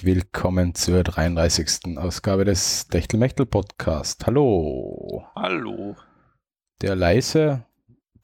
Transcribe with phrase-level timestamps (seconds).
[0.00, 1.98] Herzlich willkommen zur 33.
[1.98, 4.24] Ausgabe des Techtelmechtel Podcast.
[4.24, 5.26] Hallo.
[5.34, 5.94] Hallo.
[6.80, 7.66] Der leise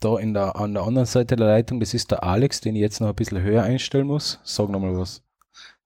[0.01, 2.81] da in der, an der anderen Seite der Leitung, das ist der Alex, den ich
[2.81, 4.41] jetzt noch ein bisschen höher einstellen muss.
[4.43, 5.23] Sag nochmal was.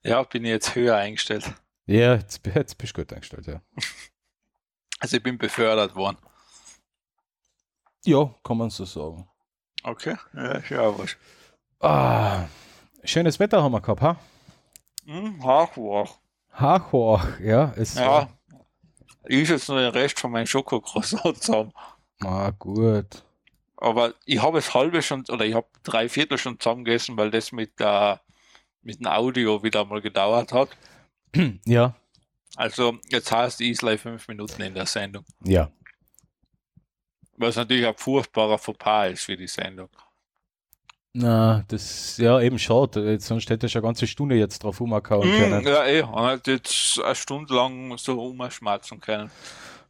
[0.04, 1.52] Ja, bin ich jetzt höher eingestellt.
[1.86, 3.60] Ja, jetzt, jetzt bist du gut eingestellt, ja.
[5.00, 6.18] Also ich bin befördert worden.
[8.04, 9.28] Ja, kann man so sagen.
[9.82, 11.16] Okay, ja, ja was.
[11.80, 12.44] Ah,
[13.02, 14.20] schönes Wetter haben wir gehabt, ha?
[15.10, 15.42] Hm.
[16.52, 17.72] Hachwach, ja.
[17.76, 18.28] Es Ja.
[19.26, 21.72] Ich jetzt nur den Rest von meinem Schokocroissant zusammen.
[22.20, 23.24] ah, gut.
[23.76, 27.50] Aber ich habe es halbe schon, oder ich habe drei Viertel schon zusammengegessen, weil das
[27.50, 28.20] mit, der
[28.82, 30.68] mit dem Audio wieder mal gedauert hat.
[31.64, 31.94] Ja,
[32.56, 35.24] Also jetzt heißt Islay fünf Minuten in der Sendung.
[35.44, 35.70] ja.
[37.36, 39.88] Was natürlich ein furchtbarer Fauxpas ist für die Sendung.
[41.12, 43.18] Na, das, ja, eben schade.
[43.18, 45.66] Sonst hätte ich eine ganze Stunde jetzt drauf umhauen Mm, können.
[45.66, 46.02] ja, eh.
[46.02, 49.30] Und hat jetzt eine Stunde lang so umschmatzen können.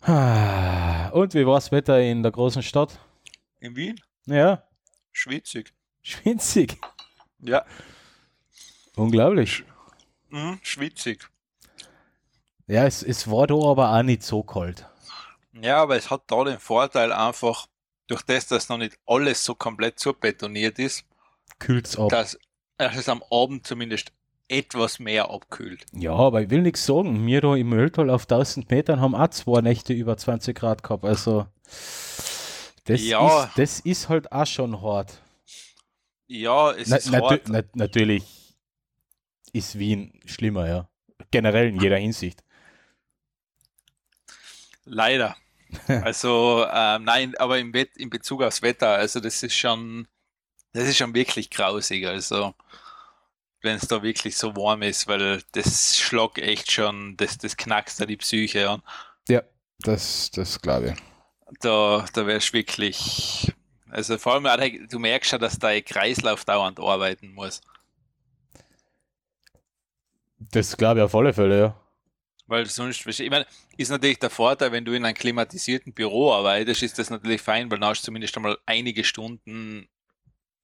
[0.02, 2.98] Ah, Und wie war das Wetter in der großen Stadt?
[3.58, 4.00] In Wien?
[4.24, 4.62] Ja,
[5.12, 5.74] Schwitzig.
[6.02, 6.78] schwitzig.
[7.41, 7.64] Ja,
[8.96, 9.64] Unglaublich.
[10.30, 11.28] mhm, schwitzig.
[12.66, 14.86] Ja, es, es war da aber auch nicht so kalt.
[15.52, 17.66] Ja, aber es hat da den Vorteil einfach,
[18.06, 21.04] durch das, dass noch nicht alles so komplett zurbetoniert ist,
[21.61, 22.08] Kühlt's ab.
[22.08, 22.36] dass,
[22.78, 24.12] dass es am Abend zumindest
[24.48, 25.86] etwas mehr abkühlt.
[25.92, 27.25] Ja, aber ich will nichts sagen.
[27.25, 31.05] Wir da im Mülltal auf 1000 Metern haben auch zwei Nächte über 20 Grad gehabt.
[31.05, 31.47] Also,
[32.84, 33.44] das, Ja.
[33.44, 35.22] ist, das ist halt auch schon hart.
[36.26, 37.49] Ja, es Na, ist natü hart.
[37.49, 38.56] na, natürlich
[39.53, 40.88] ist Wien schlimmer, ja.
[41.31, 42.43] Generell in jeder Hinsicht.
[44.84, 45.37] Leider.
[45.87, 50.09] Also, ähm, nein, aber im Wett, in Bezug aufs Wetter, also das ist schon,
[50.72, 52.06] das ist schon wirklich grausig.
[52.06, 52.54] Also,
[53.62, 58.00] wenn es da wirklich so warm ist, weil das schlägt echt schon, das, das knackst
[58.00, 58.82] da die Psyche an.
[59.28, 59.42] Ja,
[59.81, 61.58] das, das glaube ich.
[61.60, 63.53] Da, da wärst wirklich,
[63.91, 67.60] also vor allem, du merkst schon, dass dein Kreislauf dauernd arbeiten muss.
[70.38, 71.81] Das glaube ich auf alle Fälle, ja.
[72.47, 76.82] Weil sonst, ich meine, ist natürlich der Vorteil, wenn du in einem klimatisierten Büro arbeitest,
[76.82, 79.88] ist das natürlich fein, weil dann hast du zumindest einmal einige Stunden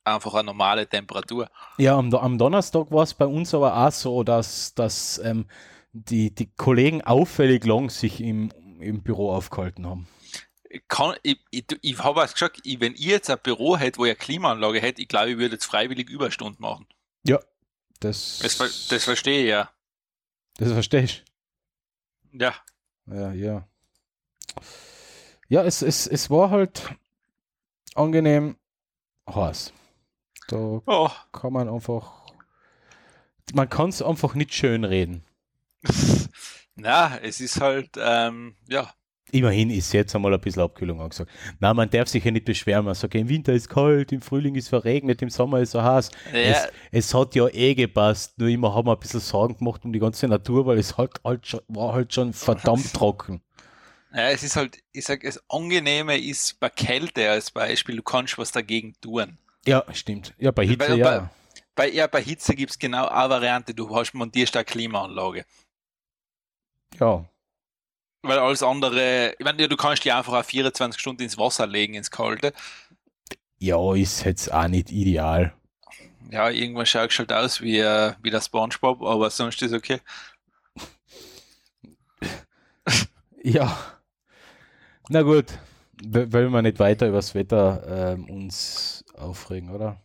[0.06, 1.50] einfach eine normale Temperatur.
[1.78, 5.46] Ja, am, am Donnerstag war es bei uns aber auch so, dass, dass ähm,
[5.92, 10.08] die, die Kollegen auffällig lang sich im, im Büro aufgehalten haben.
[10.68, 13.98] Ich, kann, ich, ich, ich habe auch gesagt, ich, wenn ich jetzt ein Büro hätte,
[13.98, 16.86] wo eine Klimaanlage hätte, ich glaube, ich würde jetzt freiwillig Überstunden machen.
[17.24, 17.40] Ja,
[18.00, 19.70] das, Das, das verstehe ich ja.
[20.58, 21.24] das verstehe ich.
[22.32, 22.54] Ja,
[23.06, 23.68] Ja, ja.
[25.48, 26.82] Ja, es, es, es war halt
[27.94, 28.56] angenehm
[29.28, 29.72] heiß.
[30.48, 32.26] Da oh, kann man einfach,
[33.52, 35.24] man kann es einfach nicht schön reden.
[36.76, 38.92] na, es ist halt, ähm, ja,
[39.32, 41.32] Immerhin ist jetzt einmal ein bisschen Abkühlung angesagt.
[41.58, 42.84] Na, man darf sich ja nicht beschweren.
[42.84, 46.10] Man sagt, im Winter ist kalt, im Frühling ist verregnet, im Sommer ist so heiß.
[46.32, 49.84] ja Es, es hat ja eh gepasst, nur immer haben wir ein bisschen Sorgen gemacht
[49.84, 53.42] um die ganze Natur, weil es halt, halt schon, war halt schon verdammt trocken.
[54.14, 58.38] Ja, es ist halt, ich sag, das Angenehme ist bei Kälte als Beispiel, du kannst
[58.38, 59.38] was dagegen tun.
[59.66, 60.34] Ja, stimmt.
[60.38, 61.30] Ja, bei Hitze, Bei- ja.
[61.74, 65.44] Bei, ja, bei Hitze gibt es genau eine Variante, du hast montierst eine Klimaanlage.
[66.98, 67.28] Ja,
[68.22, 71.92] Weil alles andere, ich meine, du kannst die einfach auf 24 Stunden ins Wasser legen,
[71.94, 72.54] ins Kalte.
[73.58, 75.52] ja, ist jetzt auch nicht ideal.
[76.30, 80.00] Ja, irgendwann schaut es halt aus wie, äh, wie der Spongebob, aber sonst ist okay.
[83.42, 83.76] Ja.
[85.08, 85.46] Na gut,
[86.04, 90.00] wollen wir nicht weiter über das Wetter ähm, uns aufregen, oder?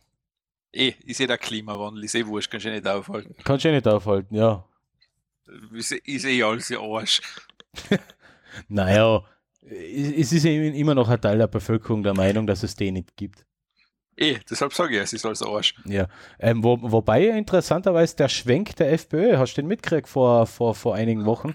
[0.72, 3.34] Eh, ist eh der Klimawandel, ist eh wurscht, kannst du eh nicht aufhalten.
[3.44, 4.64] Kannst du eh nicht aufhalten, ja.
[5.72, 7.20] Ist, ist eh alles im Arsch.
[8.68, 9.24] Naja,
[9.62, 13.16] es ist eben immer noch ein Teil der Bevölkerung der Meinung, dass es den nicht
[13.16, 13.46] gibt.
[14.16, 15.74] Eh, deshalb sage ich, es ist alles Arsch.
[15.86, 16.06] Ja,
[16.38, 20.94] ähm, wo, wobei interessanterweise der Schwenk der FPÖ, hast du den mitgekriegt vor, vor, vor
[20.94, 21.54] einigen Wochen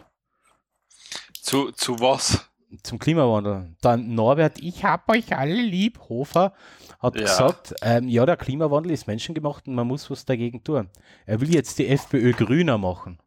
[1.33, 2.49] Zu, zu was?
[2.83, 3.75] Zum Klimawandel?
[3.81, 6.53] Dann Norbert, ich hab euch alle lieb, Hofer,
[6.99, 7.21] hat Ja.
[7.21, 10.89] gesagt, ähm, ja, der Klimawandel ist menschengemacht und man muss was dagegen tun.
[11.25, 13.19] Er will jetzt die FPÖ grüner machen.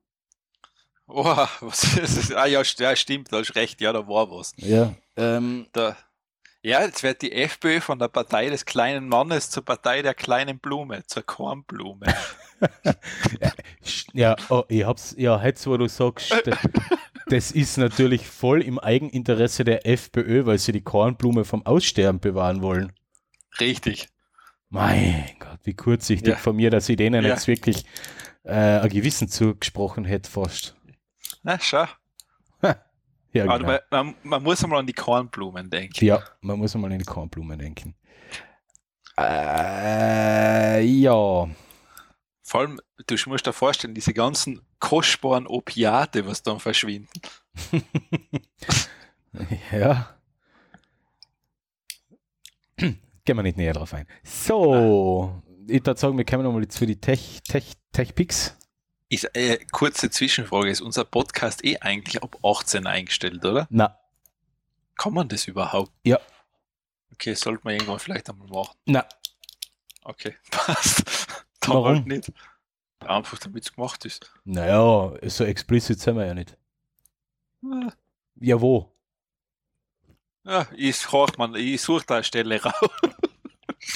[1.06, 1.24] Oh,
[1.60, 2.32] was ist das?
[2.32, 4.52] Ah ja, st- ja, stimmt, da hast recht, ja, da war was.
[4.56, 4.94] Ja.
[5.16, 5.96] Ähm, Da,
[6.62, 10.58] ja, jetzt wird die FPÖ von der Partei des kleinen Mannes zur Partei der kleinen
[10.58, 12.06] Blume, zur Kornblume.
[14.12, 16.32] ja, oh, ich hab's, ja, jetzt wo du sagst,
[17.32, 22.62] das, ist natürlich voll im Eigeninteresse der FPÖ, weil sie die Kornblume vom Aussterben bewahren
[22.62, 22.92] wollen.
[23.58, 24.08] Richtig.
[24.68, 26.36] Mein Gott, wie kurzsichtig Ja.
[26.36, 27.30] von mir, dass ich denen Ja.
[27.30, 27.84] jetzt wirklich
[28.44, 30.76] äh, ein Gewissen zugesprochen hätte fast.
[31.42, 31.86] Na, schau.
[33.32, 33.58] Ja, genau.
[33.60, 36.04] man, man, man muss einmal an die Kornblumen denken.
[36.04, 37.94] ja, man muss einmal an die Kornblumen denken.
[39.16, 41.48] Äh, ja.
[42.42, 47.20] Vor allem, du musst dir vorstellen, diese ganzen kostbaren Opiate, was dann verschwinden.
[49.72, 50.16] ja.
[52.78, 54.06] Gehen wir nicht näher drauf ein.
[54.24, 58.56] So, ich würde sagen, wir kommen nochmal zu die Tech, Tech, Tech Picks.
[59.08, 63.66] Ist, äh, kurze Zwischenfrage, ist unser Podcast eh eigentlich ab 18 eingestellt, oder?
[63.70, 63.98] Na,
[64.96, 65.90] Kann man das überhaupt?
[66.04, 66.18] Ja.
[67.12, 68.76] Okay, sollte man irgendwann vielleicht einmal machen.
[68.86, 69.04] na,
[70.02, 71.04] Okay, passt.
[71.66, 71.96] Warum?
[71.96, 72.32] halt nicht.
[73.00, 74.32] Einfach damit es gemacht ist.
[74.44, 76.56] naja, so explicit sind wir ja nicht.
[77.64, 77.92] Ah,
[78.36, 78.92] Ja, wo?
[80.44, 80.96] Ja, ich,
[81.38, 82.74] man, ich suche da eine Stelle raus.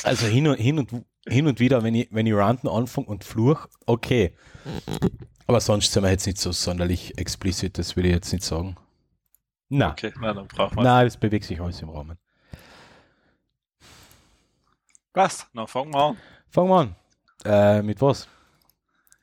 [0.03, 3.25] Also hin und, hin und, hin und wieder, wenn ich, wenn ich ranten anfange und
[3.25, 4.35] fluch, okay.
[5.47, 8.77] Aber sonst sind wir jetzt nicht so sonderlich explicit, das will ich jetzt nicht sagen.
[9.69, 10.85] Na, Okay, na, dann braucht man.
[10.85, 12.19] na, das bewegt sich alles im Rahmen.
[15.12, 16.17] Passt, dann fangen wir an.
[16.50, 16.97] Fangen wir an.
[17.45, 18.29] Äh, mit was?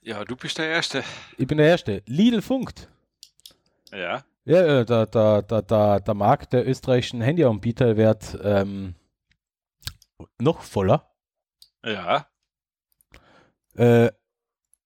[0.02, 1.04] Ja, du bist der Erste.
[1.38, 2.02] Ich bin der Erste.
[2.08, 2.90] Lidl funkt.
[3.92, 4.24] Ja.
[4.46, 8.96] Ja, der, der, der, der, der Markt der österreichischen Handyanbieter wird ähm,
[10.40, 11.12] noch voller.
[11.86, 12.26] Ja.
[13.76, 14.10] Äh,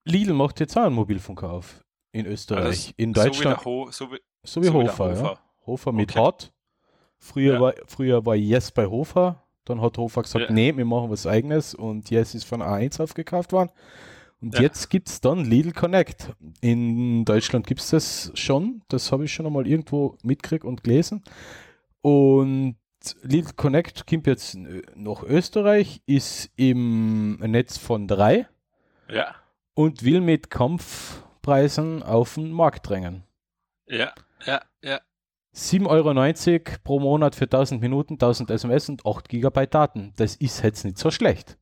[0.04, 2.94] Lidl macht jetzt auch einen Mobilfunker auf in Österreich.
[2.98, 5.14] in Deutschland, So wie, so wie, so wie so der Hofer.
[5.14, 5.20] Ja.
[5.22, 5.40] Hofer.
[5.66, 6.20] Hofer mit Okay.
[6.20, 6.52] Hot.
[7.18, 7.60] Früher, Ja.
[7.62, 9.42] war, früher war Yes bei Hofer.
[9.64, 10.52] Dann hat Hofer gesagt, Ja.
[10.54, 13.72] nee, wir machen was eigenes und Yes ist von A1 aufgekauft worden.
[14.46, 14.62] Und Ja.
[14.62, 16.34] jetzt gibt es dann Lidl Connect.
[16.62, 18.84] In Deutschland gibt es das schon.
[18.90, 21.24] Das habe ich schon einmal irgendwo mitgekriegt und gelesen.
[22.02, 22.76] Und
[23.24, 24.56] Lidl Connect kommt jetzt
[24.96, 28.48] nach Österreich, ist im Netz von drei
[29.10, 29.34] Ja.
[29.74, 33.24] und will mit Kampfpreisen auf den Markt drängen.
[33.88, 34.14] Ja.
[34.46, 34.62] Ja.
[34.84, 35.00] Ja.
[35.56, 35.88] 7,90
[36.68, 40.14] Euro pro Monat für 1000 Minuten, 1000 SMS und 8 GB Daten.
[40.18, 41.58] Das ist jetzt nicht so schlecht.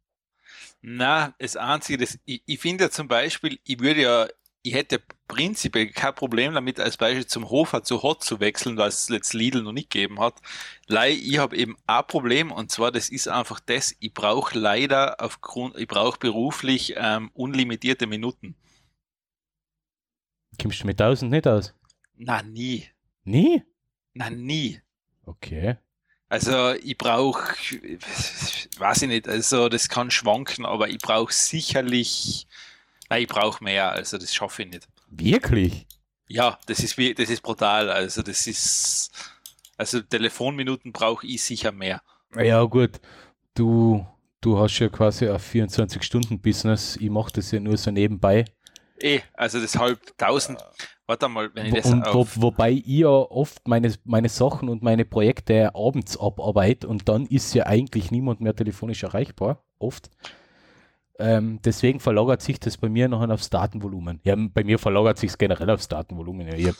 [0.85, 4.27] Na, das Einzige, das, ich, ich finde ja zum Beispiel, ich würde ja,
[4.63, 9.03] ich hätte prinzipiell kein Problem damit, als Beispiel zum Hofer zu Hot zu wechseln, was
[9.03, 10.41] es jetzt Lidl noch nicht gegeben hat.
[10.87, 15.21] Lei, ich habe eben ein Problem und zwar, das ist einfach das, ich brauche leider
[15.21, 18.57] aufgrund, ich brauche beruflich ähm, unlimitierte Minuten.
[20.61, 21.73] Kommst du mit 1000 nicht aus?
[22.15, 22.89] Na, nie.
[23.23, 23.63] Nie?
[24.13, 24.81] Na, nie.
[25.25, 25.77] Okay.
[26.33, 27.53] Also ich brauche,
[28.79, 32.47] weiß ich nicht, also das kann schwanken, aber ich brauche sicherlich,
[33.07, 34.87] nein, ich brauche mehr, also das schaffe ich nicht.
[35.11, 35.85] Wirklich?
[36.27, 39.11] Ja, das ist das ist brutal, also das ist,
[39.77, 42.01] also Telefonminuten brauche ich sicher mehr.
[42.35, 42.99] Ja, gut.
[43.53, 44.03] Du,
[44.41, 46.97] du hast ja quasi ein 24-Stunden-Business.
[46.99, 48.45] Ich mache das ja nur so nebenbei.
[48.99, 50.59] Eh, also deshalb 1000,
[51.07, 54.83] warte mal, wenn ich das Und wo, wobei ich ja oft meine, meine Sachen und
[54.83, 59.63] meine Projekte abends abarbeite und dann ist ja eigentlich niemand mehr telefonisch erreichbar.
[59.79, 60.09] Oft.
[61.19, 64.19] Ähm, deswegen verlagert sich das bei mir nachher aufs Datenvolumen.
[64.23, 66.47] Ja, bei mir verlagert sich es generell aufs Datenvolumen.
[66.47, 66.77] Ja, ich habe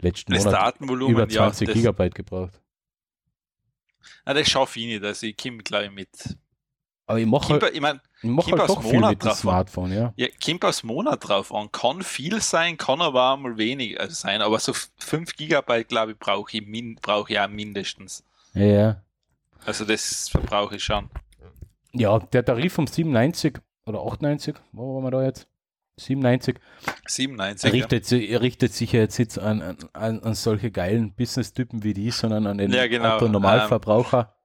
[0.00, 2.60] letzten das Monat Datenvolumen, über 20 ja, das, Gigabyte gebraucht.
[4.24, 6.36] na, das schaffe ich nicht, also ich komme gleich mit.
[7.08, 9.30] Aber ich mache halt, ich mein, ich mach halt doch viel mit dem.
[9.30, 10.12] Smartphone, ja.
[10.16, 11.70] Ja, kommt aufs Monat drauf an.
[11.70, 14.42] Kann viel sein, kann aber auch mal wenig also sein.
[14.42, 18.24] Aber so 5 Gigabyte, glaube ich, brauche ich, min, brauche ich auch mindestens.
[18.54, 19.02] Ja, ja.
[19.64, 21.08] Also das verbrauche ich schon.
[21.92, 23.54] Ja, der Tarif um 97
[23.86, 25.46] oder 98, wo waren wir da jetzt?
[25.98, 26.58] 97,
[27.06, 27.64] 97.
[27.72, 27.72] Ja.
[27.72, 31.94] richtet, si- richtet sich ja jetzt nicht an, an, an an solche geilen Business-Typen wie
[31.94, 33.14] die, sondern an den Ja, genau.
[33.16, 34.35] Autonormalverbraucher.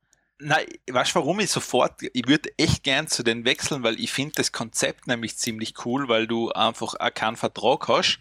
[0.43, 4.11] Nein, weißt du, warum ich sofort, ich würde echt gern zu den wechseln, weil ich
[4.11, 8.19] finde das Konzept nämlich ziemlich cool, weil du einfach auch keinen Vertrag hast.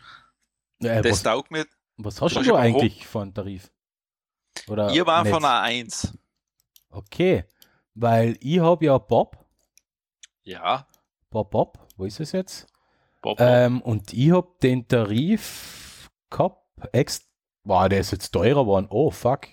[0.83, 1.67] Äh, Das was, taugt mir.
[1.97, 3.71] was hast du eigentlich von Tarif?
[4.69, 5.33] Oder Ihr war Netz?
[5.33, 6.19] von einer 1.
[6.91, 7.45] Okay,
[7.95, 9.39] weil ich habe ja Bob,
[10.43, 10.87] Ja,
[11.31, 12.67] Bob, Bob, wo ist es jetzt?
[13.23, 13.39] Bob.
[13.41, 17.27] Ähm, und ich habe den Tarif gehabt, ex
[17.65, 18.87] wow, der ist jetzt teurer geworden.
[18.91, 19.47] Oh, fuck.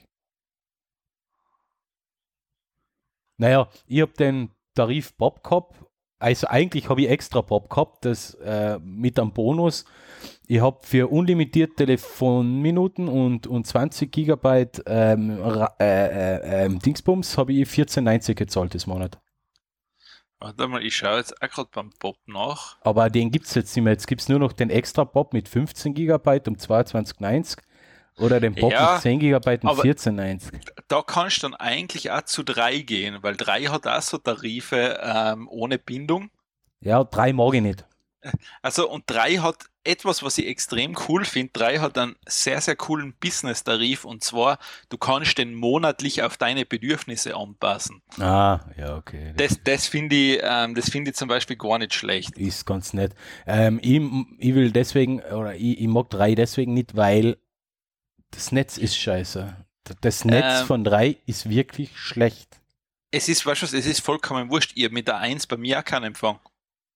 [3.38, 5.76] Naja, ich habe den Tarif Bob gehabt.
[6.20, 9.86] Also eigentlich habe ich extra Bob gehabt, das äh, mit einem Bonus.
[10.48, 17.54] Ich habe für unlimitiert Telefonminuten und, und 20 Gigabyte ähm, äh, äh, ähm, Dingsbums habe
[17.54, 19.20] ich 14,90 gezahlt das Monat.
[20.40, 22.78] Warte mal, ich schaue jetzt auch gerade beim Bob nach.
[22.82, 23.94] Aber den gibt es jetzt nicht mehr.
[23.94, 27.58] Jetzt gibt es nur noch den extra Bob mit 15 GB um 22,90
[28.20, 30.52] oder den Bob Ja, mit 10 GB um aber- 14,90.
[30.88, 35.00] Da kannst du dann eigentlich auch zu 3 gehen, weil 3 hat auch so Tarife
[35.02, 36.30] ähm, ohne Bindung.
[36.82, 37.86] Ja, drei mag ich nicht.
[38.62, 41.52] Also und 3 hat etwas, was ich extrem cool finde.
[41.54, 44.60] 3 hat einen sehr, sehr coolen Business-Tarif und zwar,
[44.90, 48.02] du kannst den monatlich auf deine Bedürfnisse anpassen.
[48.20, 49.34] Ah, ja, okay.
[49.38, 52.38] Das, das finde ich, ähm, das finde ich zum Beispiel gar nicht schlecht.
[52.38, 53.14] Ist ganz nett.
[53.46, 54.02] Ähm, ich,
[54.40, 57.38] ich will deswegen, oder ich, ich mag 3 deswegen nicht, weil
[58.32, 59.56] das Netz ist scheiße.
[60.02, 60.68] Das Netz Ähm.
[60.68, 62.60] von 3 ist wirklich schlecht.
[63.12, 64.76] Es ist, weißt du was, es ist vollkommen wurscht.
[64.76, 66.40] Ihr mit der 1 bei mir auch keinen Empfang.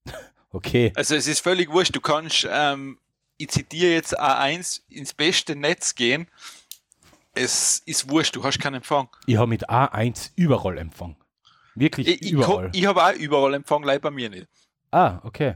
[0.53, 0.91] Okay.
[0.97, 1.95] Also es ist völlig wurscht.
[1.95, 2.99] Du kannst, ähm,
[3.37, 6.27] ich zitiere jetzt A1, ins beste Netz gehen.
[7.33, 9.07] Es ist wurscht, du hast keinen Empfang.
[9.27, 11.15] Ich habe mit A1 überall Empfang.
[11.75, 12.65] Wirklich Ich, ich, überall.
[12.65, 14.47] ko- ich habe auch überall Empfang, leider bei mir nicht.
[14.91, 15.55] ah, okay.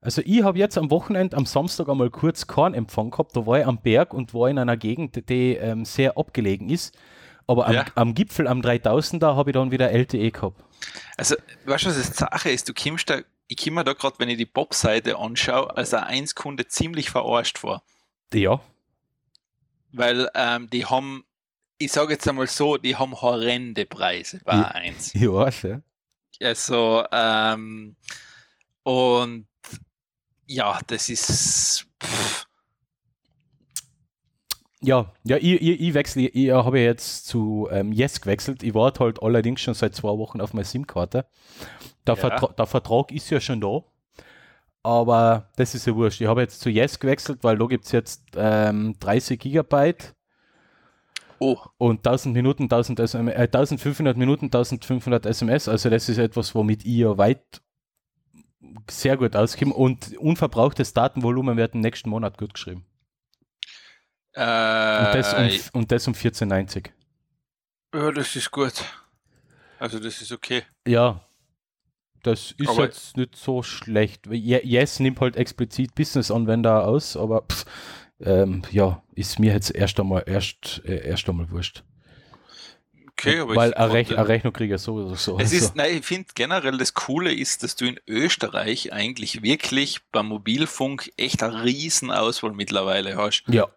[0.00, 3.34] Also ich habe jetzt am Wochenende, am Samstag einmal kurz keinen Empfang gehabt.
[3.36, 6.96] Da war ich am Berg und war in einer Gegend, die ähm, sehr abgelegen ist.
[7.48, 7.84] Aber am, Ja.
[7.94, 10.62] am Gipfel, am 3000er, habe ich dann wieder LTE gehabt.
[11.16, 12.68] Also, weißt du, was das Sache ist?
[12.68, 16.68] Du kommst da, ich komme da gerade, wenn ich die Bob-Seite anschaue, als ein 1-Kunde
[16.68, 17.82] ziemlich verarscht vor.
[18.32, 18.60] Ja,
[19.92, 21.24] Weil ähm, die haben,
[21.78, 24.62] ich sage jetzt einmal so, die haben horrende Preise bei Ja.
[24.68, 25.14] 1.
[25.14, 25.80] ich weiß, ja.
[26.40, 27.96] Also, ähm,
[28.84, 29.46] und
[30.48, 31.86] ja, das ist.
[32.02, 32.46] Pff,
[34.80, 38.62] Ja, ja, ich, ich, ich wechsle, ich habe jetzt zu ähm, Yes gewechselt.
[38.62, 41.26] Ich warte halt allerdings schon seit zwei Wochen auf meine SIM-Karte.
[42.06, 42.20] Der, Ja.
[42.20, 43.82] Vertra der Vertrag ist ja schon da.
[44.82, 46.20] Aber das ist ja wurscht.
[46.20, 50.14] Ich habe jetzt zu Yes gewechselt, weil da gibt es jetzt ähm, 30 Gigabyte
[51.40, 55.68] oh, und 1000 Minuten, 1000 SM, äh, 1500 Minuten, 1500 SMS.
[55.68, 57.60] Also das ist etwas, womit ich ja weit
[58.90, 59.74] sehr gut auskomme.
[59.74, 62.84] Und unverbrauchtes Datenvolumen wird im nächsten Monat gut geschrieben.
[64.34, 64.40] äh,
[65.06, 66.92] Und das um, und das um 1490.
[67.94, 68.72] ja, das ist gut.
[69.78, 70.62] Also, das ist okay.
[70.86, 71.24] Ja,
[72.22, 74.26] das ist Aber- jetzt nicht so schlecht.
[74.26, 77.64] Ye- Yes nimmt halt explizit Business-Anwender aus, aber pff,
[78.20, 81.84] ähm, ja, ist mir jetzt erst einmal erst, äh, erst einmal wurscht.
[83.18, 85.38] Okay, aber Weil ich eine, Rech eine Rechnung kriege ich sowieso so.
[85.38, 85.56] Es also.
[85.56, 90.26] ist, nein, ich finde generell das Coole ist, dass du in Österreich eigentlich wirklich beim
[90.26, 93.42] Mobilfunk echt eine riesen Auswahl mittlerweile hast.
[93.48, 93.68] ja.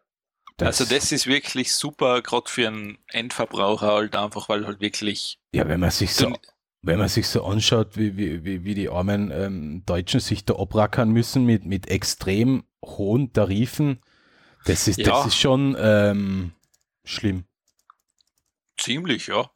[0.60, 5.68] also das ist wirklich super, gerade für einen Endverbraucher halt einfach, weil halt wirklich ja,
[5.68, 6.32] wenn man sich so,
[6.84, 10.56] wenn man sich so anschaut, wie, wie, wie, wie die armen ähm, Deutschen sich da
[10.56, 14.02] abrackern müssen mit, mit extrem hohen Tarifen,
[14.66, 15.06] das ist, Ja.
[15.10, 16.52] das ist schon ähm,
[17.04, 17.46] schlimm.
[18.82, 19.50] Ziemlich, ja.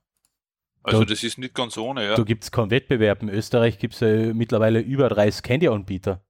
[0.84, 2.16] Also Da- das ist nicht ganz ohne, ja.
[2.16, 3.22] Da gibt es keinen Wettbewerb.
[3.24, 6.22] In Österreich gibt es ja mittlerweile über 30 Handyanbieter.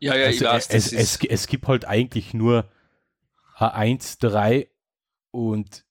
[0.00, 2.70] ja, ja, ich also weiß, es, das es, ist, es gibt halt eigentlich nur
[3.56, 4.68] A1, 3
[5.32, 5.84] und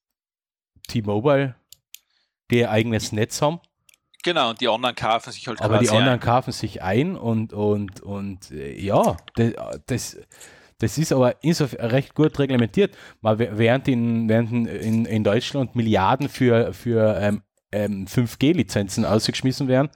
[0.88, 1.56] T-Mobile,
[2.50, 3.60] die ihr eigenes Netz haben,
[4.24, 6.20] genau, und die anderen kaufen sich halt aber die anderen ein.
[6.22, 9.54] kaufen sich ein und, und, und äh, ja, das,
[9.86, 10.18] das,
[10.80, 12.96] das ist aber insofern recht gut reglementiert.
[13.22, 17.42] Wä- während in, während in, in, Deutschland Milliarden für, für ähm,
[17.72, 19.90] ähm, 5G-Lizenzen ausgeschmissen werden,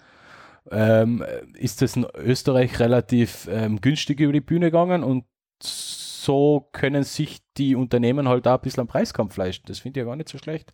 [0.71, 1.23] ähm,
[1.53, 5.25] ist das in Österreich relativ ähm, günstig über die Bühne gegangen und
[5.61, 9.65] so können sich die Unternehmen halt auch ein bisschen am Preiskampf leisten.
[9.67, 10.73] Das finde ich ja gar nicht so schlecht.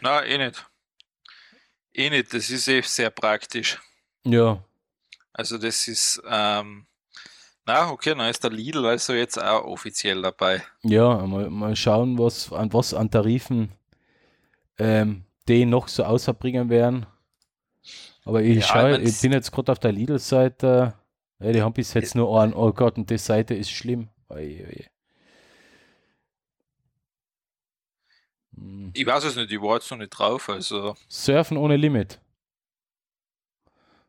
[0.00, 0.64] Na, eh nicht.
[1.94, 3.78] Eh nicht, das ist eh sehr praktisch.
[4.24, 4.62] Ja,
[5.32, 6.86] Also das ist, ähm,
[7.66, 10.62] na, okay, dann ist der Lidl also jetzt auch offiziell dabei.
[10.82, 13.72] ja, mal, mal schauen, was an was an Tarifen
[14.78, 17.06] ähm, die noch so außerbringen werden.
[18.24, 20.94] Aber ich Ja, schaue, ich mein, ich bin jetzt gerade auf der Lidl-Seite.
[21.38, 24.08] Ja, die haben bis jetzt nur einen, oh Gott, und die Seite ist schlimm.
[24.28, 24.86] Oi, oi.
[28.56, 28.90] Hm.
[28.94, 32.20] Ich weiß es nicht, ich war jetzt noch nicht drauf, also Surfen ohne Limit.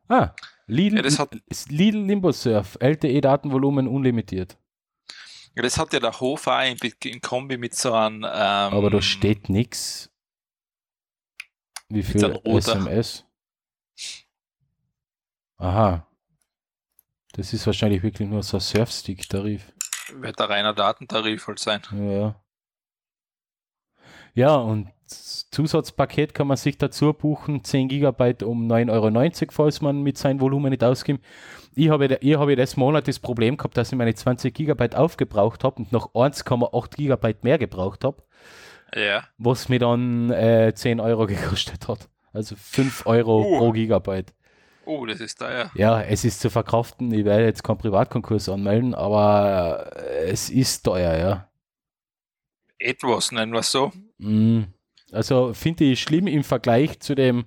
[0.08, 0.32] Ah,
[0.68, 1.26] Lidl, Ja,
[1.68, 4.56] Lidl Limbo Surf, LTE-Datenvolumen unlimitiert.
[5.56, 8.90] ja, das hat ja der Hofer auch in, in Kombi mit so einem, ähm, Aber
[8.90, 10.10] da steht nichts.
[11.88, 12.40] Wie ein viel.
[12.58, 13.24] SMS?
[15.56, 16.06] Aha.
[17.32, 19.72] Das ist wahrscheinlich wirklich nur so ein Surfstick-Tarif.
[20.14, 21.82] wird der reiner Datentarif halt sein.
[21.92, 22.40] Ja.
[24.34, 28.90] Ja, und Zusatzpaket kann man sich dazu buchen, 10 GB um 9,90
[29.42, 31.24] Euro, falls man mit seinem Volumen nicht ausgibt.
[31.74, 35.64] Ich habe, ich habe das Monat das Problem gehabt, dass ich meine 20 GB aufgebraucht
[35.64, 38.22] habe und noch 1,8 GB mehr gebraucht habe,
[38.94, 39.24] Ja.
[39.38, 42.08] was mir dann äh, 10 Euro gekostet hat.
[42.32, 43.58] Also 5 Euro Uh.
[43.58, 44.32] pro Gigabyte.
[44.84, 45.70] Oh, das ist teuer.
[45.74, 47.12] Ja, es ist zu verkraften.
[47.12, 49.90] Ich werde jetzt keinen Privatkonkurs anmelden, aber
[50.24, 51.48] es ist teuer, ja.
[52.78, 53.92] Etwas, nennen wir es so.
[54.18, 54.62] Mm,
[55.12, 57.46] Also finde ich schlimm im Vergleich zu dem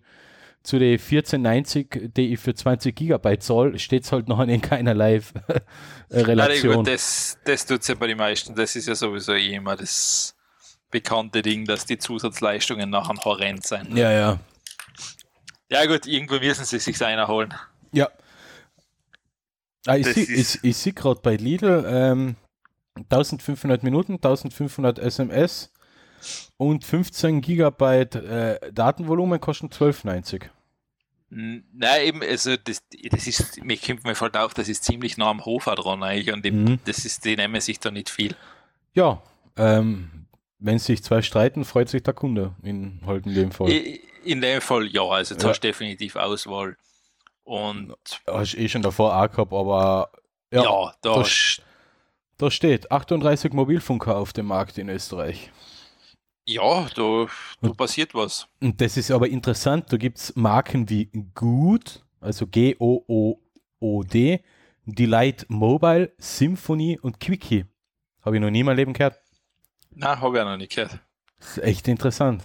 [0.63, 5.15] zu den 1490, die ich für 20 Gigabyte zahle, steht es halt noch in keinerlei
[5.17, 6.75] äh, Relation.
[6.75, 8.53] Nein, das, das tut es ja bei den meisten.
[8.53, 10.35] Das ist ja sowieso eh immer das
[10.91, 13.97] bekannte Ding, dass die Zusatzleistungen nachher horrend sind.
[13.97, 14.39] Ja, ja.
[15.69, 17.53] Ja gut, irgendwo müssen sie sich einer holen.
[17.91, 18.09] Ja.
[19.87, 20.07] Ah, ich
[20.77, 22.35] sehe gerade bei Lidl ähm,
[23.09, 25.70] 1500 Minuten, 1500 SMS
[26.57, 30.49] und 15 Gigabyte äh, Datenvolumen kosten 12,90.
[31.33, 31.61] Nein,
[32.03, 35.45] eben, also das, das ist, mir kommt mir voll auf, das ist ziemlich nah am
[35.45, 36.79] Hofer dran eigentlich und dem, mhm.
[36.83, 38.35] das ist, die nehmen sich da nicht viel.
[38.93, 39.23] Ja,
[39.55, 40.27] ähm,
[40.59, 43.71] wenn sich zwei streiten, freut sich der Kunde in halt in dem Fall.
[44.23, 45.49] In dem Fall ja, also jetzt ja.
[45.49, 46.75] hast du definitiv Auswahl.
[47.43, 47.95] Und
[48.27, 50.11] hast eh schon davor auch gehabt, aber
[50.51, 51.25] ja, ja da, da,
[52.37, 55.49] da steht 38 Mobilfunker auf dem Markt in Österreich.
[56.45, 57.27] Ja, da,
[57.61, 58.47] da passiert was.
[58.59, 64.43] Und das ist aber interessant, da gibt es Marken wie Good, also G-O-O-O-D,
[64.85, 67.65] Delight Mobile, Symphony und Quickie.
[68.21, 69.19] Habe ich noch nie in meinem Leben gehört.
[69.91, 70.99] Nein, habe ich auch noch nicht gehört.
[71.39, 72.43] Das ist echt interessant.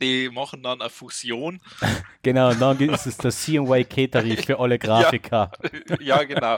[0.02, 1.62] die, machen dann eine Fusion.
[2.24, 5.52] genau, dann ist es der CMYK-Tarif für alle Grafiker.
[5.90, 6.58] Ja, ja genau.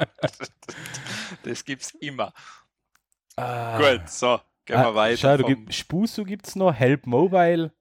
[1.44, 2.34] Das gibt es immer.
[3.36, 5.18] Ah, Gut, so, gehen wir ah, weiter.
[5.18, 7.72] Schau, du gibt, Spusu gibt es noch, Help Mobile.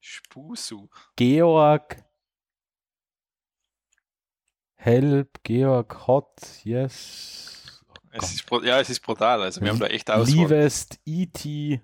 [0.00, 0.88] Spusu.
[1.16, 2.04] Georg.
[4.76, 7.55] Help, Georg, Hot, yes.
[8.18, 9.42] Es ist, ja, es ist brutal.
[9.42, 10.34] Also wir haben da echt Auswahl.
[10.34, 11.80] Livest, E.T.,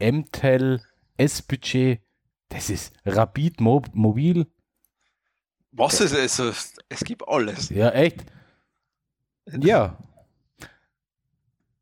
[0.00, 0.80] MTEL,
[1.16, 2.00] S-Budget,
[2.48, 4.46] das ist Rapid Mob Mobil.
[5.72, 6.40] Was ist es?
[6.40, 6.52] Also,
[6.88, 7.68] es gibt alles.
[7.70, 8.24] Ja, echt.
[9.46, 9.98] Ja.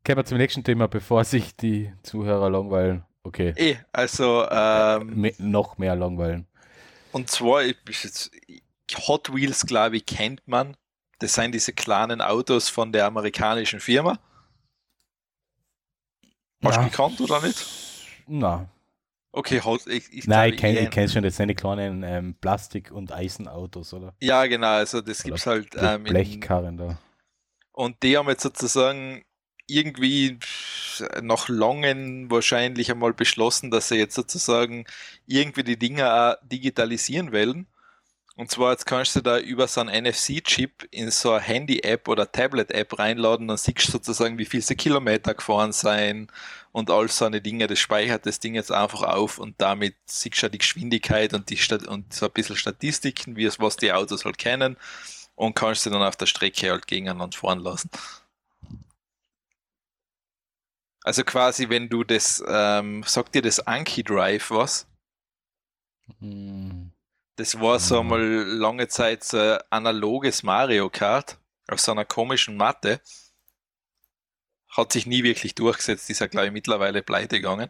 [0.05, 3.03] Kommen wir zum nächsten Thema, bevor sich die Zuhörer langweilen.
[3.23, 3.53] Okay.
[3.57, 6.47] Eh, also ähm, äh, noch mehr langweilen.
[7.11, 7.63] Und zwar,
[9.07, 10.77] Hot Wheels, glaube ich, kennt man.
[11.19, 14.19] Das sind diese kleinen Autos von der amerikanischen Firma.
[16.63, 17.65] Hast du gekannt oder nicht?
[18.27, 18.69] Nein.
[19.31, 23.11] Okay, ich, ich Nein, ich kenne kenn schon, das sind die kleinen ähm, Plastik- und
[23.11, 24.15] Eisenautos, oder?
[24.19, 25.75] Ja, genau, also das gibt es halt.
[25.77, 26.97] Ähm, Blechkarren da.
[27.71, 29.23] Und die haben jetzt sozusagen
[29.67, 30.39] irgendwie
[31.21, 34.85] nach langen wahrscheinlich einmal beschlossen, dass sie jetzt sozusagen
[35.27, 37.67] irgendwie die Dinger auch digitalisieren wollen
[38.37, 42.31] und zwar, jetzt kannst du da über so einen NFC-Chip in so eine Handy-App oder
[42.31, 46.27] Tablet-App reinladen, dann siehst du sozusagen, wie viel sie Kilometer gefahren sein
[46.71, 47.65] und all so eine Dinge.
[47.65, 51.57] Das speichert das Ding jetzt einfach auf und damit siehst du die Geschwindigkeit und, die
[51.57, 54.77] Stat und so ein bisschen Statistiken, wie es, was die Autos halt kennen
[55.35, 57.89] und kannst sie dann auf der Strecke halt gegeneinander fahren lassen.
[61.03, 64.85] Also quasi, wenn du das, ähm, sagt dir das Anki Drive was?
[66.19, 66.86] Hm.
[67.37, 71.37] Das war so mal lange Zeit so analoges Mario Kart
[71.69, 72.99] auf so einer komischen Matte.
[74.75, 77.69] Hat sich nie wirklich durchgesetzt, ist ja, glaube ich, mittlerweile pleite gegangen.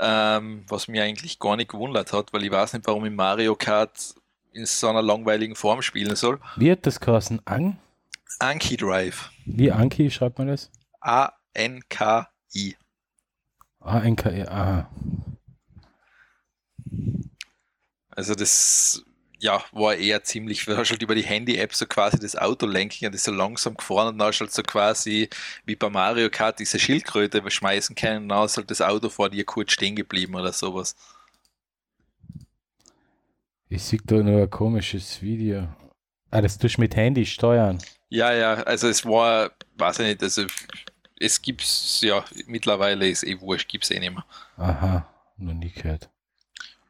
[0.00, 3.56] ähm, was mir eigentlich gar nicht gewundert hat, weil ich weiß nicht, warum ich Mario
[3.56, 4.14] Kart
[4.52, 6.38] in so einer langweiligen Form spielen soll.
[6.56, 7.40] Wie hat das geheißen?
[7.46, 7.78] An?
[8.38, 9.30] Anki Drive.
[9.46, 10.70] Wie Anki schreibt man das?
[11.00, 12.76] A-N-K-I.
[13.80, 14.90] A-N-K-I, aha.
[18.18, 19.04] Also das
[19.38, 23.06] ja, war eher ziemlich, du hast halt über die Handy-App so quasi das Auto lenken
[23.06, 25.28] und das so langsam gefahren und dann hast halt so quasi
[25.66, 29.30] wie bei Mario Kart diese Schildkröte schmeißen können und dann ist halt das Auto vor
[29.30, 30.96] dir kurz stehen geblieben oder sowas.
[33.68, 35.68] Ich sehe da nur ein komisches Video.
[36.32, 37.78] Ah, das tust du mit Handy steuern.
[38.08, 40.44] Ja, ja, also es war, weiß ich nicht, also
[41.20, 44.24] es gibt's, ja, mittlerweile ist eh wurscht, gibt's eh nicht mehr.
[44.56, 46.10] Aha, noch nie gehört.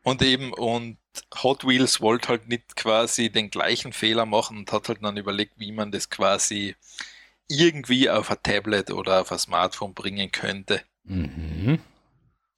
[0.09, 0.99] Und eben, und
[1.43, 5.55] Hot Wheels wollte halt nicht quasi den gleichen Fehler machen und hat halt dann überlegt,
[5.59, 6.77] wie man das quasi
[7.49, 10.83] irgendwie auf ein Tablet oder auf ein Smartphone bringen könnte.
[11.05, 11.81] Mhm.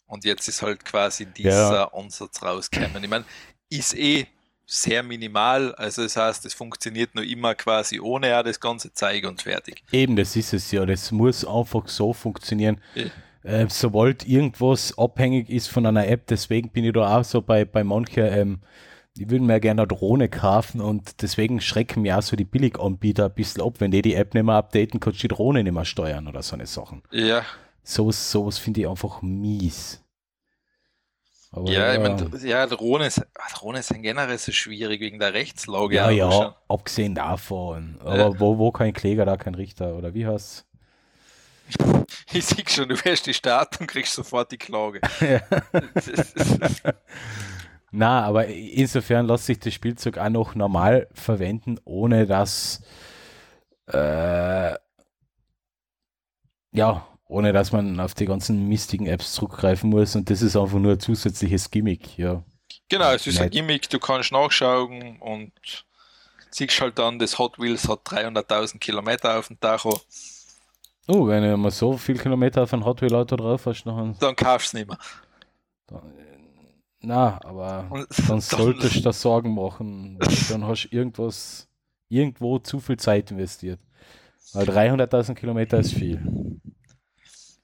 [0.07, 1.93] Und jetzt ist halt quasi dieser Ja.
[1.93, 3.03] Ansatz rausgekommen.
[3.05, 3.25] Ich meine,
[3.69, 4.27] ist eh
[4.67, 9.25] sehr minimal, also das heißt, es funktioniert nur immer quasi ohne ja das ganze Zeig
[9.25, 9.83] und fertig.
[9.91, 10.87] Eben, das ist es ja.
[10.87, 12.81] Das muss einfach so funktionieren.
[12.95, 13.07] Ja.
[13.43, 17.65] Äh, sobald irgendwas abhängig ist von einer App, deswegen bin ich da auch so bei,
[17.65, 18.61] bei manchen, ähm,
[19.17, 23.27] ich würde mir gerne eine Drohne kaufen und deswegen schrecken mir auch so die Billiganbieter
[23.27, 25.73] ein bisschen ab, wenn die die App nicht mehr updaten, kannst du die Drohne nicht
[25.73, 27.03] mehr steuern oder so eine Sachen.
[27.11, 27.45] Ja,
[27.83, 30.05] Sowas, sowas finde ich einfach mies.
[31.51, 33.11] Aber ja, ich meine, ja, Drohnen,
[33.55, 35.97] Drohnen sind generell so schwierig wegen der Rechtslage.
[35.97, 36.53] ja, ja, schon.
[36.69, 37.97] abgesehen davon.
[38.01, 38.39] Aber Ja.
[38.41, 40.67] wo, wo kein Kläger, da kein Richter, oder wie heißt
[42.33, 45.01] Ich sehe schon, du wirst die Start und kriegst sofort die Klage.
[47.91, 52.83] Na, aber insofern lässt sich das Spielzeug auch noch normal verwenden, ohne dass
[53.87, 54.75] äh,
[56.73, 60.79] ja, ohne dass man auf die ganzen mistigen Apps zurückgreifen muss und das ist einfach
[60.79, 62.43] nur ein zusätzliches Gimmick, ja.
[62.89, 63.53] genau, es ist ein Nett.
[63.53, 65.53] Gimmick, du kannst nachschauen und
[66.51, 70.01] siehst halt dann, das Hot Wheels hat 300.000 Kilometer auf dem Tacho,
[71.11, 74.17] Oh, wenn du mal so viel Kilometer auf ein Hot Wheel Auto drauf hast, dann,
[74.19, 74.99] dann kaufst du es nicht mehr.
[75.87, 76.21] dann
[77.03, 80.19] na, aber Und dann solltest du da Sorgen machen,
[80.51, 81.67] dann hast du irgendwas,
[82.09, 83.81] irgendwo zu viel Zeit investiert.
[84.53, 86.21] Weil 300.000 Kilometer ist viel.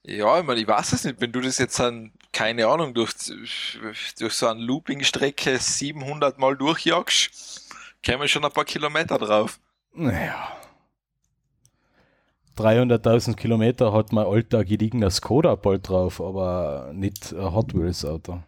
[0.04, 3.12] Ja, ich meine, ich weiß es nicht, wenn du das jetzt an, keine Ahnung, durch,
[4.18, 7.68] durch so eine Looping-Strecke 700 Mal durchjagst,
[8.02, 9.58] kämen schon ein paar Kilometer drauf.
[9.92, 10.56] Naja.
[12.56, 18.42] 300.000 Kilometer hat mein alter gediegener Skoda bald drauf, aber nicht ein Hot Wheels Auto.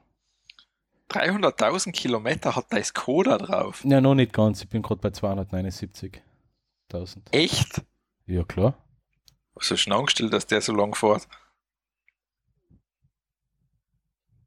[1.11, 3.83] 300.000 Kilometer hat dein Skoda drauf.
[3.85, 4.63] Ja, noch nicht ganz.
[4.63, 6.21] Ich bin gerade bei 279.000.
[7.33, 7.83] Echt?
[8.27, 8.75] Ja, klar.
[9.55, 11.27] Was hast du denn angestellt, dass der so lang fährt?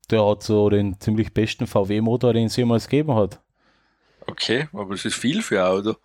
[0.10, 3.42] Der hat so den ziemlich besten VW-Motor, den es jemals gegeben hat.
[4.28, 5.96] Okay, aber das ist viel für ein Auto.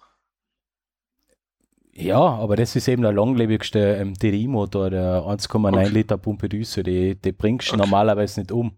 [1.99, 5.89] Ja, aber das ist eben der langlebigste ähm, DDI-Motor, der 1,9 Okay.
[5.89, 6.83] Liter Pumpe Düse.
[6.83, 7.83] Die, die bringst du Okay.
[7.83, 8.77] normalerweise nicht um.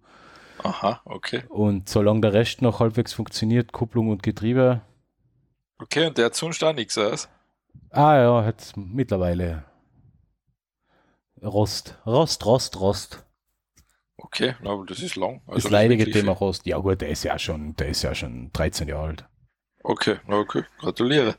[0.63, 1.43] Aha, okay.
[1.49, 4.83] Und solange der Rest noch halbwegs funktioniert, Kupplung und Getriebe,
[5.81, 7.29] Okay, und der hat sonst auch nichts aus.
[7.91, 9.65] Ah ja, jetzt mittlerweile.
[11.43, 11.97] Rost.
[12.05, 13.25] Rost, Rost, Rost.
[14.17, 15.41] Okay, aber das ist lang.
[15.47, 16.33] Also das leidige wirklich Thema.
[16.33, 16.67] Rost.
[16.67, 19.25] Ja gut, der ist ja schon, der ist ja schon 13 Jahre alt.
[19.85, 21.37] Okay, okay, gratuliere.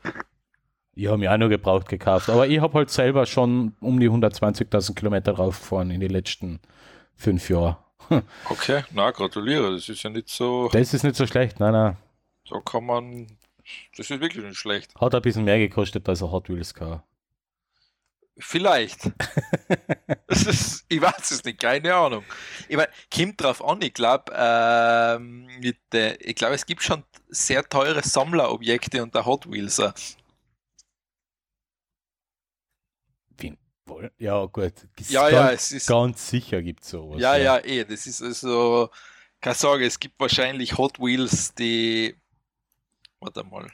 [1.00, 2.28] Ich habe mir auch nur gebraucht gekauft.
[2.28, 6.60] Aber ich habe halt selber schon um die 120.000 Kilometer drauf gefahren in den letzten
[7.14, 7.76] fünf Jahren.
[8.50, 9.72] Okay, na, gratuliere.
[9.72, 11.58] Das ist ja nicht so, Das ist nicht so schlecht.
[11.60, 11.96] Nein, nein.
[12.50, 13.26] da kann man,
[13.96, 14.94] das ist wirklich nicht schlecht.
[15.00, 17.04] Hat ein bisschen mehr gekostet als ein Hot Wheels Car.
[18.36, 19.10] Vielleicht.
[20.26, 22.24] das ist, ich weiß es nicht, keine Ahnung.
[22.68, 28.02] Ich meine, kommt drauf an, ich glaube, ähm, ich glaube, es gibt schon sehr teure
[28.02, 29.78] Sammlerobjekte unter Hot Wheels.
[29.78, 29.92] äh.
[33.38, 33.58] Wie- wohl-
[34.18, 34.72] Ja gut.
[34.98, 37.20] Ist Ja, ganz, ja, es ist, ganz sicher gibt es sowas.
[37.20, 38.90] ja, ja, eh, das ist also,
[39.40, 42.16] keine Sorge, es gibt wahrscheinlich Hot Wheels, die,
[43.20, 43.70] warte mal.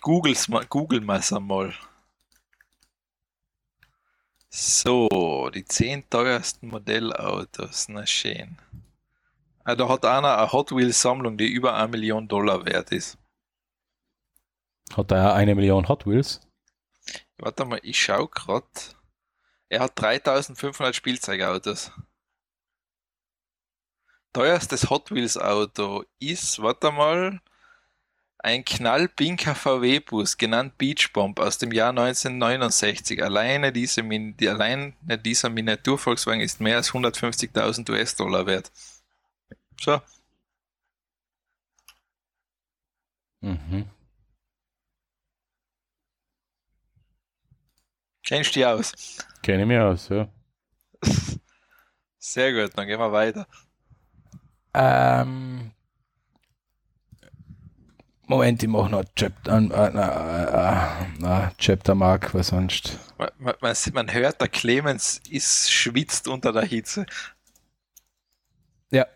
[0.00, 1.74] Googles mal, Google mal einmal.
[4.48, 8.56] So, die 10 teuersten Modellautos, na schön.
[9.62, 13.19] Ah, da hat einer eine Hot Wheels Sammlung, die über 1 Million Dollar wert ist.
[14.94, 16.40] Hat er eine Million Hot Wheels?
[17.38, 18.96] Warte mal, ich schau grad.
[19.68, 21.92] Er hat 3500 Spielzeugautos.
[24.32, 27.40] Teuerstes Hot Wheels Auto ist, warte mal,
[28.42, 33.22] Ein knallpinker VW-Bus, genannt Beach Bomb, aus dem Jahr 1969.
[33.22, 38.72] Alleine, diese, die, alleine dieser Miniatur-Volkswagen ist mehr als 150.000 US-Dollar wert.
[39.80, 40.00] So.
[43.42, 43.90] Mhm.
[48.30, 48.92] Kennst du die aus?
[49.42, 50.28] Kenne ich mich aus, ja.
[52.20, 53.44] Sehr gut, dann gehen wir weiter.
[54.72, 55.72] Ähm,
[58.28, 63.00] Moment, ich mache noch Chapter, äh, äh, äh, äh, Chapter Mark, was sonst.
[63.18, 67.06] Man, man, man, hört, der Clemens ist schwitzt unter der Hitze.
[68.92, 69.06] Ja.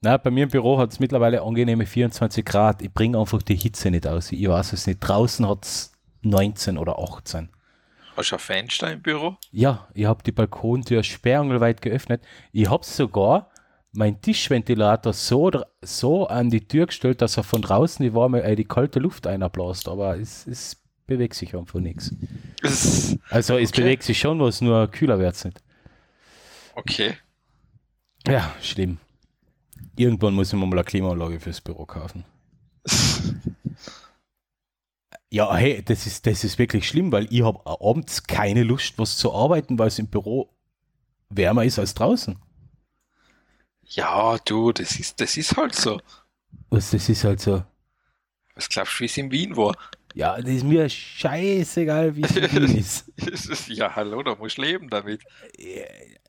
[0.00, 2.82] Na, bei mir im Büro hat es mittlerweile angenehme 24 Grad.
[2.82, 4.32] Ich bringe einfach die Hitze nicht aus.
[4.32, 4.98] Ich weiß es nicht.
[4.98, 7.53] Draußen hat es 19 oder 18.
[8.16, 9.36] Hast du ein Fenster im Büro?
[9.50, 12.22] Ja, ich habe die Balkontür sperrangelweit geöffnet.
[12.52, 13.50] Ich habe sogar
[13.92, 15.50] meinen Tischventilator so,
[15.82, 19.26] so an die Tür gestellt, dass er von draußen die warme, äh, die kalte Luft
[19.26, 22.14] einbläst, aber es, es bewegt sich einfach nichts.
[23.30, 23.82] Also es okay.
[23.82, 25.62] bewegt sich schon was, nur kühler wird es nicht.
[26.74, 27.14] Okay.
[28.26, 28.98] Ja, schlimm.
[29.96, 32.24] Irgendwann muss ich mir mal eine Klimaanlage fürs Büro kaufen.
[35.34, 39.16] Ja, hey, das ist, das ist wirklich schlimm, weil ich habe abends keine Lust, was
[39.16, 40.48] zu arbeiten, weil es im Büro
[41.28, 42.38] wärmer ist als draußen.
[43.82, 46.00] Ja, du, das ist, das ist halt so.
[46.70, 47.64] Was, das ist halt so?
[48.54, 49.74] Was glaubst du, wie es in Wien war?
[50.14, 53.10] Ja, das ist mir scheißegal, wie es in Wien ist.
[53.70, 55.24] ja, hallo, da musst du leben damit.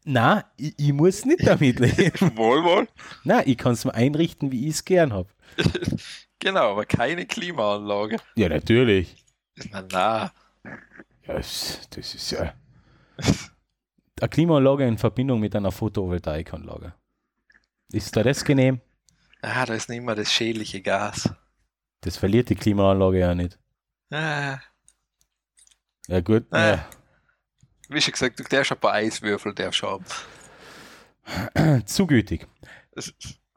[0.04, 2.36] Na, ich, ich muss nicht damit leben.
[2.36, 2.88] wohl, wohl.
[3.24, 5.30] Na, ich kann es mir einrichten, wie ich es gern habe.
[6.46, 8.18] Genau, aber keine Klimaanlage.
[8.36, 9.16] Ja, natürlich.
[9.72, 10.32] Na, na.
[11.24, 12.54] Ja, das, das ist ja.
[14.22, 16.94] Eine Klimaanlage in Verbindung mit einer Photovoltaikanlage.
[17.92, 18.80] Ist da das genehm?
[19.42, 21.28] Ah, da ist nicht mehr das schädliche Gas.
[22.02, 23.58] Das verliert die Klimaanlage ja nicht.
[24.12, 24.60] Ah.
[26.08, 26.46] Ja, gut.
[26.52, 26.68] Ah.
[26.68, 26.90] Ja.
[27.90, 30.04] Wie schon gesagt, der schon ein paar Eiswürfel, der ab.
[31.88, 32.48] Zu gütig.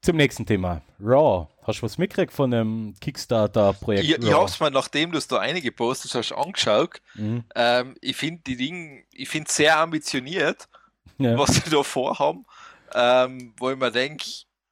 [0.00, 0.80] Zum nächsten Thema.
[0.98, 1.48] Raw.
[1.68, 4.04] Hast du was mitgekriegt von dem Kickstarter-Projekt?
[4.04, 7.02] Ich, ich habe es mir, nachdem du es da einige gepostet hast, angeschaut.
[7.14, 7.44] Mhm.
[7.54, 10.66] Ähm, ich finde die Dinge, ich finde sehr ambitioniert,
[11.18, 11.36] ja.
[11.36, 12.46] was sie da vorhaben.
[12.94, 14.24] Ähm, wo ich mir denke,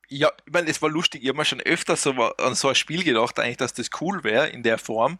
[0.09, 2.75] ja, ich meine, es war lustig, ich habe mir schon öfter so an so ein
[2.75, 5.19] Spiel gedacht, eigentlich, dass das cool wäre in der Form.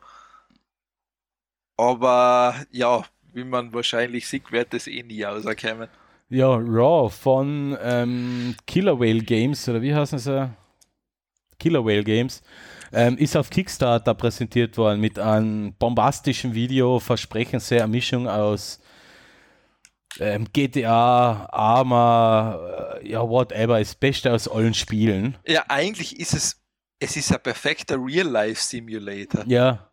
[1.77, 5.91] Aber ja, wie man wahrscheinlich sieht, wird das eh nie rauskommen.
[6.31, 10.51] Ja, Raw von ähm, Killer Whale Games, oder wie heißen sie?
[11.59, 12.43] Killer Whale Games.
[12.93, 18.81] Ähm, ist auf Kickstarter präsentiert worden mit einem bombastischen Video, versprechen sehr eine Mischung aus
[20.21, 22.59] ähm, GTA, Arma,
[23.01, 25.37] äh, ja, whatever, das Beste aus allen Spielen.
[25.47, 26.63] Ja, eigentlich ist es,
[27.01, 29.45] es ist ein perfekter Real-Life-Simulator.
[29.47, 29.91] Ja.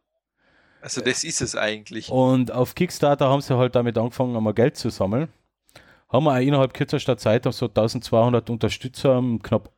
[0.82, 2.10] Also das ist es eigentlich.
[2.10, 5.30] Und auf Kickstarter haben sie halt damit angefangen, einmal Geld zu sammeln
[6.14, 9.72] haben wir innerhalb kürzester Zeit auf so 1200 Unterstützer knapp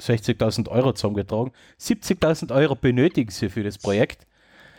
[0.00, 1.52] 60.000 Euro zusammengetragen.
[1.80, 4.26] 70.000 Euro benötigen sie für das Projekt.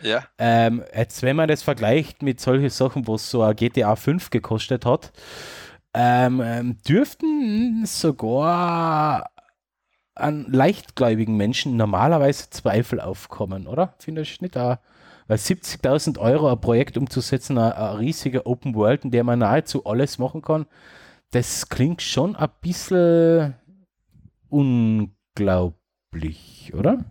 [0.02, 0.24] Ja.
[0.38, 4.30] Ähm, jetzt, wenn man das vergleicht mit solchen Sachen, wo es so ein GTA 5
[4.30, 5.12] gekostet hat,
[5.94, 9.30] ähm, ähm, dürften sogar
[10.14, 13.94] an leichtgläubigen Menschen normalerweise Zweifel aufkommen, oder?
[13.98, 14.58] Findest du nicht?
[14.58, 14.78] Auch
[15.28, 19.84] weil 70.000 Euro ein Projekt umzusetzen, ein, ein riesiger Open World, in der man nahezu
[19.86, 20.66] alles machen kann,
[21.30, 23.54] das klingt schon ein bisschen
[24.52, 27.10] unglaublich, oder?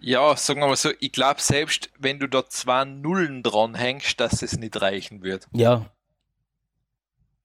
[0.00, 4.20] Ja, sagen wir mal so, ich glaube selbst, wenn du da zwei Nullen dran hängst,
[4.20, 5.48] dass es nicht reichen wird.
[5.52, 5.90] Ja,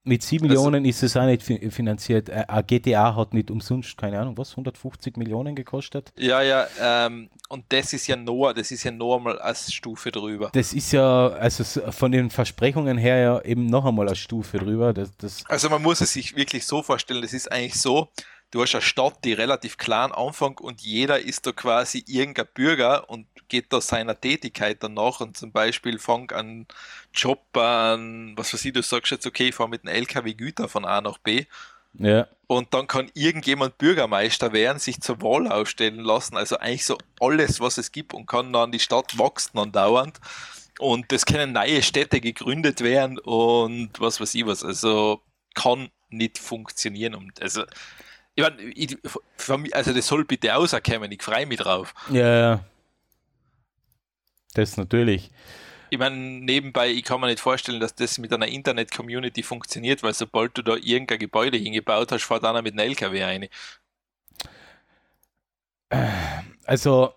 [0.04, 2.28] mit 7 also, Millionen ist es auch nicht finanziert.
[2.28, 6.12] Äh, GTA hat nicht umsonst, keine Ahnung, was, 150 Millionen gekostet?
[6.18, 10.12] Ja, ja, ähm, und das ist ja nur, das ist ja nur mal als Stufe
[10.12, 10.50] drüber.
[10.54, 14.92] Das ist ja, also von den Versprechungen her ja eben noch einmal eine Stufe drüber.
[14.92, 18.10] Das, das also man muss es sich wirklich so vorstellen, das ist eigentlich so,
[18.52, 23.10] du hast eine Stadt, die relativ klein anfängt und jeder ist da quasi irgendein Bürger
[23.10, 26.68] und geht da seiner Tätigkeit danach und zum Beispiel fang an
[27.14, 30.68] Job an, was weiß ich, du sagst jetzt, okay, ich fahre mit einem LKW Güter
[30.68, 31.46] von A nach B.
[31.94, 32.28] Ja.
[32.48, 36.38] Und dann kann irgendjemand Bürgermeister werden, sich zur Wahl aufstellen lassen.
[36.38, 40.20] Also eigentlich so alles, was es gibt und kann dann die Stadt wächst dann dauernd.
[40.80, 44.64] Und es können neue Städte gegründet werden und was weiß ich was.
[44.64, 45.22] Also
[45.54, 47.16] kann nicht funktionieren.
[47.16, 47.64] Und also,
[48.36, 48.98] ich
[49.48, 51.94] meine, also das soll bitte auserkennen, ich freue mich drauf.
[52.10, 52.66] Ja, ja.
[54.54, 55.32] Das natürlich.
[55.90, 60.14] Ich meine, nebenbei, ich kann mir nicht vorstellen, dass das mit einer Internet-Community funktioniert, weil
[60.14, 63.48] sobald du da irgendein Gebäude hingebaut hast, fährt einer mit einem LKW rein.
[66.66, 67.14] also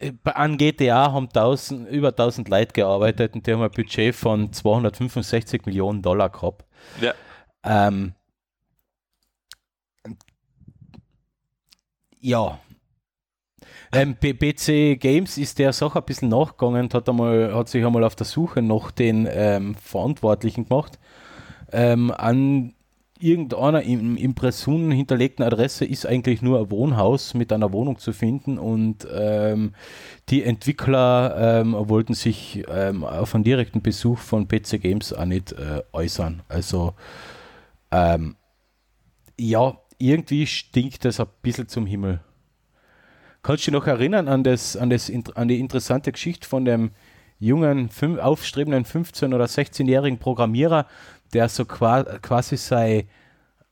[0.00, 4.52] äh, an GTA haben 1000, über 1000 Leute gearbeitet und die haben ein Budget von
[4.52, 6.64] 265 Millionen Dollar gehabt.
[7.00, 7.14] Ja.
[7.62, 8.14] Ähm,
[12.26, 12.58] ja.
[13.92, 18.16] Ähm, PC Games ist der Sache ein bisschen nachgegangen, hat, einmal, hat sich einmal auf
[18.16, 20.98] der Suche nach den ähm, Verantwortlichen gemacht.
[21.72, 22.74] Ähm, an
[23.18, 28.58] irgendeiner im Impressionen hinterlegten Adresse ist eigentlich nur ein Wohnhaus mit einer Wohnung zu finden
[28.58, 29.72] und ähm,
[30.28, 35.52] die Entwickler ähm, wollten sich ähm, auf einen direkten Besuch von PC Games auch nicht
[35.52, 36.42] äh, äußern.
[36.48, 36.92] Also
[37.90, 38.36] ähm,
[39.38, 42.20] ja, irgendwie stinkt das ein bisschen zum Himmel.
[43.42, 46.90] Kannst du dich noch erinnern an, das, an, das, an die interessante Geschichte von dem
[47.38, 50.86] jungen, aufstrebenden 15- oder 16-jährigen Programmierer,
[51.32, 53.08] der so quasi sein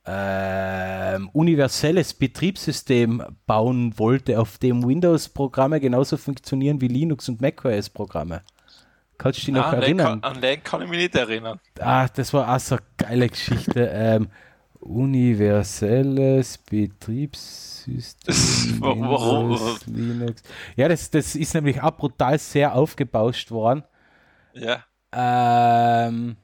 [0.05, 8.43] äh, universelles Betriebssystem bauen wollte, auf dem Windows-Programme genauso funktionieren wie Linux- und macOS-Programme.
[9.17, 10.21] Kannst du dich noch ah, erinnern?
[10.23, 11.59] An den kann ich mich nicht erinnern.
[11.79, 13.89] Ah, das war auch so eine geile Geschichte.
[13.91, 14.27] ähm,
[14.85, 18.79] universelles Betriebssystem.
[18.79, 19.59] Warum?
[19.87, 20.43] Linux.
[20.75, 23.83] Ja, das, das ist nämlich auch brutal sehr aufgebauscht worden.
[24.53, 24.85] Ja.
[25.11, 26.37] Ähm,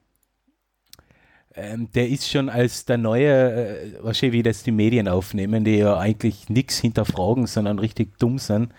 [1.53, 5.77] ähm, der ist schon als der neue, äh, wahrscheinlich wie das die Medien aufnehmen, die
[5.77, 8.73] ja eigentlich nichts hinterfragen, sondern richtig dumm sind.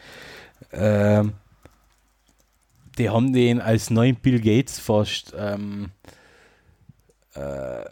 [0.72, 1.34] Ähm,
[2.98, 5.90] die haben den als neuen Bill Gates fast ähm,
[7.34, 7.84] äh,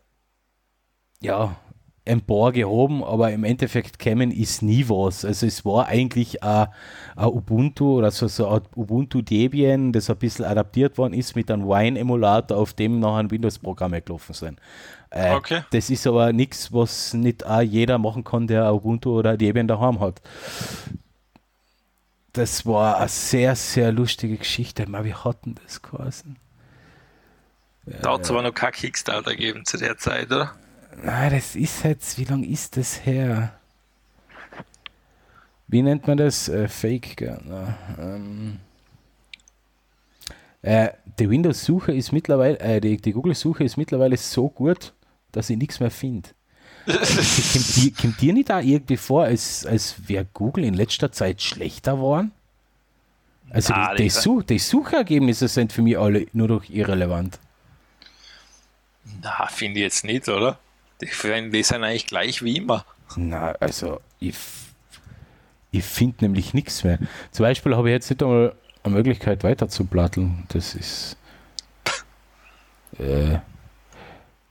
[1.21, 1.57] ja,
[2.05, 5.25] emporgehoben, aber im Endeffekt kämen ist nie was.
[5.25, 6.69] Also es war eigentlich ein,
[7.15, 11.51] ein Ubuntu oder so, so ein Ubuntu Debian, das ein bisschen adaptiert worden ist mit
[11.51, 14.59] einem Wine-Emulator, auf dem noch ein Windows-Programme gelaufen sind.
[15.11, 15.63] Äh, okay.
[15.71, 20.01] Das ist aber nichts, was nicht auch jeder machen kann, der Ubuntu oder Debian daheim
[20.01, 20.21] hat.
[22.33, 24.87] Das war eine sehr, sehr lustige Geschichte.
[24.89, 26.37] Wie hatten das geheißen?
[28.03, 30.53] Da hat es aber noch kein Kickstarter gegeben zu der Zeit, oder?
[31.05, 33.55] Ah, das ist jetzt, wie lange ist das her?
[35.69, 36.49] Wie nennt man das?
[36.49, 37.23] Äh, Fake.
[37.23, 38.59] Ähm,
[40.63, 44.93] äh, die Windows-Suche ist mittlerweile, äh, die, die Google-Suche ist mittlerweile so gut,
[45.33, 46.31] dass ich nichts mehr finde.
[48.01, 52.33] kommt dir nicht da irgendwie vor, als, als wäre Google in letzter Zeit schlechter geworden?
[53.51, 57.39] Also ah, die, die, Such, die Suchergebnisse sind für mich alle nur noch irrelevant.
[59.23, 60.59] Na, finde ich jetzt nicht, oder?
[61.01, 62.85] Die, die sind eigentlich gleich wie immer.
[63.17, 64.37] Na, also ich,
[65.71, 66.99] ich finde nämlich nichts mehr.
[67.31, 70.45] Zum Beispiel habe ich jetzt nicht einmal eine Möglichkeit weiter zu platteln.
[70.49, 71.17] Das ist.
[72.99, 73.39] Äh,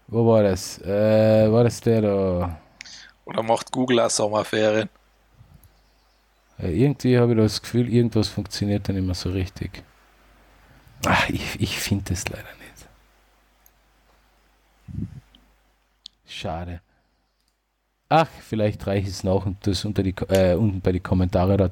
[0.08, 0.80] wo war das?
[0.82, 2.60] Äh, war das der da?
[3.26, 4.90] Oder macht Google auch Sommerferien?
[6.58, 9.84] Äh, irgendwie habe ich das Gefühl, irgendwas funktioniert dann immer so richtig.
[11.06, 12.70] Ach, ich, ich finde das leider nicht.
[16.40, 16.82] Schade.
[18.08, 21.70] Ach, vielleicht reicht es noch und das unter die, äh, unten bei die Kommentare da,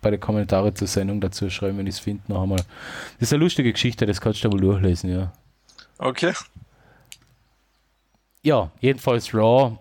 [0.00, 2.64] bei den Kommentare zur Sendung dazu schreiben, wenn ich es finde, noch einmal.
[3.18, 5.32] Das ist eine lustige Geschichte, das kannst du wohl durchlesen, ja.
[5.98, 6.32] Okay.
[8.42, 9.76] Ja, jedenfalls Raw.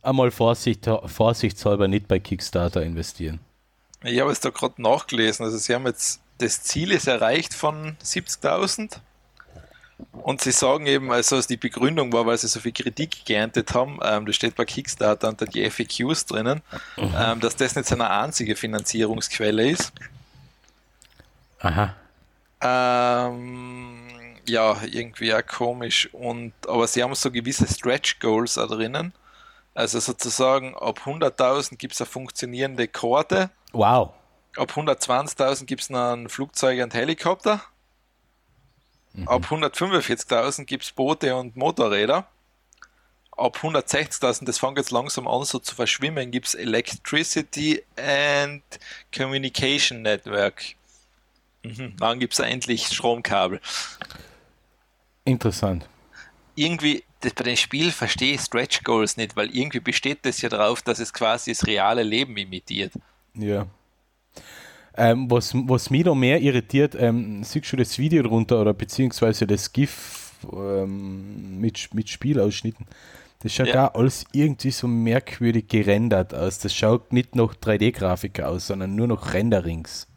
[0.00, 3.40] Einmal Vorsicht, vorsichtshalber nicht bei Kickstarter investieren.
[4.04, 5.44] Ich habe es da gerade nachgelesen.
[5.44, 9.00] Also sie haben jetzt das Ziel ist erreicht von 70.000
[10.22, 13.98] und sie sagen eben, also die Begründung war, weil sie so viel Kritik geerntet haben,
[14.02, 16.62] ähm, das steht bei Kickstarter unter die FAQs drinnen,
[16.96, 17.14] mhm.
[17.16, 19.92] ähm, dass das nicht seine einzige Finanzierungsquelle ist.
[21.60, 21.94] Aha.
[22.60, 26.08] Ähm, ja, irgendwie auch komisch.
[26.12, 29.12] Und, aber sie haben so gewisse Stretch Goals da drinnen.
[29.74, 33.50] Also sozusagen ab 100.000 gibt es eine funktionierende Korde.
[33.72, 34.12] Wow.
[34.56, 37.62] Ab 120.000 gibt es noch ein Flugzeug und Helikopter.
[39.18, 39.28] Mhm.
[39.28, 42.26] Ab 145.000 gibt es Boote und Motorräder.
[43.32, 48.62] Ab 160.000, das fängt jetzt langsam an so zu verschwimmen, gibt es Electricity and
[49.16, 50.62] Communication Network.
[51.62, 51.96] Mhm.
[51.98, 53.60] Dann gibt es endlich Stromkabel.
[55.24, 55.88] Interessant.
[56.54, 60.48] Irgendwie, das, bei dem Spiel verstehe ich Stretch Goals nicht, weil irgendwie besteht das ja
[60.48, 62.92] darauf, dass es quasi das reale Leben imitiert.
[63.34, 63.66] Ja.
[65.00, 69.46] Ähm, was, was mich noch mehr irritiert, ähm, siehst du das Video drunter oder beziehungsweise
[69.46, 72.84] das GIF ähm, mit, mit Spielausschnitten?
[73.40, 73.88] Das schaut ja.
[73.88, 76.58] auch alles irgendwie so merkwürdig gerendert aus.
[76.58, 80.08] Das schaut nicht noch 3D-Grafiker aus, sondern nur noch Renderings.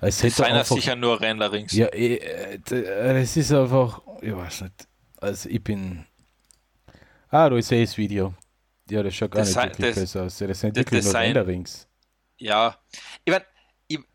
[0.00, 1.72] Es sind einfach, sicher nur Renderings.
[1.72, 4.86] Ja, äh, das ist einfach, ich weiß nicht.
[5.16, 6.04] Also ich bin.
[7.30, 8.34] Ah, da ist eh das Video.
[8.88, 10.38] Ja, das schaut gar das nicht wirklich das, besser aus.
[10.38, 11.88] Das sind wirklich nur Renderings
[12.38, 12.76] Ja,
[13.24, 13.53] ich mein, ich,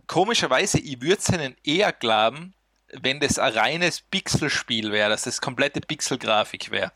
[0.09, 2.53] komischerweise, ich würde es ihnen eher glauben,
[2.91, 6.91] wenn das ein reines Pixelspiel wäre, dass das komplette Pixelgrafik wäre.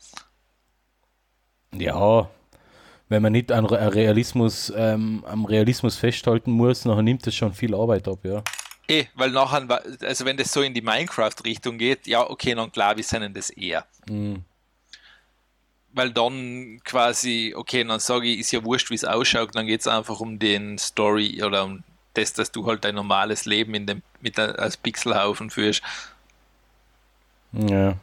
[1.72, 2.28] Ja,
[3.08, 7.74] wenn man nicht an Realismus, ähm, am Realismus festhalten muss, dann nimmt das schon viel
[7.74, 8.42] Arbeit ab, ja.
[8.88, 9.66] Eh, weil nachher,
[10.02, 13.50] also wenn das so in die Minecraft-Richtung geht, ja, okay, dann glaube ich, sind das
[13.50, 13.86] eher.
[14.08, 14.44] Mhm.
[15.92, 19.80] Weil dann quasi, okay, dann sage ich, ist ja wurscht, wie es ausschaut, dann geht
[19.80, 21.84] es einfach um den Story oder um
[22.14, 25.82] das, dass du halt dein normales Leben in dem, mit als Pixelhaufen führst.
[27.52, 27.96] Ja.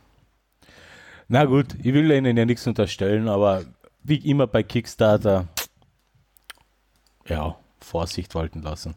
[1.27, 3.65] Na gut, ich will Ihnen ja nichts unterstellen, aber
[4.03, 5.47] wie immer bei Kickstarter,
[7.25, 8.95] ja, Vorsicht walten lassen.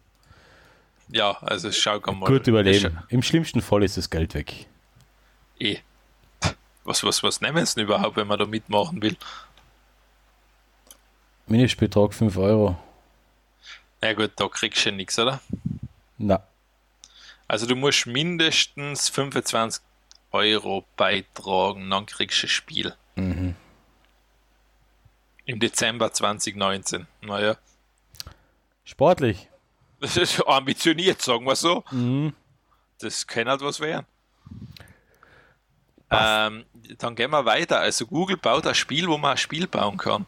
[1.09, 2.27] Ja, also schau mal.
[2.27, 2.99] Gut überleben.
[3.09, 4.67] Im schlimmsten Fall ist das Geld weg.
[5.59, 5.79] Eh.
[6.85, 9.17] Was, was, was nehmen sie denn überhaupt, wenn man da mitmachen will?
[11.47, 12.79] Mindestbetrag 5 Euro.
[14.05, 15.41] Na gut, da kriegst du ja nichts, oder?
[16.19, 16.43] Na.
[17.49, 19.83] Also du musst mindestens 25
[20.31, 22.95] Euro beitragen, dann kriegst du ein Spiel.
[23.15, 23.57] Mhm.
[25.47, 27.07] Im Dezember 2019.
[27.23, 27.57] Naja.
[28.85, 29.49] Sportlich.
[30.01, 31.83] Das ist ambitioniert, sagen wir so.
[31.91, 32.35] Mhm.
[32.99, 34.05] Das kann halt was werden.
[36.11, 36.67] Ähm,
[36.99, 37.81] dann gehen wir weiter.
[37.81, 40.27] Also Google baut ein Spiel, wo man ein Spiel bauen kann.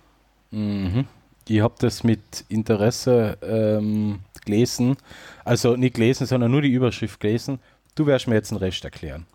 [0.50, 1.06] Mhm.
[1.49, 4.97] Ich habe das mit Interesse ähm, gelesen.
[5.44, 7.61] Also nicht gelesen, sondern nur die Überschrift gelesen.
[7.94, 9.26] Du wirst mir jetzt den Rest erklären.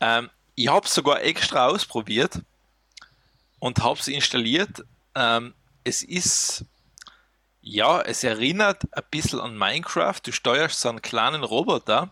[0.00, 2.40] Ähm, ich habe es sogar extra ausprobiert
[3.58, 4.84] und habe es installiert.
[5.14, 6.64] Ähm, es ist,
[7.62, 10.20] ja, es erinnert ein bisschen an Minecraft.
[10.22, 12.10] Du steuerst so einen kleinen Roboter.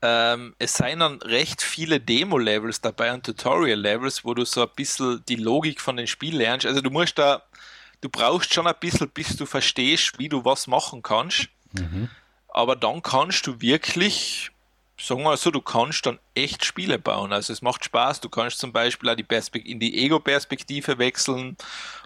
[0.00, 5.24] Ähm, es seien dann recht viele Demo-Levels dabei und Tutorial-Levels, wo du so ein bisschen
[5.28, 6.66] die Logik von dem Spiel lernst.
[6.66, 7.42] Also du musst da
[8.00, 11.48] du brauchst schon ein bisschen, bis du verstehst, wie du was machen kannst.
[11.72, 12.08] Mhm.
[12.48, 14.50] Aber dann kannst du wirklich,
[14.98, 17.32] sagen wir mal so, du kannst dann echt Spiele bauen.
[17.32, 18.20] Also es macht Spaß.
[18.20, 21.56] Du kannst zum Beispiel auch die Perspekt in die Ego-Perspektive wechseln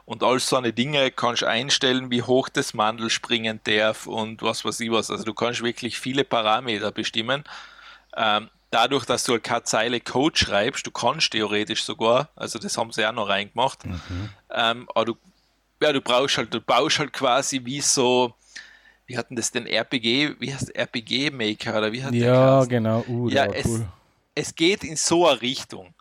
[0.04, 4.64] und all so eine Dinge kannst einstellen, wie hoch das Mandel springen darf und was
[4.64, 5.10] weiß ich was.
[5.10, 7.44] Also du kannst wirklich viele Parameter bestimmen.
[8.16, 12.76] Ähm, dadurch, dass du halt keine Zeile Code schreibst, du kannst theoretisch sogar, also das
[12.76, 14.30] haben sie auch noch reingemacht, mhm.
[14.50, 15.16] ähm, aber du
[15.82, 18.34] ja, du brauchst halt, du baust halt quasi wie so,
[19.06, 23.04] wie hatten das denn RPG, wie heißt RPG Maker oder wie hat Ja, genau.
[23.08, 23.86] Uh, ja, es, cool.
[24.34, 25.92] es geht in so eine Richtung.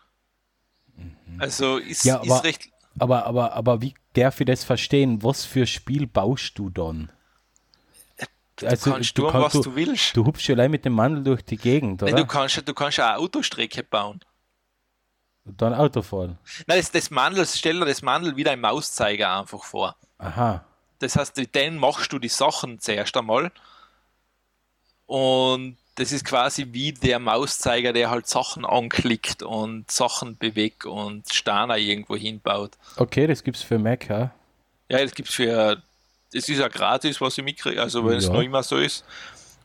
[0.95, 1.41] Mhm.
[1.41, 2.69] Also ist, ja, aber, ist recht.
[2.99, 5.23] Aber, aber, aber wie darf ich das verstehen?
[5.23, 7.09] Was für Spiel baust du dann?
[8.61, 10.15] Du also, kannst du tun, was du, du, willst.
[10.15, 12.13] Du hupfst ja allein mit dem Mandel durch die Gegend, oder?
[12.13, 14.21] du kannst, du kannst auch eine Autostrecke bauen.
[15.45, 16.37] Und dann Auto fahren.
[16.67, 19.95] Nein, das, das Mandel, stell dir das Mandel wieder im Mauszeiger einfach vor.
[20.19, 20.63] Aha.
[20.99, 23.51] Das heißt, mit machst du die Sachen zuerst einmal.
[25.07, 31.31] Und das ist quasi wie der Mauszeiger, der halt Sachen anklickt und Sachen bewegt und
[31.33, 32.71] Steine irgendwo hinbaut.
[32.97, 34.31] Okay, das gibt's für Mac, ja?
[34.89, 35.81] Ja, das gibt's für.
[36.33, 38.17] Das ist ja gratis, was ich mitkriege, also wenn ja.
[38.19, 39.03] es noch immer so ist.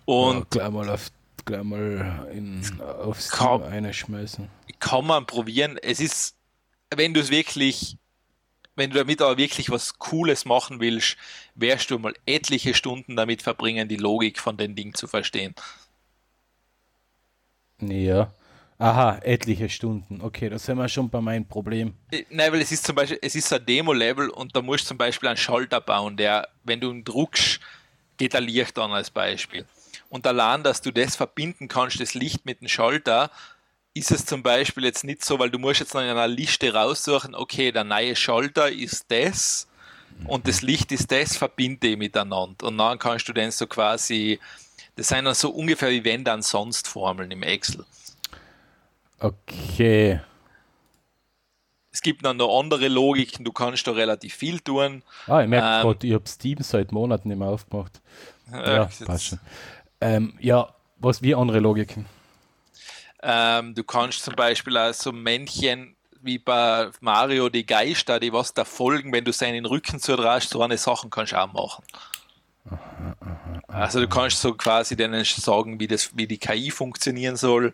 [0.05, 1.11] Und ja, gleich mal auf
[1.45, 4.49] gleich mal in, auf Steam einschmeißen.
[4.79, 5.79] Kann man probieren.
[5.81, 6.37] Es ist,
[6.95, 7.97] wenn du es wirklich,
[8.75, 11.17] wenn du damit aber wirklich was Cooles machen willst,
[11.55, 15.55] wirst du mal etliche Stunden damit verbringen, die Logik von den Dingen zu verstehen.
[17.81, 18.33] Ja.
[18.79, 20.21] Aha, etliche Stunden.
[20.21, 21.95] Okay, das sind wir schon bei meinem Problem.
[22.11, 24.89] Äh, nein, weil es ist zum Beispiel, es ist ein Demo-Level und da musst du
[24.89, 27.61] zum Beispiel einen Schalter bauen, der, wenn du ihn druckst,
[28.19, 29.65] geht er Licht an als Beispiel.
[30.11, 33.31] Und allein, dass du das verbinden kannst, das Licht mit dem Schalter,
[33.95, 36.75] ist es zum Beispiel jetzt nicht so, weil du musst jetzt noch in einer Liste
[36.75, 39.69] raussuchen, okay, der neue Schalter ist das
[40.27, 42.67] und das Licht ist das, verbinde ich miteinander.
[42.67, 44.39] Und dann kannst du dann so quasi,
[44.97, 47.87] das sind dann so ungefähr wie wenn dann sonst Formeln im Excel.
[49.19, 50.21] Okay.
[51.91, 55.03] Es gibt dann noch andere Logiken, du kannst da relativ viel tun.
[55.27, 58.03] Ah, ich merke ähm, gerade, ich habe Steam seit Monaten nicht mehr aufgemacht.
[58.53, 59.41] Ja, passt schon.
[60.03, 62.05] Ähm, ja, was wie andere Logiken?
[63.23, 68.53] Ähm, du kannst zum Beispiel auch so Männchen wie bei Mario die Geister, die was
[68.53, 71.85] da folgen, wenn du seinen Rücken zudrast, so eine Sachen kannst du auch machen.
[72.69, 77.37] Aha, aha, also du kannst so quasi denen sagen, wie, das, wie die KI funktionieren
[77.37, 77.73] soll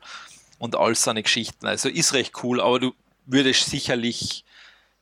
[0.63, 1.67] und all seine Geschichten.
[1.67, 2.95] Also ist recht cool, aber du
[3.27, 4.45] würdest sicherlich,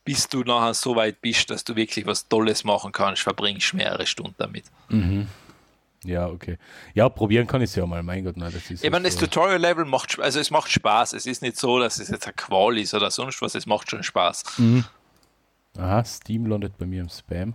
[0.03, 4.07] bis du nachher so weit bist, dass du wirklich was Tolles machen kannst, verbringst mehrere
[4.07, 4.65] Stunden damit.
[4.89, 5.27] Mhm.
[6.03, 6.57] Ja, okay.
[6.95, 8.83] Ja, probieren kann ich es ja mal, mein Gott, nein, das ist.
[8.83, 11.13] Ich meine, das Tutorial-Level macht, also es macht Spaß.
[11.13, 13.87] Es ist nicht so, dass es jetzt ein Qual ist oder sonst was, es macht
[13.91, 14.57] schon Spaß.
[14.57, 14.83] Mhm.
[15.77, 17.53] Aha, Steam landet bei mir im Spam.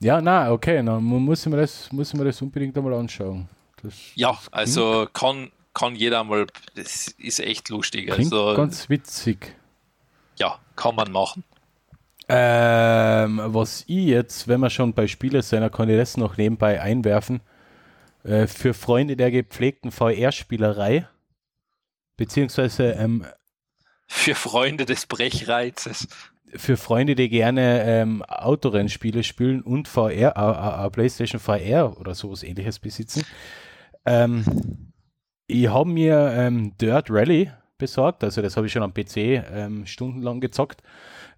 [0.00, 3.50] Ja, na, okay, na, muss ich mir das, muss ich mir das unbedingt einmal anschauen.
[3.82, 8.10] Das, ja, also kann, kann jeder mal, das ist echt lustig.
[8.10, 9.56] Klingt also, ganz witzig.
[10.38, 11.44] Ja, kann man machen.
[12.28, 16.80] Ähm, was ich jetzt, wenn wir schon bei Spiele sind, kann ich das noch nebenbei
[16.80, 17.40] einwerfen.
[18.24, 21.08] Äh, für Freunde der gepflegten VR-Spielerei,
[22.16, 23.26] beziehungsweise ähm,
[24.06, 26.06] für Freunde des Brechreizes.
[26.54, 32.42] Für Freunde, die gerne ähm, Autorennspiele spielen und VR, äh, äh, PlayStation VR oder sowas
[32.42, 33.24] ähnliches besitzen.
[34.04, 34.91] Ähm,
[35.46, 39.86] ich habe mir ähm, Dirt Rally besorgt, also das habe ich schon am PC ähm,
[39.86, 40.82] stundenlang gezockt.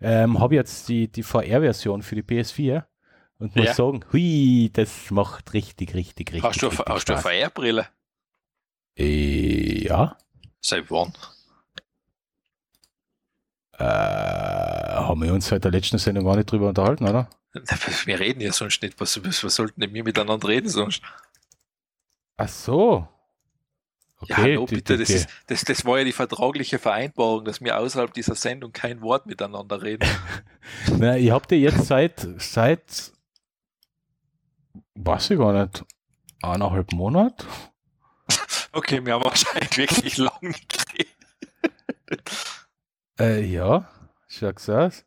[0.00, 2.84] Ähm, habe jetzt die, die VR-Version für die PS4
[3.38, 3.74] und muss ja.
[3.74, 6.42] sagen, hui, das macht richtig, richtig, richtig.
[6.42, 7.88] Hast du, richtig hast du eine VR-Brille?
[8.98, 10.16] Äh, ja.
[10.61, 11.12] Seit wann?
[13.78, 17.28] Äh, haben wir uns seit der letzten Sendung gar nicht drüber unterhalten, oder?
[18.05, 19.00] Wir reden ja sonst nicht.
[19.00, 21.02] Was, was, was sollten wir miteinander reden sonst?
[22.36, 23.09] Ach so.
[24.25, 27.79] Okay, ja, hallo, bitte, das, ist, das, das war ja die vertragliche Vereinbarung, dass wir
[27.79, 30.09] außerhalb dieser Sendung kein Wort miteinander reden.
[30.99, 33.12] Na, ich habe dir jetzt seit, seit,
[34.95, 35.85] weiß ich gar nicht,
[36.43, 37.47] eineinhalb Monat.
[38.77, 41.14] Okay, wir haben wahrscheinlich wirklich lang nicht geredet.
[43.20, 43.89] Äh, ja,
[44.27, 45.07] schon gesagt.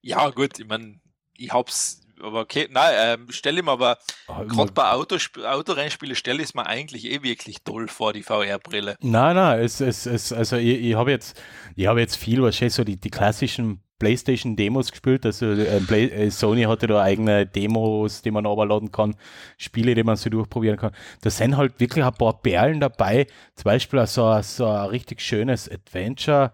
[0.00, 0.98] Ja, gut, ich meine,
[1.36, 6.38] ich hab's aber okay, nein, ähm, stelle mir aber ah, gerade bei Autosp Autorennspielen stelle
[6.38, 8.96] ich es mir eigentlich eh wirklich toll vor, die VR-Brille.
[9.00, 11.40] Nein, nein, es, es, es, also ich, ich habe jetzt,
[11.76, 15.26] ich habe jetzt viel, wahrscheinlich so die, die klassischen PlayStation-Demos gespielt.
[15.26, 19.16] Also äh, Play, äh, Sony hatte da eigene Demos, die man runterladen kann,
[19.56, 20.92] Spiele, die man so durchprobieren kann.
[21.20, 23.26] Da sind halt wirklich ein paar Perlen dabei.
[23.54, 26.52] Zum Beispiel so, so ein richtig schönes Adventure,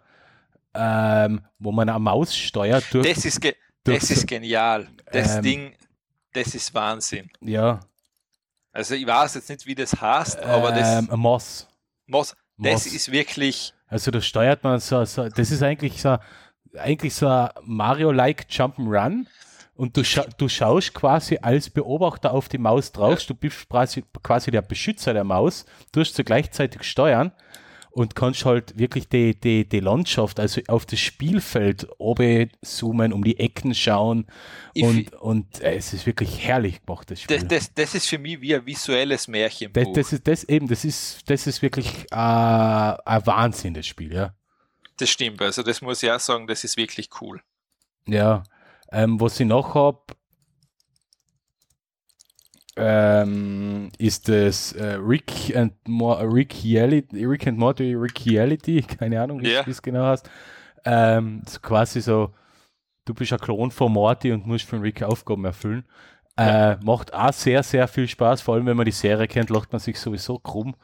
[0.74, 2.84] ähm, wo man eine Maus steuert.
[2.92, 3.40] Durch, das ist,
[3.84, 4.88] das ist genial.
[5.12, 5.74] Das ähm, Ding,
[6.32, 7.30] das ist Wahnsinn.
[7.40, 7.80] Ja.
[8.72, 11.08] Also ich weiß jetzt nicht, wie das heißt, aber das.
[11.08, 11.68] Ähm, Moss.
[12.06, 12.36] Moss.
[12.56, 12.86] Das Moss.
[12.86, 13.72] ist wirklich.
[13.86, 16.16] Also da steuert man so, so das ist eigentlich so,
[16.76, 19.26] eigentlich so ein Mario-like Jump'n'Run.
[19.76, 23.20] Und du, scha du schaust quasi als Beobachter auf die Maus drauf.
[23.20, 23.26] Ja.
[23.26, 25.66] Du bist quasi, quasi der Beschützer der Maus.
[25.90, 27.32] Du hast sie gleichzeitig steuern
[27.94, 33.22] und kannst halt wirklich die, die, die Landschaft, also auf das Spielfeld oben zoomen, um
[33.22, 34.26] die Ecken schauen
[34.74, 37.38] und, und äh, es ist wirklich herrlich gemacht, das Spiel.
[37.38, 39.72] Das, das, das ist für mich wie ein visuelles Märchen.
[39.72, 44.12] Das, das, ist das eben, das ist, das ist wirklich äh, ein Wahnsinn, das Spiel,
[44.12, 44.34] ja.
[44.96, 47.40] Das stimmt, also das muss ich auch sagen, das ist wirklich cool.
[48.08, 48.42] Ja,
[48.90, 50.00] ähm, was ich noch habe,
[52.76, 59.20] ähm, ist das äh, Rick and Mo Rick, Reality, Rick and Morty Rick Reality, keine
[59.20, 59.64] Ahnung, wie yeah.
[59.66, 60.28] es genau heißt.
[60.84, 62.34] Ähm, so quasi so,
[63.04, 65.84] du bist ein Klon von Morty und musst von Rick Aufgaben erfüllen.
[66.38, 66.72] Ja.
[66.72, 69.72] Äh, macht auch sehr, sehr viel Spaß, vor allem wenn man die Serie kennt, lacht
[69.72, 70.74] man sich sowieso krumm.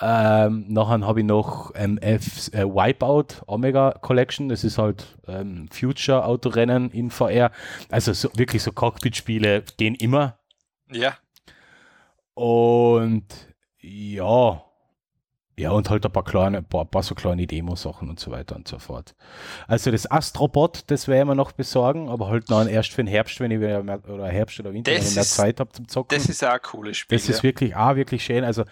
[0.00, 4.48] Ähm, nachher habe ich noch ähm, F, äh, Wipeout Omega Collection.
[4.48, 7.52] Das ist halt ähm, Future Autorennen in VR.
[7.90, 10.38] Also so, wirklich so Cockpit-Spiele gehen immer.
[10.94, 11.16] Ja.
[12.34, 13.26] Und
[13.80, 14.62] ja,
[15.58, 18.66] ja, und halt ein paar kleine, paar, paar so kleine Demo-Sachen und so weiter und
[18.66, 19.14] so fort.
[19.68, 23.38] Also das Astrobot, das werden wir noch besorgen, aber halt noch erst für den Herbst,
[23.38, 25.88] wenn ich wieder mehr, oder Herbst oder Winter, das wenn ich mehr Zeit habe zum
[25.88, 26.16] Zocken.
[26.16, 27.18] Das ist auch ein cooles Spiel.
[27.18, 28.44] Das ist wirklich auch wirklich schön.
[28.44, 28.62] Also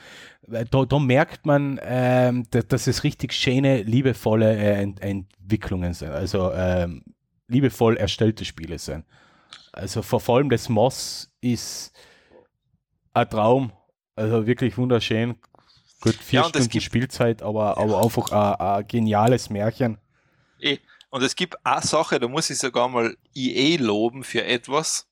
[0.50, 5.92] äh, da, da merkt man, ähm, dass, dass es richtig schöne, liebevolle äh, Ent Entwicklungen
[5.92, 6.12] sind.
[6.12, 7.04] Also ähm,
[7.46, 9.04] liebevoll erstellte Spiele sind.
[9.70, 11.92] Also vor allem das Moss ist
[13.12, 13.72] ein Traum.
[14.16, 15.36] Also wirklich wunderschön.
[16.00, 17.76] Gut, vier ja, Stunden Spielzeit, aber, ja.
[17.76, 19.98] aber einfach ein, ein, geniales Märchen.
[20.60, 20.78] Eh.
[21.10, 25.08] Und es gibt eine Sache, da muss ich sogar mal EA loben für etwas.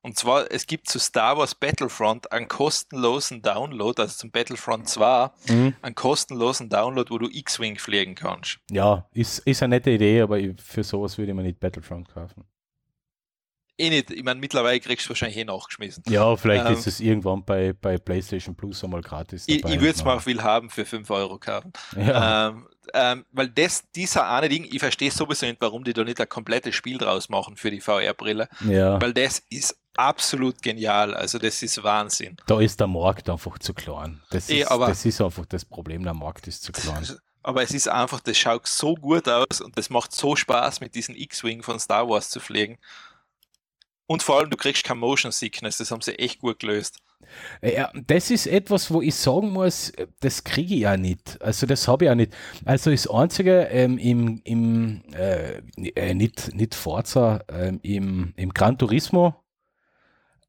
[0.00, 5.30] Und zwar, es gibt zu Star Wars Battlefront einen kostenlosen Download, also zum Battlefront 2,
[5.48, 5.76] mhm.
[5.82, 8.58] einen kostenlosen Download, wo du X-Wing fliegen kannst.
[8.70, 12.44] Ja, ist, ist eine nette Idee, aber für sowas würde man nicht Battlefront kaufen
[13.78, 16.02] eh nicht, ich meine, mittlerweile kriegst du wahrscheinlich eh nachgeschmissen.
[16.08, 19.46] Ja, vielleicht ähm, ist es irgendwann bei, bei PlayStation Plus einmal gratis.
[19.46, 21.72] Dabei ich, ich würde es mal auch viel haben für 5 Euro kaufen.
[21.96, 22.48] Ja.
[22.48, 26.20] Ähm, ähm, weil das, dieser eine Ding, ich verstehe sowieso nicht, warum die da nicht
[26.20, 28.48] ein komplettes Spiel draus machen für die VR-Brille.
[28.68, 29.00] Ja.
[29.00, 31.14] Weil das ist absolut genial.
[31.14, 32.36] Also das ist Wahnsinn.
[32.46, 34.20] Da ist der Markt einfach zu klein.
[34.30, 37.06] Das, eh, ist, aber, das ist einfach das Problem, der Markt ist zu klein.
[37.46, 40.94] Aber es ist einfach, das schaut so gut aus und das macht so Spaß, mit
[40.94, 42.78] diesem X-Wing von Star Wars zu fliegen.
[44.06, 46.98] Und vor allem, du kriegst kein Motion Sickness, das haben sie echt gut gelöst.
[47.62, 51.40] Ja, das ist etwas, wo ich sagen muss, das kriege ich ja nicht.
[51.40, 52.34] Also das habe ich ja nicht.
[52.66, 55.62] Also das Einzige ähm, im, im äh,
[55.94, 59.42] äh nicht, nicht Forza, ähm, im, im Gran Turismo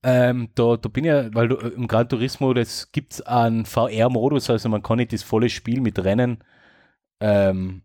[0.03, 3.65] Ähm, da, da bin ich ja, weil du im Gran Turismo, das gibt es einen
[3.65, 6.43] VR-Modus, also man kann nicht das volle Spiel mit Rennen
[7.19, 7.83] ähm,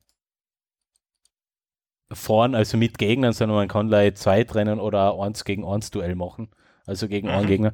[2.12, 6.48] fahren, also mit Gegnern, sondern man kann gleich Zweitrennen oder eins gegen eins Duell machen,
[6.86, 7.34] also gegen mhm.
[7.34, 7.72] einen Gegner.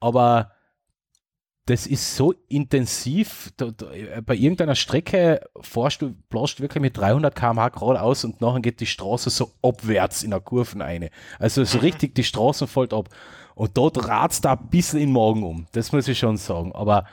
[0.00, 0.52] Aber
[1.66, 3.86] das ist so intensiv, da, da,
[4.24, 8.86] bei irgendeiner Strecke fährst du, blast wirklich mit 300 km/h geradeaus und nachher geht die
[8.86, 11.10] Straße so abwärts in der Kurven eine.
[11.40, 11.84] Also so mhm.
[11.84, 13.08] richtig, die Straßen fällt ab.
[13.56, 15.66] Und dort rat's da ein bisschen in den Morgen um.
[15.72, 16.72] Das muss ich schon sagen.
[16.72, 17.06] Aber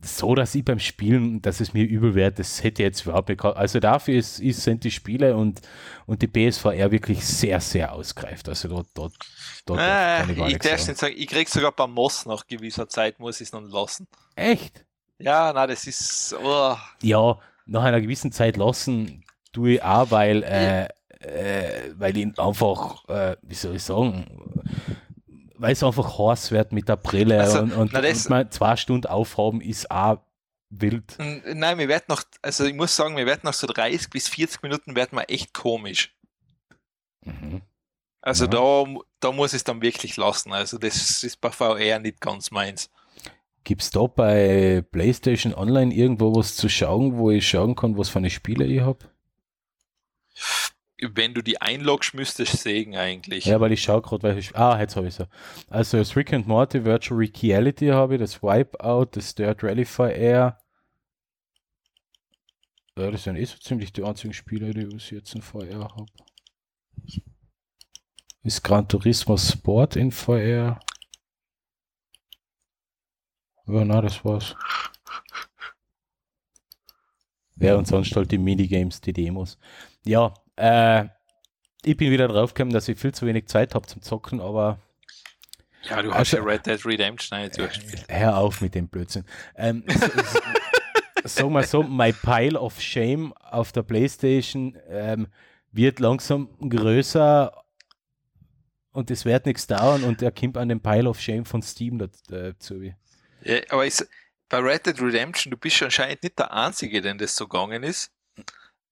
[0.00, 3.28] so, dass ich beim Spielen, dass es mir übel wird, das hätte ich jetzt überhaupt
[3.28, 5.60] nicht Also dafür ist, ist, sind die Spiele und,
[6.06, 8.48] und die PSVR wirklich sehr, sehr ausgreift.
[8.48, 9.14] Also dort, dort,
[9.66, 13.18] dort äh, ich, ich darf nicht sagen, ich krieg sogar beim Moss nach gewisser Zeit,
[13.18, 14.06] muss ich es noch lassen.
[14.36, 14.84] Echt?
[15.18, 16.34] Ja, na, das ist.
[16.42, 16.76] Oh.
[17.02, 20.84] Ja, nach einer gewissen Zeit lassen tue ich auch, weil, äh,
[21.20, 24.26] äh, weil ich einfach, äh, wie soll ich sagen,
[25.58, 28.76] weil es einfach heiß wird mit der Brille also, und, und, na, und mal zwei
[28.76, 30.18] Stunden aufhaben ist auch
[30.70, 31.16] wild.
[31.18, 34.62] Nein, wir werden noch, also ich muss sagen, wir werden noch so 30 bis 40
[34.62, 36.14] Minuten werden wir echt komisch.
[37.24, 37.62] Mhm.
[38.20, 38.50] Also ja.
[38.50, 38.84] da,
[39.20, 40.52] da muss es dann wirklich lassen.
[40.52, 42.90] Also das ist bei VR nicht ganz meins.
[43.64, 48.08] Gibt es da bei PlayStation Online irgendwo was zu schauen, wo ich schauen kann, was
[48.08, 49.04] für eine Spiele ich habe?
[51.00, 53.44] Wenn du die einloggst, müsstest du sehen eigentlich.
[53.44, 54.54] Ja, weil ich schaue gerade, welche.
[54.56, 55.26] Ah, jetzt habe ich so.
[55.68, 60.58] Also das Rick and Morty Virtual Reality habe ich, das Wipeout, das Dirt Rally VR.
[62.96, 66.06] Ja, das sind eh so ziemlich die einzigen Spiele, die ich jetzt in VR habe.
[68.42, 70.80] Ist Gran Turismo Sport in VR?
[73.66, 74.56] Ja, na, das war's.
[77.56, 79.58] Ja, und sonst halt die Minigames, die Demos.
[80.04, 81.08] Ja, äh,
[81.84, 84.78] ich bin wieder drauf gekommen, dass ich viel zu wenig Zeit habe zum Zocken, aber.
[85.84, 88.04] Ja, du hast also, ja Red Dead Redemption nicht durchgespielt.
[88.08, 89.24] Hör auf mit dem Blödsinn.
[89.56, 89.84] Ähm,
[91.24, 95.28] Sagen wir so, my pile of shame auf der Playstation ähm,
[95.72, 97.52] wird langsam größer
[98.92, 101.98] und es wird nichts dauern und er kommt an den Pile of Shame von Steam
[102.28, 102.82] dazu.
[102.82, 102.94] Äh,
[103.42, 104.02] ja, aber ich,
[104.48, 108.10] bei Red Dead Redemption, du bist anscheinend nicht der Einzige, den das so gegangen ist.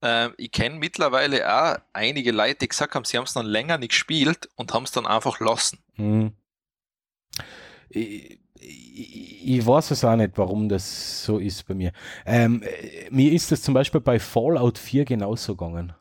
[0.02, 3.78] Ähm, ich kenne mittlerweile auch einige Leute, die gesagt haben, sie haben es noch länger
[3.78, 5.78] nicht gespielt und haben es dann einfach lassen.
[5.94, 6.32] Hm.
[7.88, 11.92] Ich, ich, ich, weiß es auch nicht, warum das so ist bei mir.
[12.24, 12.62] Ähm,
[13.10, 15.94] mir ist das zum Beispiel bei Fallout 4 genauso gegangen.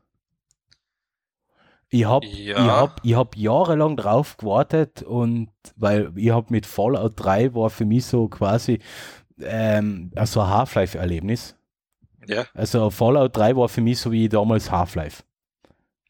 [1.90, 2.58] Ich habe ja.
[2.58, 7.70] ich hab, ich hab jahrelang drauf gewartet und weil ich habe mit Fallout 3 war
[7.70, 8.80] für mich so quasi
[9.42, 11.55] ähm, so ein Half-Life-Erlebnis.
[12.28, 12.46] Ja.
[12.54, 15.24] Also Fallout 3 war für mich so wie damals Half-Life.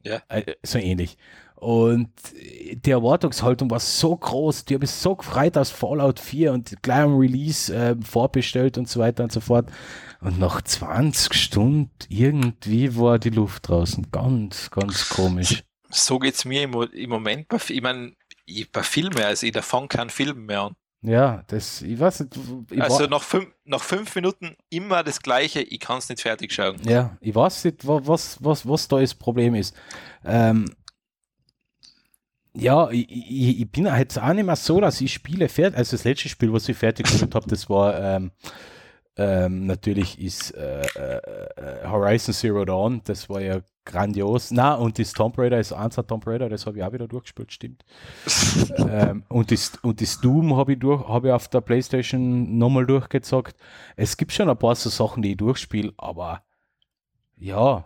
[0.04, 0.22] Ja.
[0.30, 1.18] Äh, so ähnlich.
[1.56, 6.82] Und die Erwartungshaltung war so groß, die habe ich so gefreut aus Fallout 4 und
[6.84, 9.72] gleich am Release äh, vorbestellt und so weiter und so fort.
[10.20, 14.12] Und nach 20 Stunden irgendwie war die Luft draußen.
[14.12, 15.64] Ganz, ganz komisch.
[15.90, 17.48] So geht es mir im, im Moment.
[17.48, 18.14] Bei, ich meine,
[18.72, 20.76] bei Filmen, also ich fange keinen Film mehr an.
[21.06, 22.40] Ja, das, ich weiß nicht.
[22.72, 26.52] Ich also nach fünf, nach fünf Minuten immer das Gleiche, ich kann es nicht fertig
[26.52, 26.78] schauen.
[26.84, 29.76] Ja, ich weiß nicht, was, was, was da das Problem ist.
[30.24, 30.66] Ähm,
[32.54, 35.96] ja, ich, ich, ich, bin jetzt auch nicht mehr so, dass ich Spiele fertig, also
[35.96, 38.32] das letzte Spiel, was ich fertig gemacht habe, das war ähm,
[39.18, 41.22] ähm, natürlich ist äh, äh,
[41.58, 44.52] äh, Horizon Zero Dawn, das war ja grandios.
[44.52, 47.54] Na, und das Tomb Raider ist eins Tomb Raider, das habe ich auch wieder durchgespielt,
[47.54, 47.86] stimmt.
[48.90, 52.86] ähm, und, das, und das Doom habe ich, durch, hab ich auf der Playstation nochmal
[52.86, 53.56] durchgezockt.
[53.96, 56.44] Es gibt schon ein paar so Sachen, die ich durchspiele, aber
[57.38, 57.86] ja,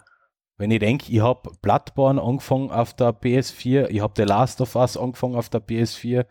[0.57, 4.75] wenn ich denke, ich habe Bloodborne angefangen auf der PS4, ich habe The Last of
[4.75, 6.25] Us angefangen auf der PS4.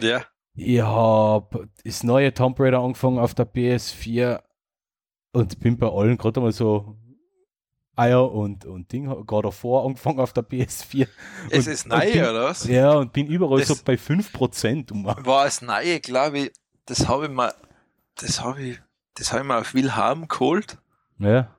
[0.00, 0.22] Ja.
[0.54, 4.40] Ich habe das neue Tomb Raider angefangen auf der PS4
[5.32, 6.96] und bin bei allen gerade mal so
[7.96, 11.08] Eier und, und Ding, gerade davor angefangen auf der PS4.
[11.50, 12.64] Es und, ist neu, bin, oder was?
[12.66, 14.92] Ja, und bin überall das so bei 5%.
[14.92, 15.04] Um.
[15.04, 16.52] War es neu, glaube ich,
[16.84, 17.54] das habe ich mal,
[18.16, 18.80] das habe ich,
[19.14, 20.78] das habe ich mal auf Wilhelm geholt.
[21.18, 21.56] Ja.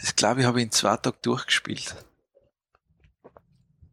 [0.00, 1.94] Das glaube ich, habe ich in zwei Tagen durchgespielt.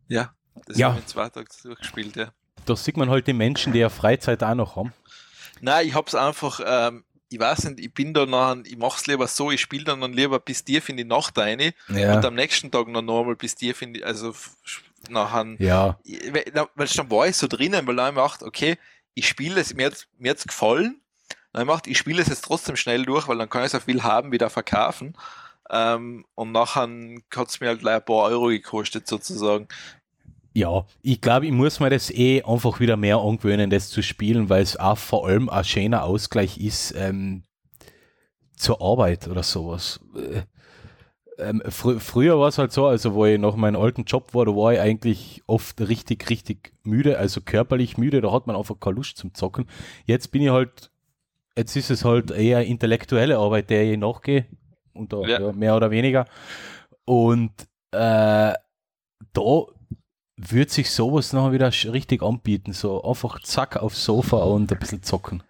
[0.07, 0.34] Ja,
[0.65, 0.88] das ja.
[0.88, 2.32] habe ich in zwei Tagen durchgespielt, ja
[2.65, 4.93] da sieht man halt die Menschen, die ja Freizeit auch noch haben.
[5.61, 7.05] Nein, ich hab's einfach, ähm,
[7.36, 10.13] ich weiß nicht, ich bin da noch, ich mach's lieber so, ich spiele dann, dann
[10.13, 12.15] lieber bis tief in die Nacht rein ja.
[12.15, 14.33] und am nächsten Tag noch normal bis tief in die, also
[15.09, 15.99] nachher, ja.
[16.31, 18.77] weil dann war ich so drinnen, weil dann ich gedacht, okay,
[19.15, 21.01] ich spiele es, mir hat's, mir hat's gefallen,
[21.51, 23.79] dann ich gedacht, ich spiele es jetzt trotzdem schnell durch, weil dann kann ich so
[23.81, 25.17] viel haben, wieder verkaufen.
[25.69, 26.88] Ähm, und nachher
[27.36, 29.67] hat es mir halt ein paar Euro gekostet, sozusagen.
[30.55, 34.47] Ja, ich glaube, ich muss mir das eh einfach wieder mehr angewöhnen, das zu spielen,
[34.47, 37.43] weil es auch vor allem ein schöner Ausgleich ist ähm,
[38.55, 39.99] zur Arbeit oder sowas.
[40.15, 40.43] Äh,
[41.37, 44.45] ähm, fr früher war es halt so, also wo ich nach meinem alten Job war,
[44.45, 48.79] da war ich eigentlich oft richtig, richtig müde, also körperlich müde, da hat man einfach
[48.79, 49.67] keine Lust zum Zocken.
[50.05, 50.89] Jetzt bin ich halt,
[51.57, 54.45] jetzt ist es halt eher intellektuelle Arbeit, der ich nachgehe,
[54.93, 55.41] und da, ja.
[55.41, 56.27] Ja, mehr oder weniger.
[57.03, 57.51] Und
[57.91, 58.53] äh,
[59.33, 59.65] da
[60.38, 65.03] würde sich sowas noch wieder richtig anbieten, so einfach zack aufs Sofa und ein bisschen
[65.03, 65.43] zocken.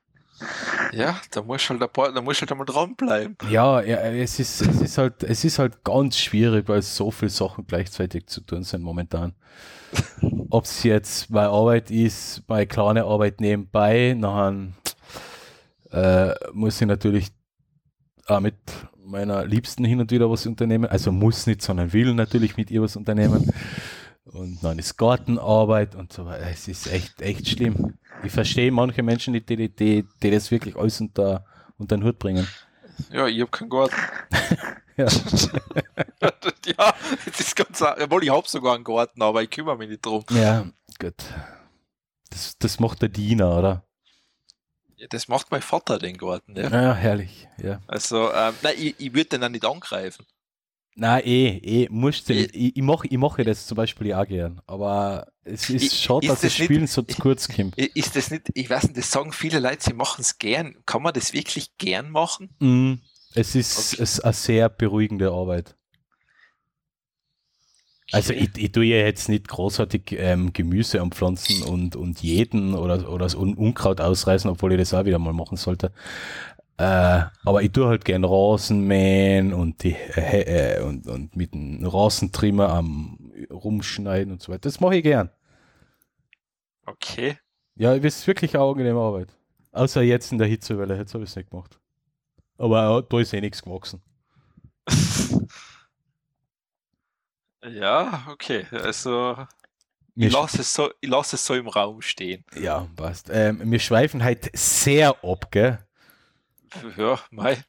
[0.92, 3.38] Ja, da muss halt, da muss halt einmal dranbleiben.
[3.50, 7.30] Ja, ja es, ist, es, ist halt, es ist halt ganz schwierig, weil so viele
[7.30, 9.34] Sachen gleichzeitig zu tun sind momentan.
[10.50, 14.68] Ob es jetzt meine Arbeit ist, meine kleine Arbeit nebenbei, nachher
[15.92, 17.32] äh, muss ich natürlich
[18.28, 18.56] auch mit
[19.06, 20.86] meiner Liebsten hin und wieder was unternehmen.
[20.86, 23.52] Also muss nicht, sondern will natürlich mit ihr was unternehmen
[24.26, 26.48] und dann ist Gartenarbeit und so weiter.
[26.50, 27.98] Es ist echt, echt schlimm.
[28.24, 31.46] Ich verstehe manche Menschen, die, die, die, die das wirklich alles unter,
[31.78, 32.48] unter den Hut bringen.
[33.12, 33.96] Ja, ich habe keinen Garten.
[34.98, 35.06] ja.
[36.66, 36.94] ja,
[37.26, 40.24] das ist ganz, obwohl ich habe sogar einen Garten, aber ich kümmere mich nicht drum.
[40.32, 40.66] Ja,
[41.00, 41.16] gut.
[42.30, 43.86] Das, das macht der Diener, oder?
[44.98, 46.70] Ja, das macht mein Vater den Garten, ja.
[46.70, 47.82] Ja, herrlich, ja.
[47.86, 50.26] Also, ähm, nein, ich, ich würde den dann nicht angreifen.
[50.98, 52.56] Nein, eh, eh, musst du nicht.
[52.56, 56.26] Ich, ich mache ich mach das zum Beispiel auch gern, aber es ist ich, schade,
[56.26, 57.78] dass das, das Spielen nicht, so zu kurz kommt.
[57.78, 60.78] Ist das nicht, ich weiß nicht, das sagen viele Leute, sie machen es gern.
[60.86, 62.50] Kann man das wirklich gern machen?
[62.60, 62.94] Mm,
[63.34, 64.04] es ist, okay.
[64.04, 65.76] es ist eine sehr beruhigende Arbeit.
[68.12, 73.12] Also ich, ich tue ja jetzt nicht großartig ähm, Gemüse anpflanzen und, und jeden oder,
[73.12, 75.92] oder so Unkraut ausreißen, obwohl ich das auch wieder mal machen sollte.
[76.78, 81.86] Äh, aber ich tue halt gern Rasenmähen und, die, äh, äh, und, und mit dem
[81.86, 84.62] Rasentrimmer am Rumschneiden und so weiter.
[84.62, 85.30] Das mache ich gern.
[86.86, 87.38] Okay.
[87.76, 89.30] Ja, es ist wirklich eine angenehme Arbeit.
[89.72, 91.80] Außer jetzt in der Hitzewelle, jetzt habe ich es nicht gemacht.
[92.58, 94.02] Aber da ist eh nichts gewachsen.
[97.66, 98.66] ja, okay.
[98.72, 99.38] Also
[100.16, 102.46] ich lasse, es so, ich lasse es so im Raum stehen.
[102.58, 103.30] Ja, passt.
[103.30, 105.80] Ähm, wir schweifen halt sehr ab, gell?
[106.98, 107.64] Ja, mei.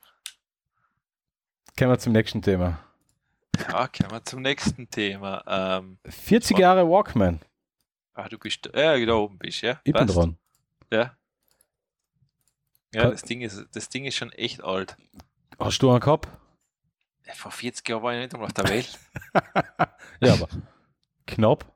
[1.79, 2.79] Kommen wir zum nächsten Thema.
[3.69, 5.43] Ja, kommen wir zum nächsten Thema.
[5.47, 7.41] Ähm, 40 Jahre Walkman.
[8.15, 9.81] Ah, du bist ja, da oben bist, ja?
[9.85, 10.07] Ich Passt?
[10.07, 10.39] bin dran.
[10.91, 11.17] Ja.
[12.95, 14.97] Ja, das Ding, ist, das Ding ist schon echt alt.
[15.59, 16.29] Hast du einen gehabt?
[17.35, 18.99] Vor 40 Jahren war ich nicht einmal auf der Welt.
[20.21, 20.49] ja, aber
[21.27, 21.67] knapp.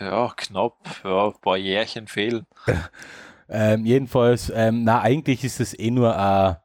[0.00, 0.78] Ja, knapp.
[1.04, 2.46] Ja, ein paar Jährchen fehlen.
[3.48, 6.56] Ähm, jedenfalls, ähm, na, eigentlich ist es eh nur ein,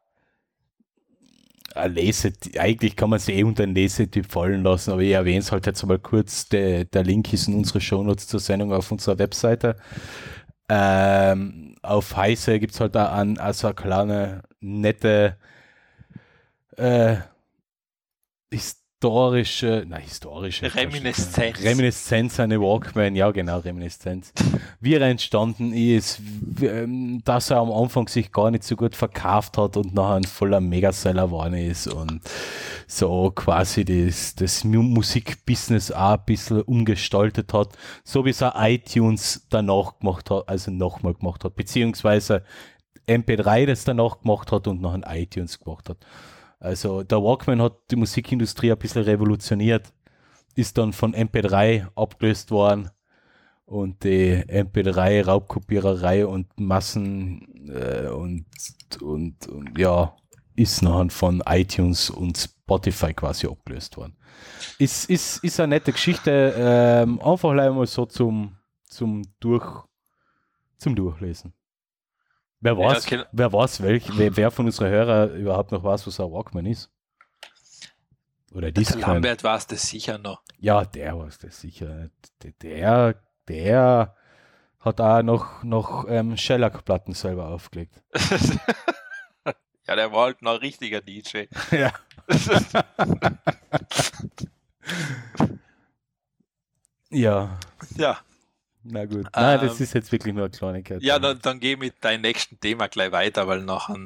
[1.75, 5.39] ein Lese, eigentlich kann man es eh unter einen Lesetyp fallen lassen, aber ich erwähne
[5.39, 6.49] es halt jetzt mal kurz.
[6.49, 9.75] Der, der Link ist in unsere Shownotes zur Sendung auf unserer Webseite.
[10.69, 15.38] Ähm, auf Heise gibt es halt auch an, also eine kleine, nette
[16.77, 17.17] äh,
[19.03, 21.61] historische, na historische Reminiszenz.
[21.61, 24.31] Reminiszenz, eine Walkman, ja genau, Reminiszenz.
[24.79, 26.21] Wie er entstanden ist,
[26.61, 30.23] ähm, dass er am Anfang sich gar nicht so gut verkauft hat und nachher ein
[30.23, 32.21] voller Megaseller geworden ist und
[32.87, 39.45] so quasi das, das Musikbusiness auch ein bisschen umgestaltet hat, so wie es auch iTunes
[39.49, 42.43] danach gemacht hat, also nochmal gemacht hat, beziehungsweise
[43.05, 45.97] MP3 das danach gemacht hat und nachher iTunes gemacht hat.
[46.64, 49.93] Also der Walkman hat die Musikindustrie ein bisschen revolutioniert,
[50.55, 52.89] ist dann von MP3 abgelöst worden
[53.66, 58.45] und die MP3 Raubkopiererei und Massen äh, und,
[59.01, 60.16] und, und ja,
[60.55, 64.16] ist nachher von iTunes und Spotify quasi abgelöst worden.
[64.80, 68.55] Ist, ist, ist eine nette Geschichte, ähm, einfach mal so zum,
[68.86, 69.84] zum Durch,
[70.78, 71.53] zum Durchlesen.
[72.64, 73.28] Wer weiß, ja, okay.
[73.34, 76.89] wer weiß, welch, wer, wer, von unseren Hörern überhaupt noch weiß, was ein Walkman ist?
[78.53, 80.41] Oder dieser Lambert weiß das sicher noch.
[80.59, 82.09] Ja, der weiß das sicher.
[82.61, 83.16] Der,
[83.49, 84.16] der
[84.80, 88.01] hat auch noch, noch ähm, Shellac-Platten selber aufgelegt.
[89.88, 91.47] ja, der war halt noch ein richtiger DJ.
[91.72, 91.91] ja.
[97.09, 97.57] ja.
[97.97, 98.20] Ja.
[98.84, 99.27] Na gut.
[99.34, 101.01] Nein, ähm, das ist jetzt wirklich nur eine Kleinigkeit.
[101.01, 103.97] Ja, dann, dann geh mit deinem nächsten Thema gleich weiter, weil nachher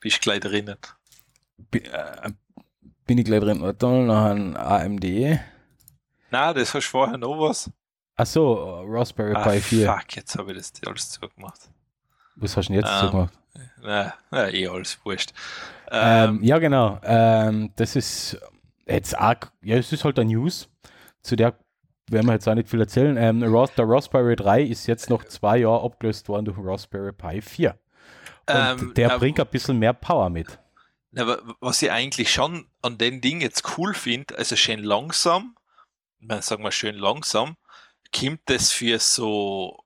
[0.00, 0.76] bist du gleich drinnen.
[1.70, 2.30] Bin, äh,
[3.06, 3.60] bin ich gleich drin.
[3.60, 5.40] Warte mal, nachher AMD.
[6.30, 7.70] Na, das hast du vorher noch was.
[8.16, 9.86] Ach so, Raspberry ah, Pi 4.
[9.86, 11.70] Fuck, jetzt habe ich das alles zugemacht.
[12.34, 13.34] Was hast du denn jetzt ähm, zugemacht?
[13.80, 15.32] Na, na, eh alles wurscht.
[15.90, 16.98] Ähm, ähm, ja, genau.
[17.04, 18.38] Ähm, das ist
[18.86, 20.68] jetzt auch, ja, es ist halt eine News,
[21.22, 21.54] zu der
[22.10, 23.16] werden wir jetzt auch nicht viel erzählen.
[23.16, 27.70] Ähm, der Raspberry 3 ist jetzt noch zwei Jahre abgelöst worden durch Raspberry Pi 4.
[27.70, 30.58] Und ähm, der na, bringt ein bisschen mehr Power mit.
[31.10, 35.56] Na, was ich eigentlich schon an dem Ding jetzt cool finde, also schön langsam,
[36.18, 37.56] man sagen wir schön langsam,
[38.14, 39.84] kommt das für so,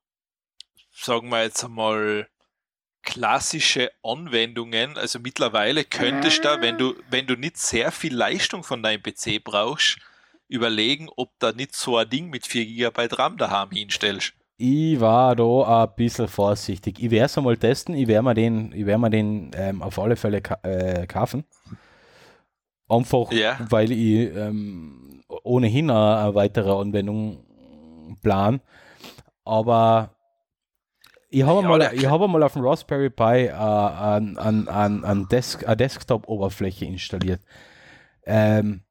[0.93, 2.29] sagen wir jetzt einmal,
[3.03, 4.97] klassische Anwendungen.
[4.97, 9.03] Also mittlerweile könntest du da, wenn du, wenn du nicht sehr viel Leistung von deinem
[9.03, 9.99] PC brauchst,
[10.53, 14.34] überlegen, ob da nicht so ein Ding mit 4 GB RAM daheim hinstellst.
[14.59, 17.00] Ich war da ein bisschen vorsichtig.
[17.00, 17.96] Ich werde es einmal testen.
[17.96, 21.44] Ich werde mir den, ich werd mir den ähm, auf alle Fälle ka äh, kaufen.
[22.88, 23.59] Einfach, ja.
[23.70, 27.44] weil ich ähm, ohnehin eine, eine, weitere Anwendung
[28.22, 28.61] plan.
[29.44, 30.14] Aber
[31.30, 35.28] ich habe ja, mal, hab mal auf dem Raspberry Pi äh, an, an, an, an
[35.28, 37.40] Desk, eine Desktop-Oberfläche installiert.
[38.26, 38.82] Ähm,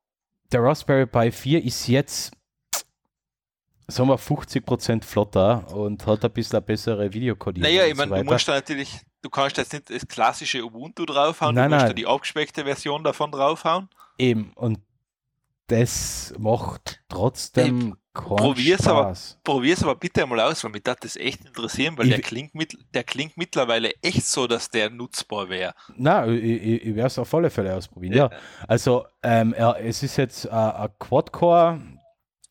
[0.52, 2.32] der Raspberry Pi 4 ist jetzt,
[3.88, 7.70] sagen wir, 50% flotter und hat ein bisschen eine bessere Videokodierung.
[7.70, 11.06] Naja, ich meine, so du musst da natürlich, du kannst jetzt nicht das klassische Ubuntu
[11.06, 11.90] draufhauen, nein, du musst nein.
[11.90, 13.90] da die abgespeckte Version davon draufhauen.
[14.18, 14.80] Eben, und
[15.68, 21.98] das macht trotzdem Probier's aber, probier's aber bitte einmal aus, weil mich das echt interessieren,
[21.98, 25.74] weil ich, der, klingt mit, der klingt mittlerweile echt so, dass der nutzbar wäre.
[25.96, 28.14] Na, ich, ich, ich werde es auf alle Fälle ausprobieren.
[28.14, 28.38] Ja, ja.
[28.68, 31.80] also ähm, ja, es ist jetzt äh, ein Quad-Core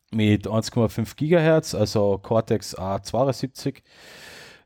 [0.09, 3.83] mit 1,5 GHz, also Cortex A72.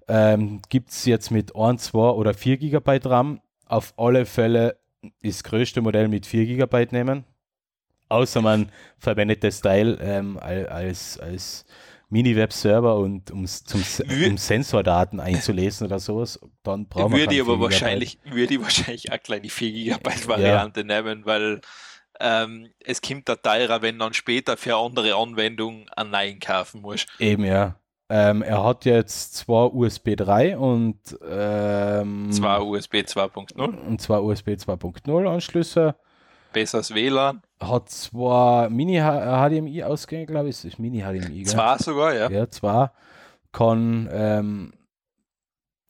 [0.07, 3.41] Ähm, Gibt es jetzt mit 1, 2 oder 4 GB RAM.
[3.65, 4.79] Auf alle Fälle
[5.21, 7.25] das größte Modell mit 4 GB nehmen
[8.09, 11.65] außer man verwendet das Teil ähm, als, als
[12.09, 18.19] Mini-Web-Server und um, zum, um Sensordaten einzulesen oder sowas, dann braucht man würde aber wahrscheinlich
[18.23, 20.85] Würde ich wahrscheinlich auch kleine 4 GB Variante ja.
[20.85, 21.61] nehmen, weil
[22.19, 27.05] ähm, es kommt da teurer, wenn dann später für andere Anwendungen einen neuen kaufen muss.
[27.19, 27.75] Eben, ja.
[28.07, 34.49] Ähm, er hat jetzt zwei USB 3 und ähm, zwei USB 2.0 und zwei USB
[34.49, 35.95] 2.0 Anschlüsse
[36.55, 37.41] besseres WLAN.
[37.59, 40.63] Hat zwar Mini-HDMI-Ausgänge, glaube ich.
[40.65, 41.43] Ist Mini-HDMI.
[41.43, 42.29] Zwar sogar, ja.
[42.29, 42.93] Ja, zwar.
[43.51, 44.73] Kann ähm,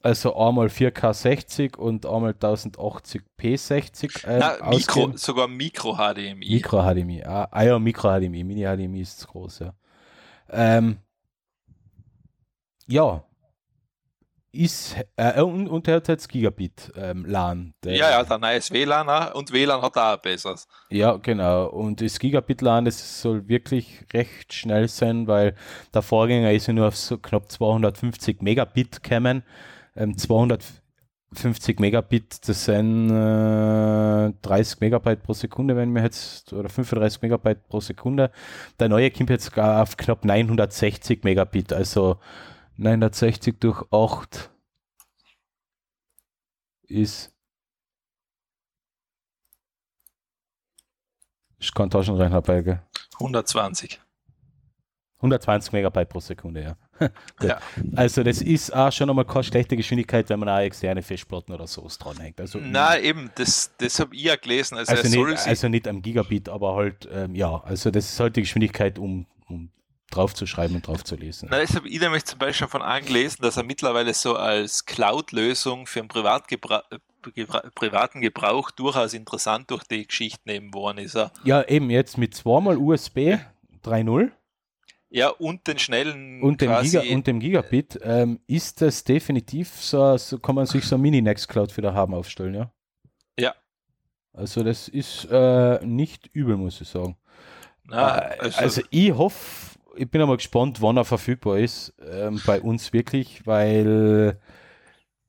[0.06, 4.24] also einmal 4K 60 und einmal 1080p 60.
[4.26, 6.48] Äh, Na, Mikro, sogar Micro-HDMI.
[6.48, 7.24] Micro-HDMI.
[7.24, 8.44] Ah, ah ja, Micro-HDMI.
[8.44, 9.74] Mini-HDMI ist groß, ja.
[10.52, 11.00] Ähm,
[12.86, 13.25] ja,
[14.56, 17.74] ist, äh, und, und er hat jetzt Gigabit ähm, LAN.
[17.84, 20.68] Der, ja, ja, der neues WLAN auch, und WLAN hat auch besseres.
[20.90, 21.68] Ja, genau.
[21.68, 25.56] Und das Gigabit LAN, das soll wirklich recht schnell sein, weil
[25.94, 29.44] der Vorgänger ist ja nur auf so knapp 250 Megabit gekommen.
[29.96, 37.22] Ähm, 250 Megabit, das sind äh, 30 Megabyte pro Sekunde, wenn wir jetzt, oder 35
[37.22, 38.32] Megabyte pro Sekunde.
[38.80, 42.18] Der neue kommt jetzt auf knapp 960 Megabit, also
[42.78, 44.50] 960 durch 8
[46.88, 47.34] ist.
[51.58, 52.82] Ich kann Taschenrechner bei, gell?
[53.16, 54.00] 120.
[55.18, 57.10] 120 Megabyte pro Sekunde, ja.
[57.42, 57.60] ja.
[57.96, 61.68] Also das ist auch schon einmal keine schlechte Geschwindigkeit, wenn man auch externe Festplatten oder
[61.68, 62.40] so dranhängt.
[62.40, 64.78] Also, Na eben, das, das habe ich ja gelesen.
[64.78, 68.36] Also, also, nicht, also nicht am Gigabit, aber halt, ähm, ja, also das ist halt
[68.36, 69.72] die Geschwindigkeit, um, um
[70.12, 71.50] draufzuschreiben und draufzulesen.
[71.52, 75.88] Na, ich habe ich nämlich zum Beispiel von angelesen, dass er mittlerweile so als Cloud-Lösung
[75.88, 76.84] für den Privatgebra
[77.34, 81.16] Gebra privaten Gebrauch durchaus interessant durch die Geschichte nehmen worden ist.
[81.16, 81.32] Er.
[81.44, 83.38] Ja, eben jetzt mit zweimal USB
[83.84, 84.32] 3.0.
[85.10, 90.18] Ja, und den schnellen und dem, Giga, und dem Gigabit ähm, ist das definitiv so,
[90.18, 92.72] so, kann man sich so ein Mini-Nextcloud wieder haben aufstellen, ja?
[93.40, 93.56] Ja.
[94.34, 97.18] Also das ist äh, nicht übel, muss ich sagen.
[97.86, 102.42] Na, äh, also, also ich hoffe, ich bin einmal gespannt, wann er verfügbar ist ähm,
[102.46, 104.40] bei uns wirklich, weil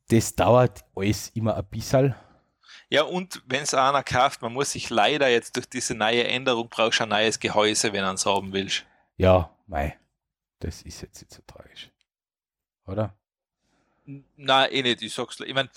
[0.08, 2.14] das dauert alles immer ein bisschen.
[2.88, 6.68] Ja, und wenn es einer kauft, man muss sich leider jetzt durch diese neue Änderung
[6.68, 8.70] brauchst ein neues Gehäuse, wenn er es haben will.
[9.16, 9.98] Ja, mei,
[10.60, 11.90] das ist jetzt nicht so tragisch.
[12.86, 13.16] Oder?
[14.04, 15.40] Nein, eh nicht, ich sag's.
[15.40, 15.68] Ich mein,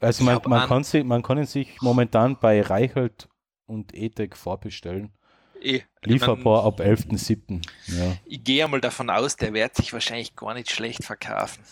[0.00, 3.28] also man, man, kann sich, man kann sich momentan bei Reichelt
[3.66, 5.12] und Etec vorbestellen.
[5.60, 7.62] Eh, Lieferbar ab 11.07.
[7.86, 8.16] Ja.
[8.24, 11.62] Ich gehe einmal davon aus, der wird sich wahrscheinlich gar nicht schlecht verkaufen.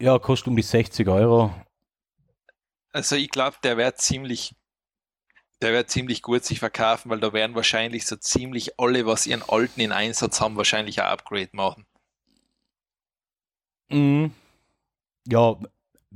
[0.00, 1.54] Ja, kostet um die 60 Euro.
[2.92, 4.54] Also ich glaube, der wird ziemlich,
[5.62, 9.42] der wird ziemlich gut sich verkaufen, weil da werden wahrscheinlich so ziemlich alle, was ihren
[9.42, 11.86] alten in Einsatz haben, wahrscheinlich ein Upgrade machen.
[13.88, 14.32] Mhm.
[15.26, 15.56] Ja,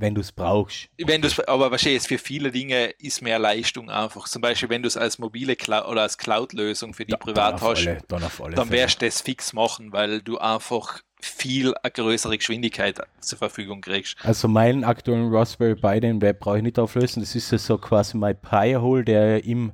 [0.00, 0.88] wenn du es brauchst.
[0.98, 4.26] Wenn du's, aber wahrscheinlich für viele Dinge ist mehr Leistung einfach.
[4.26, 7.60] Zum Beispiel, wenn du es als mobile Cloud oder als Cloud-Lösung für die Da- privat
[7.60, 8.22] hast, alle- dann
[8.54, 13.82] dann wirst du das fix machen, weil du einfach viel eine größere Geschwindigkeit zur Verfügung
[13.82, 14.16] kriegst.
[14.22, 17.20] Also meinen aktuellen Raspberry Pi, den Web brauche ich nicht auflösen.
[17.20, 19.72] Das ist ja so quasi mein Pi-Hole, der im,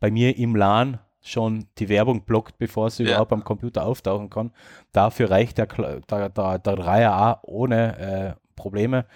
[0.00, 3.10] bei mir im LAN schon die Werbung blockt, bevor sie Ja.
[3.10, 4.52] überhaupt am Computer auftauchen kann.
[4.92, 6.00] Dafür reicht der, der,
[6.30, 9.06] der, der 3er ohne äh, Probleme.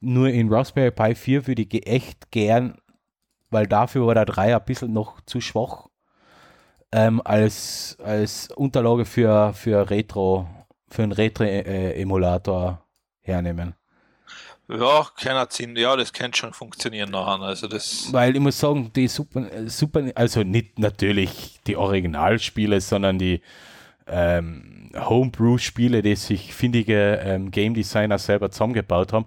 [0.00, 2.78] Nur in Raspberry Pi 4 würde ich echt gern,
[3.50, 5.88] weil dafür war der 3er ein bisschen noch zu schwach,
[6.92, 10.48] ähm, als, als Unterlage für, für Retro,
[10.88, 12.84] für einen Retro-Emulator
[13.22, 13.74] hernehmen.
[14.68, 17.42] Ja, kann Sinn, ja, das könnte schon funktionieren nachher.
[17.42, 23.18] Also das, Weil ich muss sagen, die Super, Super also nicht natürlich die Originalspiele, sondern
[23.18, 23.42] die
[24.06, 29.26] ähm, Homebrew-Spiele, die sich findige ähm, Game Designer selber zusammengebaut haben.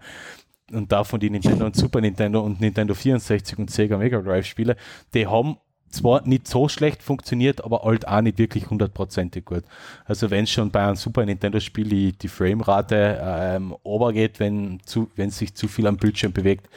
[0.72, 4.76] Und davon die Nintendo und Super Nintendo und Nintendo 64 und Sega Mega Drive Spiele,
[5.14, 5.58] die haben
[5.90, 9.64] zwar nicht so schlecht funktioniert, aber halt auch nicht wirklich hundertprozentig gut.
[10.06, 15.10] Also wenn schon bei einem Super Nintendo Spiel die, die Framerate ähm, obergeht, wenn, zu,
[15.16, 16.70] wenn sich zu viel am Bildschirm bewegt,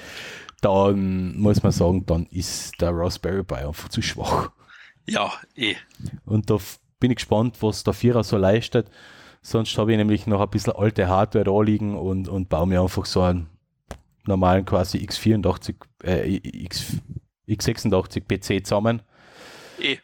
[0.60, 4.50] dann muss man sagen, dann ist der Raspberry Pi einfach zu schwach.
[5.06, 5.74] ja, eh.
[6.26, 6.58] Und da
[7.00, 8.90] bin ich gespannt, was der Vierer so leistet.
[9.42, 12.82] Sonst habe ich nämlich noch ein bisschen alte Hardware da liegen und, und baue mir
[12.82, 13.48] einfach so einen
[14.26, 15.74] normalen quasi x84,
[16.04, 16.98] äh, X,
[17.48, 18.20] x86
[18.60, 19.02] PC zusammen,
[19.80, 19.96] Eh.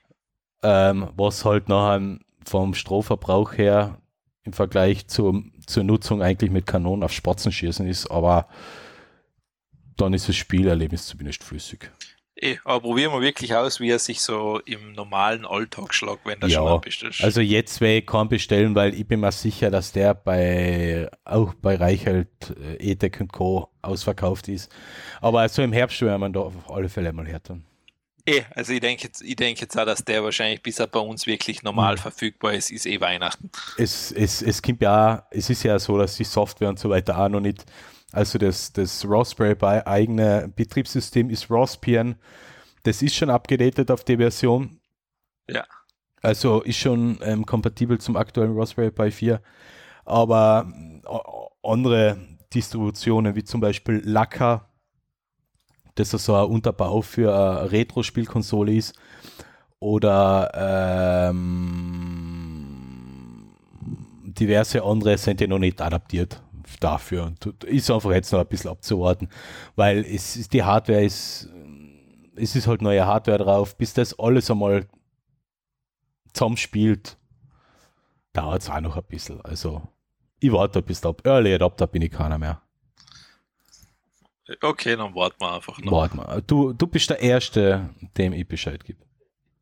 [0.63, 3.99] ähm, was halt nachher vom Stromverbrauch her
[4.45, 8.49] im Vergleich zur, zur Nutzung eigentlich mit Kanonen auf Spatzen schießen ist, aber
[9.97, 11.91] dann ist das Spielerlebnis zumindest flüssig.
[12.39, 16.39] Eh, aber probieren wir wirklich aus, wie er sich so im normalen Alltag schlägt, wenn
[16.39, 17.17] der Ja, schon abbestellt.
[17.23, 21.55] Also jetzt werde ich keinen bestellen, weil ich bin mir sicher, dass der bei auch
[21.55, 22.29] bei Reichelt,
[22.79, 23.71] äh, Etec und Co.
[23.81, 24.71] ausverkauft ist.
[25.23, 27.65] Aber also im Herbst werden wir da auf alle Fälle mal her tun.
[28.27, 31.01] eh, also ich denke jetzt, ich denke jetzt auch, dass der wahrscheinlich bis er bei
[31.01, 32.01] uns wirklich normal Mhm.
[32.01, 33.51] verfügbar ist, ist eh Weihnachten.
[33.79, 36.91] Es, es, es gibt ja, auch- es ist ja so, dass die Software und so
[36.91, 37.65] weiter auch noch nicht,
[38.17, 42.17] also das, das Raspberry Pi eigene Betriebssystem ist Raspbian.
[42.83, 44.81] Das ist schon abgedatet auf die Version.
[45.51, 45.67] Ja.
[46.23, 49.43] Also ist schon ähm, kompatibel zum aktuellen Raspberry Pi 4.
[50.07, 50.67] Aber
[51.05, 51.09] äh,
[51.63, 52.17] andere
[52.55, 54.67] Distributionen, wie zum Beispiel Laka,
[55.95, 58.99] das ist so ein Unterbau für eine Retro-Spielkonsole ist,
[59.79, 61.43] oder ähm,
[64.25, 66.41] diverse andere sind ja noch nicht adaptiert
[66.81, 67.25] dafür.
[67.25, 69.29] Und ist einfach jetzt noch ein bisschen abzuwarten,
[69.75, 71.49] weil es ist, die Hardware ist,
[72.37, 74.87] es ist halt neue Hardware drauf, bis das alles einmal
[76.33, 77.17] zusammenspielt,
[78.33, 79.41] dauert es auch noch ein bisschen.
[79.43, 79.83] Also
[80.39, 81.23] ich warte ein bisschen ab.
[81.25, 82.61] Early Adapter bin ich keiner mehr.
[84.61, 85.93] Okay, dann warten wir einfach noch.
[85.93, 86.43] Warte mal.
[86.47, 89.01] Du, du bist der Erste, dem ich Bescheid gebe.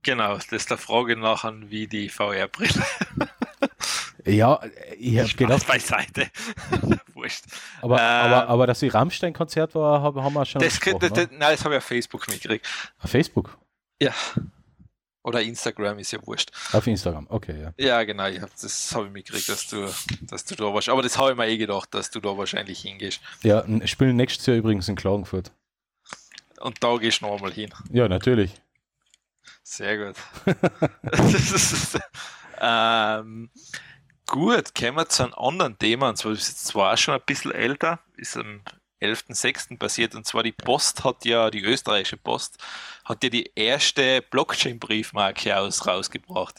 [0.03, 2.85] Genau, das ist der Frage nachher, wie die VR-Brille.
[4.27, 4.61] Ja,
[4.99, 6.29] ich habe gedacht, beiseite.
[7.15, 7.45] Wurscht.
[7.83, 11.11] aber, Ähm, aber, aber dass ich Rammstein-Konzert war, hab, haben wir schon Das, das, das,
[11.13, 11.29] ne?
[11.33, 12.67] nein, das habe ich auf Facebook mitgekriegt.
[13.01, 13.59] Auf Facebook,
[14.01, 14.13] Ja.
[15.23, 16.51] Oder Instagram ist ja wurscht.
[16.73, 17.73] auf Instagram, okay, ja.
[17.79, 19.89] Ja, genau, ich hab, das habe ich mitgekriegt, dass du,
[20.23, 20.91] dass du da warst.
[20.91, 23.21] Aber das habe ich mir eh gedacht, dass du da wahrscheinlich hingehst.
[23.43, 25.51] Ja, spielen nächstes Jahr übrigens in Klagenfurt.
[26.61, 27.71] Und da gehst du noch einmal hin.
[27.91, 28.53] Ja, natürlich.
[29.63, 30.17] Sehr gut.
[32.61, 33.51] Ähm,
[34.35, 36.09] gut, kommen wir zu einem anderen Thema.
[36.09, 38.63] Und zwar ist jetzt zwar auch schon ein bisschen älter, ist am
[39.01, 39.79] 11.06.
[39.79, 40.17] passiert.
[40.17, 42.59] Und zwar die Post hat ja, die österreichische Post,
[43.05, 46.57] hat ja die erste Blockchain-Briefmarke aus, rausgebracht.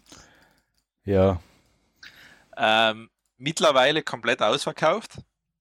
[1.03, 1.41] Ja.
[2.55, 5.17] Ähm, mittlerweile komplett ausverkauft.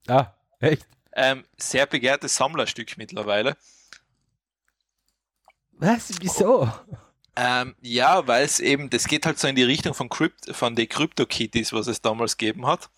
[0.06, 0.28] Ah,
[0.60, 0.86] echt?
[1.14, 3.56] Ähm, sehr begehrtes Sammlerstück mittlerweile.
[5.72, 6.12] Was?
[6.20, 6.70] Wieso?
[7.36, 10.76] Ähm, ja, weil es eben, das geht halt so in die Richtung von, Crypt, von
[10.76, 12.90] den Crypto-Kitties, was es damals gegeben hat.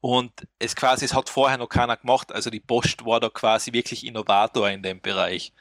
[0.00, 3.72] Und es quasi, es hat vorher noch keiner gemacht, also die Post war da quasi
[3.72, 5.52] wirklich Innovator in dem Bereich.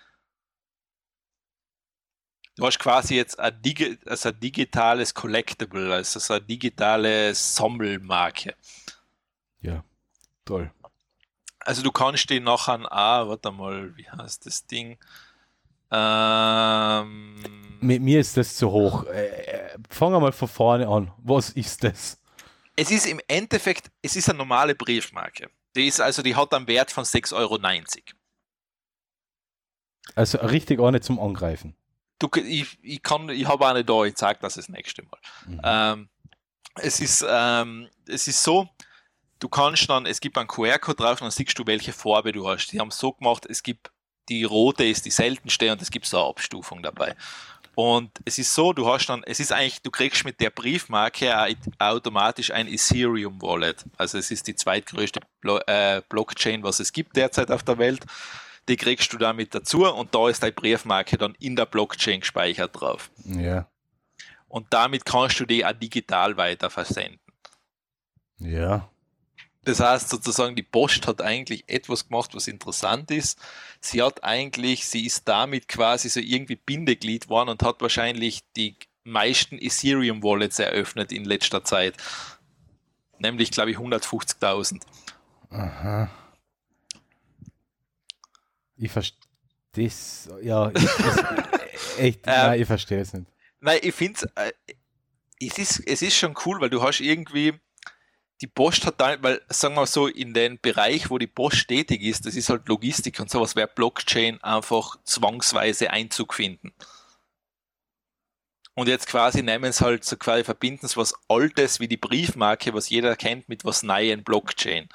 [2.56, 8.56] Du hast quasi jetzt ein, Digi also ein digitales Collectible, also so eine digitale Sammelmarke.
[9.62, 9.84] Ja,
[10.44, 10.72] toll.
[11.60, 14.98] Also du kannst den nachher, ah, warte mal, wie heißt das Ding?
[15.92, 19.06] Ähm, Mir, mir ist das zu hoch.
[19.06, 21.12] Äh, äh, fangen wir mal von vorne an.
[21.18, 22.20] Was ist das?
[22.76, 25.50] Es ist im Endeffekt, es ist eine normale Briefmarke.
[25.76, 27.58] Die ist also, die hat einen Wert von 6,90 Euro.
[30.16, 31.76] Also richtig auch nicht zum Angreifen.
[32.20, 35.20] Du, ich, ich kann, ich habe eine da, ich zeige das das nächste Mal.
[35.48, 35.62] Mhm.
[35.64, 36.10] Ähm,
[36.76, 38.70] es ist, ähm, es ist so,
[39.40, 42.48] du kannst dann, es gibt einen QR-Code drauf und dann siehst du, welche Farbe du
[42.48, 42.68] hast.
[42.68, 43.92] Die haben es so gemacht, es gibt
[44.30, 47.16] die rote ist die seltenste und es gibt so eine Abstufung dabei.
[47.76, 51.56] Und es ist so, du hast dann, es ist eigentlich, du kriegst mit der Briefmarke
[51.80, 53.86] automatisch ein Ethereum Wallet.
[53.98, 55.22] Also es ist die zweitgrößte
[55.68, 58.06] äh, Blockchain, was es gibt derzeit auf der Welt.
[58.68, 62.80] Die kriegst du damit dazu und da ist deine Briefmarke dann in der Blockchain gespeichert
[62.80, 63.10] drauf.
[63.24, 63.68] Ja.
[64.48, 67.20] Und damit kannst du die auch digital weiter versenden.
[68.38, 68.90] Ja.
[69.64, 73.40] Das heißt sozusagen, die Post hat eigentlich etwas gemacht, was interessant ist.
[73.80, 78.76] Sie hat eigentlich, sie ist damit quasi so irgendwie Bindeglied worden und hat wahrscheinlich die
[79.04, 81.96] meisten Ethereum Wallets eröffnet in letzter Zeit.
[83.20, 84.82] Nämlich, glaube ich, 150.000.
[85.52, 86.10] Aha.
[88.78, 89.20] Ich verstehe
[89.76, 90.28] es.
[90.42, 93.28] Ja, ich, es, echt, ähm, nein, ich verstehe es nicht.
[93.60, 94.52] Nein, ich finde äh,
[95.40, 97.54] es, ist, es ist schon cool, weil du hast irgendwie
[98.42, 102.02] die Post hat da, weil sagen wir so, in den Bereich, wo die Post tätig
[102.02, 106.74] ist, das ist halt Logistik und sowas, wäre Blockchain einfach zwangsweise Einzug finden.
[108.74, 112.74] Und jetzt quasi nehmen es halt so quasi verbinden es was Altes wie die Briefmarke,
[112.74, 114.90] was jeder kennt, mit was Neuen Blockchain.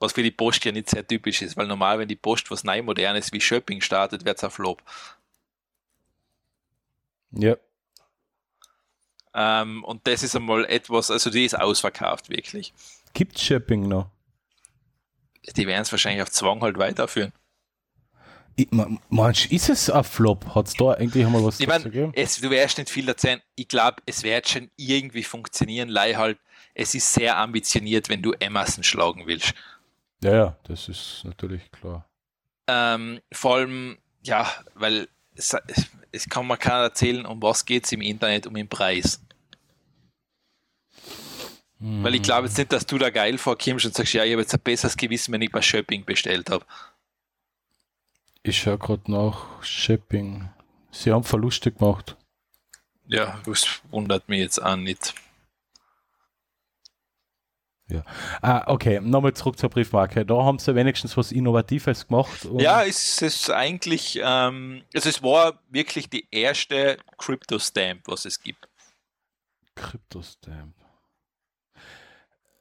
[0.00, 2.64] Was für die Post ja nicht sehr typisch ist, weil normal, wenn die Post was
[2.64, 4.82] neu modernes wie Shopping startet, wird es ein Flop.
[7.30, 7.56] Ja.
[9.34, 12.72] Ähm, und das ist einmal etwas, also die ist ausverkauft, wirklich.
[13.12, 14.10] Gibt Shopping noch?
[15.56, 17.32] Die werden es wahrscheinlich auf Zwang halt weiterführen.
[19.08, 20.54] Manch, ist es ein Flop?
[20.54, 22.12] Hat es da eigentlich einmal was ich mein, gegeben?
[22.14, 23.42] Es, du wirst nicht viel erzählen.
[23.56, 25.88] Ich glaube, es wird schon irgendwie funktionieren.
[25.88, 26.38] Lei halt,
[26.74, 29.54] es ist sehr ambitioniert, wenn du Amazon schlagen willst.
[30.22, 32.08] Ja, ja, das ist natürlich klar.
[32.68, 35.08] Ähm, vor allem, ja, weil
[36.14, 39.20] es, kann man keiner erzählen, um was geht es im Internet, um den Preis.
[41.86, 44.40] Weil ich glaube jetzt nicht, dass du da geil vorkommst und sagst, ja, ich habe
[44.40, 46.64] jetzt ein besseres Gewissen, wenn ich bei Shopping bestellt habe.
[48.42, 50.48] Ich schaue gerade nach Shopping.
[50.90, 52.16] Sie haben Verluste gemacht.
[53.06, 55.14] Ja, das wundert mich jetzt auch nicht.
[57.88, 58.02] Ja.
[58.40, 60.24] Ah, okay, nochmal zurück zur Briefmarke.
[60.24, 62.48] Da haben sie wenigstens was Innovatives gemacht.
[62.58, 68.68] Ja, es ist eigentlich, ähm, also es war wirklich die erste Crypto-Stamp, was es gibt.
[69.74, 70.74] Crypto-Stamp.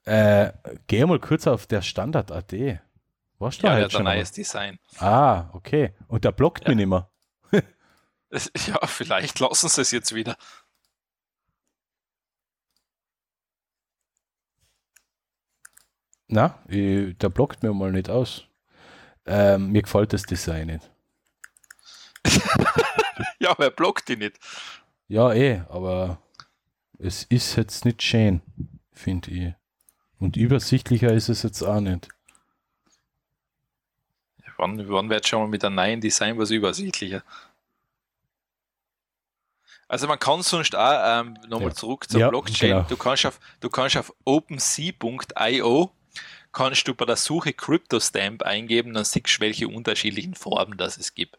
[0.06, 0.52] Äh,
[0.88, 2.54] geh mal kurz auf der Standard.at.
[3.40, 4.04] Was da ja, halt der schon?
[4.04, 4.80] neues Design.
[4.98, 5.94] Ah, okay.
[6.08, 6.70] Und der blockt ja.
[6.70, 7.10] mich nicht mehr.
[8.68, 10.36] ja, vielleicht lassen sie es jetzt wieder.
[16.34, 18.46] Na, der blockt mir mal nicht aus.
[19.28, 20.90] Ähm, mir gefällt das Design nicht.
[23.40, 24.40] ja, wer blockt die nicht?
[25.08, 26.18] Ja, eh, aber
[26.98, 28.42] es ist jetzt nicht schön,
[28.94, 29.54] finde ich.
[30.18, 32.10] Und übersichtlicher ist es jetzt auch nicht.
[34.58, 37.24] Wann, wann wird schon mal mit einem neuen Design was übersichtlicher?
[39.88, 41.76] Also man kann sonst auch ähm, nochmal ja.
[41.76, 42.70] zurück zur ja, Blockchain.
[42.70, 42.86] Genau.
[42.90, 45.92] Du kannst auf, du kannst auf OpenSea.io
[46.54, 51.14] kannst du bei der Suche CryptoStamp eingeben, dann siehst du, welche unterschiedlichen Farben das es
[51.14, 51.38] gibt.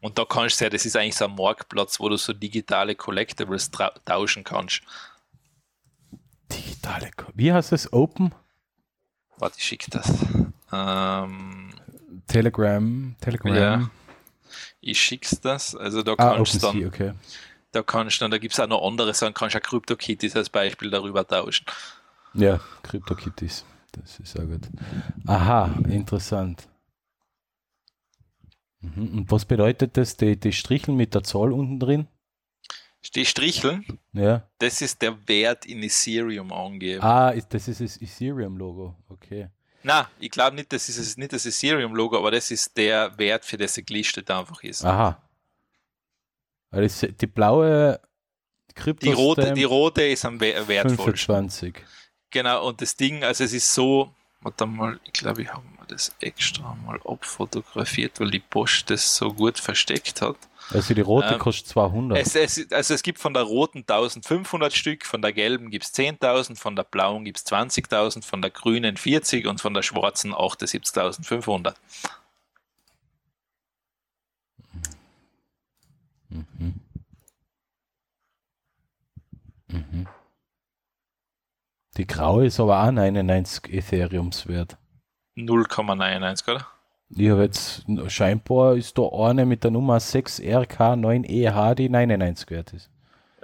[0.00, 2.94] Und da kannst du ja, das ist eigentlich so ein Marktplatz, wo du so digitale
[2.94, 3.70] Collectibles
[4.04, 4.82] tauschen kannst.
[6.50, 7.10] Digitale.
[7.34, 7.92] Wie heißt das?
[7.92, 8.34] Open?
[9.38, 10.12] Warte, ich schicke das.
[10.72, 11.74] Ähm,
[12.26, 13.16] Telegram.
[13.20, 13.54] Telegram.
[13.54, 13.90] Ja.
[14.80, 15.76] Ich schick's das.
[15.76, 16.86] Also da ah, kannst du dann.
[16.86, 17.12] Okay.
[17.70, 20.50] Da kannst dann, da gibt es auch noch andere Sachen, kannst du auch CryptoKitties als
[20.50, 21.64] Beispiel darüber tauschen.
[22.34, 23.64] Ja, CryptoKitties.
[23.92, 24.68] Das ist auch gut.
[25.26, 26.68] Aha, interessant.
[28.80, 29.18] Mhm.
[29.18, 32.08] Und was bedeutet das, die, die Stricheln mit der Zahl unten drin?
[33.14, 33.84] Die Stricheln?
[34.12, 34.48] Ja.
[34.58, 37.02] Das ist der Wert in Ethereum angegeben.
[37.02, 39.48] Ah, das ist das Ethereum-Logo, okay.
[39.82, 43.56] Na, ich glaube nicht, das ist nicht das Ethereum-Logo, aber das ist der Wert, für
[43.56, 44.84] das er gelistet einfach ist.
[44.84, 45.20] Aha.
[46.70, 48.00] Das, die blaue
[48.74, 50.96] Krypto die rote, die rote ist am wertvollsten.
[50.96, 51.74] 25.
[52.32, 54.10] Genau, und das Ding, also es ist so,
[54.40, 59.14] warte mal, ich glaube, ich habe mir das extra mal abfotografiert, weil die Post das
[59.14, 60.36] so gut versteckt hat.
[60.70, 62.18] Also die rote ähm, kostet 200.
[62.18, 65.92] Es, es, also es gibt von der roten 1500 Stück, von der gelben gibt es
[65.92, 70.32] 10.000, von der blauen gibt es 20.000, von der grünen 40 und von der schwarzen
[70.32, 71.74] 78.500.
[76.30, 76.80] Mhm.
[79.68, 80.06] Mhm.
[82.02, 84.76] Die graue ist aber auch 99 Ethereums wert.
[85.36, 86.66] 0,99, oder?
[87.10, 92.72] Ich habe jetzt, scheinbar ist da eine mit der Nummer 6RK9EH, e die 99 wert
[92.72, 92.90] ist.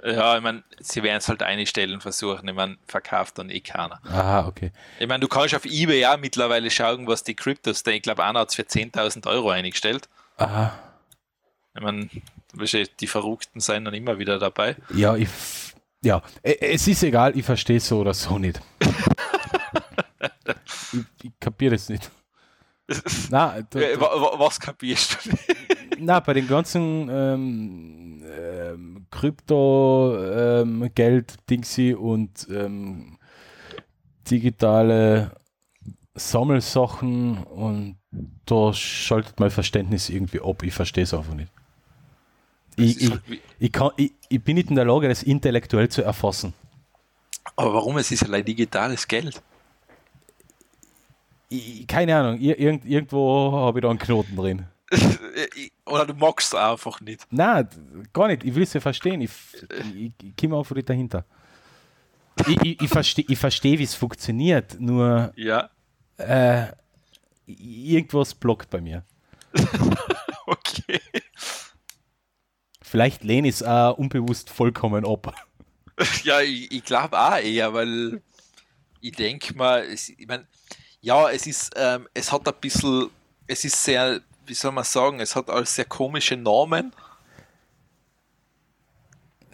[0.03, 2.49] Ja, ich meine, sie werden es halt einstellen versuchen.
[2.49, 4.01] Ich meine, verkauft dann eh keiner.
[4.03, 4.73] Aha, okay.
[4.99, 8.41] Ich meine, du kannst auf Ebay ja mittlerweile schauen, was die Kryptos, ich glaube, einer
[8.41, 10.09] hat es für 10.000 Euro eingestellt.
[10.35, 10.77] Aha.
[11.75, 12.09] Ich meine,
[12.99, 14.75] die Verrückten sind dann immer wieder dabei.
[14.93, 15.29] Ja, ich,
[16.03, 18.61] ja, e, es ist egal, ich verstehe es so oder so nicht.
[20.93, 22.11] ich, ich kapiere es nicht.
[23.29, 25.29] Na, was kapierst du?
[25.99, 33.19] Na, bei den ganzen ähm, ähm, Krypto-Geld-Dingsy ähm, und ähm,
[34.29, 35.31] digitale
[36.15, 37.97] Sammelsachen und
[38.45, 40.63] da schaltet mein Verständnis irgendwie ab.
[40.63, 41.51] Ich verstehe es einfach nicht.
[42.79, 46.53] Ich, ich, ich, kann, ich, bin nicht in der Lage, das intellektuell zu erfassen.
[47.55, 47.97] Aber warum?
[47.97, 49.41] Es ist ja digitales Geld.
[51.87, 54.65] Keine Ahnung, irgend, irgendwo habe ich da einen Knoten drin.
[55.85, 57.25] Oder du magst es einfach nicht.
[57.31, 57.67] Nein,
[58.13, 58.43] gar nicht.
[58.43, 59.21] Ich will es ja verstehen.
[59.21, 59.31] Ich,
[59.95, 61.25] ich, ich komme einfach nicht dahinter.
[62.47, 65.69] ich ich, ich verstehe, versteh, wie es funktioniert, nur ja.
[66.17, 66.67] äh,
[67.47, 69.03] irgendwas blockt bei mir.
[70.45, 71.01] okay.
[72.89, 75.35] Vielleicht lehne ich es auch unbewusst vollkommen ab.
[76.23, 78.21] Ja, ich, ich glaube auch eher, weil
[79.01, 80.47] ich denke mal, es, ich mein,
[81.01, 83.09] ja, es ist, ähm, es hat ein bisschen,
[83.47, 86.93] es ist sehr, wie soll man sagen, es hat alles sehr komische Namen.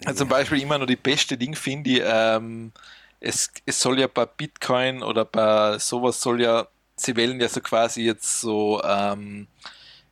[0.04, 2.70] Also zum Beispiel immer nur die beste Ding finde ich, ähm,
[3.18, 7.60] es, es soll ja bei Bitcoin oder bei sowas soll ja, sie wählen ja so
[7.60, 9.48] quasi jetzt so ähm,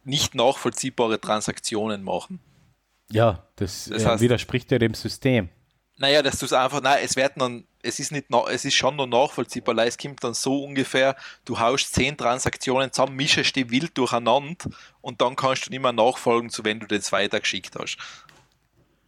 [0.02, 2.40] nicht nachvollziehbare Transaktionen machen.
[3.14, 5.48] Ja, das, das heißt, widerspricht ja dem System.
[5.98, 8.96] Naja, dass du es einfach, nein, es wird dann, es ist nicht, es ist schon
[8.96, 11.14] noch nachvollziehbar, es kommt dann so ungefähr,
[11.44, 14.68] du haust zehn Transaktionen zusammen, mischst die wild durcheinander
[15.00, 17.98] und dann kannst du nicht mehr nachfolgen, zu wenn du das weitergeschickt hast.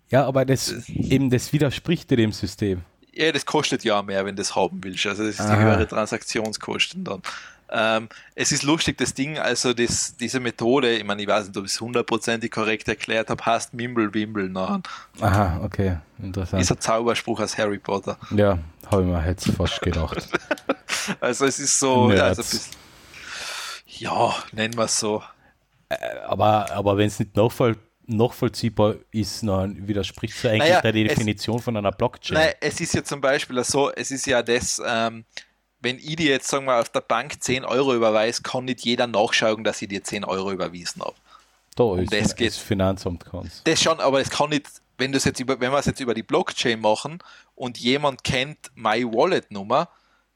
[0.09, 2.83] Ja, aber das, das eben, das widerspricht dem System.
[3.12, 5.05] Ja, das kostet ja mehr, wenn du das haben willst.
[5.07, 7.23] Also das ist die höhere Transaktionskosten dann.
[7.68, 11.56] Ähm, es ist lustig, das Ding, also das, diese Methode, ich meine, ich weiß nicht,
[11.56, 14.52] ob ich es hundertprozentig korrekt erklärt habe, heißt Mimble-Wimble.
[15.20, 16.62] Aha, okay, interessant.
[16.62, 18.16] Ist ein Zauberspruch aus Harry Potter.
[18.30, 18.59] Ja,
[18.90, 20.28] habe ich mir jetzt fast gedacht.
[21.20, 22.72] also es ist so, ja, also bisschen,
[23.86, 25.22] ja, nennen wir es so.
[25.88, 27.76] Äh, aber, aber wenn es nicht nachvoll,
[28.06, 32.38] nachvollziehbar ist, dann widerspricht es eigentlich naja, der Definition es, von einer Blockchain.
[32.38, 35.24] Nein, es ist ja zum Beispiel so, es ist ja das, ähm,
[35.86, 39.06] wenn ich dir jetzt, sagen wir, auf der Bank 10 Euro überweise, kann nicht jeder
[39.06, 41.14] nachschauen, dass ich dir 10 Euro überwiesen habe.
[41.76, 42.48] Da um ist das, geht.
[42.48, 43.66] das Finanzamt kannst.
[43.66, 44.66] Das schon, aber es kann nicht,
[44.98, 47.18] wenn du jetzt über, wenn wir es jetzt über die Blockchain machen
[47.54, 49.88] und jemand kennt My Wallet Nummer,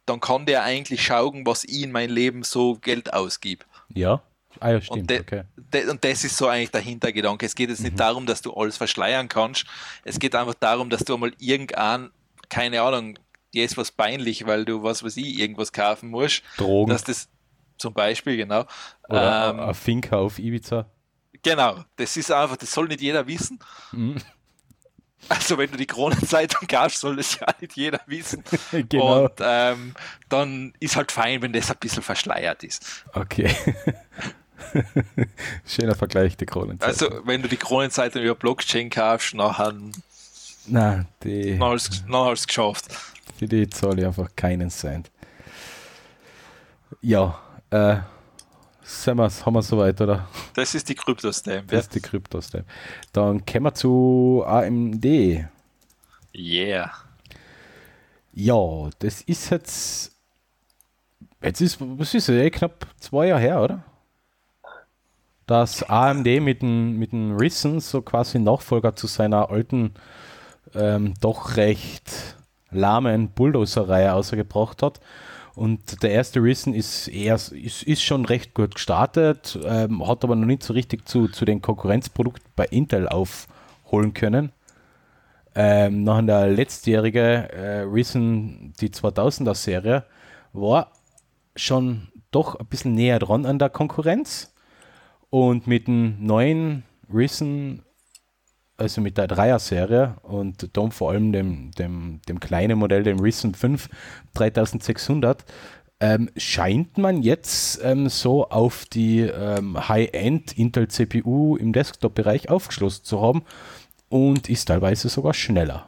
[0.07, 3.67] dann kann der eigentlich schauen, was ich in mein Leben so Geld ausgib.
[3.93, 4.23] Ja.
[4.61, 5.01] Ah ja, stimmt.
[5.01, 5.43] Und, de, okay.
[5.57, 7.45] de, und das ist so eigentlich der Hintergedanke.
[7.45, 7.99] Es geht jetzt nicht mhm.
[7.99, 9.65] darum, dass du alles verschleiern kannst.
[10.05, 12.11] Es geht einfach darum, dass du einmal irgendein,
[12.49, 13.19] keine Ahnung,
[13.55, 16.43] dir ist was peinlich, weil du, was weiß ich, irgendwas kaufen musst.
[16.57, 16.91] Drogen.
[16.91, 17.29] Dass das
[17.77, 18.67] zum Beispiel, genau.
[19.09, 20.87] Oder ähm, ein Finca auf Ibiza.
[21.43, 23.59] Genau, das ist einfach, das soll nicht jeder wissen.
[23.93, 24.17] Mhm.
[25.29, 28.43] Also wenn du die Kronenzeitung kaufst, soll das ja nicht jeder wissen.
[28.89, 29.25] genau.
[29.25, 29.95] Und ähm,
[30.31, 33.05] dann ist halt fein, wenn das ein bisschen verschleiert ist.
[33.13, 33.55] Okay.
[35.67, 37.13] Schöner Vergleich, die Kronenzeitung.
[37.13, 39.75] Also wenn du die Kronenzeitung über Blockchain kaufst, nachher,
[40.67, 42.87] Na, die, nachher hast du es geschafft.
[43.41, 45.11] Für die zahle ich einfach keinen Cent.
[47.01, 47.39] Ja,
[47.71, 47.97] äh,
[48.83, 50.29] sind wir's, haben wir soweit, oder?
[50.53, 51.69] Das ist die Kryptostamp.
[51.69, 52.67] Das ist die Kryptostamp.
[53.15, 55.07] Dann kommen wir zu AMD.
[56.35, 56.93] Yeah.
[58.35, 60.13] Ja, das ist jetzt.
[61.43, 63.85] Jetzt ist, was ist es, eh knapp zwei Jahre her, oder?
[65.47, 69.95] Dass AMD mit dem, mit dem Risen so quasi Nachfolger zu seiner alten,
[70.75, 72.37] ähm, doch recht
[72.71, 75.01] lahmen Bulldozer-Reihe ausgebracht hat.
[75.55, 80.37] Und der erste Risen ist, eher, ist, ist schon recht gut gestartet, ähm, hat aber
[80.37, 84.53] noch nicht so richtig zu, zu den Konkurrenzprodukten bei Intel aufholen können.
[85.55, 90.05] Ähm, noch der letztjährige äh, Risen, die 2000er Serie,
[90.53, 90.93] war
[91.57, 94.55] schon doch ein bisschen näher dran an der Konkurrenz.
[95.29, 97.83] Und mit dem neuen Risen
[98.81, 103.55] also mit der Dreier-Serie und dann vor allem dem, dem, dem kleinen Modell, dem Risen
[103.55, 103.89] 5
[104.35, 105.45] 3600,
[106.01, 113.05] ähm, scheint man jetzt ähm, so auf die ähm, High-End Intel CPU im Desktop-Bereich aufgeschlossen
[113.05, 113.43] zu haben
[114.09, 115.87] und ist teilweise sogar schneller.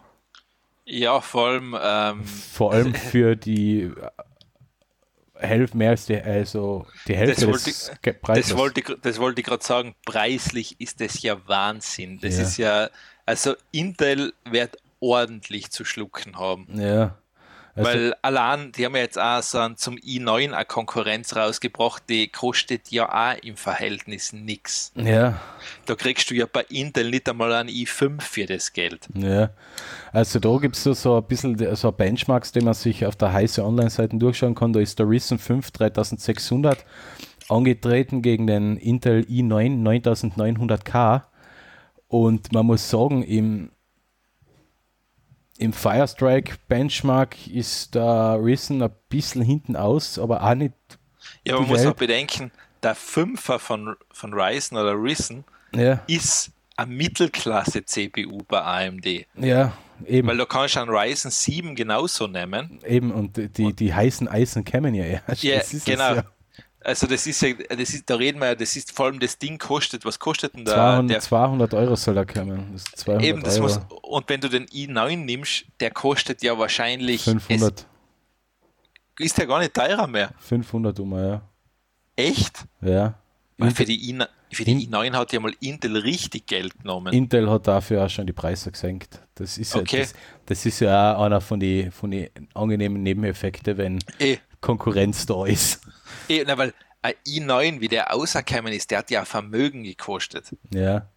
[0.85, 1.77] Ja, vor allem.
[1.81, 3.91] Ähm, vor allem für die
[5.43, 8.49] Hälfte, mehr als die, also die Hälfte das des wollte, Preises.
[8.49, 12.19] Das wollte, das wollte ich gerade sagen, preislich ist das ja Wahnsinn.
[12.21, 12.43] Das ja.
[12.43, 12.91] ist ja,
[13.27, 16.67] also Intel wird ordentlich zu schlucken haben.
[16.81, 17.19] Ja.
[17.75, 22.29] Also, Weil allein, die haben ja jetzt auch so zum i9 eine Konkurrenz rausgebracht, die
[22.29, 24.93] kostet ja auch im Verhältnis nichts.
[24.95, 25.41] Ja.
[25.87, 29.09] Da kriegst du ja bei Intel nicht einmal ein i5 für das Geld.
[29.15, 29.51] Ja.
[30.13, 33.33] Also da gibt es so, so ein bisschen so Benchmarks, die man sich auf der
[33.33, 34.75] heiße Online-Seite durchschauen kann.
[34.75, 36.85] Da ist der Ryzen 5 3600
[37.49, 41.23] angetreten gegen den Intel i9 9900K.
[42.09, 43.71] Und man muss sagen, im
[45.63, 50.75] im Firestrike Benchmark ist der Risen ein bisschen hinten aus, aber auch nicht.
[51.47, 52.51] Ja, man muss auch bedenken,
[52.83, 56.03] der Fünfer von, von Ryzen oder Risen ja.
[56.09, 59.27] ist eine Mittelklasse-CPU bei AMD.
[59.37, 59.73] Ja,
[60.05, 60.27] eben.
[60.27, 62.81] Weil du kannst einen Ryzen 7 genauso nehmen.
[62.85, 65.45] Eben, und die, die heißen Eisen kämen ja erst.
[65.45, 66.15] Ja, genau.
[66.17, 66.25] Ja.
[66.85, 69.39] Also das ist ja, das ist, da reden wir ja, das ist vor allem das
[69.39, 70.97] Ding kostet, was kostet denn da?
[70.97, 72.71] 200, der, 200 Euro soll er kommen.
[72.73, 73.63] Das 200 eben, das Euro.
[73.63, 77.87] muss, und wenn du den i9 nimmst, der kostet ja wahrscheinlich 500.
[79.19, 80.31] Es, ist der gar nicht teurer mehr.
[80.39, 81.43] 500 um, ja.
[82.17, 82.65] Echt?
[82.81, 83.15] Ja.
[83.59, 84.19] Weil für die, i,
[84.51, 87.13] für die i9 hat ja mal Intel richtig Geld genommen.
[87.13, 89.21] Intel hat dafür auch schon die Preise gesenkt.
[89.35, 90.15] Das ist ja, das,
[90.47, 94.39] das, ist ja auch einer von den von die angenehmen Nebeneffekten, wenn e.
[94.61, 95.81] Konkurrenz da ist.
[96.29, 96.73] Eh, na, weil
[97.03, 100.57] ein i9, wie der auserkommen ist, der hat ja Vermögen gekostet.
[100.73, 101.09] Ja.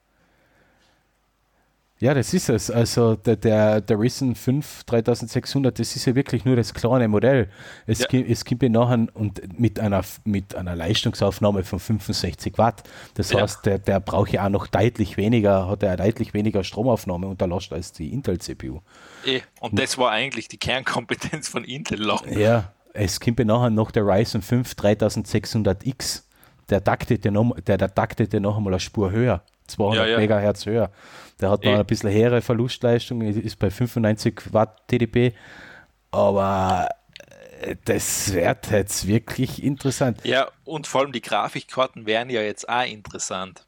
[1.97, 2.69] Ja, das ist es.
[2.69, 7.49] Also der, der, der Risen 5 3600, das ist ja wirklich nur das kleine Modell.
[7.87, 8.07] Es, ja.
[8.07, 12.83] gibt, es gibt ja nachher und mit einer, mit einer Leistungsaufnahme von 65 Watt.
[13.13, 13.41] Das ja.
[13.41, 17.73] heißt, der, der braucht ja auch noch deutlich weniger, hat er deutlich weniger Stromaufnahme unterlastet
[17.73, 18.81] als die Intel-CPU.
[19.25, 22.03] Eh, und das war eigentlich die Kernkompetenz von Intel.
[22.03, 22.37] Lang.
[22.37, 26.23] Ja, es kommt ja nachher noch der Ryzen 5 3600X.
[26.69, 29.43] Der taktet ja noch, der, der taktet ja noch einmal eine Spur höher.
[29.67, 30.17] 200 ja, ja.
[30.17, 30.91] Megahertz höher.
[31.39, 31.75] Der hat noch e.
[31.75, 35.33] ein bisschen höhere Verlustleistung, ist bei 95 Watt TDP.
[36.11, 36.87] Aber
[37.61, 40.19] äh, das wird jetzt wirklich interessant.
[40.23, 43.65] Ja, und vor allem die Grafikkarten wären ja jetzt auch interessant.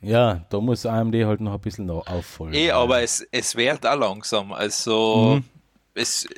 [0.00, 2.54] Ja, da muss AMD halt noch ein bisschen noch auffolgen.
[2.54, 4.52] Eh, aber es, es wird auch langsam.
[4.52, 5.44] Also mhm.
[5.94, 6.28] es,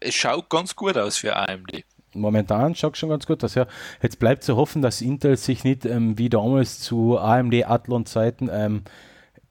[0.00, 1.84] es schaut ganz gut aus für AMD.
[2.14, 3.54] Momentan schaut schon ganz gut aus.
[3.54, 3.66] Ja.
[4.02, 8.82] Jetzt bleibt zu hoffen, dass Intel sich nicht ähm, wie damals zu AMD Athlon-Zeiten ähm,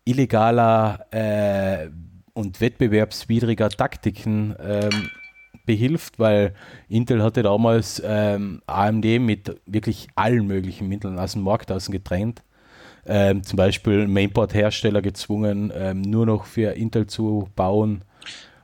[0.05, 1.89] illegaler äh,
[2.33, 5.09] und wettbewerbswidriger Taktiken ähm,
[5.65, 6.53] behilft, weil
[6.87, 12.41] Intel hatte damals ähm, AMD mit wirklich allen möglichen Mitteln aus dem Markt außen getrennt.
[13.05, 18.03] Ähm, zum Beispiel Mainboard-Hersteller gezwungen, ähm, nur noch für Intel zu bauen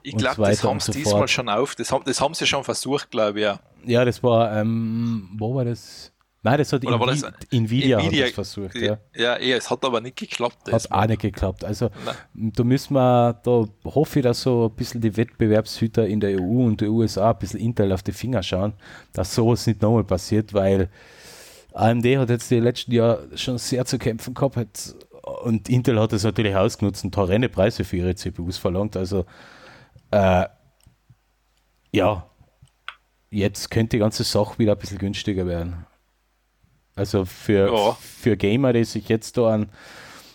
[0.03, 1.75] ich glaube, das haben sie so diesmal schon auf.
[1.75, 3.45] Das haben, das haben sie schon versucht, glaube ich.
[3.45, 6.11] Ja, ja das war, ähm, wo war das?
[6.45, 8.75] Nein, das hat Invi das, Nvidia, Nvidia hat das versucht.
[8.75, 8.97] Ja.
[9.15, 10.69] ja, ja, es hat aber nicht geklappt.
[10.69, 11.63] Hat auch nicht geklappt.
[11.63, 12.51] Also Nein.
[12.53, 16.65] da müssen wir, da hoffe ich, dass so ein bisschen die Wettbewerbshüter in der EU
[16.65, 18.73] und den USA ein bisschen Intel auf die Finger schauen,
[19.13, 20.89] dass sowas nicht nochmal passiert, weil
[21.71, 24.95] AMD hat jetzt die letzten Jahre schon sehr zu kämpfen gehabt
[25.43, 28.97] und Intel hat das natürlich ausgenutzt und horrende Preise für ihre CPUs verlangt.
[28.97, 29.25] Also
[30.14, 30.48] äh,
[31.91, 32.30] ja,
[33.31, 35.85] jetzt könnte die ganze Sache wieder ein bisschen günstiger werden.
[36.95, 37.91] Also für, ja.
[37.94, 39.72] für Gamer, die sich jetzt da einen,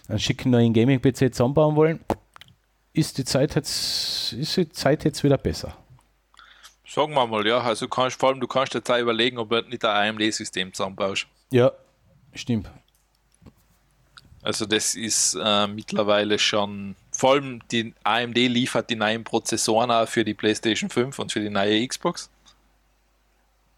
[0.08, 2.00] einen schicken neuen Gaming-PC zusammenbauen wollen,
[2.92, 5.76] ist die Zeit jetzt, ist die Zeit jetzt wieder besser.
[6.84, 7.60] Sagen wir mal, ja.
[7.60, 11.26] Also kannst, vor allem du kannst dir Zeit überlegen, ob du nicht ein AMD-System zusammenbaust.
[11.52, 11.70] Ja,
[12.34, 12.68] stimmt.
[14.42, 20.08] Also das ist äh, mittlerweile schon, vor allem die AMD liefert die neuen Prozessoren auch
[20.08, 22.30] für die PlayStation 5 und für die neue Xbox.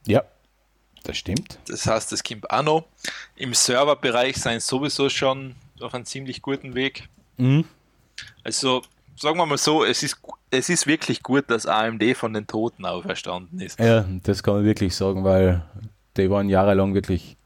[0.07, 0.25] Ja,
[1.05, 1.59] das stimmt.
[1.67, 2.85] Das heißt, das kommt auch noch.
[3.37, 7.09] Im Serverbereich sind sowieso schon auf einem ziemlich guten Weg.
[7.39, 7.65] Mhm.
[8.45, 8.83] Also
[9.17, 10.19] sagen wir mal so, es ist,
[10.51, 13.81] es ist wirklich gut, dass AMD von den Toten auferstanden ist.
[13.81, 15.65] Ja, das kann man wirklich sagen, weil
[16.19, 17.39] die waren jahrelang wirklich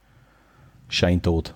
[0.88, 1.54] scheintot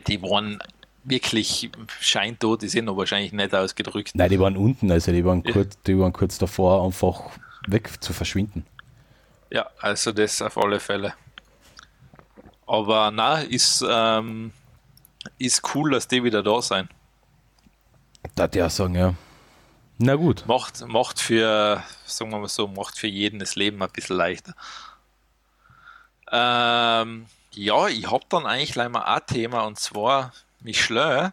[0.00, 0.58] die waren
[1.04, 1.70] wirklich
[2.00, 4.12] scheintot, die sind aber wahrscheinlich nicht ausgedrückt.
[4.14, 5.52] Nein, die waren unten, also die waren, ja.
[5.52, 7.22] kurz, die waren kurz davor, einfach
[7.66, 8.66] weg zu verschwinden.
[9.50, 11.14] Ja, also das auf alle Fälle.
[12.66, 14.52] Aber na, ist, ähm,
[15.38, 16.88] ist cool, dass die wieder da sein.
[18.34, 19.14] Da ja sagen, ja.
[19.98, 20.44] Na gut.
[20.46, 24.54] Macht, macht für, sagen wir mal so, macht für jeden das Leben ein bisschen leichter.
[26.30, 30.32] Ähm, ja, ich habe dann eigentlich gleich mal ein Thema und zwar
[30.64, 31.32] Michelin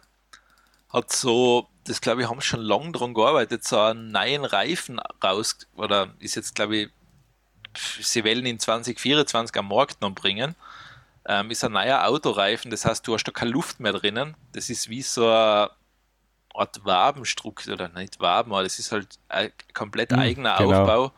[0.90, 5.58] hat so, das glaube ich, haben schon lange daran gearbeitet, so einen neuen Reifen raus,
[5.76, 6.90] oder ist jetzt glaube ich,
[8.02, 10.56] sie wollen in 2024 am Markt noch bringen.
[11.26, 14.36] Ähm, ist ein neuer Autoreifen, das heißt, du hast da keine Luft mehr drinnen.
[14.52, 15.68] Das ist wie so ein,
[16.54, 20.82] Art Wabenstruktur, oder nicht Waben, aber das ist halt ein komplett Hm, eigener genau.
[20.82, 21.12] Aufbau,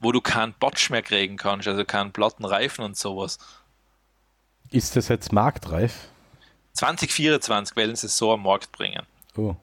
[0.00, 3.38] wo du keinen Botsch mehr kriegen kannst, also keinen platten Reifen und sowas.
[4.70, 6.08] Ist das jetzt marktreif?
[6.76, 9.02] 2024 werden sie es so am Markt bringen.
[9.36, 9.56] Oh.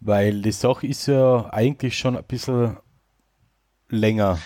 [0.00, 2.76] Weil die Sache ist ja eigentlich schon ein bisschen
[3.88, 4.38] länger.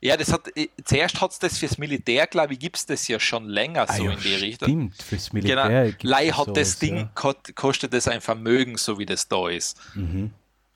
[0.00, 3.06] Ja, das hat, äh, zuerst hat es das fürs Militär, glaube ich, gibt es das
[3.06, 4.68] ja schon länger so Ah ja, in die Richtung.
[4.68, 5.84] Stimmt, fürs Genau, Militär.
[5.90, 7.34] gibt's Lei ja hat das sowas, Ding, ja.
[7.54, 9.78] kostet das ein Vermögen, so wie das da ist.
[9.94, 10.32] Mhm.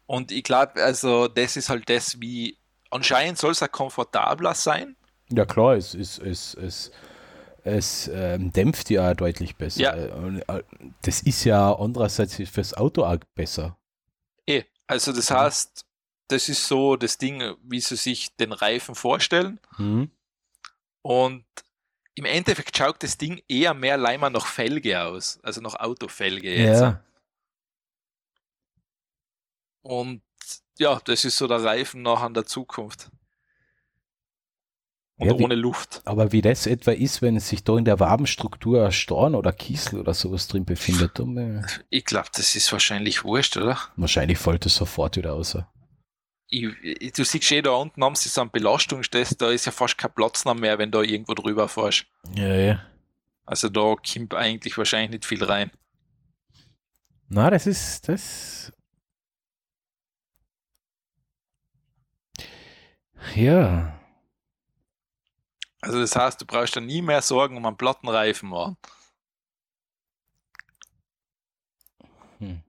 [0.06, 2.56] Und ich glaube, also das ist halt das, wie
[2.90, 4.94] anscheinend soll es auch komfortabler sein.
[5.30, 6.92] Ja klar, es, es, es, es,
[7.66, 9.80] es ähm, dämpft ja deutlich besser.
[9.80, 9.94] Ja.
[9.94, 10.62] Äh,
[11.02, 13.76] Das ist ja andererseits fürs Auto auch besser.
[14.46, 15.84] Eh, also das heißt,
[16.28, 19.60] das ist so das Ding, wie sie sich den Reifen vorstellen.
[19.78, 20.10] Mhm.
[21.02, 21.44] Und
[22.14, 26.80] im Endeffekt schaut das Ding eher mehr Leimer nach Felge aus, also nach Autofelge jetzt.
[26.80, 27.02] Ja.
[29.82, 30.22] Und
[30.78, 33.10] ja, das ist so der Reifen noch an der Zukunft.
[35.18, 36.02] Und Ja, wie- ohne Luft.
[36.04, 39.50] Aber wie das etwa ist, wenn es sich da in der Wabenstruktur ein Storn oder
[39.52, 43.78] Kiesel oder sowas drin befindet, dann, äh, Ich glaube, das ist wahrscheinlich wurscht, oder?
[43.96, 45.56] wahrscheinlich fällt es sofort wieder aus.
[46.48, 49.72] Ich, ich, du siehst eh da unten haben sie so einen Belastungstest, da ist ja
[49.72, 52.04] fast kein Platz mehr, wenn da irgendwo drüber fährst.
[52.34, 52.86] Ja, ja.
[53.46, 55.70] Also da kommt eigentlich wahrscheinlich nicht viel rein.
[57.28, 58.70] Na, das ist das.
[63.34, 63.98] Ja.
[65.86, 68.76] Also das heißt, du brauchst dann nie mehr Sorgen um einen platten Reifen machen.
[72.38, 72.62] Hm.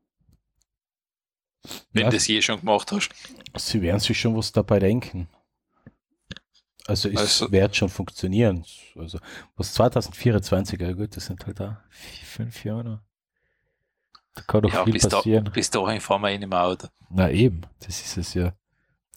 [1.91, 3.09] wenn Ja, du das je schon gemacht hast.
[3.57, 5.27] sie werden sich schon was dabei denken.
[6.85, 8.65] Also es Also- wird schon funktionieren.
[8.95, 9.19] Also
[9.55, 13.03] was 2024, ja gut, das sind halt da fünf Jahre.
[14.35, 15.51] Da kann doch Ja, viel bis, da, passieren.
[15.51, 16.87] bis dahin fahren wir eh nicht mehr Auto.
[17.09, 18.53] Na eben, das ist es ja.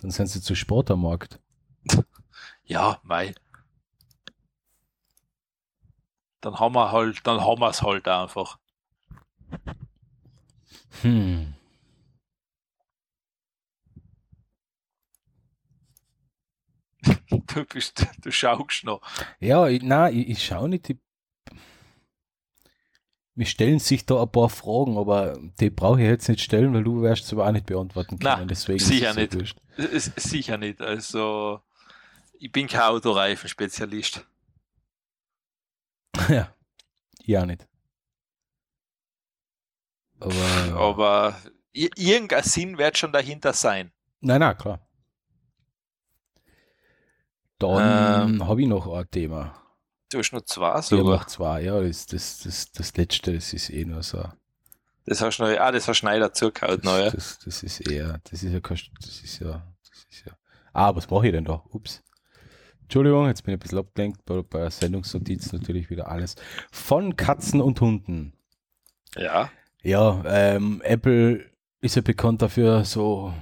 [0.01, 1.39] Dann sind sie zu Sport am Markt.
[2.65, 3.35] Ja, mei.
[6.41, 8.59] Dann haben wir halt, dann haben wir es halt einfach.
[11.03, 11.55] Hm.
[17.47, 19.01] Du bist, du schaust noch.
[19.41, 20.91] Ja, ich, na, ich, ich schaue nicht.
[20.91, 20.97] Ich,
[23.35, 26.85] mir stellen sich da ein paar Fragen, aber die brauche ich jetzt nicht stellen, weil
[26.85, 28.41] du wirst sie aber auch nicht beantworten können.
[28.41, 29.57] Na, Deswegen sicher es nicht.
[29.77, 30.81] Es- Sicher nicht.
[30.81, 31.61] Also,
[32.39, 34.27] ich bin kein Autoreifenspezialist.
[36.29, 36.55] ja,
[37.25, 37.67] ja nicht.
[40.21, 41.37] Aber, Aber
[41.75, 43.93] i- irgendein Sinn wird schon dahinter sein.
[44.21, 44.81] nein, nein, klar.
[47.59, 48.47] Dann Ähm.
[48.49, 49.55] habe ich noch ein Thema.
[50.11, 51.17] Du hast nur zwei Ich sogar.
[51.19, 54.25] noch zwei, ja, das, das, das, das letzte, das ist eh nur so.
[55.07, 57.11] Das hast du noch, ah, das hast du Schneider zugehauen, noch, ja.
[57.11, 60.33] Das, das ist eher, das ist ja, kein- das ist ja, das ist ja.
[60.73, 61.63] Ah, was mache ich denn da?
[61.71, 62.03] Ups.
[62.91, 66.35] Entschuldigung, jetzt bin ich ein bisschen abgelenkt, bei, bei der Sendungsnotiz natürlich wieder alles.
[66.73, 68.33] Von Katzen und Hunden.
[69.15, 69.49] Ja.
[69.81, 71.49] Ja, ähm, Apple
[71.81, 73.33] ist ja bekannt dafür, so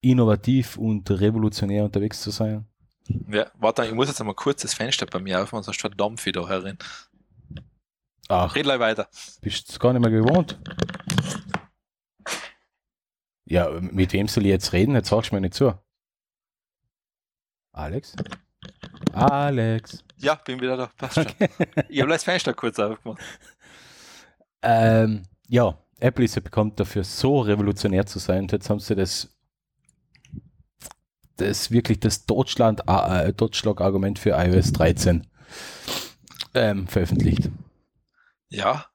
[0.00, 2.66] innovativ und revolutionär unterwegs zu sein.
[3.30, 3.48] ja.
[3.54, 6.48] Warte, ich muss jetzt einmal kurz das Fenster bei mir aufmachen, sonst verdammt viel da
[6.48, 6.76] herin.
[8.26, 9.08] Ach, Red gleich weiter.
[9.40, 10.58] bist du gar nicht mehr gewohnt?
[13.44, 14.96] Ja, mit wem soll ich jetzt reden?
[14.96, 15.78] Jetzt sagst du mir nicht zu.
[17.70, 18.16] Alex?
[19.12, 20.04] Alex.
[20.16, 20.90] Ja, bin wieder da.
[20.96, 21.26] Passt schon.
[21.88, 23.20] Ich habe das Fenster kurz aufgemacht.
[24.62, 28.42] Ähm, ja, Apple ist ja bekannt dafür, so revolutionär zu sein.
[28.42, 29.36] Und jetzt haben sie das,
[31.36, 35.26] das wirklich das Totschlag, äh, Totschlagargument für iOS 13
[36.54, 37.50] ähm, veröffentlicht.
[38.48, 38.86] Ja,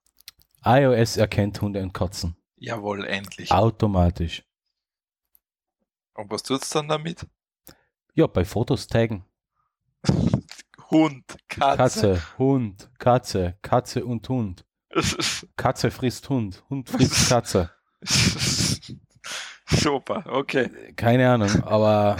[0.63, 2.35] iOS erkennt Hunde und Katzen.
[2.57, 3.51] jawohl, endlich.
[3.51, 4.43] Automatisch.
[6.13, 7.25] Und was tut's dann damit?
[8.13, 9.23] Ja, bei Fotos taggen.
[10.91, 11.77] Hund, Katze.
[11.77, 14.65] Katze, Hund, Katze, Katze und Hund.
[15.55, 17.71] Katze frisst Hund, Hund frisst Katze.
[19.65, 20.69] Super, okay.
[20.95, 22.17] Keine Ahnung, aber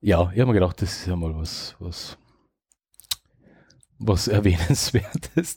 [0.00, 2.18] ja, ich habe mir gedacht, das ist ja mal was, was,
[3.98, 5.56] was erwähnenswertes.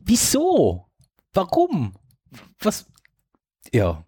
[0.00, 0.86] Wieso?
[1.32, 1.94] Warum?
[2.60, 2.86] Was?
[3.72, 4.04] Ja,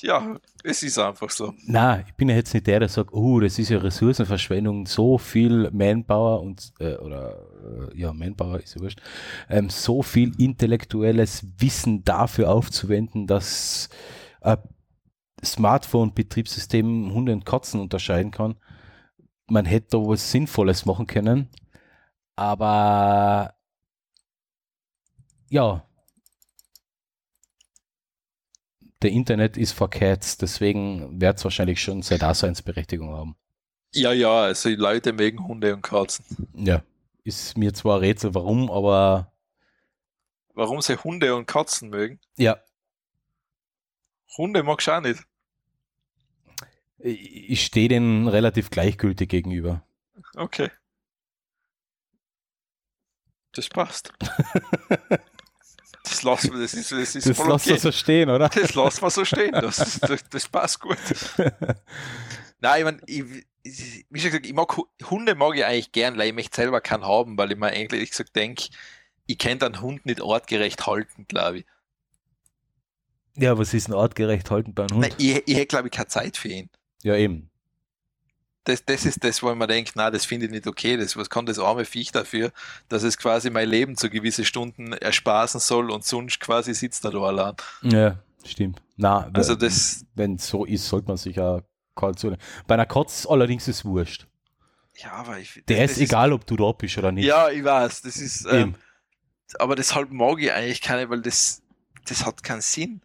[0.00, 1.52] Ja, es ist einfach so.
[1.66, 5.18] na, ich bin ja jetzt nicht der, der sagt, oh, das ist ja Ressourcenverschwendung, so
[5.18, 9.02] viel Manpower und, äh, oder, äh, ja, Manpower ist ja wurscht,
[9.50, 13.90] ähm, so viel intellektuelles Wissen dafür aufzuwenden, dass
[14.40, 14.58] ein
[15.44, 18.56] Smartphone-Betriebssystem Hunde und Katzen unterscheiden kann.
[19.48, 21.50] Man hätte da was Sinnvolles machen können,
[22.36, 23.54] aber
[25.50, 25.84] ja,
[29.04, 33.36] der Internet ist verkehrt, deswegen wird es wahrscheinlich schon seine Daseinsberechtigung haben.
[33.92, 36.24] Ja, ja, also die Leute mögen Hunde und Katzen.
[36.54, 36.82] Ja,
[37.22, 39.30] ist mir zwar ein Rätsel, warum, aber
[40.54, 42.18] Warum sie Hunde und Katzen mögen?
[42.36, 42.58] ja,
[44.36, 45.22] Hunde magst du auch nicht.
[46.98, 49.86] ich ich stehe denen relativ gleichgültig gegenüber.
[50.34, 50.70] Okay.
[53.52, 54.12] Das passt.
[56.24, 57.76] Das lassen wir, das ist, das ist Das voll okay.
[57.78, 58.48] so stehen, oder?
[58.48, 59.52] Das lassen wir so stehen.
[59.52, 60.96] Das, das, das passt gut.
[62.60, 63.24] Nein, ich, mein, ich,
[63.62, 66.56] ich, wie schon gesagt, ich mag Hu- Hunde mag ich eigentlich gern, weil ich möchte
[66.56, 68.64] selber keinen haben, weil ich mir eigentlich ehrlich gesagt denke,
[69.26, 71.66] ich könnte einen Hund nicht artgerecht halten, glaube ich.
[73.36, 75.08] Ja, was ist ein artgerecht halten bei einem Hund?
[75.08, 76.70] Nein, ich, ich hätte, glaube ich, keine Zeit für ihn.
[77.02, 77.50] Ja, eben.
[78.64, 80.96] Das, das ist das, wo man denkt, na, das finde ich nicht okay.
[80.96, 82.50] Das, was kann das arme Viech dafür,
[82.88, 87.10] dass es quasi mein Leben zu gewissen Stunden erspaßen soll und sonst quasi sitzt er
[87.10, 87.54] da allein.
[87.82, 88.80] Ja, stimmt.
[88.96, 91.60] Na, Also das, wenn es so ist, sollte man sich ja
[91.94, 92.34] kalt zu.
[92.66, 94.26] Bei einer Katze allerdings ist es wurscht.
[94.96, 95.62] ja, aber ich.
[95.68, 97.26] Der das, ist das egal, ob du da bist oder nicht.
[97.26, 98.76] Ja, ich weiß, das ist, ähm,
[99.58, 101.62] aber deshalb mag ich eigentlich keine, weil das,
[102.08, 103.02] das hat keinen Sinn.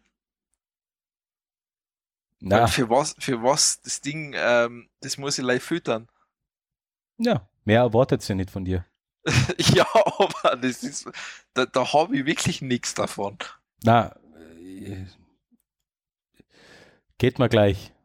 [2.40, 6.08] Na, für was, für was das Ding, ähm, das muss ich live füttern.
[7.18, 8.86] ja, mehr erwartet sie nicht von dir.
[9.58, 11.08] ja, aber das ist,
[11.52, 13.36] da, da habe ich wirklich nichts davon.
[13.84, 14.16] Na,
[14.58, 15.04] äh,
[17.18, 17.92] geht mal gleich.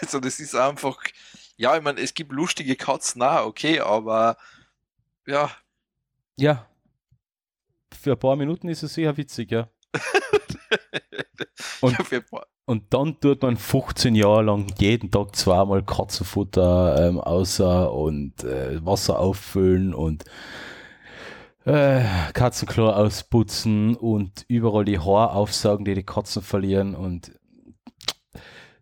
[0.00, 1.02] Also das ist einfach,
[1.56, 4.36] ja, ich meine, es gibt lustige Katzen, na, okay, aber
[5.26, 5.50] ja,
[6.36, 6.68] Ja.
[8.00, 9.68] Für ein paar Minuten ist es sicher witzig, ja.
[11.80, 12.24] Und- ja, für,
[12.64, 18.84] Und dann tut man 15 Jahre lang jeden Tag zweimal Katzenfutter ähm, außer und äh,
[18.84, 20.24] Wasser auffüllen und
[21.64, 22.02] äh,
[22.32, 27.32] Katzenklo ausputzen und überall die Haare aufsaugen, die die Katzen verlieren und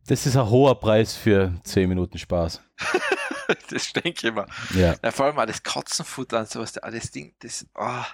[0.07, 2.61] das ist ein hoher Preis für 10 Minuten Spaß.
[3.71, 4.47] das denke ich mir.
[4.75, 8.05] Ja, Ja, vor allem das Katzenfutter und sowas, das Ding, das, ah.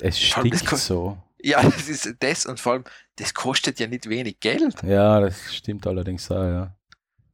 [0.00, 1.18] es das stinkt kann- so.
[1.42, 2.84] Ja, das ist das und vor allem,
[3.16, 4.82] das kostet ja nicht wenig Geld.
[4.82, 6.74] Ja, das stimmt allerdings auch, ja.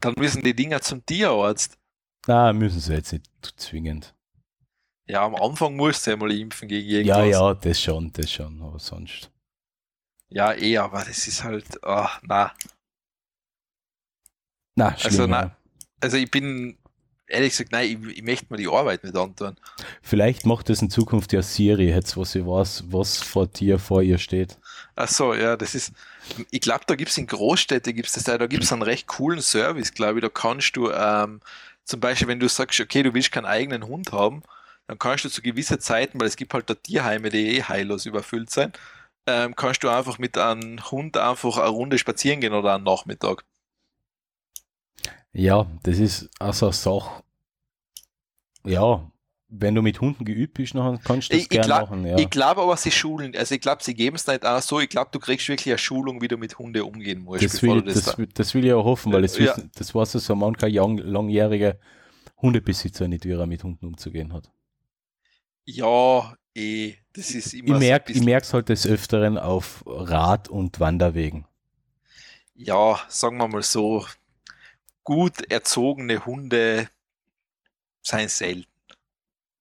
[0.01, 1.79] Dann müssen die Dinger zum Tierarzt.
[2.27, 3.27] Na, müssen sie jetzt nicht
[3.57, 4.15] zwingend.
[5.07, 7.17] Ja, am Anfang musst du ja mal impfen gegen irgendwas.
[7.19, 9.31] Ja, ja, das schon, das schon, aber sonst.
[10.29, 12.53] Ja, eh, aber das ist halt, ah, na.
[14.77, 15.57] Na, schlimm, Also, na-
[16.01, 16.79] Also ich bin,
[17.35, 19.57] ehrlich gesagt, nein, ich, ich möchte mir die Arbeit nicht antun.
[20.03, 24.03] Vielleicht macht es in Zukunft ja Siri, jetzt wo sie weiß, was vor dir vor
[24.03, 24.59] ihr steht.
[24.97, 25.93] Ach so, ja, das ist,
[26.51, 29.41] ich glaube, da gibt es in Großstädten, gibt's das, da gibt es einen recht coolen
[29.41, 31.41] Service, glaube ich, da kannst du, ähm,
[31.85, 34.43] zum Beispiel, wenn du sagst, okay, du willst keinen eigenen Hund haben,
[34.87, 38.07] dann kannst du zu gewissen Zeiten, weil es gibt halt da Tierheime, die eh heillos
[38.07, 38.79] überfüllt sind,
[39.27, 43.45] ähm, kannst du einfach mit einem Hund einfach eine Runde spazieren gehen oder einen Nachmittag.
[45.33, 47.24] Ja, das ist also eine Sache.
[48.67, 49.11] Ja,
[49.49, 52.07] wenn du mit Hunden geübt bist, dann kannst du das Ich- gerne glaub- machen.
[52.07, 52.17] Ja.
[52.19, 54.89] Ich glaube aber, sie schulen, also ich glaube, sie geben es nicht auch so, ich
[54.89, 57.83] glaube, du kriegst wirklich eine Schulung, wie du mit Hunden umgehen musst, Das bevor will,
[57.83, 59.57] du das, das, will- das will ich auch hoffen, weil das, Ja.
[59.57, 61.79] wissen, das weiß so mancher lang, langjährige
[62.43, 64.51] Hundebesitzer nicht, wie er mit Hunden umzugehen hat.
[65.67, 71.47] Ja, eh, das ist immer Ich merke es halt des Öfteren auf Rad- und Wanderwegen.
[72.55, 74.05] ja, sagen wir mal so,
[75.05, 76.89] gut erzogene Hunde
[78.05, 78.67] seien selten.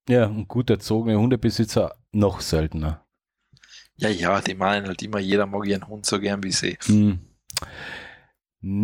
[0.08, 3.06] Ja, und gut erzogene Hundebesitzer noch seltener.
[3.96, 6.78] Ja, ja, die meinen halt immer, jeder mag ihren Hund so gern wie sie.
[6.88, 7.18] Hm.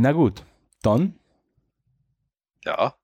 [0.02, 0.44] Na gut,
[0.84, 1.16] dann
[2.66, 2.98] Ja,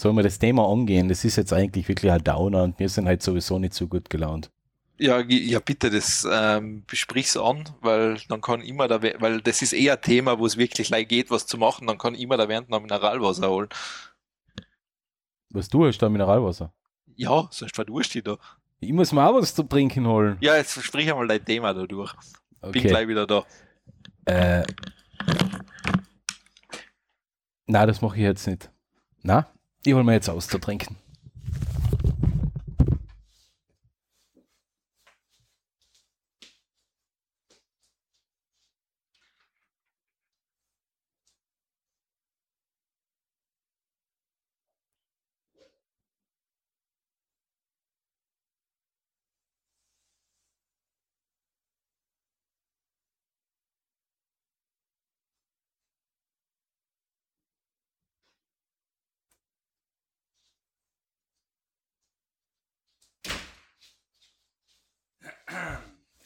[0.00, 1.10] sollen wir das Thema angehen.
[1.10, 4.08] Das ist jetzt eigentlich wirklich ein Downer und wir sind halt sowieso nicht so gut
[4.08, 4.50] gelaunt.
[4.98, 9.72] ja, ja bitte, das ähm, besprich's an, weil dann kann immer We- weil das ist
[9.72, 12.48] eher ein Thema, wo es wirklich leicht geht, was zu machen, dann kann immer der
[12.48, 13.68] Während noch Mineralwasser holen.
[15.50, 16.72] Was du hast da Mineralwasser?
[17.16, 18.38] Ja, sonst verdurst du da.
[18.80, 20.36] Ich muss mir auch was zu trinken holen.
[20.40, 22.12] Ja, jetzt sprich einmal dein Thema da durch.
[22.60, 22.88] Bin Okay.
[22.88, 23.44] gleich wieder da.
[24.26, 24.64] Äh,
[27.66, 28.70] na, das mache ich jetzt nicht.
[29.22, 29.46] Na,
[29.84, 30.48] ich hol mir jetzt aus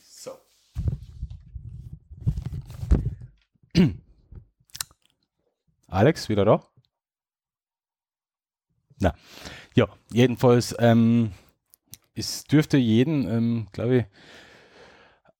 [0.03, 0.31] So.
[5.89, 6.65] Alex, wieder da?
[8.99, 9.15] Na,
[9.74, 11.32] ja, jedenfalls, ähm,
[12.15, 14.05] es dürfte jeden, ähm, glaube ich,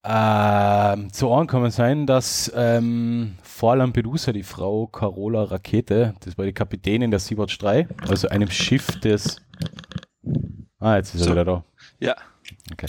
[0.04, 6.44] ähm, zu Ohren kommen sein, dass ähm, vor Lampedusa die Frau Carola Rakete, das war
[6.44, 9.40] die Kapitänin der Sea-Watch 3, also einem Schiff des.
[10.80, 11.26] Ah, jetzt ist so.
[11.26, 11.64] er wieder da.
[12.00, 12.16] Ja.
[12.72, 12.88] Okay.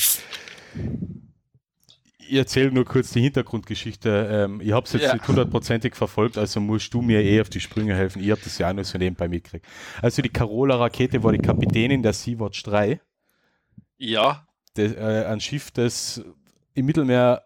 [2.18, 4.30] Ich erzähle nur kurz die Hintergrundgeschichte.
[4.32, 5.14] Ähm, ich habe es jetzt ja.
[5.14, 8.24] nicht hundertprozentig verfolgt, also musst du mir eh auf die Sprünge helfen.
[8.24, 9.66] Ich habe das ja auch nur so nebenbei mitgekriegt.
[10.02, 13.02] Also die Carola Rakete war die Kapitänin der Sea-Watch 3.
[13.98, 14.48] Ja.
[14.76, 16.24] Das, äh, ein Schiff, das
[16.74, 17.44] im Mittelmeer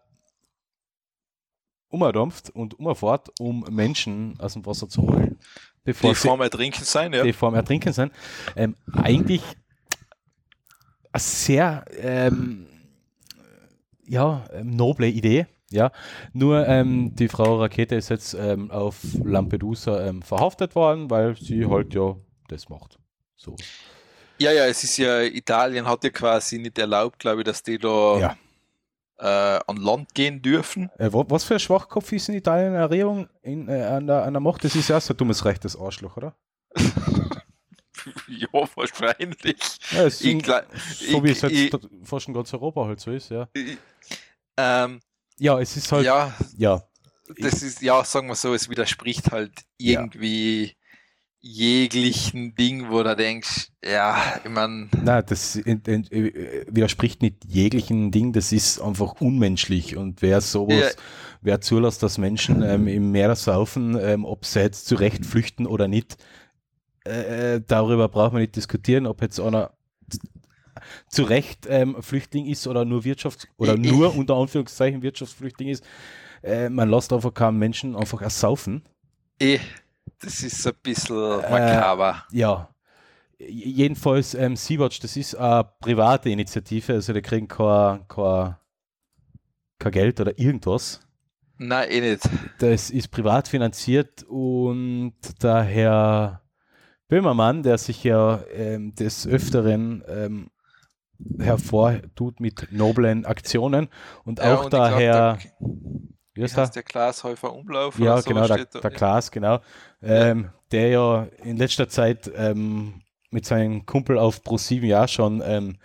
[1.90, 5.38] umdampft und umfährt, um Menschen aus dem Wasser zu holen.
[5.84, 7.24] Bevor die vorm Ertrinken sein, ja.
[7.24, 8.12] Die vorm Ertrinken sein.
[8.56, 9.42] Ähm, eigentlich
[11.16, 12.68] sehr ähm,
[14.08, 15.48] ja, ähm, noble Idee.
[15.70, 15.92] Ja,
[16.32, 21.66] nur ähm, die Frau Rakete ist jetzt ähm, auf Lampedusa ähm, verhaftet worden, weil sie
[21.66, 22.16] halt ja
[22.48, 22.98] das macht.
[23.36, 23.58] So.
[24.40, 27.78] Ja, ja, es ist ja, Italien hat ja quasi nicht erlaubt, glaube ich, dass die
[27.78, 28.38] da ja
[29.20, 30.90] äh, an Land gehen dürfen.
[30.98, 34.34] Äh, was für ein Schwachkopf ist in Italien eine Regierung in, äh, an, der, an
[34.34, 34.64] der Macht?
[34.64, 36.36] Das ist ja so ein dummes Recht, das Arschloch, oder?
[38.28, 39.58] ja, wahrscheinlich.
[39.92, 43.48] Ja, ich, so wie es jetzt fast in ganz Europa halt so ist, ja.
[44.58, 45.00] Ähm,
[45.38, 46.06] ja, es ist halt.
[46.06, 46.84] Ja, ja.
[47.40, 50.76] Das ist, ja, sagen wir so, es widerspricht halt irgendwie
[51.40, 54.90] jeglichen Ding, wo du denkst, ja, ich meine.
[55.04, 61.02] Nein, das äh, widerspricht nicht jeglichen Ding, das ist einfach unmenschlich und wer sowas, ja.
[61.42, 65.88] wer zulässt, dass Menschen ähm, im Meer saufen, ähm, ob sie jetzt zurecht flüchten oder
[65.88, 66.18] nicht,
[67.06, 69.72] äh, äh, darüber braucht man nicht diskutieren, ob jetzt einer
[71.10, 75.84] zu Recht ähm, Flüchtling ist oder nur Wirtschafts- oder ich, nur unter Anführungszeichen Wirtschaftsflüchtling ist.
[76.44, 78.84] Äh, man lässt einfach keinen Menschen einfach ersaufen.
[79.40, 79.62] Ich
[80.20, 82.24] das ist ein bisschen makaber.
[82.32, 82.70] Äh, ja.
[83.40, 88.56] Jedenfalls ähm, Sea-Watch, das ist eine private Initiative, also die kriegen kein, kein,
[89.78, 91.02] kein Geld oder irgendwas.
[91.60, 92.30] Nein, eh nicht.
[92.60, 96.42] Das ist privat finanziert und der Herr
[97.08, 100.50] Böhmermann, der sich ja ähm, des Öfteren ähm,
[101.40, 103.90] hervortut mit noblen Aktionen
[104.24, 105.38] und ja, auch und daher.
[106.34, 106.68] Wie ist der?
[106.68, 107.98] der Glashäufer Umlauf.
[108.00, 109.60] Ja, so genau, der, der Glas, genau.
[110.02, 110.54] Ähm, ja.
[110.72, 115.78] Der ja in letzter Zeit ähm, mit seinem Kumpel auf Pro7 ja schon ähm,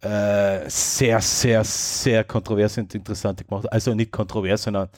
[0.00, 3.72] äh, sehr, sehr, sehr kontrovers und interessant gemacht.
[3.72, 4.88] Also nicht kontrovers, sondern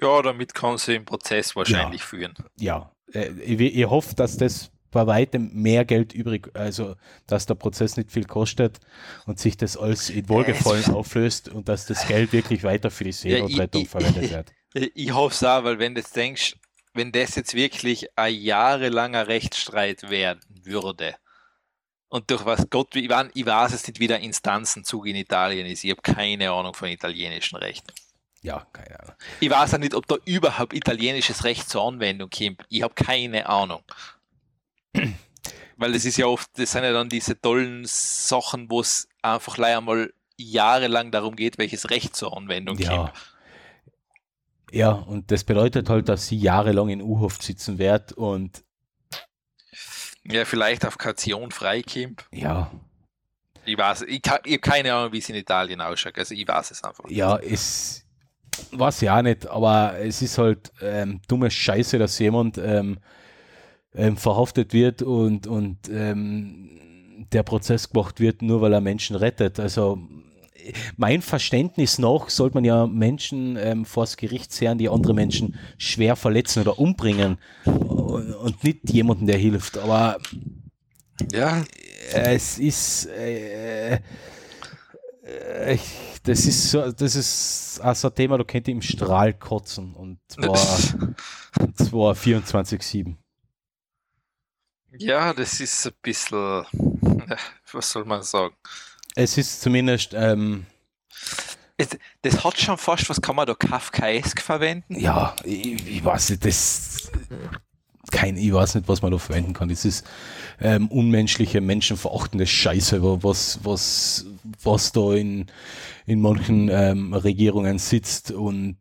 [0.00, 2.06] Ja, damit kann sie den Prozess wahrscheinlich ja.
[2.06, 2.34] führen.
[2.58, 6.94] Ja, äh, ich, ich hoffe, dass das bei weitem mehr Geld übrig, also
[7.26, 8.78] dass der Prozess nicht viel kostet
[9.26, 13.12] und sich das alles in Wohlgefallen auflöst und dass das Geld wirklich weiter für die
[13.12, 14.52] Seenotrettung ja, verwendet wird.
[14.74, 16.56] Ich, ich hoffe es auch, weil wenn du denkst,
[16.94, 21.16] wenn das jetzt wirklich ein jahrelanger Rechtsstreit werden würde
[22.08, 25.66] und durch was Gott, ich, weiß, ich weiß es nicht, wie der Instanzenzug in Italien
[25.66, 27.92] ist, ich habe keine Ahnung von italienischen Recht.
[28.42, 29.14] Ja, keine Ahnung.
[29.40, 32.64] Ich weiß auch nicht, ob da überhaupt italienisches Recht zur Anwendung kommt.
[32.68, 33.82] Ich habe keine Ahnung.
[35.76, 39.56] Weil es ist ja oft, das sind ja dann diese tollen Sachen, wo es einfach
[39.56, 42.96] leider mal jahrelang darum geht, welches Recht zur Anwendung ja.
[42.96, 43.12] kommt.
[44.70, 48.64] Ja, und das bedeutet halt, dass sie jahrelang in U-Haft sitzen wird und
[50.24, 52.26] Ja, vielleicht auf Kaution freikommt.
[52.32, 52.70] Ja.
[53.64, 56.18] Ich weiß, ich, kann, ich habe keine Ahnung, wie es in Italien ausschaut.
[56.18, 57.04] Also ich weiß es einfach.
[57.08, 58.04] Ja, es
[58.72, 62.98] weiß ich auch nicht, aber es ist halt ähm, dumme Scheiße, dass jemand ähm,
[63.94, 69.60] ähm, verhaftet wird und, und ähm, der Prozess gemacht wird, nur weil er Menschen rettet.
[69.60, 69.98] Also
[70.96, 76.16] mein Verständnis nach sollte man ja Menschen ähm, vors Gericht zehren, die andere Menschen schwer
[76.16, 79.78] verletzen oder umbringen und, und nicht jemanden, der hilft.
[79.78, 80.18] Aber
[81.32, 81.64] Ja,
[82.12, 83.98] es ist äh,
[85.22, 85.78] äh,
[86.24, 90.18] das ist so, das ist also ein Thema, da könnt ihr im Strahl kotzen und
[90.28, 90.56] zwar,
[91.60, 93.16] und zwar 24-7.
[94.98, 96.64] Ja, das ist ein bisschen,
[97.72, 98.54] was soll man sagen?
[99.14, 100.66] Es ist zumindest, ähm,
[102.22, 104.98] das hat schon fast, was kann man da Kafkaesk verwenden?
[104.98, 107.10] ja, ich, ich weiß nicht, das
[108.10, 109.68] kein, ich weiß nicht, was man da verwenden kann.
[109.68, 110.06] Das ist
[110.60, 114.26] ähm, unmenschliche, menschenverachtende Scheiße, was, was,
[114.62, 115.46] was da in,
[116.06, 118.76] in manchen ähm, Regierungen sitzt und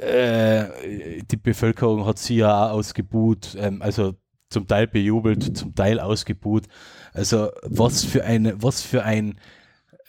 [0.00, 4.14] äh, die Bevölkerung hat sie ja auch ausgebuht, ähm, also
[4.48, 6.66] zum Teil bejubelt, zum Teil ausgebuht.
[7.12, 9.38] Also was für eine, was für ein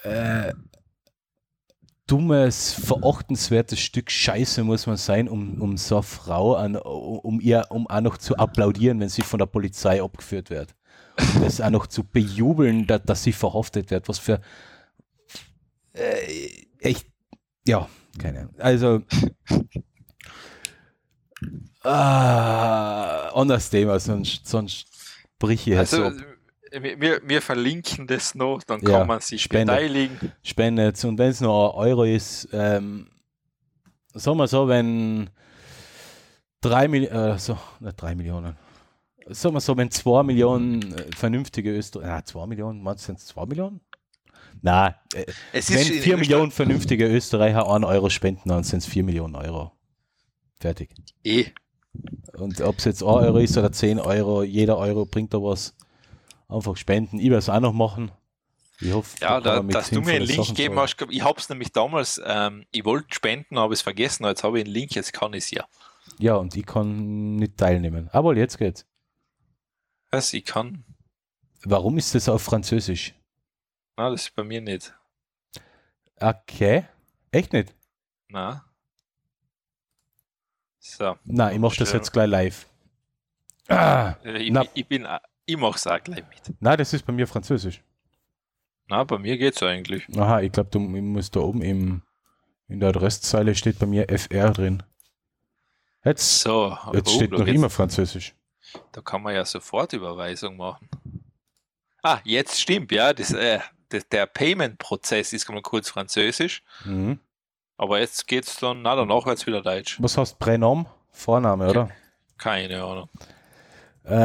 [0.03, 0.53] äh,
[2.07, 7.65] dummes, verachtenswertes Stück Scheiße muss man sein, um, um so eine Frau an, um ihr,
[7.69, 10.75] um auch noch zu applaudieren, wenn sie von der Polizei abgeführt wird.
[11.35, 14.07] Und das auch noch zu bejubeln, dass, dass sie verhaftet wird.
[14.09, 14.41] Was für
[15.93, 17.07] äh, echt,
[17.67, 17.87] ja,
[18.17, 18.55] keine Ahnung.
[18.57, 19.01] Also
[21.83, 24.85] ah, anderes Thema, sonst, sonst
[25.37, 26.13] brich ich Also, ab.
[26.81, 29.73] wir, wir- verlinken das noch, dann Ja, kann man sich Spende.
[29.73, 30.31] beteiligen.
[30.43, 31.03] spendet.
[31.05, 33.09] Und wenn es nur ein Euro ist, ähm,
[34.13, 35.29] sagen wir so, wenn
[36.61, 38.55] drei Millionen, äh, so, nicht drei Millionen,
[39.27, 43.19] sagen wir so, wenn zwei Millionen äh, vernünftige Österreicher, na, zwei Millionen, meinst du, sind
[43.19, 43.79] es zwei Millionen?
[44.61, 48.79] Na, äh, Es wenn in vier Österreich Millionen vernünftige Österreicher einen Euro spenden, dann sind
[48.79, 49.71] es vier Millionen Euro.
[50.59, 50.89] Fertig.
[51.23, 51.45] Eh.
[52.33, 55.75] Und ob es jetzt ein Euro ist oder zehn Euro, jeder Euro bringt da was.
[56.47, 57.17] Einfach spenden.
[57.19, 58.11] Ich werde es auch noch machen.
[58.81, 60.77] Ich hoffe, Ja, da, dass du mir einen Link Sachen sagen.
[60.79, 64.59] hast, ich habe es nämlich damals, ähm, ich wollte spenden, habe es vergessen, jetzt habe
[64.59, 65.65] ich einen Link, jetzt kann ich es ja.
[66.17, 68.09] Ja, und ich kann nicht teilnehmen.
[68.13, 68.85] Aber jetzt geht's.
[70.11, 70.85] Also ich kann,
[71.65, 73.13] Warum ist das auf Französisch?
[73.97, 74.93] na, das ist bei mir nicht.
[76.21, 76.85] Okay.
[77.31, 77.75] Echt nicht?
[78.29, 78.65] Na.
[80.79, 81.15] So.
[81.25, 82.65] Nein, ich mache das jetzt gleich live.
[83.67, 84.63] Ah, Ich, Na.
[84.73, 85.07] ich bin,
[85.45, 86.55] ich mache es auch gleich mit.
[86.59, 87.81] nein, das ist bei mir Französisch.
[88.87, 90.07] Na, bei mir geht's eigentlich.
[90.17, 92.01] Aha, ich glaube, du ich muss da oben im,
[92.67, 94.81] in der Adresszeile steht bei mir FR drin.
[96.03, 98.33] Jetzt, So, jetzt steht noch immer Französisch.
[98.91, 100.89] Da kann man ja sofort Überweisung machen.
[102.01, 103.13] Ah, jetzt stimmt, ja.
[103.13, 107.19] Das, äh, das, der Payment-Prozess ist mal kurz Französisch, Mhm.
[107.79, 109.97] Aber jetzt geht's dann, na, danach wird's wieder Deutsch.
[110.01, 110.85] Was heißt Pränom?
[111.11, 111.89] Vorname, oder?
[112.37, 113.09] Keine Ahnung.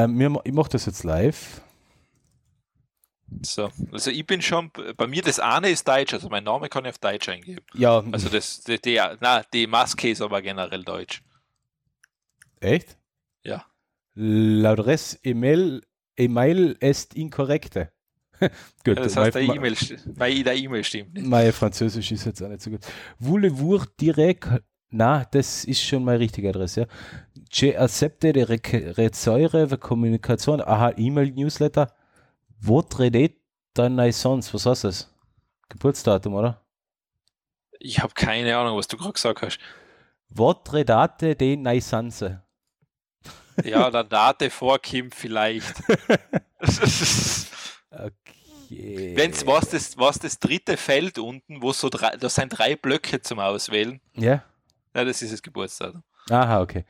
[0.09, 1.61] Mir, ich mache das jetzt live.
[3.43, 6.85] So, also ich bin schon, bei mir das eine ist Deutsch, also mein Name kann
[6.85, 7.65] ich auf Deutsch eingeben.
[7.75, 11.23] Ja, Also das, die, die, na, die Maske ist aber generell Deutsch.
[12.61, 12.97] echt?
[13.43, 13.65] Ja.
[14.17, 15.83] L'adresse email,
[16.17, 17.91] email est incorrecte.
[18.85, 21.27] Gut, Das mein- heißt, der mein- E-Mail, st- weil der E-Mail stimmt nicht.
[21.27, 22.81] Mein Französisch ist jetzt auch nicht so gut.
[23.19, 24.49] Voulez-vous direct.
[24.91, 26.83] Na, das ist schon meine richtige Adresse.
[26.83, 26.87] Ja.
[27.51, 30.61] Je accepte de recevoir de communication.
[30.61, 31.93] Aha, E-Mail-Newsletter.
[32.61, 33.37] Votre date
[33.77, 34.53] de naissance.
[34.55, 35.11] Was heißt das?
[35.69, 36.61] Geburtsdatum, oder?
[37.81, 39.59] Ich habe keine Ahnung, was du gerade gesagt hast.
[40.29, 42.41] Votre date de naissance.
[43.65, 45.75] Ja, der Date vorkommt vielleicht.
[47.99, 49.13] Okay.
[49.17, 53.21] Wenn's was das, was das dritte Feld unten, wo so drei, da sind drei Blöcke
[53.21, 54.01] zum Auswählen.
[54.15, 54.43] Ja?
[54.95, 56.03] Ja, das ist das Geburtsdatum.
[56.31, 56.85] Aha, okay.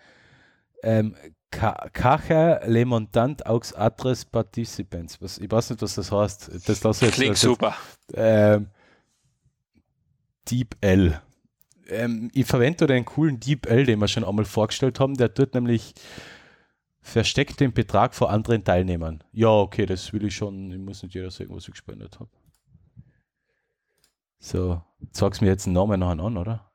[0.83, 1.17] Ähm,
[1.51, 5.21] Caja le montant aux adres participants.
[5.21, 6.51] Was, ich weiß nicht, was das heißt.
[6.69, 7.15] Das lasse jetzt.
[7.15, 7.77] Klingt das jetzt- super.
[8.13, 8.69] Ähm,
[10.49, 11.21] Deep L.
[11.89, 15.15] Ähm, ich verwende da den coolen Deep L, den wir schon einmal vorgestellt haben.
[15.17, 15.95] Der tut nämlich
[17.05, 19.23] versteckt den Betrag vor anderen Teilnehmern.
[19.31, 20.73] Ja, okay, das will ich schon.
[20.73, 22.31] Ich muss nicht jeder sagen, was ich gespendet habe.
[24.39, 24.83] So,
[25.13, 26.73] sag's mir jetzt einen Namen nachher an, oder?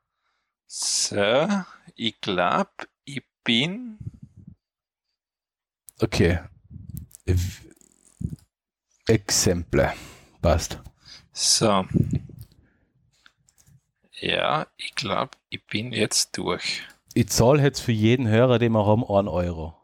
[0.66, 1.48] So,
[1.96, 2.70] ich glaube,
[3.04, 3.98] ich bin.
[6.00, 6.38] Okay.
[9.06, 9.92] Exempel.
[10.40, 10.80] Passt.
[11.32, 11.84] So.
[14.20, 16.82] Ja, ich glaube, ich bin jetzt durch.
[17.14, 19.79] Ich zahle jetzt für jeden Hörer, den wir haben, 1 Euro.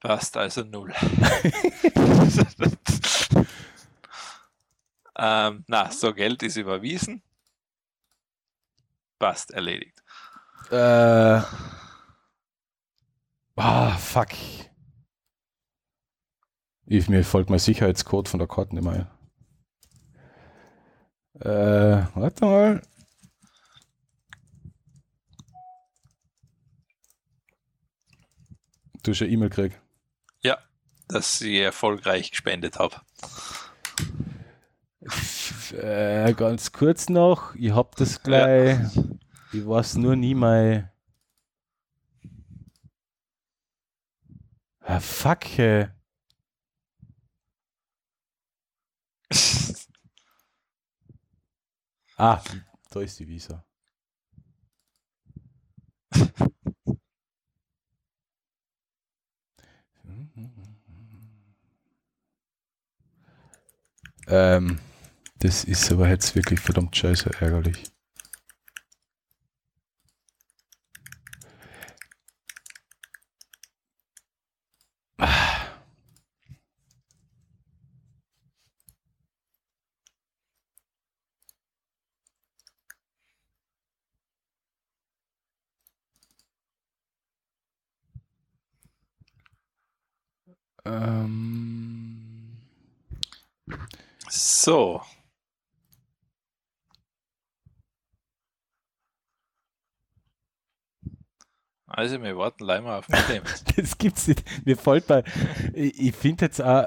[0.00, 0.92] Passt also null.
[5.18, 7.22] ähm, na, so Geld ist überwiesen.
[9.18, 10.02] Passt, erledigt.
[10.70, 11.40] Äh.
[13.56, 14.28] Ah, fuck.
[16.86, 19.10] Ich, mir folgt mein Sicherheitscode von der Karte nicht mehr.
[21.40, 22.82] Äh, warte mal.
[29.02, 29.80] Du hast eine E-Mail gekriegt.
[30.42, 30.58] Ja,
[31.08, 33.00] dass ich erfolgreich gespendet habe.
[35.72, 38.78] Äh, ganz kurz noch, ich hab das gleich.
[38.78, 39.02] Ja.
[39.52, 40.92] Ich weiß nur nie mal.
[44.80, 45.44] Ah, fuck.
[52.20, 52.42] Ah,
[52.90, 53.67] da ist die Visa.
[64.28, 64.78] Ähm,
[65.40, 67.84] das ist aber jetzt wirklich verdammt scheiße ärgerlich.
[94.30, 95.02] So.
[101.86, 103.42] Also wir warten leider auf den
[103.76, 104.44] Das gibt's nicht.
[104.66, 105.24] Mir fällt bei.
[105.72, 106.86] Ich, ich finde jetzt auch.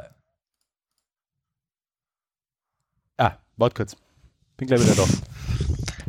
[3.18, 3.98] Ah, warte kurz.
[4.58, 5.08] Bin gleich wieder da.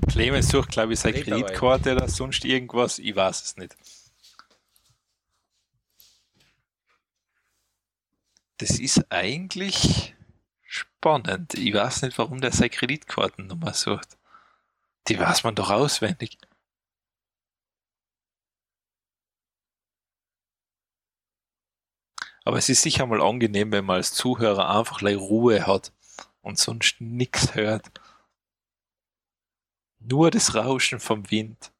[0.08, 2.98] Clemens sucht, glaube ich, seine Kreditkarte oder sonst irgendwas.
[2.98, 3.76] Ich weiß es nicht.
[8.58, 10.14] Das ist eigentlich
[10.72, 11.54] spannend.
[11.54, 14.18] Ich weiß nicht, warum der seine Kreditkartennummer sucht.
[15.08, 16.38] Die weiß man doch auswendig.
[22.44, 25.92] Aber es ist sicher mal angenehm, wenn man als Zuhörer einfach Ruhe hat
[26.42, 27.90] und sonst nichts hört.
[30.00, 31.72] Nur das Rauschen vom Wind.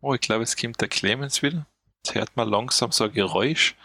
[0.00, 1.66] Oh, ich glaube, jetzt kommt der Clemens wieder.
[2.10, 3.76] Hört man langsam so ein Geräusch.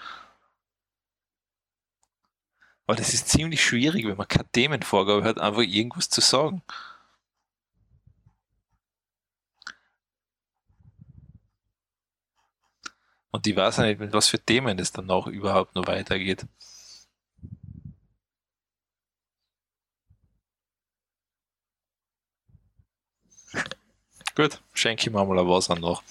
[2.85, 6.61] Aber das ist ziemlich schwierig, wenn man keine Themenvorgabe hat, einfach irgendwas zu sagen.
[13.31, 16.45] Und ich weiß nicht, mit was für Themen es dann auch überhaupt noch weitergeht.
[24.35, 26.03] Gut, schenke ich mir mal ein Wasser noch.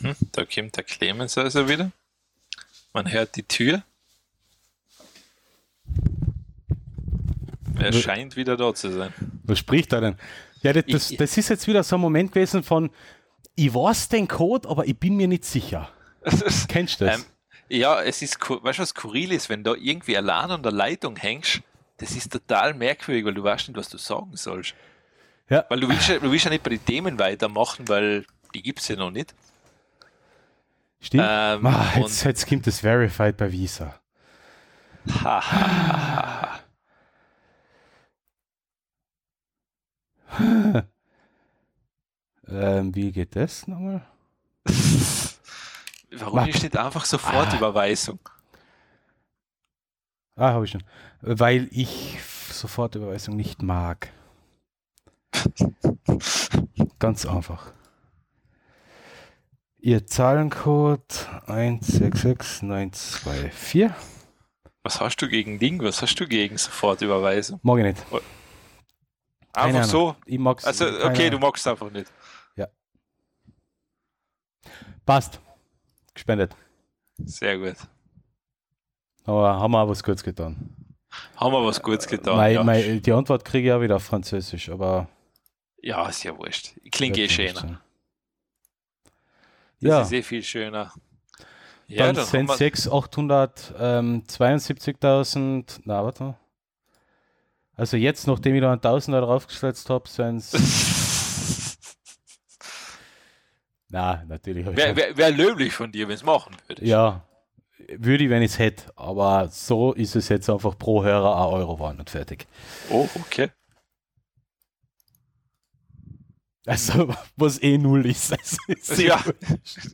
[0.00, 1.92] Mhm, da kommt der Clemens also wieder.
[2.92, 3.82] Man hört die Tür.
[7.78, 9.12] Er scheint wieder da zu sein.
[9.44, 10.18] Was spricht er denn?
[10.62, 12.90] Ja, das, das, das ist jetzt wieder so ein Moment gewesen von,
[13.54, 15.88] ich weiß den Code, aber ich bin mir nicht sicher.
[16.68, 17.18] Kennst du das?
[17.18, 17.24] Ähm,
[17.68, 21.16] ja, es ist, weißt du, was skurril ist, wenn da irgendwie allein an der Leitung
[21.16, 21.60] hängst,
[21.98, 24.74] das ist total merkwürdig, weil du weißt nicht, was du sagen sollst.
[25.48, 25.64] Ja.
[25.68, 28.24] Weil du willst, ja, du willst ja nicht bei den Themen weitermachen, weil
[28.54, 29.34] die gibt es ja noch nicht.
[31.00, 31.24] Stimmt.
[31.26, 33.98] Ähm, ah, jetzt, jetzt kommt das Verified bei Visa.
[42.48, 44.06] ähm, wie geht das nochmal?
[46.10, 48.18] Warum hier steht einfach Sofortüberweisung?
[50.36, 50.84] Ah, habe ich schon.
[51.20, 52.18] Weil ich
[52.50, 54.10] Sofortüberweisung nicht mag.
[56.98, 57.72] Ganz einfach.
[59.80, 63.90] Ihr Zahlencode 166924.
[64.82, 65.82] Was hast du gegen Ding?
[65.82, 67.60] Was hast du gegen Sofortüberweisung?
[67.62, 67.98] Ich nicht.
[69.52, 70.16] Einfach so?
[70.26, 70.64] Ich mag's.
[70.64, 72.10] Also, okay, du magst einfach nicht.
[72.56, 72.68] Ja.
[75.04, 75.40] Passt.
[76.14, 76.54] Gespendet.
[77.24, 77.76] Sehr gut.
[79.24, 80.74] Aber haben wir auch was kurz getan.
[81.36, 82.36] Haben wir was kurz getan.
[82.36, 82.62] Mein, ja.
[82.64, 85.08] mein, die Antwort kriege ich auch wieder auf Französisch, aber.
[85.80, 86.72] Ja, ist ja wurscht.
[86.90, 87.80] Klingt eh schöner.
[89.80, 90.02] Das ja.
[90.02, 90.92] ist eh viel schöner.
[91.86, 96.34] Ja, dann dann sind haben wir- 6, 872.000, na warte.
[97.78, 101.78] Also jetzt, nachdem ich da einen Tausender draufgesetzt habe, sind es,
[103.88, 106.88] na, natürlich Wäre wär, wär löblich von dir, wenn es machen würdest.
[106.88, 107.22] Ja,
[107.96, 111.54] würde ich, wenn ich es hätte, aber so ist es jetzt einfach pro Hörer ein
[111.54, 112.48] Euro waren und fertig.
[112.90, 113.50] Oh, okay.
[116.66, 118.32] Also, was eh null ist.
[118.36, 119.22] Also, ist Ja.
[119.22, 119.36] gut.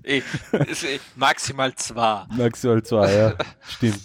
[0.05, 0.23] Eh,
[0.69, 2.24] ist eh maximal zwei.
[2.31, 3.35] Maximal zwei, ja.
[3.69, 4.01] Stimmt.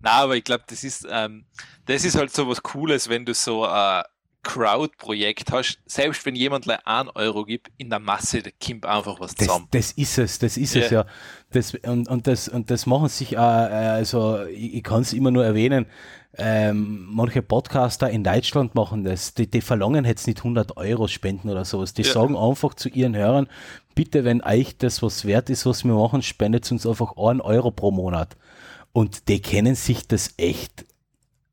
[0.00, 1.44] Na, aber ich glaube, das ist, ähm,
[1.86, 4.04] das ist halt so was Cooles, wenn du so ein
[4.44, 5.78] Crowd-Projekt hast.
[5.86, 9.68] Selbst wenn jemand einen Euro gibt, in der Masse, da kommt einfach was Das, zusammen.
[9.72, 10.80] das ist es, das ist Ja.
[10.82, 11.06] es ja.
[11.50, 15.30] Das, und, und, das, und das machen sich, äh, also ich, ich kann es immer
[15.30, 15.86] nur erwähnen,
[16.36, 21.48] ähm, manche Podcaster in Deutschland machen das, die, die verlangen jetzt nicht 100 Euro Spenden
[21.48, 22.12] oder sowas, die Ja.
[22.12, 23.48] sagen einfach zu ihren Hörern,
[23.94, 27.70] bitte, wenn euch das was wert ist, was wir machen, spendet uns einfach einen Euro
[27.72, 28.36] pro Monat.
[28.92, 30.84] Und die können sich das echt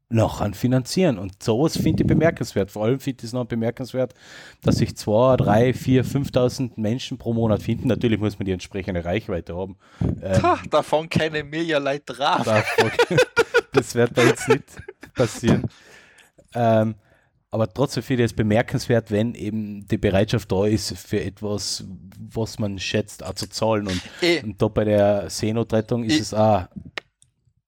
[0.09, 1.17] nachher finanzieren.
[1.17, 2.71] Und sowas finde ich bemerkenswert.
[2.71, 4.13] Vor allem finde ich es noch bemerkenswert,
[4.63, 7.87] dass sich zwei, drei, vier, 5.000 Menschen pro Monat finden.
[7.87, 9.75] Natürlich muss man die entsprechende Reichweite haben.
[10.21, 12.43] Ähm, Ha, davon keine Milliarden drauf.
[12.45, 12.63] da-
[13.73, 14.63] das wird da jetzt nicht
[15.15, 15.65] passieren.
[16.53, 16.95] Ähm,
[17.51, 21.83] aber trotzdem finde ich es bemerkenswert, wenn eben die Bereitschaft da ist, für etwas,
[22.33, 23.87] was man schätzt, auch zu zahlen.
[23.87, 26.65] Und, Eh, und da bei der Seenotrettung ist Ich- es auch,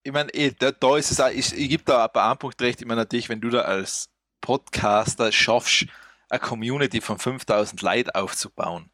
[0.07, 2.61] ich meine, eh, da, da ist es auch, ich, ich gebe da bei einem Punkt
[2.61, 4.09] recht, ich meine natürlich, wenn du da als
[4.39, 5.85] Podcaster schaffst,
[6.29, 8.89] eine Community von 5000 Leuten aufzubauen,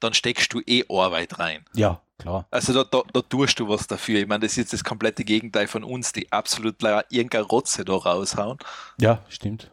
[0.00, 1.64] dann steckst du eh Arbeit rein.
[1.74, 2.46] ja, klar.
[2.50, 4.20] Also da, da, da tust du was dafür.
[4.20, 7.94] Ich meine, das ist jetzt das komplette Gegenteil von uns, die absolut irgendeine Rotze da
[7.94, 8.58] raushauen,
[9.00, 9.70] Ja, stimmt.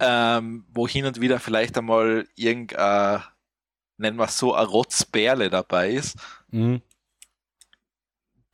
[0.00, 3.22] ähm, wo hin und wieder vielleicht einmal irgendein,
[3.98, 6.16] nennen wir es so, eine Rotzbärle dabei ist,
[6.50, 6.80] Mhm.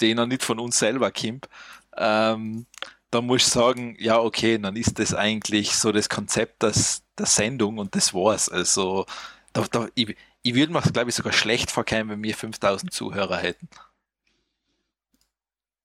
[0.01, 1.49] Die noch nicht von uns selber kommt,
[1.97, 2.67] ähm,
[3.11, 7.27] dann muss ich sagen, ja, okay, dann ist das eigentlich so das Konzept des, der
[7.27, 8.49] Sendung und das war's.
[8.49, 9.07] Also,
[9.53, 13.39] da, da, ich, ich würde mir, glaube ich, sogar schlecht vorkommen, wenn wir 5000 Zuhörer
[13.39, 13.69] hätten.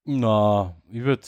[0.04, 1.22] Na, ich würde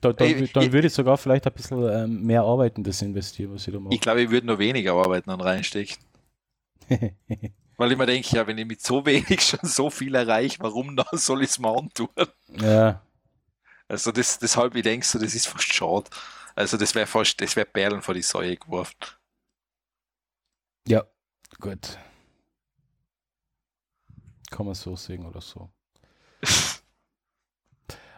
[0.00, 3.66] da, dann ich- würde ich sogar vielleicht ein bisschen ähm, mehr arbeiten, das investieren, was
[3.66, 3.94] ich da mache.
[3.94, 5.96] Ich glaube, ich würde nur weniger Arbeiten dann reinstecken.
[7.78, 10.96] Weil ich mir denke, ja, wenn ich mit so wenig schon so viel erreiche, warum
[10.96, 12.08] dann soll ich es mir antun?
[12.60, 13.02] ja,
[13.88, 16.10] Also das, deshalb, ich denke so, das ist fast schade.
[16.54, 18.96] Also das wäre fast, das wäre Perlen vor die Säue geworfen.
[20.86, 21.04] ja,
[21.60, 21.98] gut.
[24.50, 25.70] Kann man so sehen oder so.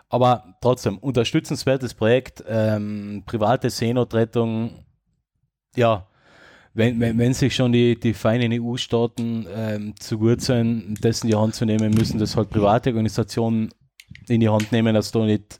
[0.08, 4.84] Aber trotzdem, unterstützenswertes Projekt, ähm, private Seenotrettung,
[5.76, 6.06] ja,
[6.74, 11.30] wenn, wenn, wenn sich schon die, die feinen EU-Staaten ähm, zu gut sind, das in
[11.30, 13.70] die Hand zu nehmen, müssen das halt private Organisationen
[14.28, 15.58] in die Hand nehmen, dass da nicht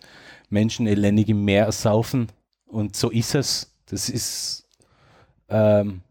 [0.49, 2.29] Menschen elendig im Meer saufen.
[2.67, 3.75] Und so ist es.
[3.87, 4.69] Das ist
[5.49, 6.03] ähm,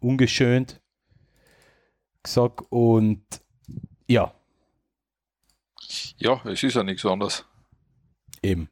[0.00, 0.80] ungeschönt
[2.22, 2.62] gesagt.
[2.70, 3.22] Und
[4.08, 4.32] ja,
[6.18, 7.44] Ja, es ist ja nichts anderes.
[8.42, 8.68] Eben.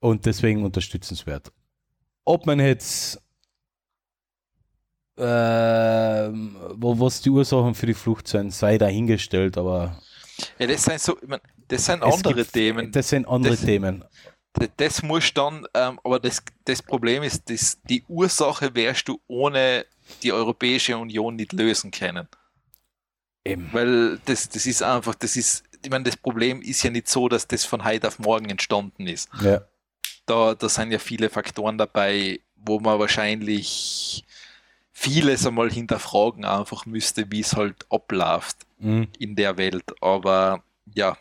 [0.00, 1.52] Und deswegen unterstützenswert.
[2.24, 3.21] Ob man jetzt,
[5.18, 9.98] ähm, wo, was die Ursachen für die Flucht sind, sei dahingestellt, aber
[10.58, 12.92] Ja, das sind so, ich mein, das sind andere gibt- Themen.
[12.92, 14.04] Das sind andere Das- Themen.
[14.54, 19.18] Das, das muss dann, ähm, aber das, das Problem ist, das, die Ursache wärst du
[19.26, 19.86] ohne
[20.22, 22.28] die Europäische Union nicht lösen können.
[23.46, 23.70] Eben.
[23.72, 27.28] Weil das, das ist einfach, das ist, ich meine, das Problem ist ja nicht so,
[27.28, 29.30] dass das von heute auf morgen entstanden ist.
[29.40, 29.62] Ja.
[30.26, 34.22] Da, da sind ja viele Faktoren dabei, wo man wahrscheinlich
[35.02, 39.08] vieles einmal hinterfragen einfach müsste, wie es halt abläuft Mhm.
[39.18, 39.84] in der Welt.
[40.00, 40.62] Aber
[40.94, 41.16] ja,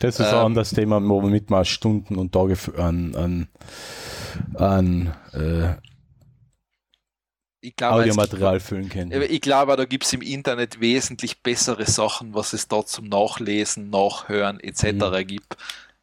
[0.00, 3.48] Das ist Ähm, ein anderes Thema, womit man Stunden und Tage an, an,
[4.54, 5.74] an äh,
[7.60, 9.10] ich glaube, Audiomaterial füllen kann.
[9.10, 13.90] Ich glaube, da gibt es im Internet wesentlich bessere Sachen, was es da zum Nachlesen,
[13.90, 15.22] Nachhören etc.
[15.22, 15.26] Mhm.
[15.26, 15.56] gibt,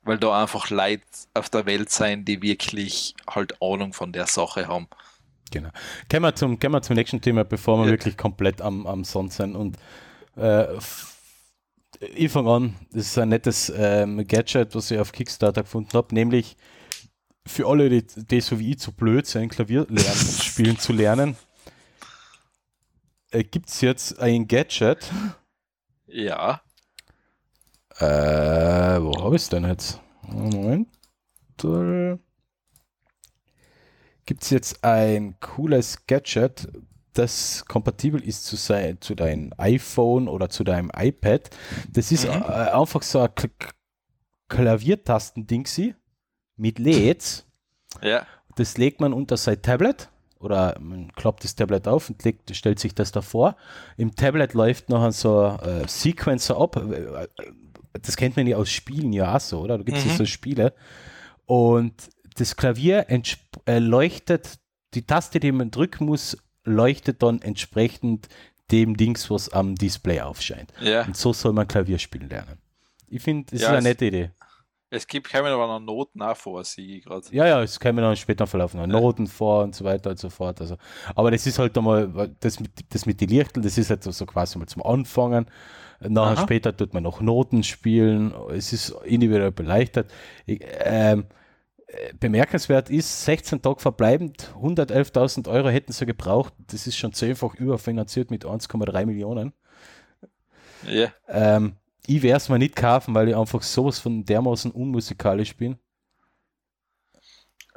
[0.03, 1.03] weil da einfach Leute
[1.33, 4.87] auf der Welt sein, die wirklich halt Ahnung von der Sache haben.
[5.51, 5.69] Genau.
[6.11, 7.91] Kommen wir zum, kommen wir zum nächsten Thema, bevor wir Ja.
[7.91, 9.55] wirklich komplett am, am Sound sind.
[9.55, 9.77] Und
[10.35, 10.65] äh,
[12.15, 16.13] ich fange an, das ist ein nettes ähm, Gadget, was ich auf Kickstarter gefunden habe,
[16.13, 16.57] nämlich
[17.47, 21.37] für alle, die, die so wie ich zu blöd sind, Klavier lernen, spielen zu lernen,
[23.31, 25.09] äh, gibt es jetzt ein Gadget.
[26.07, 26.61] Ja,
[27.97, 30.01] Äh, wo habe ich es denn jetzt?
[30.23, 30.89] Moment.
[34.25, 36.67] Gibt es jetzt ein cooles Gadget,
[37.13, 41.49] das kompatibel ist zu, sein, zu deinem iPhone oder zu deinem iPad.
[41.91, 42.41] Das ist mhm.
[42.41, 43.29] äh, einfach so ein
[44.49, 45.65] Klaviertastending
[46.57, 47.45] mit LEDs.
[48.01, 48.25] Ja.
[48.55, 52.79] Das legt man unter sein Tablet oder man klappt das Tablet auf und legt, stellt
[52.79, 53.55] sich das davor.
[53.97, 56.81] Im Tablet läuft noch so ein äh, Sequencer ab.
[57.93, 59.77] Das kennt man ja aus Spielen ja auch so, oder?
[59.77, 60.17] Da gibt es mhm.
[60.17, 60.73] so Spiele.
[61.45, 61.93] Und
[62.35, 63.09] das Klavier
[63.65, 64.59] äh, leuchtet,
[64.93, 68.27] die Taste, die man drücken muss, leuchtet dann entsprechend
[68.71, 70.73] dem Dings, was am Display aufscheint.
[70.81, 71.05] Ja.
[71.05, 72.57] Und so soll man Klavier spielen lernen.
[73.07, 74.31] Ich finde, das ja, ist eine nette Idee.
[74.89, 77.25] Es gibt keine aber noch Noten auch vor, sie gerade.
[77.31, 78.79] Ja, ja, es kämen dann später verlaufen.
[78.79, 78.87] Ja.
[78.87, 80.61] Noten vor und so weiter und so fort.
[80.61, 80.77] Also,
[81.15, 84.25] aber das ist halt einmal, das mit, das mit den Lichteln, das ist halt so
[84.25, 85.47] quasi mal zum Anfangen.
[85.99, 86.43] Nachher Aha.
[86.43, 88.33] später tut man noch Noten spielen.
[88.51, 90.11] Es ist individuell beleuchtet.
[90.45, 91.25] Ich, ähm,
[92.19, 96.53] bemerkenswert ist, 16 Tage verbleibend, 111.000 Euro hätten sie gebraucht.
[96.67, 99.53] Das ist schon zehnfach überfinanziert mit 1,3 Millionen.
[100.87, 101.13] Ja.
[101.27, 105.77] Ähm, ich werde es mir nicht kaufen, weil ich einfach sowas von dermaßen unmusikalisch bin.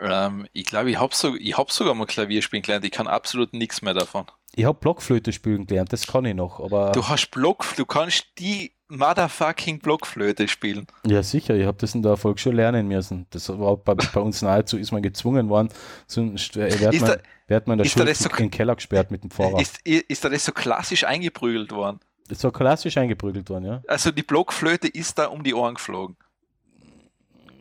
[0.01, 2.85] Ähm, ich glaube, ich habe so, hab sogar mal Klavier spielen gelernt.
[2.85, 4.27] Ich kann absolut nichts mehr davon.
[4.55, 6.93] Ich habe Blockflöte spielen gelernt, das kann ich noch, aber.
[6.93, 10.87] Du hast Block, du kannst die motherfucking Blockflöte spielen.
[11.07, 13.27] Ja, sicher, ich habe das in der Volksschule lernen müssen.
[13.31, 15.69] Das war bei, bei uns nahezu, ist man gezwungen worden,
[16.07, 19.23] sonst äh, wird, man, da, man in der Schule so, in den Keller gesperrt mit
[19.23, 19.61] dem Fahrrad.
[19.61, 22.01] Ist, ist da das so klassisch eingeprügelt worden?
[22.29, 23.83] Das ist so klassisch eingeprügelt worden, ja.
[23.89, 26.17] Also die Blockflöte ist da um die Ohren geflogen.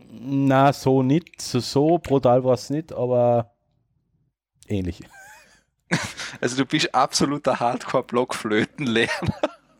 [0.10, 3.52] Na, so nicht, so, so brutal war es nicht, aber
[4.68, 5.02] ähnlich.
[6.41, 9.10] Also du bist absoluter Hardcore-Blockflötenlehrer.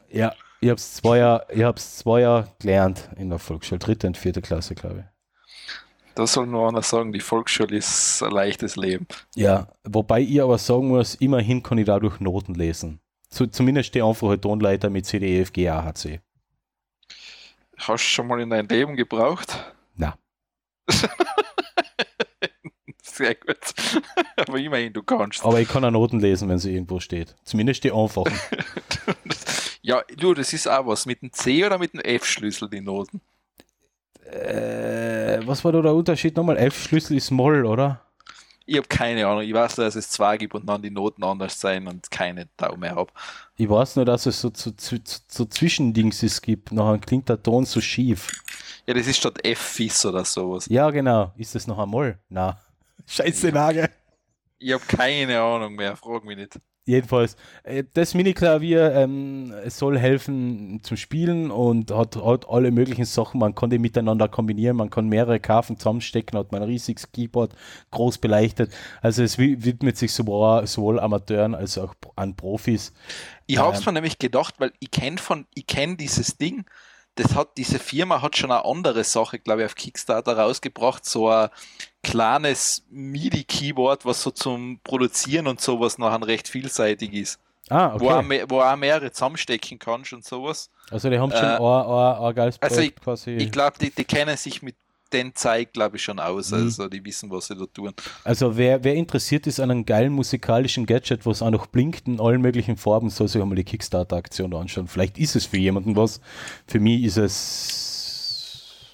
[0.10, 4.42] Ja, ich habe es zwei Jahre, zwei Jahre gelernt in der Volksschule, dritte und vierte
[4.42, 5.06] Klasse, glaube ich.
[6.16, 9.06] Da soll nur einer sagen, die Volksschule ist ein leichtes Leben.
[9.36, 13.00] Ja, wobei ich aber sagen muss, immerhin kann ich dadurch Noten lesen.
[13.30, 16.22] Zu, zumindest die einfache Tonleiter mit C, D, E, F, G, A, H, C.
[17.78, 19.74] Hast du schon mal in deinem Leben gebraucht?
[19.96, 20.18] Na.
[23.04, 23.58] Sehr gut.
[24.38, 25.44] Aber immerhin, du kannst.
[25.46, 27.36] Aber ich kann auch Noten lesen, wenn sie irgendwo steht.
[27.44, 28.34] Zumindest die einfachen.
[29.88, 31.06] Ja, du, das ist auch was.
[31.06, 33.22] Mit dem C oder mit dem F-Schlüssel die Noten?
[34.26, 36.58] Äh, was war da der Unterschied nochmal?
[36.58, 38.02] F-Schlüssel ist Moll, oder?
[38.66, 39.44] Ich habe keine Ahnung.
[39.44, 42.50] Ich weiß nur, dass es zwei gibt und dann die Noten anders sein und keine
[42.58, 43.10] Tau mehr habe.
[43.56, 46.74] Ich weiß nur, dass es so, so, so, so Zwischendings gibt.
[46.74, 48.30] Nachher klingt der Ton so schief.
[48.88, 50.66] Ja, das ist statt F-Fis oder sowas.
[50.70, 51.32] Ja, genau.
[51.38, 52.20] Ist das noch einmal?
[52.28, 52.60] Na.
[53.08, 53.90] Scheiße Nage.
[54.60, 55.96] Ich habe keine Ahnung mehr.
[55.96, 56.60] Frag mich nicht.
[56.88, 63.42] Jedenfalls, äh, das Mini-Klavier ähm, soll helfen zum Spielen und hat, hat alle möglichen Sachen.
[63.42, 67.54] Man kann die miteinander kombinieren, man kann mehrere Karten zusammenstecken, hat man ein riesiges Keyboard,
[67.92, 68.74] groß beleuchtet.
[69.02, 72.94] Also es widmet sich sowohl, sowohl Amateuren als auch an Profis.
[73.48, 76.64] Ich habe es ähm, mir nämlich gedacht, weil ich kenne von, ich kenne dieses Ding,
[77.16, 81.28] das hat, diese Firma hat schon eine andere Sache, glaube ich, auf Kickstarter rausgebracht, so
[81.28, 81.50] ein
[82.08, 87.40] kleines MIDI-Keyboard, was so zum Produzieren und sowas nachher recht vielseitig ist.
[87.70, 88.00] Ah, okay.
[88.00, 90.70] Wo auch, mehr, wo auch mehrere zusammenstecken kannst und sowas.
[90.90, 93.32] Also die haben schon äh, ein, ein, ein geiles Projekt also ich, quasi.
[93.32, 94.76] Ich glaube, die, die kennen sich mit
[95.14, 96.52] den zeigt, glaube ich, schon aus.
[96.52, 96.64] Mhm.
[96.64, 97.94] Also die wissen, was sie da tun.
[98.24, 102.20] Also wer, wer interessiert ist an einem geilen musikalischen Gadget, was auch noch blinkt in
[102.20, 104.88] allen möglichen Farben, soll sich einmal die Kickstarter-Aktion anschauen.
[104.88, 106.20] Vielleicht ist es für jemanden was.
[106.68, 107.87] Für mich ist es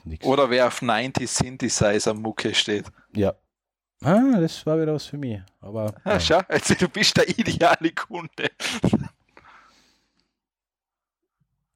[0.06, 0.26] nichts.
[0.26, 2.86] Oder wer auf 90 Synthesizer-Mucke steht.
[3.16, 3.34] Ja.
[4.02, 5.40] Ah, das war wieder was für mich.
[5.62, 6.20] Aber, ah, ja.
[6.20, 8.52] Schau, also du bist der ideale Kunde.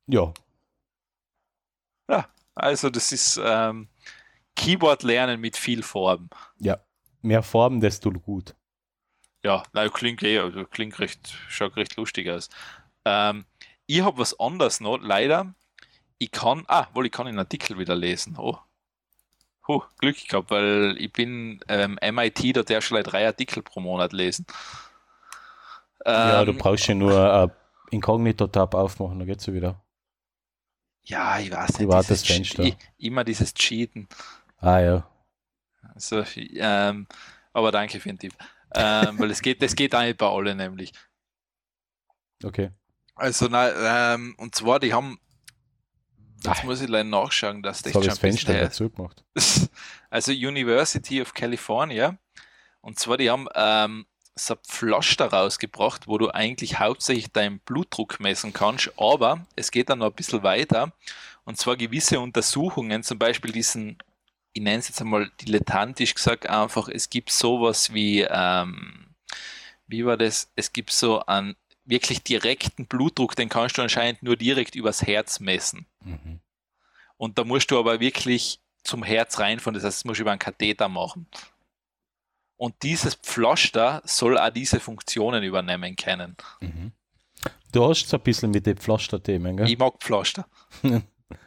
[0.07, 0.33] ja.
[2.09, 3.87] Ja, also das ist ähm,
[4.55, 6.29] Keyboard lernen mit viel Farben.
[6.59, 6.79] Ja,
[7.21, 8.55] mehr Farben, desto gut.
[9.43, 12.49] Ja, na, klingt eh, also klingt recht, schaut recht lustig aus.
[13.05, 13.45] Ähm,
[13.85, 15.53] ich habe was anderes noch, leider.
[16.17, 18.35] Ich kann, ah, wohl, ich kann den Artikel wieder lesen.
[18.37, 18.57] Oh,
[19.67, 24.13] oh Glück gehabt, weil ich bin ähm, MIT, da der schon drei Artikel pro Monat
[24.13, 24.45] lesen.
[26.05, 27.51] Ähm, ja, du ähm, brauchst ja nur ein
[27.91, 29.81] Inkognito-Tab aufmachen, dann geht's ja wieder.
[31.03, 31.89] Ja, ich weiß nicht.
[31.89, 32.69] Privates Fenster.
[32.97, 34.07] immer dieses Cheaten.
[34.57, 35.09] Ah ja.
[35.93, 37.07] Also, ähm,
[37.53, 38.33] aber danke für den Tipp.
[38.75, 40.91] ähm, weil es geht, das geht eigentlich bei allen nämlich.
[42.43, 42.71] Okay.
[43.15, 45.19] Also, na, ähm, und zwar, die haben,
[46.45, 46.63] Ach.
[46.63, 49.23] muss ich leider nachschauen, dass das, das das Fenster dazu gemacht.
[50.09, 52.17] Also, University of California,
[52.79, 54.05] und zwar, die haben ähm,
[54.35, 59.89] so ein Pflaster rausgebracht, wo du eigentlich hauptsächlich deinen Blutdruck messen kannst, aber es geht
[59.89, 60.93] dann noch ein bisschen weiter,
[61.43, 63.97] und zwar gewisse Untersuchungen, zum Beispiel diesen
[64.57, 69.05] ich nenne es jetzt einmal dilettantisch gesagt, einfach, es gibt sowas wie, ähm,
[69.85, 70.51] wie war das?
[70.55, 71.55] Es gibt so einen
[71.87, 75.87] wirklich direkten Blutdruck, den kannst du anscheinend nur direkt übers Herz messen.
[76.03, 76.41] Mhm.
[77.17, 80.31] Und da musst du aber wirklich zum Herz reinfahren, das heißt, das musst du über
[80.31, 81.27] einen Katheter machen.
[82.57, 86.35] Und dieses Pflaster soll auch diese Funktionen übernehmen können.
[86.59, 86.91] Mhm.
[87.71, 89.69] Du hast so ein bisschen mit den Pflaster-Themen, gell?
[89.69, 90.47] Ich mag Pflaster.
[90.81, 91.03] also,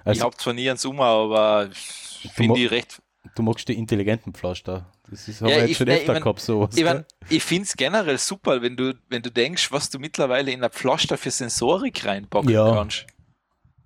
[0.06, 3.02] ich habe zwar nie einen Summer, aber finde ich recht.
[3.34, 4.90] Du magst die intelligenten Pflaster.
[5.10, 6.76] Das ist, haben ja, jetzt schon ne, öfter ich gehabt, sowas.
[6.76, 10.50] Ich, mein, ich finde es generell super, wenn du, wenn du denkst, was du mittlerweile
[10.50, 13.06] in ein Pflaster für Sensorik reinpacken ja, kannst.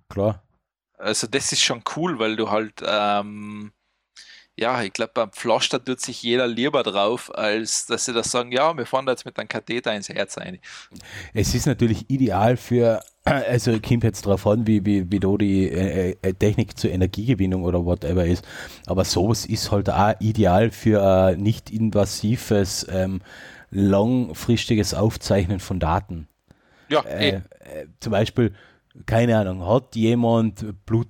[0.09, 0.41] Klar.
[0.97, 3.73] Also das ist schon cool, weil du halt ähm,
[4.57, 8.51] ja, ich glaube, beim Pflaster tut sich jeder lieber drauf, als dass sie das sagen,
[8.51, 10.59] ja, wir fahren da jetzt mit einem Katheter ins Herz rein.
[11.33, 15.69] Es ist natürlich ideal für, also kommt jetzt darauf an, wie, wie, wie da die
[15.69, 18.45] äh, äh, Technik zur Energiegewinnung oder whatever ist,
[18.85, 23.21] aber sowas ist halt auch ideal für ein nicht invasives, ähm,
[23.71, 26.27] langfristiges Aufzeichnen von Daten.
[26.89, 27.31] Ja, äh, eh.
[27.31, 27.41] äh,
[27.99, 28.53] zum Beispiel,
[29.05, 31.07] keine Ahnung, hat jemand Blut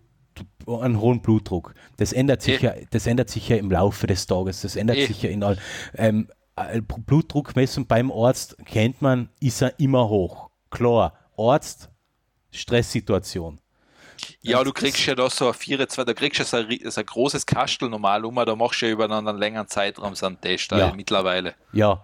[0.68, 1.76] einen hohen Blutdruck.
[1.98, 4.62] Das ändert sich ja, das ändert sich ja im Laufe des Tages.
[4.62, 5.58] Das ändert sich ja in all.
[5.96, 10.50] Ähm, äh, Blutdruckmessung beim Arzt kennt man, ist er immer hoch.
[10.72, 11.90] Klar, Arzt,
[12.56, 13.60] Stresssituation.
[14.42, 17.06] Ja, du kriegst ja da so ein 24, da kriegst du so ein, so ein
[17.06, 20.72] großes Kastel normal um, da machst du ja über einen längeren Zeitraum so einen Test
[20.72, 20.94] ja.
[20.94, 21.56] mittlerweile.
[21.74, 22.02] Ja,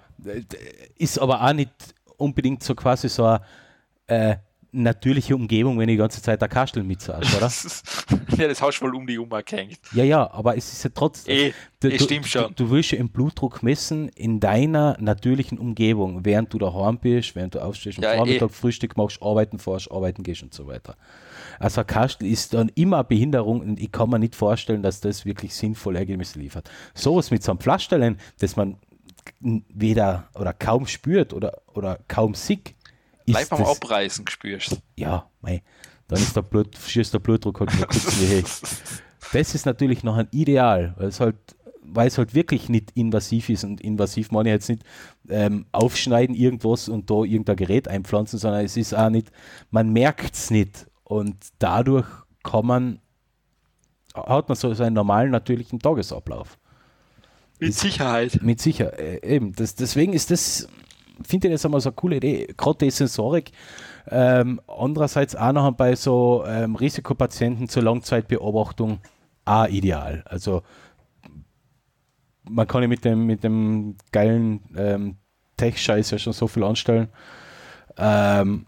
[0.97, 1.71] ist aber auch nicht
[2.17, 3.39] unbedingt so quasi so ein
[4.07, 4.35] äh,
[4.71, 7.51] natürliche Umgebung, wenn ich die ganze Zeit der Kastel mitsaß, oder?
[8.41, 9.79] ja, das hast du wohl um die Uhr gehängt.
[9.93, 11.35] Ja, ja, aber es ist ja trotzdem.
[11.35, 12.53] Eh, du, eh, stimmt schon.
[12.55, 17.35] Du, du willst ja den Blutdruck messen in deiner natürlichen Umgebung, während du daheim bist,
[17.35, 18.53] während du aufstehst, am ja, Vormittag eh.
[18.53, 20.95] Frühstück machst, arbeiten fährst, arbeiten gehst und so weiter.
[21.59, 25.25] Also ein Kastel ist dann immer Behinderung und ich kann mir nicht vorstellen, dass das
[25.25, 26.71] wirklich sinnvoll Ergebnisse liefert.
[26.93, 28.77] Sowas mit so einem Pflasterlein, das man
[29.39, 32.73] weder oder kaum spürt oder, oder kaum sieht,
[33.31, 34.77] Live beim Abreißen gespürst.
[34.95, 35.63] Ja, mei.
[36.07, 38.43] Dann ist der, Blut, schießt der Blutdruck halt mal kurz wie
[39.33, 41.37] Das ist natürlich noch ein Ideal, weil es halt
[41.93, 44.83] weil es halt wirklich nicht invasiv ist und invasiv meine ich jetzt nicht
[45.29, 49.31] ähm, aufschneiden irgendwas und da irgendein Gerät einpflanzen, sondern es ist auch nicht,
[49.71, 52.07] man merkt es nicht und dadurch
[52.43, 52.99] kann man,
[54.13, 56.57] hat man so seinen normalen, natürlichen Tagesablauf.
[57.59, 58.39] Mit Sicherheit.
[58.41, 59.53] Mit Sicherheit, äh, eben.
[59.53, 60.67] Das, deswegen ist das
[61.23, 63.51] finde ich das einmal so eine coole Idee, gerade die Sensorik.
[64.09, 68.99] Ähm, andererseits auch noch bei so ähm, Risikopatienten zur Langzeitbeobachtung
[69.45, 70.23] auch ideal.
[70.25, 70.63] Also
[72.49, 75.17] man kann ja mit dem, mit dem geilen ähm,
[75.57, 77.09] Tech-Scheiß ja schon so viel anstellen.
[77.97, 78.65] Ähm,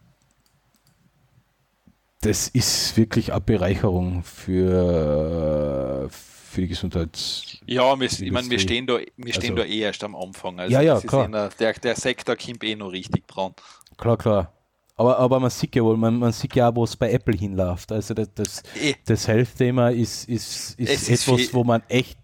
[2.24, 7.18] das ist wirklich eine Bereicherung für, für die Gesundheit.
[7.66, 10.60] Ja, wir, ich meine, wir stehen da, wir stehen also, da eh erst am Anfang.
[10.60, 11.28] Also ja, ja, klar.
[11.28, 13.54] Der, der, der, Sektor kommt eh noch richtig dran.
[13.98, 14.54] Klar, klar.
[14.96, 17.92] Aber, aber man sieht ja wohl, man, man sieht ja, wo es bei Apple hinläuft.
[17.92, 18.94] Also das, das, eh.
[19.06, 22.20] das Health-Thema ist, ist, ist etwas, ist wo man echt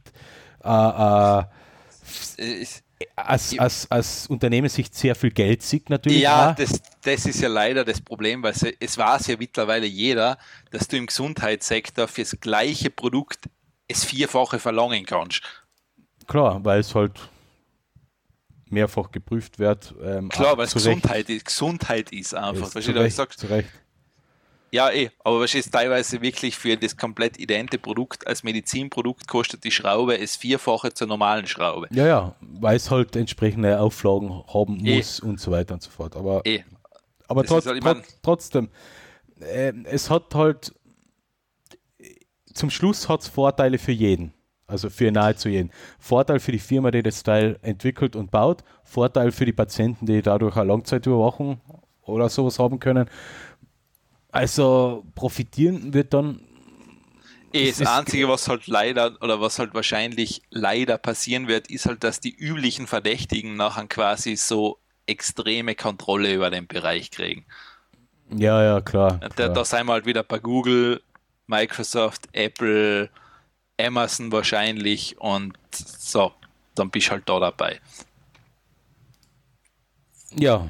[0.64, 1.44] äh, äh,
[3.16, 6.22] als, als, als Unternehmen sich sehr viel Geld sieht natürlich.
[6.22, 10.38] Ja, das, das ist ja leider das Problem, weil es, es weiß ja mittlerweile jeder,
[10.72, 13.50] dass du im Gesundheitssektor fürs gleiche Produkt
[13.88, 15.42] es vierfache verlangen kannst.
[16.28, 17.20] Klar, weil es halt
[18.70, 19.96] mehrfach geprüft wird.
[20.04, 22.74] Ähm, Klar, weil es Gesundheit ist, Gesundheit ist einfach.
[22.76, 23.70] Ist, zu Recht, sagst, zu Recht.
[24.72, 29.64] Ja, eh, aber was ist teilweise wirklich für das komplett idente Produkt als Medizinprodukt kostet
[29.64, 31.88] die Schraube es vierfache zur normalen Schraube.
[31.92, 34.98] Ja, ja, weil es halt entsprechende Auflagen haben eh.
[34.98, 36.16] muss und so weiter und so fort.
[36.16, 36.64] Aber, eh.
[37.28, 38.70] aber trotz, halt, trotz, trotzdem,
[39.40, 40.74] äh, es hat halt
[42.54, 44.34] zum Schluss hat es Vorteile für jeden.
[44.68, 45.72] Also für nahezu jeden.
[45.98, 48.64] Vorteil für die Firma, die das Teil entwickelt und baut.
[48.84, 51.60] Vorteil für die Patienten, die dadurch eine Langzeitüberwachung
[52.04, 53.10] oder sowas haben können.
[54.32, 56.42] Also profitieren wird dann.
[57.52, 62.04] Eh, das Einzige, was halt leider oder was halt wahrscheinlich leider passieren wird, ist halt,
[62.04, 64.78] dass die üblichen Verdächtigen nachher quasi so
[65.08, 67.46] extreme Kontrolle über den Bereich kriegen.
[68.30, 69.18] Ja, ja, klar.
[69.20, 69.50] Da, klar.
[69.50, 71.02] da sind wir halt wieder bei Google,
[71.48, 73.10] Microsoft, Apple,
[73.80, 76.32] Amazon wahrscheinlich und so,
[76.76, 77.80] dann bist du halt da dabei.
[80.36, 80.68] Ja,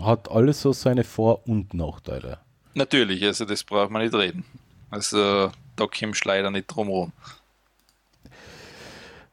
[0.00, 2.41] hat alles so seine Vor- und Nachteile.
[2.74, 4.44] Natürlich, also das braucht man nicht reden.
[4.90, 7.12] Also da kommst du leider nicht drum rum.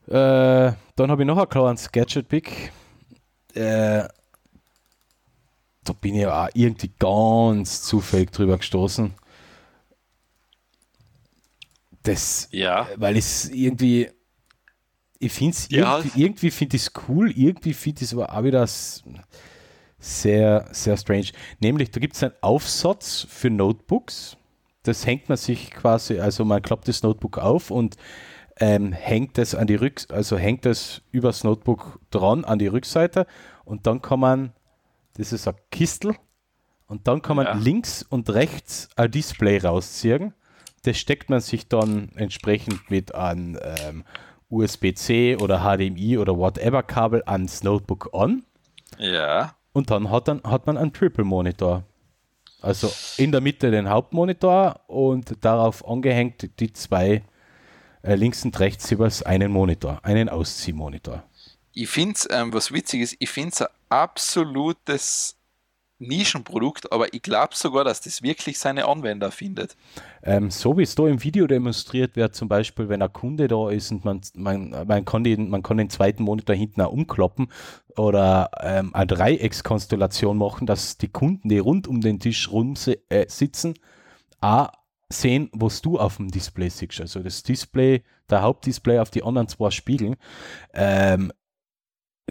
[0.08, 2.72] Äh, dann habe ich noch ein kleines Gadget-Pick.
[3.54, 4.08] Äh,
[5.84, 9.14] da bin ich auch irgendwie ganz zufällig drüber gestoßen
[12.04, 12.88] das, ja.
[12.96, 14.10] weil es irgendwie,
[15.20, 15.98] ich finde es, ja.
[15.98, 18.68] irgendwie, irgendwie finde ich es cool, irgendwie finde ich es aber auch wieder,
[20.00, 21.28] sehr, sehr strange.
[21.60, 24.38] Nämlich, da gibt es einen Aufsatz für Notebooks.
[24.84, 27.98] Das hängt man sich quasi, also man klappt das Notebook auf und
[28.60, 33.28] ähm, hängt das an die Rück, also hängt das übers Notebook dran an die Rückseite
[33.66, 34.54] und dann kann man,
[35.16, 36.16] das ist ein Kistel,
[36.90, 37.54] und dann kann man ja.
[37.54, 40.34] links und rechts ein Display rausziehen.
[40.84, 44.04] Das steckt man sich dann entsprechend mit einem ähm,
[44.50, 48.44] USB-C oder HDMI oder whatever Kabel ans Notebook an.
[48.98, 49.54] Ja.
[49.80, 51.86] Und dann hat, dann hat man einen Triple-Monitor.
[52.62, 57.24] Also in der Mitte den Hauptmonitor und darauf angehängt die zwei
[58.02, 61.24] äh, links und rechts jeweils einen Monitor, einen Ausziehmonitor.
[61.72, 65.38] Ich finde es, ähm, was witzig ist, ich finde es ein absolutes
[66.00, 69.76] Nischenprodukt, aber ich glaube sogar, dass das wirklich seine Anwender findet.
[70.24, 73.70] Ähm, so wie es da im Video demonstriert wird, zum Beispiel, wenn ein Kunde da
[73.70, 77.50] ist und man, man, man, kann, den, man kann den zweiten Monitor hinten auch umklappen
[77.98, 82.76] oder ähm, eine Dreieckskonstellation machen, dass die Kunden, die rund um den Tisch rum
[83.10, 83.74] äh, sitzen,
[84.40, 84.70] auch
[85.10, 87.02] sehen, was du auf dem Display siehst.
[87.02, 90.16] Also das Display, der Hauptdisplay auf die anderen zwei Spiegeln.
[90.74, 91.34] Ähm,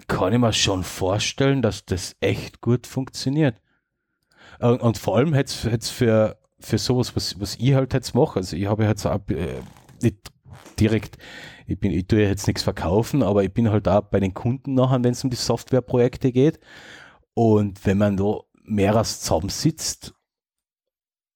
[0.07, 3.61] kann ich mir schon vorstellen, dass das echt gut funktioniert.
[4.61, 8.39] Und, und vor allem jetzt, jetzt für, für sowas, was, was ich halt jetzt mache,
[8.41, 9.61] also ich habe jetzt auch, äh,
[10.03, 10.33] nicht
[10.79, 11.19] direkt,
[11.67, 14.75] ich, bin, ich tue jetzt nichts verkaufen, aber ich bin halt auch bei den Kunden
[14.75, 16.59] nachher, wenn es um die Softwareprojekte geht.
[17.35, 20.15] Und wenn man da mehr zusammensitzt,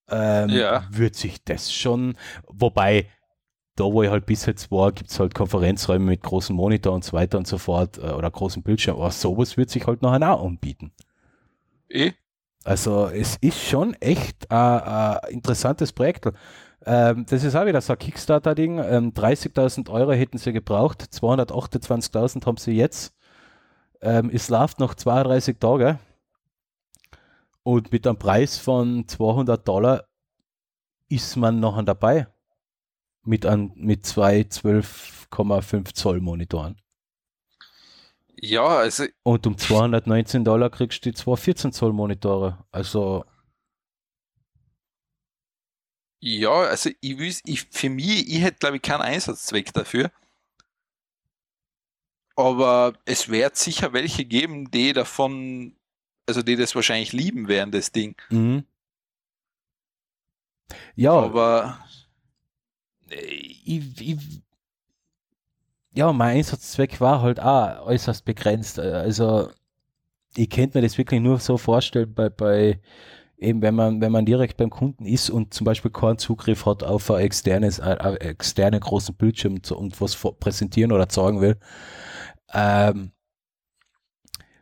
[0.08, 0.86] ähm, ja.
[0.90, 2.16] wird sich das schon,
[2.48, 3.08] wobei
[3.76, 7.04] da, wo ich halt bis jetzt war, gibt es halt Konferenzräume mit großen Monitor und
[7.04, 8.96] so weiter und so fort äh, oder großen Bildschirm.
[8.96, 10.92] Aber sowas wird sich halt nachher auch anbieten.
[11.88, 12.12] Eh?
[12.64, 16.28] Also es ist schon echt ein interessantes Projekt.
[16.84, 18.78] Ähm, das ist auch wieder so ein Kickstarter-Ding.
[18.78, 23.14] Ähm, 30.000 Euro hätten sie gebraucht, 228.000 haben sie jetzt.
[24.00, 25.98] Ähm, es läuft noch 32 Tage.
[27.62, 30.04] Und mit einem Preis von 200 Dollar
[31.08, 32.26] ist man noch dabei
[33.24, 36.76] mit, an, mit zwei 12,5 Zoll Monitoren.
[38.44, 39.04] Ja, also.
[39.22, 42.64] Und um 219 Dollar kriegst du die zwei 14 Zoll Monitore.
[42.72, 43.24] Also.
[46.20, 50.10] Ja, also ich, will, ich für mich, ich hätte glaube ich keinen Einsatzzweck dafür.
[52.34, 55.76] Aber es wird sicher welche geben, die davon,
[56.26, 58.20] also die das wahrscheinlich lieben werden, das Ding.
[58.30, 58.64] Mhm.
[60.94, 61.12] Ja.
[61.12, 61.81] Aber
[63.12, 64.42] ich, ich,
[65.94, 68.78] ja, mein Einsatzzweck war halt auch äußerst begrenzt.
[68.78, 69.50] Also
[70.36, 72.80] ich könnte mir das wirklich nur so vorstellen bei, bei
[73.38, 76.82] eben wenn man, wenn man direkt beim Kunden ist und zum Beispiel keinen Zugriff hat
[76.84, 81.58] auf ein externes, ein externe großen Bildschirm und was präsentieren oder zeigen will.
[82.54, 83.12] Ähm,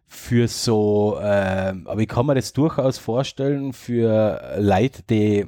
[0.06, 5.46] für so, ähm, aber ich kann mir das durchaus vorstellen für Leute, die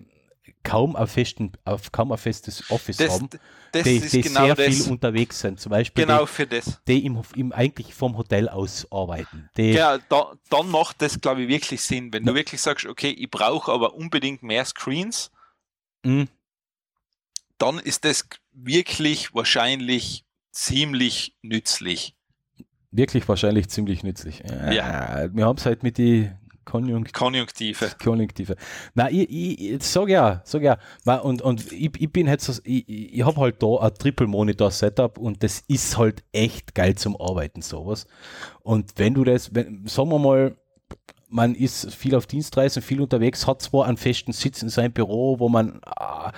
[0.63, 3.29] kaum ein, festen, auf kaum ein festes Office das, haben,
[3.73, 4.67] das die, die genau sehr das.
[4.67, 5.61] viel unterwegs sind.
[5.61, 6.81] Zum Beispiel genau die, für das.
[6.87, 9.49] die im, im eigentlich vom Hotel aus arbeiten.
[9.57, 12.13] Die, ja, da, dann macht das, glaube ich, wirklich Sinn.
[12.13, 12.33] Wenn ja.
[12.33, 15.31] du wirklich sagst, okay, ich brauche aber unbedingt mehr Screens,
[16.03, 16.29] mhm.
[17.59, 22.15] dann ist das wirklich wahrscheinlich ziemlich nützlich.
[22.91, 24.43] Wirklich wahrscheinlich ziemlich nützlich.
[24.47, 24.71] Ja.
[24.71, 25.35] ja.
[25.35, 27.93] Wir haben es halt mit den Konjunkt Konjunktive.
[28.03, 28.57] Konjunktive.
[28.95, 30.79] Na, ich, ich, sag ja, sag ja.
[31.23, 35.43] Und, und ich, ich bin halt so, ich, ich habe halt da ein Triple-Monitor-Setup und
[35.43, 38.07] das ist halt echt geil zum Arbeiten, sowas.
[38.63, 40.57] Und wenn du das, wenn, sagen wir mal,
[41.29, 45.39] man ist viel auf Dienstreisen, viel unterwegs, hat zwar einen festen Sitz in seinem Büro,
[45.39, 46.31] wo man äh,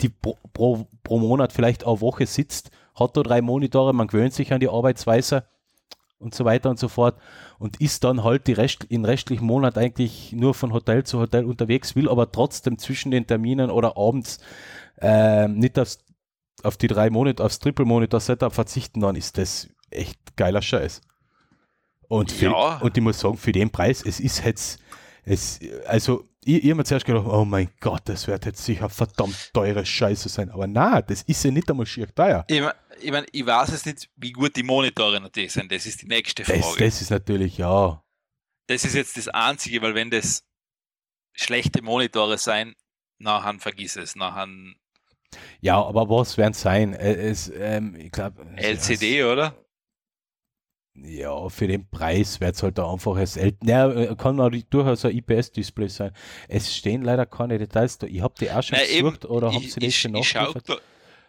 [0.00, 4.34] die pro, pro, pro Monat vielleicht eine Woche sitzt, hat da drei Monitore, man gewöhnt
[4.34, 5.44] sich an die Arbeitsweise
[6.20, 7.18] und so weiter und so fort
[7.58, 11.44] und ist dann halt die Rest, in restlichen Monat eigentlich nur von Hotel zu Hotel
[11.44, 14.38] unterwegs, will aber trotzdem zwischen den Terminen oder abends
[15.00, 16.04] äh, nicht aufs,
[16.62, 21.00] auf die drei Monate, aufs Triple-Monitor-Setup verzichten, dann ist das echt geiler Scheiß.
[22.08, 22.78] Und, für, ja.
[22.78, 24.80] und ich muss sagen, für den Preis, es ist jetzt,
[25.24, 28.88] es, also ich, ich habe mir zuerst gedacht, oh mein Gott, das wird jetzt sicher
[28.88, 30.50] verdammt teure Scheiße sein.
[30.50, 32.44] Aber na, das ist ja nicht einmal schier teuer.
[32.48, 32.62] Ich,
[33.02, 35.70] ich, mein, ich weiß jetzt nicht, wie gut die Monitore natürlich sind.
[35.72, 36.60] Das ist die nächste Frage.
[36.60, 38.02] Das, das ist natürlich, ja.
[38.66, 40.44] Das ist jetzt das Einzige, weil wenn das
[41.32, 42.74] schlechte Monitore sein,
[43.18, 44.16] nachher vergiss es.
[44.16, 44.48] Nachher
[45.60, 46.94] ja, aber was werden es sein?
[46.94, 48.44] Es, ähm, ich glaube.
[48.56, 49.54] LCD, oder?
[50.94, 55.16] Ja, für den Preis wird es halt einfach als ja, äh, kann auch durchaus ein
[55.16, 56.12] IPS-Display sein.
[56.48, 58.06] Es stehen leider keine Details da.
[58.06, 60.36] Ich habe die auch schon Nein, gesucht eben, oder haben sie ich, schon ich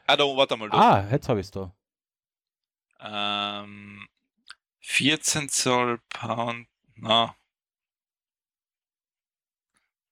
[0.08, 0.70] da, Ah, da, warte mal.
[0.70, 0.78] Da.
[0.78, 1.74] Ah, jetzt habe ich es da.
[3.00, 4.08] Ähm,
[4.82, 7.36] 14 Zoll Pound, na,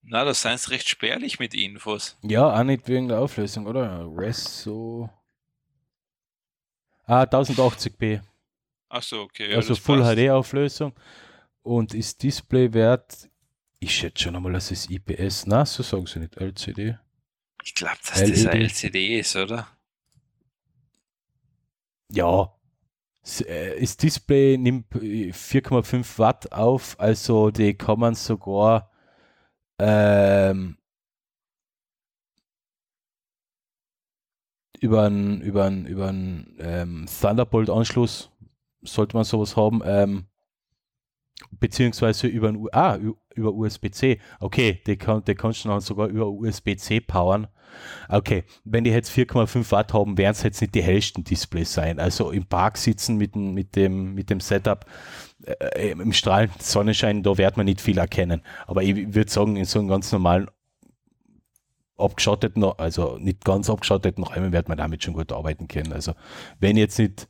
[0.02, 2.18] Na, das seid recht spärlich mit Infos.
[2.24, 4.07] Ja, auch nicht wegen der Auflösung, oder?
[4.16, 5.07] Resso.
[7.06, 8.22] Ah, 1080p.
[8.90, 9.52] Achso, okay.
[9.52, 10.94] Ja, also Full HD Auflösung.
[11.61, 13.30] Und ist Displaywert,
[13.80, 16.98] ich schätze schon einmal, dass es IPS, na, so sagen sie nicht, LCD.
[17.64, 18.32] Ich glaube, dass LED.
[18.32, 19.68] das ein LCD ist, oder?
[22.11, 22.53] Ja.
[23.45, 28.91] Äh, das Display nimmt 4,5 äh, Watt auf, also die kann man sogar
[29.80, 30.77] ähm,
[34.80, 38.31] über einen über über ähm, Thunderbolt-Anschluss
[38.81, 40.29] sollte man sowas haben, ähm,
[41.52, 42.98] beziehungsweise über ah,
[43.36, 44.20] über USB-C.
[44.40, 47.48] Okay, die, kann, die kannst du dann sogar über USB-C powern.
[48.07, 51.99] Okay, wenn die jetzt 4,5 Watt haben, werden es jetzt nicht die hellsten Displays sein.
[51.99, 54.86] Also im Park sitzen mit, mit, dem, mit dem Setup
[55.45, 58.41] äh, im strahlenden Sonnenschein, da wird man nicht viel erkennen.
[58.68, 60.48] Aber ich würde sagen, in so einem ganz normalen
[61.98, 65.94] abgeschotteten, also nicht ganz abgeschotteten Räumen wird man damit schon gut arbeiten können.
[65.94, 66.14] Also
[66.60, 67.28] wenn jetzt nicht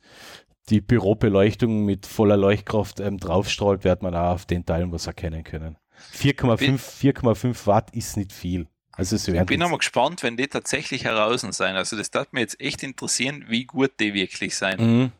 [0.68, 5.44] die Bürobeleuchtung mit voller Leuchtkraft ähm, draufstrahlt, wird man auch auf den Teilen was erkennen
[5.44, 5.76] können.
[6.14, 8.68] 4,5 Watt ist nicht viel.
[8.92, 11.76] Also ich bin aber gespannt, wenn die tatsächlich heraus sein.
[11.76, 14.78] Also das darf mir jetzt echt interessieren, wie gut die wirklich sein.
[14.78, 15.12] Mhm.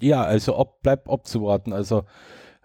[0.00, 1.72] Ja, also ab, bleibt abzuwarten.
[1.72, 2.04] Also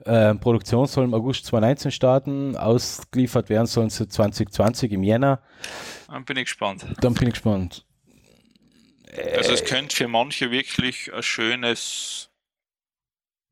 [0.06, 5.41] äh, Produktion soll im August 2019 starten, ausgeliefert werden sollen sie 2020 im Jänner.
[6.07, 6.86] Dann bin ich gespannt.
[7.02, 7.86] Dann bin ich gespannt.
[9.11, 12.30] Also es könnte für manche wirklich ein schönes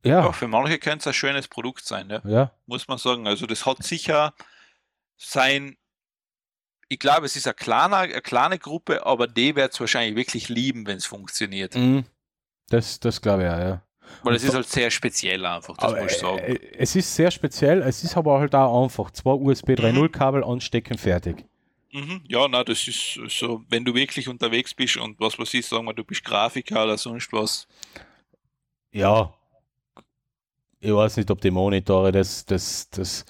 [0.03, 0.25] ja.
[0.25, 2.21] ja für manche könnte es ein schönes Produkt sein, ja?
[2.25, 2.51] ja.
[2.65, 3.27] Muss man sagen.
[3.27, 4.33] Also das hat sicher
[5.17, 5.77] sein,
[6.89, 10.49] ich glaube, es ist eine kleine, eine kleine Gruppe, aber die wird es wahrscheinlich wirklich
[10.49, 11.75] lieben, wenn es funktioniert.
[11.75, 12.05] Mhm.
[12.69, 13.81] Das, das glaube ich auch, ja.
[14.23, 16.39] Weil es ist halt sehr speziell einfach, das muss ich sagen.
[16.39, 19.11] Äh, es ist sehr speziell, es ist aber halt auch einfach.
[19.11, 21.45] Zwei USB 3.0 Kabel anstecken, fertig.
[21.91, 25.69] Mhm, ja, na, das ist so, wenn du wirklich unterwegs bist und was was ist,
[25.69, 27.67] sagen wir, du bist Grafiker oder sonst was.
[28.91, 29.33] Ja,
[30.79, 33.25] ich weiß nicht, ob die Monitore das, das, das,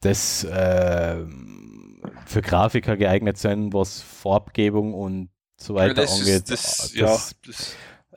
[0.00, 1.24] das äh,
[2.26, 6.28] für Grafiker geeignet sind, was Farbgebung und so weiter ja, angeht.
[6.28, 7.18] Ist, das, das, ja,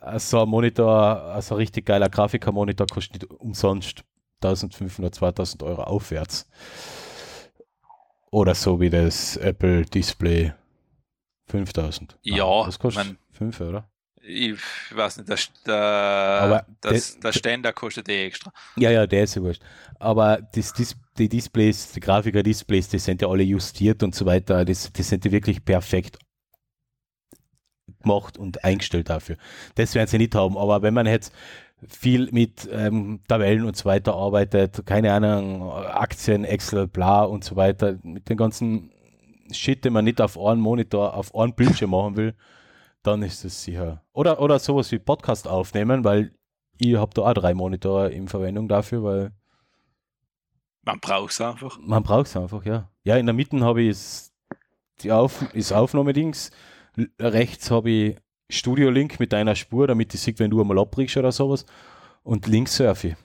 [0.01, 4.03] das so ein Monitor, also ein richtig geiler Grafiker-Monitor kostet umsonst
[4.41, 6.47] 1500, 2000 Euro aufwärts.
[8.33, 10.53] Oder so wie das Apple Display
[11.45, 12.17] 5000.
[12.23, 13.87] Ja, das kostet 5, oder?
[14.23, 14.57] Ich
[14.91, 18.51] weiß nicht, das, der, Aber das, der Ständer kostet eh extra.
[18.75, 19.61] Ja, ja, der ist ja wurscht.
[19.99, 24.65] Aber das, das, die Displays, die Grafiker-Displays, die sind ja alle justiert und so weiter.
[24.65, 26.17] Das, die sind ja wirklich perfekt
[28.01, 29.37] gemacht und eingestellt dafür.
[29.75, 30.57] Das werden sie nicht haben.
[30.57, 31.33] Aber wenn man jetzt
[31.89, 37.55] viel mit ähm, Tabellen und so weiter arbeitet, keine Ahnung, Aktien, Excel, bla und so
[37.55, 38.91] weiter, mit den ganzen
[39.51, 42.35] Shit, den man nicht auf einen Monitor, auf einen Bildschirm machen will,
[43.03, 44.03] dann ist es sicher.
[44.13, 46.33] Oder, oder sowas wie Podcast aufnehmen, weil
[46.77, 49.31] ich habe da auch drei Monitore in Verwendung dafür, weil
[50.83, 51.77] man braucht es einfach.
[51.79, 52.89] Man braucht es einfach, ja.
[53.03, 53.97] Ja, in der Mitte habe ich
[55.01, 56.51] die Auf, das Aufnahmedings,
[57.19, 58.15] rechts habe ich
[58.53, 61.65] Studio-Link mit deiner Spur, damit ich sehe, wenn du einmal abbrichst oder sowas.
[62.23, 63.15] Und links surfe ich.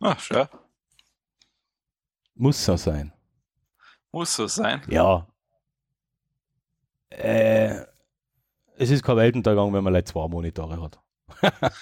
[0.00, 0.46] Ach, schön.
[2.34, 3.12] Muss so sein.
[4.12, 4.82] Muss so sein?
[4.88, 5.26] Ja.
[7.10, 7.84] Äh,
[8.76, 10.98] es ist kein Weltuntergang, wenn man like zwei Monitore hat.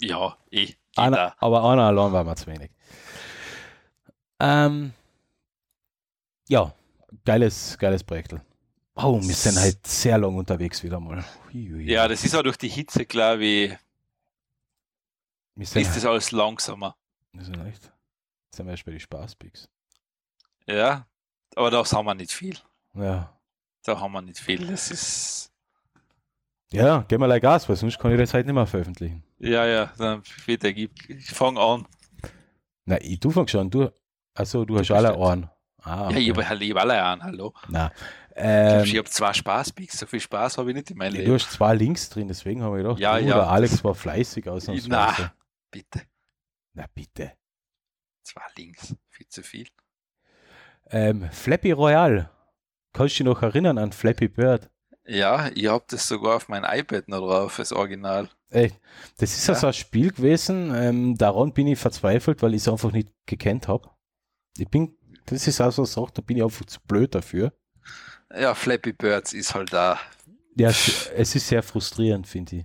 [0.00, 0.74] ja, eh.
[0.96, 2.70] Einer, aber einer allein war mir zu wenig.
[4.40, 4.92] Ähm,
[6.48, 6.72] ja,
[7.24, 8.36] geiles, geiles Projekt.
[8.98, 11.22] Oh, wir sind halt sehr lang unterwegs wieder mal.
[11.52, 13.76] Ja, das ist auch durch die Hitze, glaube ich.
[15.56, 16.96] Ist das alles langsamer.
[17.34, 17.92] Das ist echt.
[18.50, 19.68] Zum Beispiel die Spaßpicks.
[20.66, 21.06] Ja,
[21.54, 22.56] aber da haben wir nicht viel.
[22.94, 23.38] Ja.
[23.84, 24.66] Da haben wir nicht viel.
[24.66, 25.52] Das ist.
[26.72, 29.22] Ja, geh mal like Gas, weil sonst kann ich das halt nicht mehr veröffentlichen.
[29.38, 31.86] Ja, ja, dann bitte, gib, ich fang an.
[32.86, 33.92] Na, ich, du fangst schon, du.
[34.34, 35.50] Achso, du, du hast alle Ohren.
[35.82, 36.14] Ah, okay.
[36.20, 37.54] Ja, ich habe alle an, hallo.
[37.68, 37.92] Na,
[38.36, 41.26] ähm, ich habe zwei Spaßpicks, so viel Spaß habe ich nicht in meinem Leben.
[41.26, 43.36] Du hast zwei Links drin, deswegen habe ich gedacht, ja, ja.
[43.36, 44.90] der Alex war fleißig ausnahmsweise.
[44.90, 45.32] Na,
[45.70, 46.02] bitte.
[46.74, 47.32] Na, bitte.
[48.22, 49.66] Zwei Links, viel zu viel.
[50.90, 52.30] Ähm, Flappy Royal.
[52.92, 54.70] Kannst du dich noch erinnern an Flappy Bird?
[55.06, 58.28] Ja, ich habe das sogar auf mein iPad noch drauf, das Original.
[58.50, 58.72] Ey,
[59.18, 59.54] das ist ja.
[59.54, 63.68] also ein Spiel gewesen, ähm, daran bin ich verzweifelt, weil ich es einfach nicht gekannt
[63.68, 63.88] habe.
[64.58, 64.96] Ich bin,
[65.26, 67.52] das ist also so eine Sache, da bin ich einfach zu blöd dafür.
[68.34, 69.98] Ja, Flappy Birds ist halt da.
[70.56, 72.64] Ja, es ist sehr frustrierend, finde ich.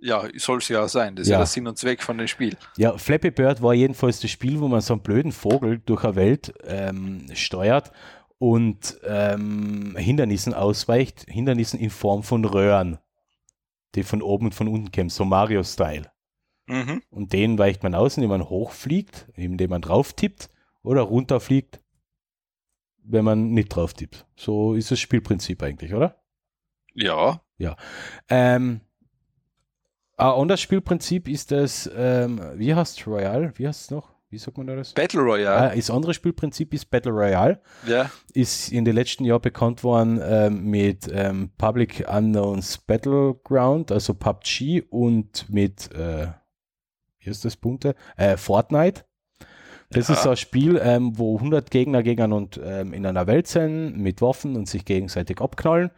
[0.00, 1.16] Ja, soll es ja auch sein.
[1.16, 1.34] Das ist ja.
[1.34, 2.56] ja der Sinn und Zweck von dem Spiel.
[2.76, 6.16] Ja, Flappy Bird war jedenfalls das Spiel, wo man so einen blöden Vogel durch eine
[6.16, 7.90] Welt ähm, steuert
[8.38, 12.98] und ähm, Hindernissen ausweicht, Hindernissen in Form von Röhren,
[13.94, 16.10] die von oben und von unten kämen, so Mario-Style.
[16.66, 17.02] Mhm.
[17.10, 20.50] Und den weicht man aus, indem man hochfliegt, indem man drauf tippt
[20.82, 21.80] oder runterfliegt,
[23.10, 24.26] wenn man nicht drauf tippt.
[24.36, 26.16] So ist das Spielprinzip eigentlich, oder?
[27.56, 27.76] Ja.
[28.28, 28.80] Ähm,
[30.16, 33.52] ein anderes Spielprinzip ist das, ähm, wie heißt Royale?
[33.56, 34.18] Wie heißt es noch?
[34.30, 34.92] Wie sagt man da das?
[34.92, 35.70] Battle Royale.
[35.70, 37.60] Ah, das andere Spielprinzip ist Battle Royale.
[37.86, 38.10] Ja.
[38.34, 44.82] Ist in den letzten Jahren bekannt worden ähm, mit ähm, Public Unknowns Battleground, also PUBG
[44.90, 46.26] und mit, äh,
[47.20, 47.94] wie ist das Punkte?
[48.16, 49.04] Äh, Fortnite.
[49.90, 50.14] Das Ja.
[50.14, 53.96] ist so ein Spiel, ähm, wo 100 Gegner gegen und ähm, in einer Welt sind
[53.96, 55.90] mit Waffen und sich gegenseitig abknallen.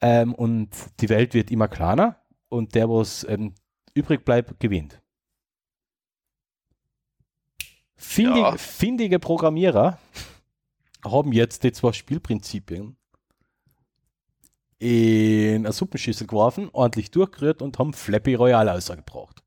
[0.00, 0.70] Ähm, und
[1.00, 2.16] die Welt wird immer kleiner
[2.48, 3.54] und der, was ähm,
[3.94, 5.00] übrig bleibt, gewinnt.
[7.96, 8.56] Findige, Ja.
[8.56, 9.98] findige Programmierer
[11.04, 12.96] haben jetzt die zwei Spielprinzipien
[14.80, 19.44] in eine Suppenschüssel geworfen, ordentlich durchgerührt und haben Flappy Royale ausgebracht.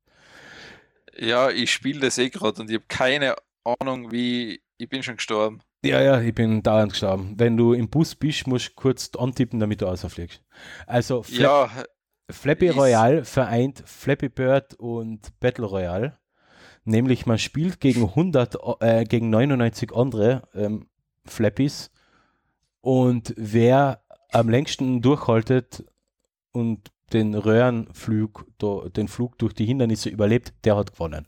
[1.18, 3.36] Ja, ich spiele das eh gerade und ich habe keine
[3.66, 4.60] Ahnung, wie.
[4.78, 5.60] Ich bin schon gestorben.
[5.84, 7.34] Ja, ja, ich bin dauernd gestorben.
[7.38, 10.42] Wenn du im Bus bist, musst du kurz antippen, damit du rausfliegst.
[10.86, 11.84] Also Fla Ja,
[12.30, 16.18] Flappy Royale vereint Flappy Bird und Battle Royale.
[16.84, 20.88] Nämlich man spielt gegen 100, äh, gegen 99 andere ähm,
[21.24, 21.90] Flappies
[22.80, 25.84] und wer am längsten durchhaltet
[26.52, 28.46] und den Röhrenflug,
[28.92, 31.26] den Flug durch die Hindernisse überlebt, der hat gewonnen.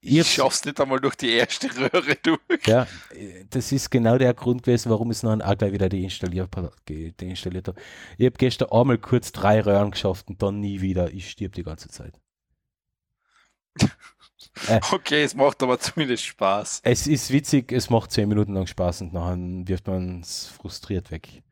[0.00, 2.38] Ich hab's- schaff's nicht einmal durch die erste Röhre durch.
[2.66, 5.88] Ja, äh, das ist genau der Grund gewesen, warum ich es dann auch gleich wieder
[5.88, 6.48] deinstalliert,
[7.20, 7.80] deinstalliert habe.
[8.16, 11.12] Ich habe gestern einmal kurz drei Röhren geschafft und dann nie wieder.
[11.12, 12.14] Ich stirb die ganze Zeit.
[14.92, 16.80] Okay, es macht aber zumindest Spaß.
[16.84, 21.10] Es ist witzig, es macht zehn Minuten lang Spaß und nachher wirft man es frustriert
[21.10, 21.42] weg.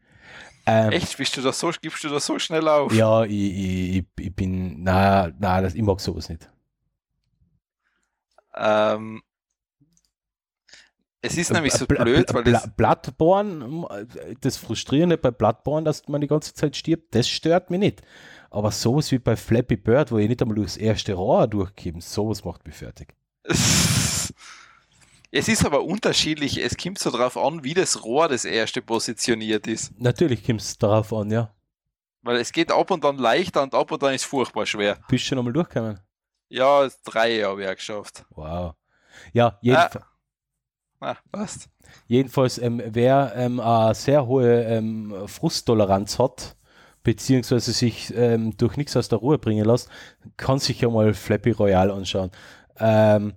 [0.67, 1.17] Ähm, Echt?
[1.17, 2.93] Bist du da so, gibst du da so schnell auf?
[2.93, 6.49] Ja, ich, ich, ich- ich bin, na, na, das, ich mag sowas nicht.
[8.57, 9.23] Ähm,
[11.23, 14.07] es ist nämlich so Bl- blöd, Bl- weil Bl- das, Bloodborne,
[14.41, 18.03] das Frustrierende bei Bloodborne, dass man die ganze Zeit stirbt, das stört mich nicht.
[18.51, 22.45] Aber sowas wie bei Flappy Bird, wo ich nicht einmal durchs erste Rohr durchkomme, sowas
[22.45, 23.15] macht mich fertig.
[23.45, 24.33] es
[25.33, 26.63] ist aber unterschiedlich.
[26.63, 29.99] Es kommt so drauf an, wie das Rohr das erste positioniert ist.
[30.01, 31.53] Natürlich kommt es darauf an, ja.
[32.23, 34.99] Weil es geht ab und an leichter und ab und an ist furchtbar schwer.
[35.09, 36.01] Bist du schon einmal durchgekommen?
[36.49, 38.25] Ja, drei habe ich auch geschafft.
[38.31, 38.75] Wow.
[39.33, 39.99] Ja, jedenf
[41.01, 41.69] Ah, passt.
[42.07, 46.57] jedenfalls, ähm, wer ähm, eine sehr hohe ähm, Frusttoleranz hat,
[47.03, 49.89] beziehungsweise sich ähm, durch nichts aus der Ruhe bringen lässt,
[50.37, 52.31] kann sich ja mal Flappy Royale anschauen.
[52.79, 53.35] Ähm,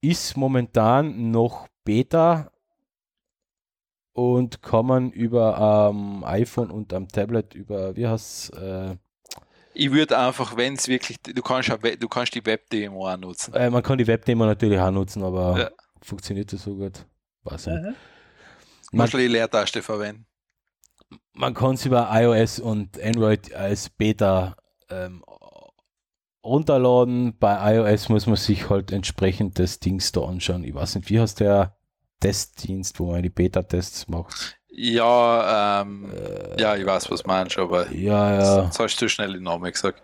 [0.00, 2.50] ist momentan noch Beta
[4.12, 8.96] und kann man über am iPhone und am Tablet über, wie heißt äh,
[9.78, 13.16] Ich würde einfach, wenn es wirklich, du kannst, ja We- du kannst die Webdemo auch
[13.18, 13.52] nutzen.
[13.54, 15.70] äh, man kann die Webdemo natürlich auch nutzen, aber Ja.
[16.00, 17.04] funktioniert das so gut?
[17.44, 17.84] Weiß ich nicht.
[17.84, 20.26] Du Man, musst die Leertaste verwenden.
[21.34, 24.56] man kann es über iOS und Android als Beta
[24.88, 25.22] ähm,
[26.44, 27.36] runterladen.
[27.38, 30.64] Bei iOS muss man sich halt entsprechend das Dings da anschauen.
[30.64, 31.76] Ich weiß nicht, wie heißt der
[32.20, 34.58] Testdienst, wo man die Beta-Tests macht?
[34.78, 38.64] Ja, ähm, Äh, ja, ich weiß, was du meinst, aber Ja, ja.
[38.64, 40.02] jetzt hast du zu schnell den Namen gesagt.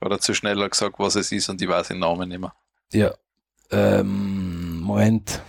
[0.00, 2.54] Oder zu schnell gesagt, was es ist und ich weiß den Namen nicht mehr.
[2.92, 3.12] Ja.
[3.70, 5.42] Ähm, Moment.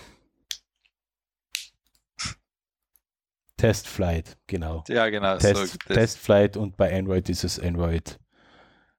[3.57, 4.83] Testflight, genau.
[4.87, 5.37] Ja, genau.
[5.37, 8.19] Test, so, das, Testflight und bei Android ist es Android,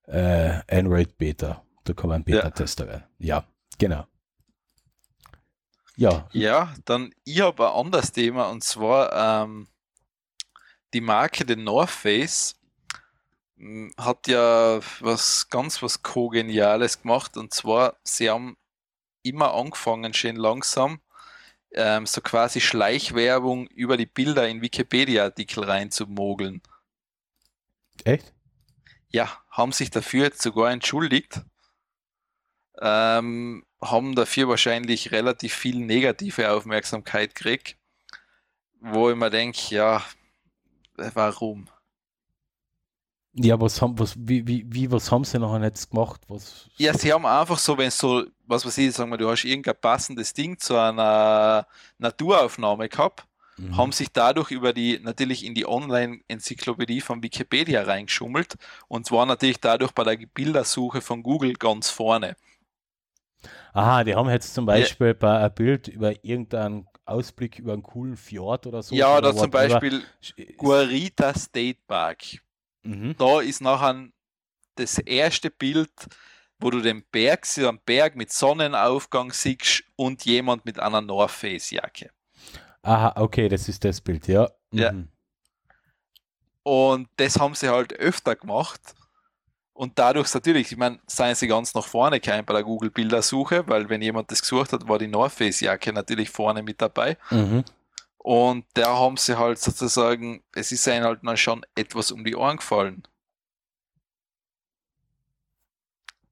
[0.06, 1.62] äh, Android Beta.
[1.84, 2.36] Da kann man Ja.
[2.36, 3.04] Beta-Tester werden.
[3.18, 3.44] Ja,
[3.78, 4.06] genau.
[5.96, 9.68] Ja, Ja, dann ich habe ein anderes Thema und zwar ähm,
[10.94, 12.56] die Marke The North Face
[13.58, 18.56] m, hat ja was ganz was kogeniales gemacht und zwar sie haben
[19.22, 21.00] immer angefangen, schön langsam
[21.76, 26.62] ähm, so quasi Schleichwerbung über die Bilder in Wikipedia-Artikel reinzumogeln.
[28.04, 28.32] echt?
[29.08, 31.42] Ja, haben sich dafür jetzt sogar entschuldigt.
[32.78, 37.76] Ähm, haben dafür wahrscheinlich relativ viel negative Aufmerksamkeit gekriegt,
[38.80, 40.02] wo ich mir denke, ja,
[41.14, 41.68] warum?
[43.34, 46.22] Ja, was haben, was, wie, wie, wie, was haben sie noch jetzt gemacht?
[46.28, 49.44] Was, Ja, sie haben einfach so, wenn so, was weiß ich, sagen wir, du hast
[49.44, 51.66] irgendein passendes Ding zu einer
[51.98, 53.26] Naturaufnahme gehabt,
[53.58, 53.74] Mhm.
[53.78, 58.56] haben sich dadurch über die, natürlich in die Online-Enzyklopädie von Wikipedia reingeschummelt
[58.88, 62.36] und zwar natürlich dadurch bei der Bildersuche von Google ganz vorne.
[63.76, 68.16] Aha, die haben jetzt zum Beispiel bei ein Bild über irgendeinen Ausblick über einen coolen
[68.16, 68.94] Fjord oder so.
[68.94, 69.50] Ja, oder da zum.
[69.50, 70.02] Beispiel
[70.56, 72.22] Guarita State Park.
[72.84, 73.14] Mhm.
[73.18, 74.08] Da ist nachher
[74.76, 75.90] das erste Bild,
[76.58, 81.32] wo du den Berg, so einen Berg mit Sonnenaufgang siehst und jemand mit einer North
[81.32, 82.08] Face Jacke.
[82.80, 84.48] Aha, okay, das ist das Bild, ja.
[84.72, 84.92] Ja.
[84.92, 85.08] Mhm.
[86.62, 88.80] Und das haben sie halt öfter gemacht.
[89.76, 93.90] Und dadurch natürlich, ich meine, seien sie ganz nach vorne gekommen bei der Google-Bildersuche, weil
[93.90, 97.18] wenn jemand das gesucht hat, war die North Face Jacke natürlich vorne mit dabei.
[97.30, 97.62] Mhm.
[98.16, 102.34] Und da haben sie halt sozusagen, es ist ihnen halt dann schon etwas um die
[102.34, 103.02] Ohren gefallen.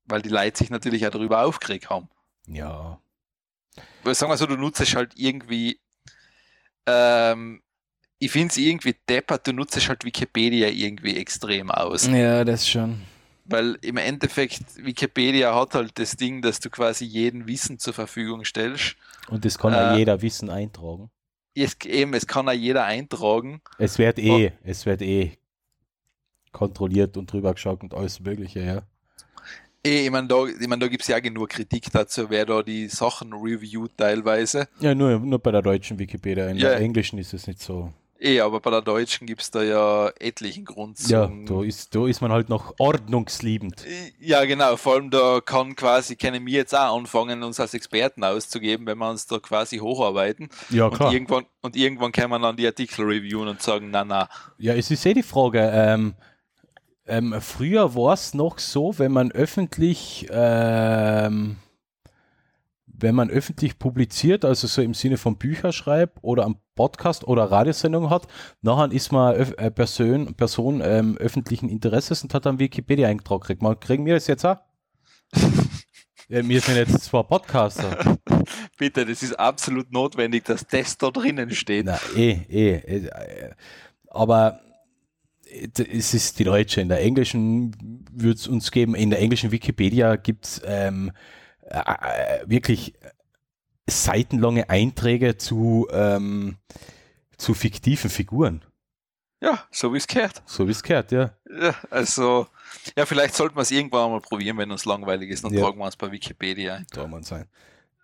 [0.07, 2.09] Weil die Leute sich natürlich auch darüber aufgeregt haben.
[2.47, 2.99] Ja.
[4.05, 5.81] Weil sagen wir so, du nutzt halt irgendwie,
[6.87, 7.63] ähm,
[8.19, 12.07] ich finde es irgendwie deppert, du nutzt halt Wikipedia irgendwie extrem aus.
[12.07, 13.03] Ja, das schon.
[13.47, 18.45] Weil im Endeffekt, Wikipedia hat halt das Ding, dass du quasi jeden Wissen zur Verfügung
[18.45, 18.97] stellst.
[19.29, 21.11] Und das kann ja Äh, jeder Wissen eintragen.
[21.55, 23.61] Es, eben, es kann auch jeder eintragen.
[23.79, 25.33] Es wird eh, es wird eh
[26.53, 28.83] kontrolliert und drüber geschaut und alles Mögliche, ja.
[29.85, 32.63] Eh, Ich meine, da, ich mein, da gibt es ja genug Kritik dazu, wer da
[32.63, 34.69] die Sachen reviewt teilweise.
[34.81, 36.49] Ja, nur, nur bei der deutschen Wikipedia.
[36.49, 36.71] In Ja.
[36.71, 37.93] der englischen ist es nicht so.
[38.21, 41.95] Eh, aber bei der deutschen gibt es da ja etlichen Grund Ja, zum- da ist,
[41.95, 43.85] da ist man halt noch ordnungsliebend.
[44.21, 44.77] Ja, genau.
[44.77, 48.99] Vor allem da kann quasi, können wir jetzt auch anfangen, uns als Experten auszugeben, wenn
[48.99, 50.49] wir uns da quasi hocharbeiten.
[50.71, 51.13] Ja, Und klar.
[51.13, 54.29] irgendwann, und irgendwann kann man dann die Artikel reviewen und sagen, na, na.
[54.59, 55.59] Ja, es ist eh die Frage.
[55.75, 56.15] Ähm,
[57.07, 61.57] ähm, früher war es noch so, wenn man öffentlich, ähm,
[62.99, 67.45] wenn man öffentlich publiziert, also so im Sinne von Bücher schreibt oder am Podcast oder
[67.45, 68.27] Radiosendung hat,
[68.63, 73.43] nachher ist man öf äh, Person, Person ähm, öffentlichen Interesses und hat dann Wikipedia eingetragen.
[73.43, 74.59] Kriegt man, kriegen wir das jetzt auch?
[76.29, 78.19] ja, wir sind jetzt zwar Podcaster.
[78.79, 81.87] Bitte, das ist absolut notwendig, dass das da drinnen steht.
[81.87, 82.77] Na, eh, eh.
[82.77, 83.51] eh, äh,
[84.09, 84.61] Aber
[85.47, 86.81] äh, es ist die deutsche.
[86.81, 87.73] In der englischen
[88.13, 91.13] würde es uns geben, in der englischen Wikipedia gibt es ähm,
[91.69, 91.79] äh,
[92.43, 92.95] äh, wirklich
[93.89, 96.57] seitenlange Einträge zu, ähm,
[97.37, 98.65] zu fiktiven Figuren.
[99.41, 100.43] Ja, so wie es gehört.
[100.47, 101.35] So wie es gehört, ja.
[101.61, 102.47] Ja, also,
[102.97, 105.63] ja, vielleicht sollten wir es irgendwann mal probieren, wenn uns langweilig ist, dann Ja.
[105.63, 106.87] tragen wir uns bei Wikipedia ein.
[106.93, 107.47] Da muss sein.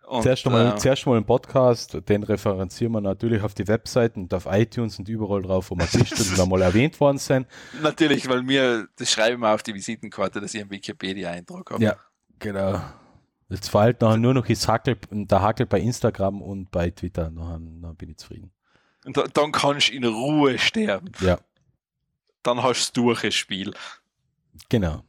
[0.06, 4.22] Und, Zuerst einmal, äh, zuerst einmal einen Podcast, den referenzieren wir natürlich auf die Webseiten
[4.22, 7.46] und auf iTunes und überall drauf, wo wir gelistet und einmal erwähnt worden sind.
[7.80, 11.82] natürlich, weil mir, das schreiben wir auf die Visitenkarte, dass ich einen Wikipedia-Eintrag habe.
[11.84, 11.96] Ja,
[12.40, 12.82] genau.
[13.50, 17.30] Jetzt fehlt nachher nur noch das Hackel, der Hackel bei Instagram und bei Twitter.
[17.30, 18.52] Nachher, dann bin ich zufrieden.
[19.04, 21.10] Und da, dann kannst du in Ruhe sterben.
[21.20, 21.38] Ja,
[22.42, 23.74] Dann hast du durch das Spiel.
[24.68, 25.02] genau.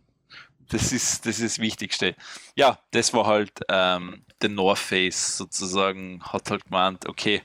[0.69, 2.15] Das ist, das ist das Wichtigste.
[2.55, 7.41] Ja, das war halt ähm, der North Face sozusagen, hat halt gemeint, okay,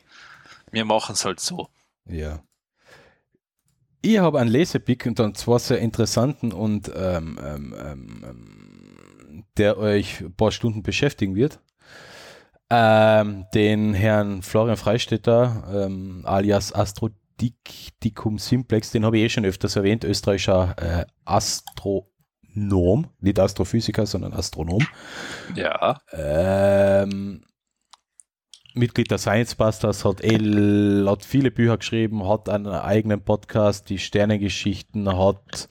[0.70, 1.68] wir machen es halt so.
[2.08, 2.40] Ja.
[4.02, 8.65] Ich habe einen Lesepick und dann zwar sehr interessanten und ähm, ähm, ähm, ähm,
[9.58, 11.60] der euch ein paar Stunden beschäftigen wird.
[12.68, 19.76] Ähm, den Herrn Florian Freistetter, ähm, alias Astrodicticum Simplex, den habe ich eh schon öfters
[19.76, 24.84] erwähnt, österreichischer äh, Astronom, nicht Astrophysiker, sondern Astronom.
[25.54, 26.00] Ja.
[26.12, 27.44] Ähm,
[28.76, 33.98] Mitglied der Science Busters, hat, El, hat viele Bücher geschrieben, hat einen eigenen Podcast, die
[33.98, 35.68] Sternengeschichten, hat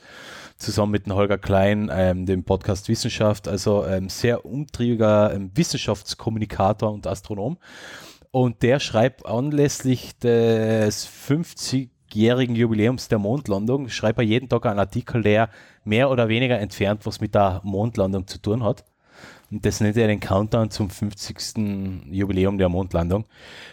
[0.58, 6.92] zusammen mit dem Holger Klein ähm, den Podcast Wissenschaft, also ähm, sehr umtriebiger ähm, Wissenschaftskommunikator
[6.92, 7.58] und Astronom.
[8.32, 15.22] Und der schreibt anlässlich des 50-jährigen Jubiläums der Mondlandung, schreibt er jeden Tag einen Artikel,
[15.22, 15.50] der
[15.84, 18.84] mehr oder weniger entfernt was mit der Mondlandung zu tun hat.
[19.52, 22.12] Und das nennt er den Countdown zum 50.
[22.12, 23.26] Jubiläum der Mondlandung.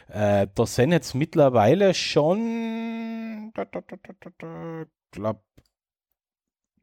[0.08, 5.42] Äh, da sind jetzt mittlerweile schon, da, da, da, da, da, da, glaub,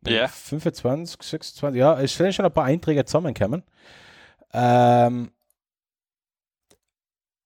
[0.08, 0.28] Ja.
[0.28, 3.64] 25, 26, ja, es sind schon ein paar Einträge zusammengekommen.
[4.54, 5.32] Ähm,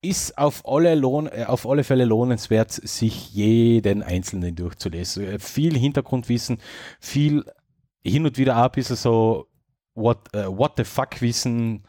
[0.01, 5.23] ist auf alle, Lohn, äh, auf alle Fälle lohnenswert, sich jeden einzelnen durchzulesen.
[5.25, 6.57] Äh, Viel Hintergrundwissen,
[6.99, 7.45] viel
[8.03, 9.48] hin und wieder auch ein bisschen so
[9.95, 11.83] what, äh, what the fuck Wissen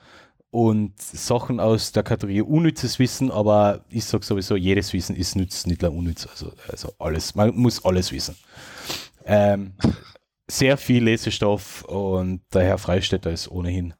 [0.50, 5.66] und Sachen aus der Kategorie unnützes Wissen, aber ich sage sowieso, jedes Wissen ist nütz,
[5.66, 6.28] nicht nur unnütz.
[6.28, 8.36] Also, also alles, man muss alles wissen.
[9.26, 9.74] Ähm,
[10.46, 13.94] sehr viel Lesestoff und der Herr Freistetter ist ohnehin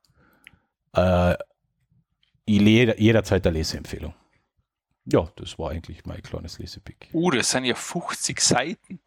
[0.94, 1.34] äh,
[2.47, 4.14] jeder, jederzeit eine Leseempfehlung.
[5.06, 7.08] Ja, das war eigentlich mein kleines Lesepick.
[7.12, 9.00] Uh, das sind ja 50 Seiten.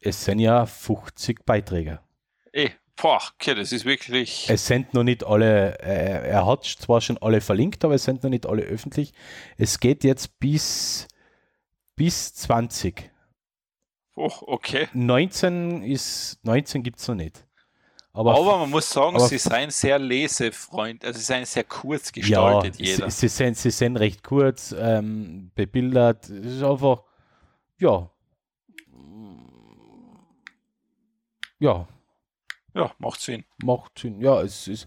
[0.00, 2.00] Es sind ja 50 Beiträge.
[2.52, 4.48] Eh, Boah, okay, das ist wirklich.
[4.48, 8.22] Es sind noch nicht alle, äh, er hat zwar schon alle verlinkt, aber es sind
[8.22, 9.12] noch nicht alle öffentlich.
[9.56, 11.08] Es geht jetzt bis,
[11.96, 13.10] bis 20.
[14.16, 14.88] Oh, okay.
[14.92, 17.44] 19 ist, 19 gibt es noch nicht.
[18.12, 22.12] Aber, Aber man muss sagen, aber- sie seien sehr lesefreund, also sie seien sehr kurz
[22.12, 23.10] gestaltet, ja, jeder.
[23.10, 26.28] Sie, sie, sind, sie sind recht kurz, ähm, bebildert.
[26.30, 27.02] Es ist einfach,
[27.78, 28.08] ja.
[31.58, 31.88] Ja,
[32.74, 33.44] Ja, macht Sinn.
[33.64, 34.20] macht Sinn.
[34.20, 34.86] Ja, es ist.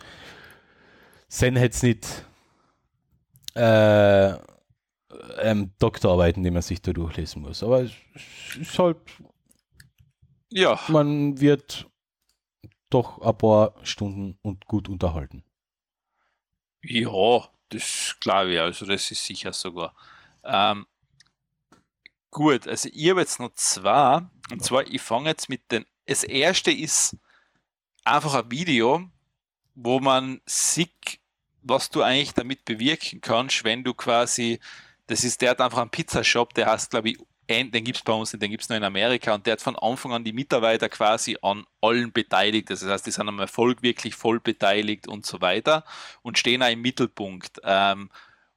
[1.27, 2.05] Sen jetzt nicht
[3.55, 4.33] äh,
[5.39, 7.63] ähm, Doktorarbeiten, die man sich da durchlesen muss.
[7.63, 7.91] Aber es
[8.59, 8.97] ist halt,
[10.49, 11.87] Ja, man wird
[12.89, 15.43] doch ein paar Stunden und gut unterhalten.
[16.83, 19.93] ja, das glaube ich, also das ist sicher sogar.
[20.43, 20.85] Ähm,
[22.31, 24.21] gut, also ich habe jetzt noch zwei,
[24.51, 27.17] und zwar ich fange jetzt mit den, das erste ist
[28.05, 29.09] einfach ein Video,
[29.75, 31.19] wo man sieht,
[31.63, 34.59] was du eigentlich damit bewirken kannst, wenn du quasi,
[35.07, 37.17] das ist, der hat einfach einen Pizzashop, der heißt, glaube ich,
[37.49, 39.61] den gibt es bei uns nicht, den gibt es nur in Amerika und der hat
[39.61, 42.69] von Anfang an die Mitarbeiter quasi an allen beteiligt.
[42.69, 45.85] Das heißt, die sind am Erfolg wirklich voll beteiligt und so weiter
[46.23, 47.61] und stehen auch im Mittelpunkt.
[47.63, 48.09] Ähm,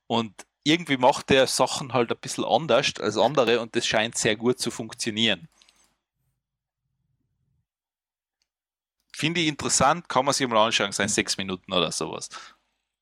[0.08, 4.34] und irgendwie macht der Sachen halt ein bisschen anders als andere und das scheint sehr
[4.34, 5.48] gut zu funktionieren.
[9.14, 12.28] Finde ich interessant, kann man sich mal anschauen, sein sechs Minuten oder sowas.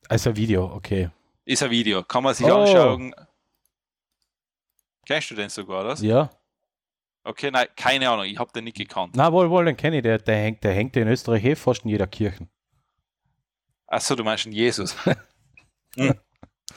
[0.09, 1.11] Also ein Video, okay.
[1.45, 2.61] Ist ein Video, kann man sich Oh.
[2.63, 3.15] anschauen.
[5.09, 5.95] Kennst du den sogar, oder?
[6.03, 6.29] Ja.
[7.25, 9.15] Okay, nein, keine Ahnung, ich habe den nicht gekannt.
[9.17, 10.03] Na wohl, wohl, den kenne ich.
[10.03, 12.47] Der, der, hängt, der hängt in Österreich eh fast in jeder Kirche.
[13.87, 14.95] Achso, du meinst Jesus.
[15.97, 16.15] Hm.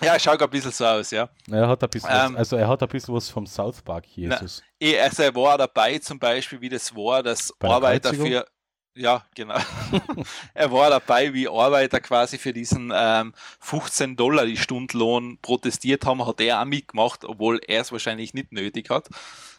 [0.01, 1.29] ja, schaut ein bisschen so aus, ja.
[1.51, 2.31] Er hat ein bisschen, Ähm.
[2.33, 4.63] was, also er hat ein bisschen was vom South Park, Jesus.
[4.79, 8.27] Eh, Also er war dabei zum Beispiel, wie das war, dass Arbeiter Kreuzigung?
[8.31, 8.47] für
[8.95, 9.57] ja, genau.
[10.53, 16.25] er war dabei, wie Arbeiter quasi für diesen ähm, 15 Dollar die Stundenlohn protestiert haben,
[16.25, 19.09] hat er auch mitgemacht, obwohl er es wahrscheinlich nicht nötig hat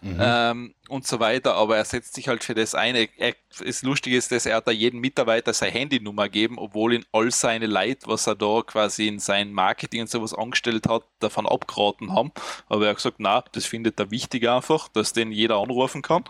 [0.03, 0.19] Mhm.
[0.21, 1.55] ähm, und so weiter.
[1.55, 2.97] Aber er setzt sich halt für das ein.
[2.97, 7.31] Er, das Lustige ist, dass er da jedem Mitarbeiter seine Handynummer gegeben, obwohl ihn all
[7.31, 12.13] seine Leute, was er da quasi in sein Marketing und sowas angestellt hat, davon abgeraten
[12.13, 12.33] haben.
[12.69, 16.25] Aber er hat gesagt, na, das findet er wichtig einfach, dass den jeder anrufen kann.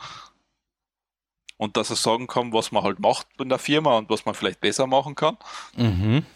[1.62, 4.34] Und dass er sagen kann, was man halt macht in der Firma und was man
[4.34, 5.39] vielleicht besser machen kann.
[5.76, 6.26] Mhm.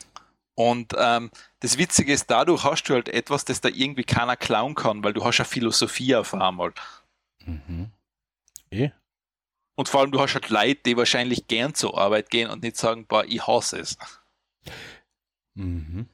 [0.54, 4.76] Und ähm, das Witzige ist, dadurch hast du halt etwas, das da irgendwie keiner klauen
[4.76, 6.72] kann, weil du hast ja Philosophie auf einmal.
[7.44, 7.90] Mhm.
[8.70, 8.90] Eh?
[9.74, 12.76] Und vor allem, du hast halt Leute, die wahrscheinlich gern zur Arbeit gehen und nicht
[12.76, 13.98] sagen, boah, ich hasse es.
[15.54, 16.08] Mhm.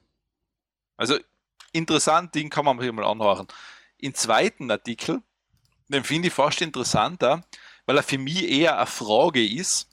[0.97, 1.18] Also
[1.73, 3.47] interessant, den kann man sich mal anhören.
[3.99, 5.20] Im zweiten Artikel,
[5.89, 7.44] den finde ich fast interessanter,
[7.93, 9.91] weil er für mich eher eine Frage ist.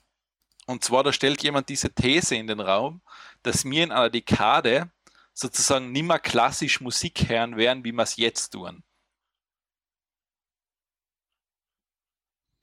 [0.67, 3.01] Und zwar, da stellt jemand diese These in den Raum,
[3.43, 4.89] dass wir in einer Dekade
[5.33, 8.83] sozusagen nicht mehr klassisch Musik hören werden, wie wir es jetzt tun.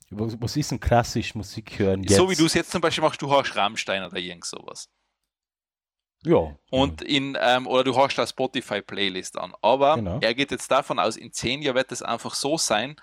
[0.08, 2.02] Was, was ist denn klassisch Musik hören?
[2.02, 2.16] Jetzt?
[2.16, 4.88] So wie du es jetzt zum Beispiel machst, du hast Rammstein oder irgend sowas.
[6.24, 6.56] Ja.
[6.70, 9.54] Und in, ähm, oder du hast eine Spotify-Playlist an.
[9.60, 10.18] Aber Genau.
[10.20, 12.96] er geht jetzt davon aus, in zehn Jahren wird es einfach so sein,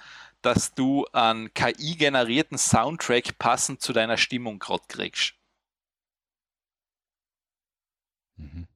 [0.45, 5.33] dass du einen KI-generierten Soundtrack passend zu deiner Stimmung gerade kriegst.
[8.37, 8.67] Mhm.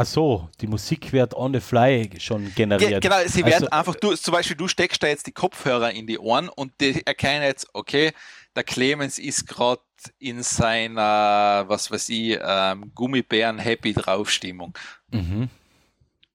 [0.00, 3.02] Ach so, die Musik wird on the fly schon Ge generiert.
[3.02, 6.06] genau, sie werden Also- einfach, du, zum Beispiel, du steckst da jetzt die Kopfhörer in
[6.06, 8.12] die Ohren und die erkennen jetzt, okay,
[8.54, 9.82] der Clemens ist gerade
[10.20, 14.78] in seiner, was weiß ich, ähm, Gummibären-Happy Drauf-Stimmung.
[15.10, 15.50] Mhm.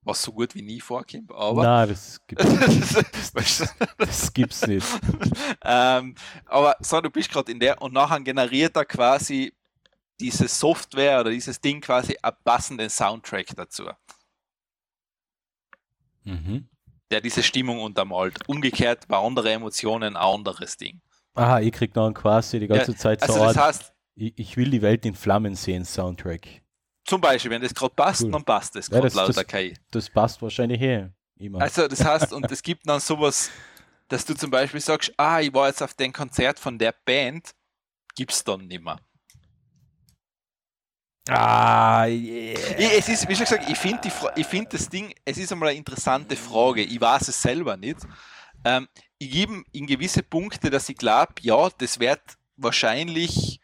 [0.05, 1.63] Was so gut wie nie vorkommt, aber.
[1.63, 2.45] Nein, das gibt's,
[3.33, 3.65] Weißt du?
[3.97, 4.85] das gibt's nicht.
[5.63, 6.15] ähm,
[6.45, 9.53] aber so, du bist gerade in der und nachher generiert er quasi
[10.19, 13.85] diese Software oder dieses Ding quasi einen passenden Soundtrack dazu,
[16.25, 16.69] Mhm.
[17.11, 18.39] der diese Stimmung untermalt.
[18.47, 21.01] Umgekehrt bei anderen Emotionen ein anderes Ding.
[21.35, 24.69] Aha, ich krieg noch quasi die ganze Zeit so Also das heißt, ich, ich will
[24.69, 26.62] die Welt in Flammen sehen, Soundtrack.
[27.05, 28.31] Zum Beispiel, wenn das gerade passt, Cool.
[28.31, 29.77] dann passt das Ja, gerade das- laut das- der KI.
[29.91, 31.61] Das passt wahrscheinlich eh immer.
[31.61, 33.49] Also das heißt, und es gibt dann sowas,
[34.07, 37.51] dass du zum Beispiel sagst, ah, ich war jetzt auf dem Konzert von der Band,
[38.15, 38.99] gibt's dann nicht mehr.
[41.29, 42.57] ah, yeah.
[42.77, 44.09] Ich, es ist, wie schon gesagt, ich finde
[44.43, 46.81] find das Ding, es ist einmal eine interessante Frage.
[46.83, 47.97] Ich weiß es selber nicht.
[48.65, 52.21] Ähm, ich gebe in gewisse Punkte, dass ich glaube, ja, das wird
[52.57, 53.59] wahrscheinlich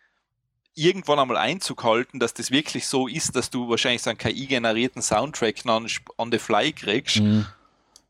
[0.76, 5.02] irgendwann einmal Einzug halten, dass das wirklich so ist, dass du wahrscheinlich so einen KI-generierten
[5.02, 7.18] Soundtrack dann sp- on the fly kriegst.
[7.18, 7.46] Mhm.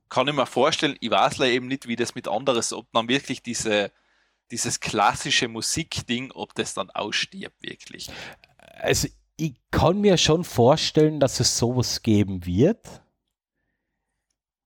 [0.09, 3.07] Kann ich mir vorstellen, ich weiß leider eben nicht, wie das mit anderes, ob dann
[3.07, 3.91] wirklich diese,
[4.51, 8.09] dieses klassische Musikding, ob das dann ausstirbt wirklich.
[8.57, 9.07] Also
[9.37, 13.01] ich kann mir schon vorstellen, dass es sowas geben wird.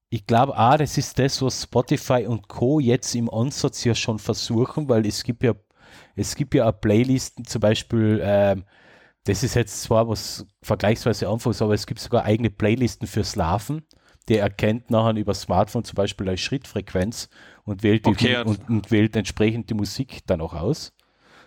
[0.09, 2.79] Ich glaube, ah, das ist das, was Spotify und Co.
[2.79, 5.53] jetzt im Ansatz ja schon versuchen, weil es gibt ja,
[6.15, 8.65] es gibt ja auch Playlisten, zum Beispiel, ähm,
[9.25, 13.83] das ist jetzt zwar was vergleichsweise anfangs, aber es gibt sogar eigene Playlisten fürs Larven.
[14.29, 17.29] Der erkennt nachher über Smartphone zum Beispiel eine Schrittfrequenz
[17.65, 20.93] und wählt, die, Okay, und, und wählt entsprechend die Musik dann auch aus.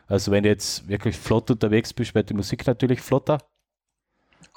[0.09, 3.39] Also wenn du jetzt wirklich flott unterwegs bist, wird die Musik natürlich flotter.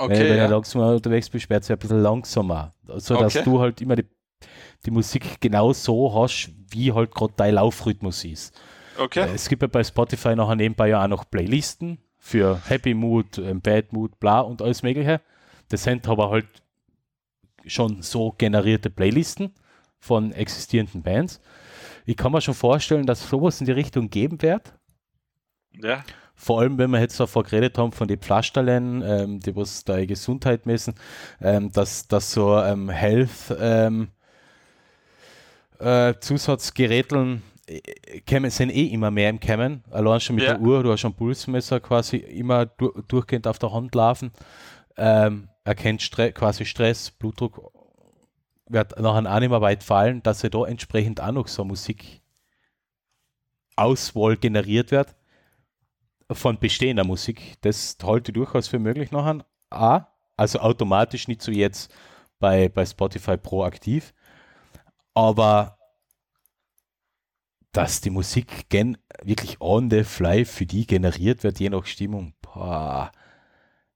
[0.03, 0.47] wenn, Okay, wenn ja.
[0.47, 2.73] du langsamer unterwegs bist, wird sie ein bisschen langsamer.
[2.97, 3.43] So dass Okay.
[3.43, 4.05] du halt immer die,
[4.85, 8.59] die Musik genau so hast, wie halt gerade dein Laufrhythmus ist.
[8.99, 9.29] Okay.
[9.29, 13.37] Äh, Es gibt ja bei Spotify nachher nebenbei ja auch noch Playlisten für Happy Mood,
[13.37, 15.21] ähm, Bad Mood, bla und alles Mögliche.
[15.69, 16.47] Das sind aber halt
[17.65, 19.53] schon so generierte Playlisten
[19.99, 21.39] von existierenden Bands.
[22.05, 24.73] Ich kann mir schon vorstellen, dass sowas in die Richtung geben wird.
[25.81, 26.03] Ja.
[26.35, 30.03] Vor allem, wenn wir jetzt davor geredet haben, von den Pflasterlen, ähm, die was da
[30.05, 30.95] Gesundheit messen,
[31.41, 34.07] ähm, dass, dass so ähm, Health ähm,
[35.79, 37.41] äh, Zusatzgeräteln
[38.25, 39.83] kämen, sind eh immer mehr im Kämmen.
[39.91, 40.53] Allein schon mit Ja.
[40.53, 44.31] der Uhr, du hast schon Pulsmesser quasi immer du durchgehend auf der Hand laufen.
[44.97, 47.71] Ähm, erkennt Stre quasi Stress, Blutdruck
[48.67, 52.21] wird nachher auch nicht mehr weit fallen, dass ja da entsprechend auch noch so Musik
[53.75, 55.15] Auswahl generiert wird
[56.31, 57.55] von bestehender Musik.
[57.61, 59.45] Das halte ich durchaus für möglich nachher.
[59.71, 60.07] A,
[60.37, 61.91] also automatisch nicht so jetzt
[62.39, 64.13] bei, bei Spotify proaktiv,
[65.13, 65.78] aber
[67.71, 72.33] dass die Musik gen wirklich on the fly für die generiert wird, je nach Stimmung,
[72.41, 73.11] boah,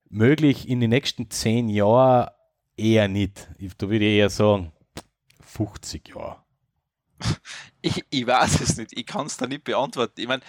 [0.10, 2.30] möglich in den nächsten zehn Jahren
[2.78, 3.50] eher nicht.
[3.58, 4.72] Ich- Da würde ich eher sagen,
[5.42, 6.38] 50 Jahre.
[7.86, 8.98] Ich, ich weiß es nicht.
[8.98, 10.22] Ich kann es da nicht beantworten.
[10.22, 10.42] Ich meine,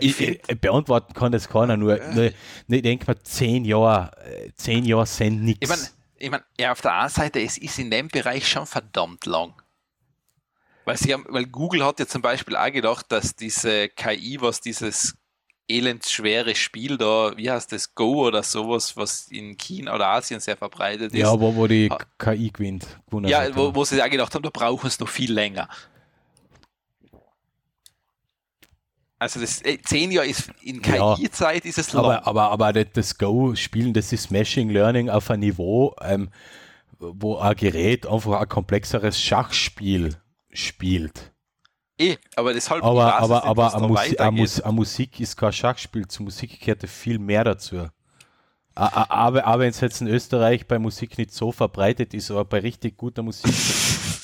[0.00, 2.32] Ich ich, ich, beantworten kann das keiner, nur, nur,
[2.66, 5.60] nur ich denke mal, zehn Jahre, äh, zehn Jahre sind nichts.
[5.62, 8.66] ich meine, ich mein, ja, auf der einen Seite, es ist in dem Bereich schon
[8.66, 9.54] verdammt lang.
[10.90, 14.60] Weil, sie haben, weil Google hat ja zum Beispiel auch gedacht, dass diese KI, was
[14.60, 15.14] dieses
[15.68, 20.56] elendsschwere Spiel da, wie heißt das, Go oder sowas, was in China oder Asien sehr
[20.56, 21.20] verbreitet ist.
[21.20, 21.88] ja, wo, wo die.
[22.18, 22.98] KI gewinnt.
[23.22, 25.68] Ja, wo, wo sie auch gedacht haben, da brauchen es noch viel länger.
[29.20, 31.14] Also das äh, zehn Jahre ist in Ja.
[31.14, 32.04] KI-Zeit ist es lang.
[32.04, 36.30] aber, aber, aber das- das Go-Spielen, das ist Machine Learning auf ein Niveau, ähm,
[36.98, 40.16] wo ein Gerät einfach ein komplexeres Schachspiel
[40.52, 41.32] spielt.
[41.98, 44.30] eh, aber deshalb Aber, weiß aber, aber eine Musi eine.
[44.32, 46.06] Mus eine Musik ist kein Schachspiel.
[46.08, 47.88] Zu Musik gehört viel mehr dazu.
[48.74, 49.10] Aber,
[49.44, 52.96] aber wenn es jetzt in Österreich bei Musik nicht so verbreitet ist, aber bei richtig
[52.96, 53.52] guter Musik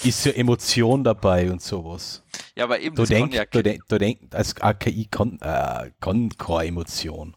[0.03, 2.25] ist ja Emotion dabei und sowas.
[2.57, 6.31] Ja, aber eben, Du denkst, ja, du denk, du denk, als AKI kann, äh, kann
[6.39, 7.37] keine Emotion.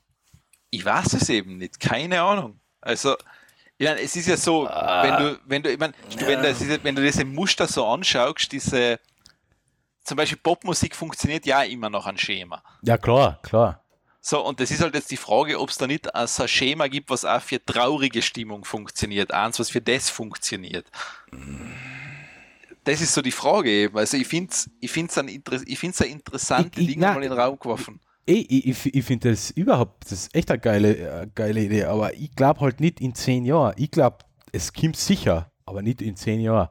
[0.69, 2.59] ich weiß es eben nicht, keine Ahnung.
[2.79, 3.15] Also,
[3.79, 6.95] ich meine, es ist ja so, wenn du, wenn du, ich meine, wenn, das, wenn
[6.95, 8.99] du diese Muster so anschaust, diese,
[10.03, 12.61] zum Beispiel Popmusik funktioniert ja immer noch ein Schema.
[12.81, 13.81] Ja, klar, klar.
[14.21, 17.09] So, und das ist halt jetzt die Frage, ob es da nicht ein Schema gibt,
[17.09, 20.85] was auch für traurige Stimmung funktioniert, eins, was für das funktioniert.
[22.83, 23.97] Das ist so die Frage eben.
[23.97, 26.21] Also ich finde es ich find's ein, ich find's ein
[26.75, 28.01] Ich- ich- Ding mal in den Raum geworfen.
[28.29, 32.13] Ey, ich, ich, finde das überhaupt, das ist echt eine geile, äh, geile Idee, aber
[32.13, 33.73] ich glaube halt nicht in zehn Jahren.
[33.75, 34.19] Ich glaube,
[34.51, 36.69] es kommt sicher, aber nicht in zehn Jahren.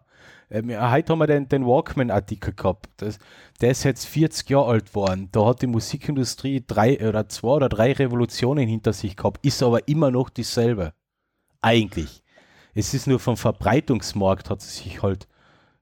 [0.52, 2.86] Ähm, heute haben wir den, den Walkman-Artikel gehabt.
[2.98, 3.18] Das,
[3.60, 5.30] der ist jetzt 40 Jahre alt worden.
[5.32, 9.88] Da hat die Musikindustrie drei oder zwei oder drei Revolutionen hinter sich gehabt, ist aber
[9.88, 10.94] immer noch dieselbe.
[11.60, 12.22] Eigentlich.
[12.72, 15.26] Es ist nur vom Verbreitungsmarkt hat sie sich halt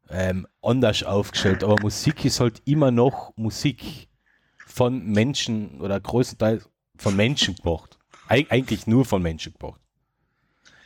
[0.08, 4.08] ähm, anders aufgestellt, aber Musik ist halt immer noch Musik
[4.76, 7.98] von Menschen oder größtenteils von Menschen gemacht.
[8.28, 9.80] Eig eigentlich nur von Menschen gemacht.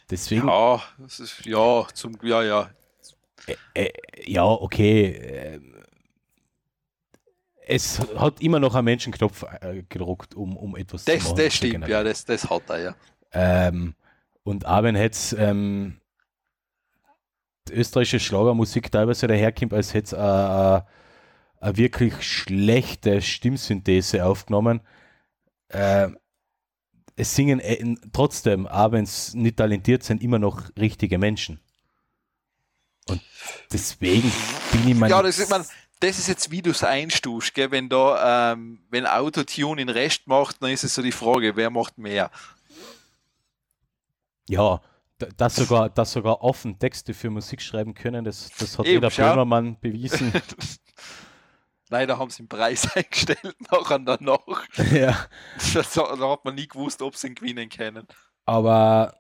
[0.09, 2.71] Deswegen, ja, Ja, das ist, ja, zum, ja, ja.
[4.45, 5.07] okay.
[5.07, 5.75] ähm,
[7.67, 11.37] es hat immer noch einen Menschenknopf äh, gedruckt, um, um etwas Das, machen.
[11.37, 12.95] das zu stimmt, ja, das, das hat er, ja.
[13.33, 13.95] Ähm,
[14.45, 16.01] und auch wenn jetzt ähm,
[17.71, 20.83] österreichische Schlagermusik teilweise daherkommt, als hätte es
[21.61, 24.81] eine, wirklich schlechte Stimmsynthese aufgenommen.
[25.69, 26.09] Äh,
[27.17, 31.61] es singen äh, trotzdem, auch wenn es nicht talentiert sind, immer noch richtige Menschen.
[33.09, 33.21] Und
[33.73, 34.33] deswegen
[34.73, 35.11] bin ich mal.
[35.11, 35.65] Ja, das ist, man,
[36.01, 37.71] das ist jetzt, wie du es einstufst, gell?
[37.71, 41.71] wenn da, ähm, wenn Autotune den Rest macht, dann ist es so die Frage, wer
[41.71, 42.31] macht mehr?
[44.49, 44.81] Ja,
[45.37, 49.11] dass sogar, dass sogar offen Texte für Musik schreiben können, das, das hat Eben, jeder
[49.11, 49.29] schau.
[49.29, 50.33] Böhmermann bewiesen.
[51.91, 54.65] Leider haben sie den Preis eingestellt nachher danach.
[54.93, 55.27] Ja.
[55.75, 58.07] Das, da hat man nie gewusst, ob sie ihn gewinnen können.
[58.47, 59.15] Aber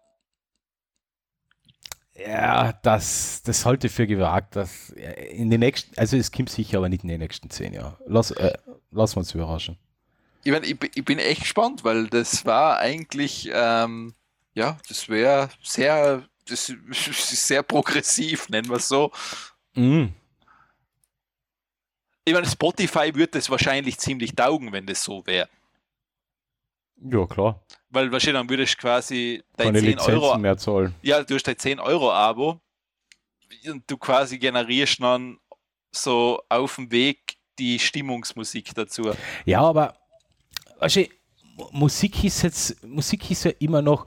[2.16, 4.57] ja, das, das halte ich für gewagt.
[4.57, 7.97] Dass in den nächsten, also es kommt sicher, aber nicht in den nächsten zehn Jahren.
[8.07, 8.52] Lass, äh,
[8.90, 9.78] lass uns überraschen.
[10.44, 14.15] Ich, mein, ich, ich, bin echt gespannt, weil das war eigentlich, ähm,
[14.55, 19.10] ja, das wäre sehr, das ist sehr progressiv, nennen wir es so.
[19.74, 20.08] Mm.
[22.24, 25.49] Ich meine, Spotify würde das wahrscheinlich ziemlich taugen, wenn das so wäre.
[27.02, 27.65] Ja, klar.
[27.89, 30.94] Weil wahrscheinlich dann würdest du quasi dein Keine 10 Lizenzen Euro, mehr zahlen.
[31.02, 32.60] ja, du hast dein 10 Euro Abo
[33.66, 35.39] und du quasi generierst dann
[35.92, 39.12] so auf dem Weg die Stimmungsmusik dazu.
[39.44, 39.97] Ja, aber
[40.78, 41.08] weißt du,
[41.73, 44.07] Musik ist jetzt, Musik ist ja immer noch,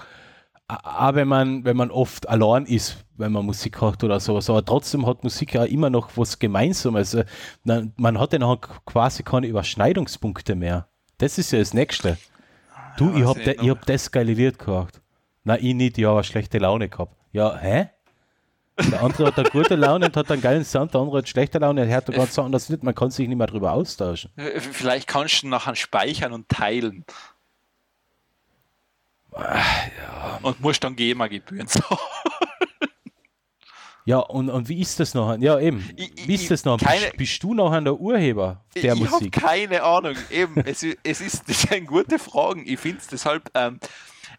[0.68, 4.64] auch wenn man, wenn man oft allein ist, wenn man Musik hört oder sowas, aber
[4.64, 7.16] trotzdem hat Musik ja immer noch was Gemeinsames.
[7.16, 7.30] Also,
[7.64, 10.88] man hat ja noch quasi keine Überschneidungspunkte mehr.
[11.18, 12.18] Das ist ja das Nächste.
[12.98, 15.02] Du, Ja, ich weiß hab, ich de, ich hab das geile Lied gehört.
[15.44, 17.16] Na, ich nicht, ich habe eine schlechte Laune gehabt.
[17.32, 17.90] Ja, hä?
[18.90, 21.60] Der andere hat eine gute Laune und hat einen geilen Sound, der andere hat schlechte
[21.60, 22.82] Laune und hört ganz anders nicht.
[22.82, 24.32] Man kann sich nicht mehr darüber austauschen.
[24.36, 27.06] Äh, Vielleicht kannst du nachher speichern und teilen.
[30.42, 31.98] Und musst dann GEMA-Gebühren zahlen.
[34.06, 35.38] Ja, und, und wie ist das noch?
[35.38, 35.90] Ja, eben.
[35.96, 36.78] Ich- Wie ist ich- das noch?
[36.78, 39.32] keine- bist, bist du noch der Urheber der ich habe Musik?
[39.32, 40.16] keine Ahnung.
[40.30, 42.66] Eben, es, es ist, das sind gute Fragen.
[42.68, 43.80] Ich finde es deshalb, ähm,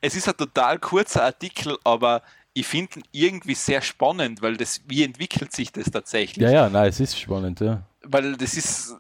[0.03, 2.21] es ist ein total kurzer Artikel, aber
[2.53, 6.45] ich finde ihn irgendwie sehr spannend, weil das, wie entwickelt sich das tatsächlich?
[6.45, 7.87] Ja, ja, nein, es ist spannend, ja.
[8.03, 8.95] Weil das ist,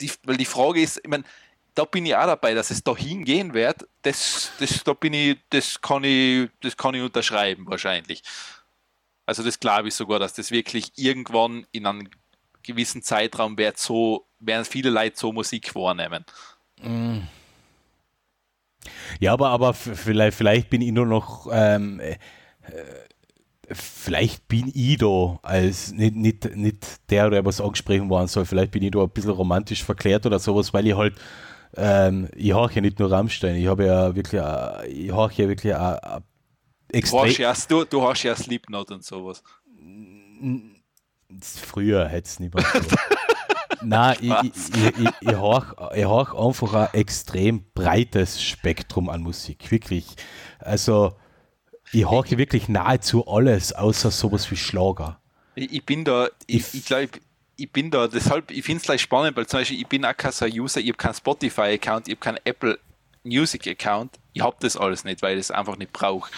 [0.00, 1.24] die, weil die Frage ist, ich meine,
[1.76, 3.86] da bin ich auch dabei, dass es dahin gehen wird.
[4.02, 8.22] Das, das, da bin ich, das kann ich, das kann ich unterschreiben wahrscheinlich.
[9.26, 12.08] Also das glaube ich sogar, dass das wirklich irgendwann in einem
[12.62, 16.24] gewissen Zeitraum wird so, werden viele Leute so Musik wahrnehmen.
[19.20, 22.16] Ja, aber, aber vielleicht, vielleicht bin ich nur noch, ähm, äh,
[23.70, 28.46] vielleicht bin ich da als nicht, nicht, nicht der, der was angesprochen worden soll.
[28.46, 31.14] Vielleicht bin ich da ein bisschen romantisch verklärt oder sowas, weil ich halt,
[31.76, 35.48] ähm, ich höre ja nicht nur Rammstein, ich habe ja wirklich, äh, ich höre ja
[35.48, 36.20] wirklich äh, äh,
[36.88, 37.32] Du hast extrem.
[37.42, 39.42] ja, du, du hast ja Slipknot und sowas.
[41.42, 42.96] Früher hätte es nicht mehr so.
[43.82, 49.70] Nein, ich, ich, ich, ich, höre einfach ein extrem breites Spektrum an Musik.
[49.70, 50.06] Wirklich.
[50.60, 51.14] Also,
[51.92, 55.20] ich höre wirklich nahezu alles, außer sowas wie Schlager.
[55.56, 57.08] Ich, bin da, Ich- ich glaube,
[57.56, 60.16] ich, bin da, deshalb, ich finde es gleich spannend, weil zum Beispiel, ich bin auch
[60.16, 62.78] kein User, ich habe keinen Spotify-Account, ich habe keinen Apple
[63.24, 66.30] Music-Account, ich habe das alles nicht, weil ich es einfach nicht brauche.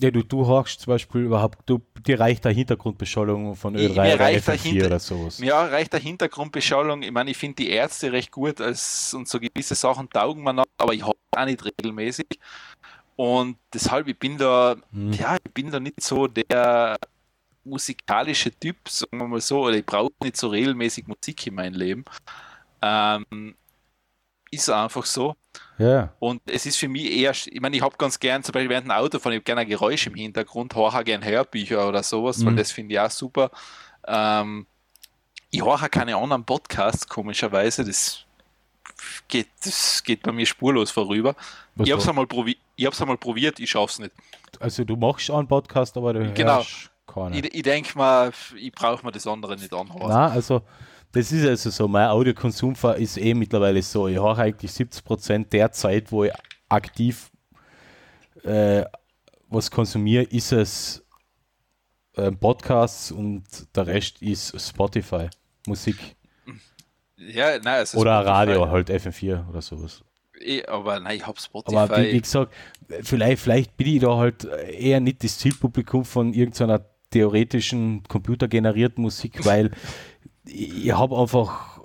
[0.00, 4.02] Ja, du, du hörst zum Beispiel überhaupt, du, dir reicht eine Hintergrundbeschallung von Ich- Ö3
[4.02, 5.38] mir oder reicht der FM4 Hinter- oder sowas.
[5.38, 7.02] Ja, reicht der Hintergrundbeschallung.
[7.02, 10.52] Ich meine, ich finde die Ärzte recht gut als, und so gewisse Sachen taugen mir
[10.52, 12.26] noch, aber ich habe auch nicht regelmäßig.
[13.16, 15.12] Und deshalb, ich bin da, Hm.
[15.12, 16.96] ja, ich bin da nicht so der
[17.64, 21.74] musikalische Typ, sagen wir mal so, oder ich brauche nicht so regelmäßig Musik in meinem
[21.74, 22.04] Leben.
[22.82, 23.54] Ähm,
[24.50, 25.34] ist einfach so.
[25.78, 28.70] Ja, Und es ist für mich eher, ich meine, ich habe ganz gern, zum Beispiel
[28.70, 32.44] während dem Autofahren, ich habe gerne ein Geräusch im Hintergrund, höre gerne Hörbücher oder sowas,
[32.44, 32.56] weil Mhm.
[32.56, 33.50] das finde ich auch super.
[34.06, 34.66] Ähm,
[35.50, 38.24] ich höre keine anderen Podcasts, komischerweise, das
[39.28, 41.34] geht, das geht bei mir spurlos vorüber.
[41.74, 42.56] Was ich habe es einmal, probi
[43.00, 44.12] einmal probiert, ich schaffe es nicht.
[44.60, 46.56] also du machst einen Podcast, aber du Genau.
[46.56, 47.34] hörst keinen.
[47.34, 50.08] Ich, ich denke mal, ich brauche mir das andere nicht anhören.
[50.08, 50.62] Nein, also
[51.12, 55.70] das ist also so, mein Audiokonsum ist eh mittlerweile so, ich höre eigentlich 70% der
[55.72, 56.32] Zeit, wo ich
[56.68, 57.30] aktiv
[58.42, 58.84] äh,
[59.48, 61.04] was konsumiere, ist es
[62.16, 63.44] äh, Podcasts und
[63.76, 65.28] der Rest ist Spotify,
[65.66, 65.96] Musik
[67.16, 70.02] Ja, nein, also oder Spotify- Radio, halt FM4 oder sowas.
[70.40, 71.76] Eh, Aber nein, ich habe Spotify.
[71.76, 72.52] Aber wie, wie gesagt,
[73.02, 76.84] vielleicht, vielleicht bin ich da halt eher nicht das Zielpublikum von irgendeiner
[77.14, 79.70] theoretischen computergenerierten Musik, weil
[80.46, 81.80] ich, habe einfach,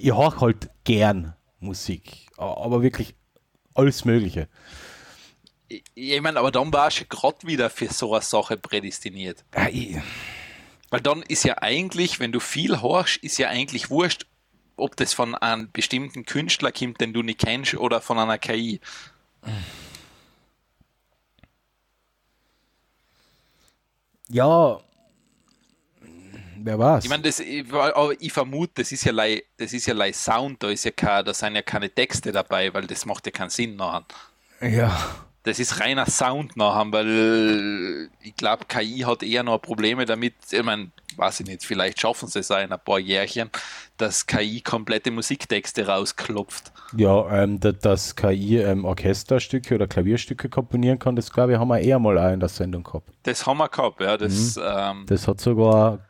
[0.00, 3.14] ich höre halt gern Musik, aber wirklich
[3.74, 4.48] alles Mögliche.
[5.68, 9.44] ich, meine, aber dann war ich gerade wieder für so eine Sache prädestiniert.
[9.54, 9.68] Ja,
[10.88, 14.24] Weil dann ist ja eigentlich, wenn du viel horchst, ist ja eigentlich wurscht,
[14.76, 18.80] ob das von einem bestimmten Künstler kommt, den du nicht kennst, oder von einer KI.
[24.28, 24.78] Ja,
[26.62, 27.04] wer weiß.
[27.04, 27.64] Ich meine, das, ich-
[28.20, 31.24] ich vermute, das ist ja lei, das ist ja lei Sound, da ist ja kein,
[31.24, 34.04] da sind ja keine Texte dabei, weil das macht ja keinen Sinn nachher.
[34.60, 34.98] ja,
[35.42, 40.34] Das ist reiner Sound nachher, weil ich glaube, KI hat eher noch Probleme damit.
[40.50, 43.50] Ich meine, weiß ich nicht, vielleicht schaffen sie es auch in ein paar Jährchen,
[43.96, 46.72] dass KI komplette Musiktexte rausklopft.
[46.96, 51.68] Ja, ähm, da- dass KI ähm, Orchesterstücke oder Klavierstücke komponieren kann, das glaube ich, haben
[51.68, 53.08] wir eher mal auch in der Sendung gehabt.
[53.22, 54.16] Das haben wir gehabt, ja.
[54.16, 56.00] Das, ähm, Das hat sogar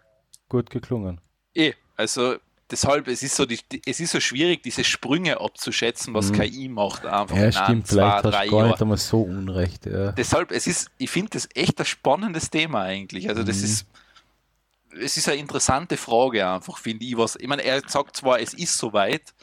[0.48, 1.20] gut geklungen.
[1.54, 2.36] eh, also
[2.70, 7.04] deshalb, es ist so, die, es ist so schwierig, diese Sprünge abzuschätzen, was KI macht,
[7.06, 7.40] einfach Mhm.
[7.40, 9.86] Ja, in stimmt, zwei, vielleicht hast drei du gar nicht einmal so unrecht.
[9.86, 10.12] Ja.
[10.12, 13.28] Deshalb, es ist, ich finde das echt ein spannendes Thema eigentlich.
[13.28, 13.64] Also das Mhm.
[13.64, 13.86] ist,
[15.00, 17.16] es ist eine interessante Frage einfach, finde ich.
[17.16, 19.34] Was, ich meine, er sagt zwar, es ist soweit,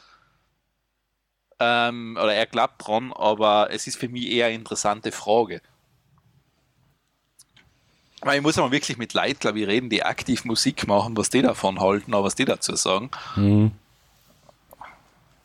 [1.60, 5.60] ähm, oder er glaubt dran, aber es ist für mich eher eine interessante Frage.
[8.20, 11.30] Weil ich muss aber wirklich mit Leuten, glaube ich, reden, die aktiv Musik machen, was
[11.30, 13.10] die davon halten, aber was die dazu sagen.
[13.34, 13.72] Mhm.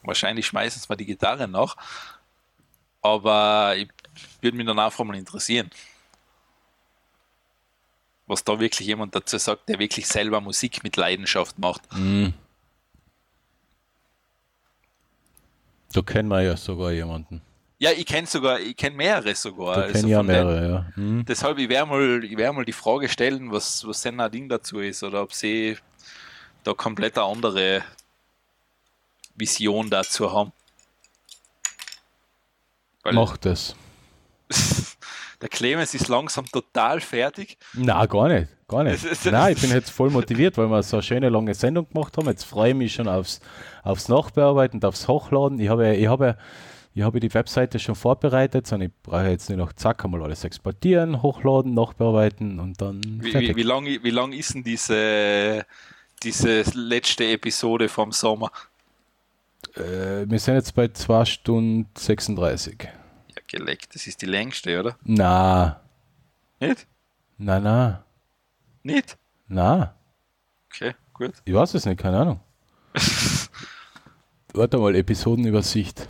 [0.04, 1.76] Wahrscheinlich schmeißen sie mal die Gitarre nach.
[3.02, 3.90] Aber ich
[4.42, 5.72] würde mich dann einfach mal interessieren,
[8.28, 11.82] was da wirklich jemand dazu sagt, der wirklich selber Musik mit Leidenschaft macht.
[11.94, 12.34] Mhm.
[15.94, 17.42] Da kennen wir ja sogar jemanden.
[17.80, 19.76] Ja, ich kenne sogar, ich kenne mehrere sogar.
[19.76, 20.92] Da also ja mehrere, ja.
[20.96, 21.26] Mhm.
[21.26, 24.50] Deshalb, ich werde mal, ich werd mal die Frage stellen, was, was denn ein Ding
[24.50, 25.78] dazu ist oder ob sie
[26.64, 27.84] da komplett eine andere
[29.36, 30.52] Vision dazu haben.
[33.04, 33.76] Weil Macht das.
[35.42, 37.58] der Clemens ist langsam total fertig.
[37.74, 38.48] Na, gar nicht.
[38.68, 39.26] Gar nicht.
[39.26, 42.28] Nein, ich bin jetzt voll motiviert, weil wir so eine schöne lange Sendung gemacht haben.
[42.28, 43.40] Jetzt freue ich mich schon aufs,
[43.84, 45.60] aufs Nachbearbeiten aufs Hochladen.
[45.60, 46.38] Ich habe, ich habe,
[46.94, 50.44] ich habe die Webseite schon vorbereitet, sondern ich brauche jetzt nur noch zack einmal alles
[50.44, 53.50] exportieren, hochladen, nachbearbeiten und dann Wie, fertig.
[53.52, 55.66] wie, wie lang, wie lang ist denn diese,
[56.24, 58.52] diese letzte Episode vom Sommer?
[59.76, 62.90] Äh, wir sind jetzt bei 2 Stunden 36.
[63.48, 64.98] Geleckt, das ist die längste, oder?
[65.04, 65.80] Na,
[66.60, 66.86] Nicht?
[67.38, 68.04] na, na,
[68.84, 69.18] Nicht?
[69.48, 69.96] na.
[70.70, 71.34] Okay, gut.
[71.46, 72.40] Ich weiß es nicht, keine Ahnung.
[74.54, 76.08] Warte mal, Episodenübersicht.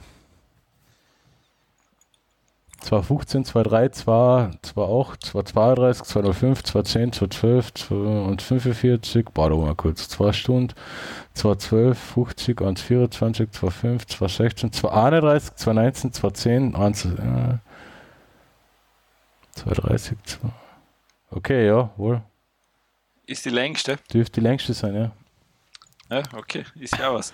[2.87, 10.73] 215, 23, 228, 232, 205, 210, 212, 245, warte mal kurz, 2 Stunden,
[11.33, 17.57] 212, 50, 124, 25, 216, 231, 219, 210, 1, äh,
[19.51, 20.49] 230, 2.
[21.31, 22.21] Okay, ja, wohl.
[23.25, 23.97] Ist die längste?
[24.13, 25.11] Dürfte die längste sein, ja.
[26.09, 27.33] Ja, okay, ist ja was.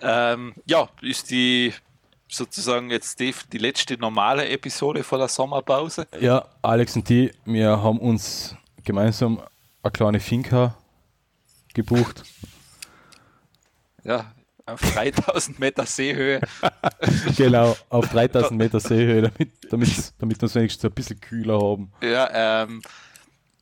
[0.00, 1.74] Ähm, ja, ist die
[2.36, 6.06] sozusagen jetzt die, die letzte normale Episode vor der Sommerpause.
[6.20, 9.40] Ja, Alex und die, wir haben uns gemeinsam
[9.82, 10.76] eine kleine Finca
[11.74, 12.22] gebucht.
[14.04, 14.32] Ja,
[14.66, 16.40] auf 3000 Meter Seehöhe.
[17.36, 21.92] genau, auf 3000 Meter Seehöhe, damit, damit, damit wir es wenigstens ein bisschen kühler haben.
[22.02, 22.82] Ja, ähm,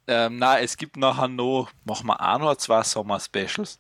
[0.07, 3.79] ähm, na, es gibt nachher noch, machen wir auch noch zwei Sommer-Specials.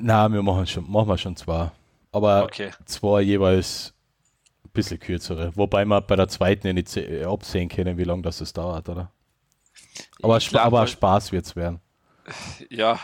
[0.00, 1.70] Nein, wir machen schon, machen wir schon zwei.
[2.12, 2.70] Aber Okay.
[2.86, 3.92] zwei jeweils
[4.64, 5.52] ein bisschen kürzere.
[5.56, 9.10] Wobei wir bei der zweiten nicht se- absehen können, wie lange das es dauert, oder?
[10.22, 11.80] Aber, glaub, aber weil- Spaß wird es werden.
[12.68, 12.98] Ja,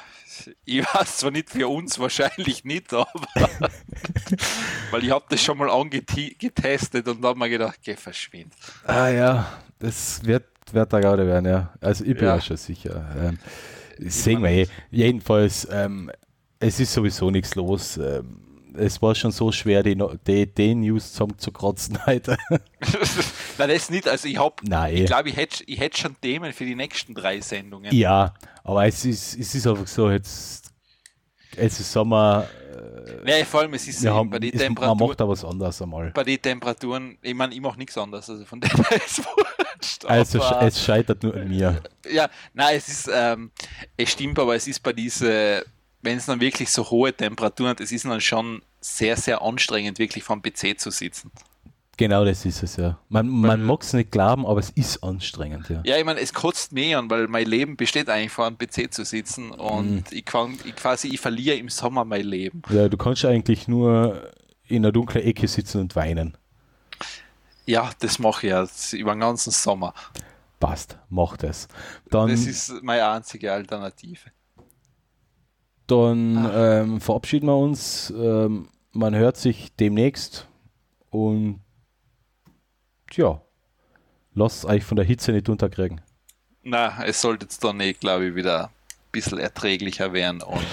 [0.66, 3.08] ich weiß zwar nicht für uns wahrscheinlich nicht, aber
[4.90, 8.52] weil ich habe das schon mal angetestet und da habe mir gedacht, geh verschwind.
[8.86, 9.46] Ah ja,
[9.78, 11.72] das wird, wird da gerade werden, ja.
[11.80, 12.36] Also ich bin Ja.
[12.36, 13.06] ja schon sicher.
[13.18, 13.38] Ähm,
[13.98, 14.68] sehen wir eh.
[14.90, 16.10] Jedenfalls, ähm,
[16.58, 17.96] es ist sowieso nichts los.
[17.96, 18.40] Ähm,
[18.76, 19.96] es war schon so schwer, die,
[20.26, 22.36] die, die News zusammenzukratzen heute.
[23.58, 24.08] Nein, das nicht.
[24.08, 24.54] Also ich habe,
[24.92, 27.94] ich glaube, ich hätte ich hätt schon Themen für die nächsten drei Sendungen.
[27.94, 30.72] Ja, aber es ist, es ist einfach so, jetzt
[31.56, 32.48] es ist Sommer,
[33.24, 35.08] Nee, vor allem, es ist wir haben, bei den es, man Temperaturen.
[35.08, 36.10] macht da was anderes einmal.
[36.10, 40.04] Bei den Temperaturen, ich meine, ich mache nichts anderes, also von dem her ist wurscht.
[40.06, 41.80] Also aber- es scheitert nur an mir.
[42.10, 43.50] Ja, nein, es ist, ähm,
[43.96, 45.64] es stimmt, aber es ist bei diese,
[46.04, 49.98] wenn es dann wirklich so hohe Temperaturen hat, es ist dann schon sehr, sehr anstrengend,
[49.98, 51.30] wirklich vom PC zu sitzen.
[51.96, 52.98] Genau das ist es ja.
[53.08, 55.80] Man, man mag es nicht glauben, aber es ist anstrengend, ja.
[55.84, 58.92] Ja, ich meine, es kotzt mich an, weil mein Leben besteht eigentlich vor einem PC
[58.92, 60.04] zu sitzen und Mhm.
[60.10, 62.62] ich, kann, ich quasi, ich verliere im Sommer mein Leben.
[62.68, 64.28] Ja, du kannst eigentlich nur
[64.66, 66.36] in einer dunklen Ecke sitzen und weinen.
[67.66, 69.94] Ja, das mache ich jetzt über den ganzen Sommer.
[70.58, 71.68] Passt, mach das.
[72.10, 74.30] Dann, Das ist meine einzige Alternative.
[75.86, 76.80] Dann Ah.
[76.82, 78.12] ähm, verabschieden wir uns.
[78.16, 80.46] Ähm, man hört sich demnächst
[81.10, 81.60] und
[83.12, 83.40] ja,
[84.34, 86.00] lasst euch von der Hitze nicht unterkriegen.
[86.62, 88.70] Na, es sollte jetzt dann eh, glaube ich, wieder ein
[89.12, 90.64] bisschen erträglicher werden und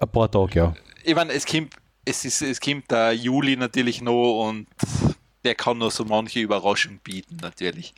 [0.00, 0.74] Ein paar Tage, ja.
[1.04, 4.66] ich meine, es kommt, es ist, es kommt der Juli natürlich noch und
[5.44, 7.94] der kann noch so manche Überraschung bieten, natürlich.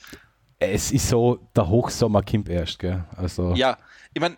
[0.60, 3.04] es ist so, der Hochsommer kommt erst, gell?
[3.16, 3.76] Also, Ja,
[4.14, 4.36] ich meine,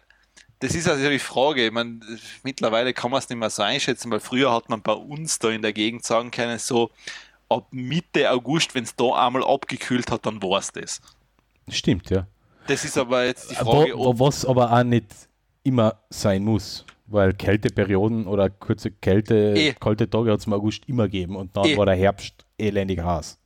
[0.60, 1.66] das ist also die Frage.
[1.66, 2.00] Ich meine,
[2.42, 5.50] mittlerweile kann man es nicht mehr so einschätzen, weil früher hat man bei uns da
[5.50, 6.90] in der Gegend sagen können, so
[7.48, 11.00] ab Mitte August, wenn es da einmal abgekühlt hat, dann war es das.
[11.68, 12.26] stimmt, ja.
[12.66, 15.06] Das ist aber jetzt die Wo, Frage, wo, ob, was aber auch nicht
[15.64, 19.74] immer sein muss, weil Kälteperioden oder kurze Kälte, Eh.
[19.80, 21.76] kalte Tage hat es im August immer gegeben und dann Eh.
[21.76, 23.38] war der Herbst elendig heiß.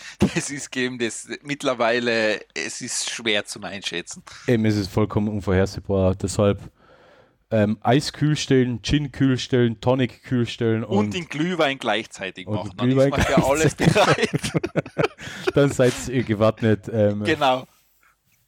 [0.18, 4.22] das ist gegeben, das mittlerweile, es ist schwer zum Einschätzen.
[4.46, 6.60] Eben ist es vollkommen unvorhersehbar, deshalb
[7.52, 12.46] ähm, Eis kühl stellen, Gin kühl stellen, Tonic kühl stellen Und, und, den Glühwein gleichzeitig
[12.46, 12.72] und machen.
[12.76, 14.52] Dann Glühwein ist man für alles bereit.
[15.54, 17.66] dann seid ihr gewappnet ähm, genau.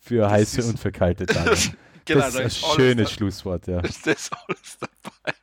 [0.01, 1.57] für heiße ist- und für kalte Tage.
[2.07, 3.81] genau das ist da ein ist schönes da- Schlusswort, ja.
[3.81, 5.35] ist das alles dabei.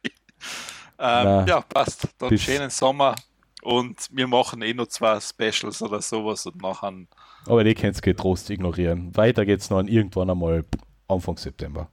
[0.98, 2.08] Ähm, ja, passt.
[2.18, 3.16] Dann schönen Sommer
[3.62, 6.94] und wir machen eh noch zwei Specials oder sowas und nachher
[7.46, 9.16] Aber die könnt ihr getrost ignorieren.
[9.16, 10.66] Weiter geht's noch irgendwann einmal
[11.08, 11.90] Anfang September.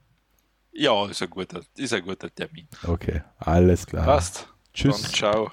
[0.71, 2.67] ja, ist ein guter, ist ein guter Termin.
[2.87, 4.05] Okay, alles klar.
[4.05, 4.47] Passt.
[4.73, 5.01] Tschüss.
[5.01, 5.51] Dann ciao.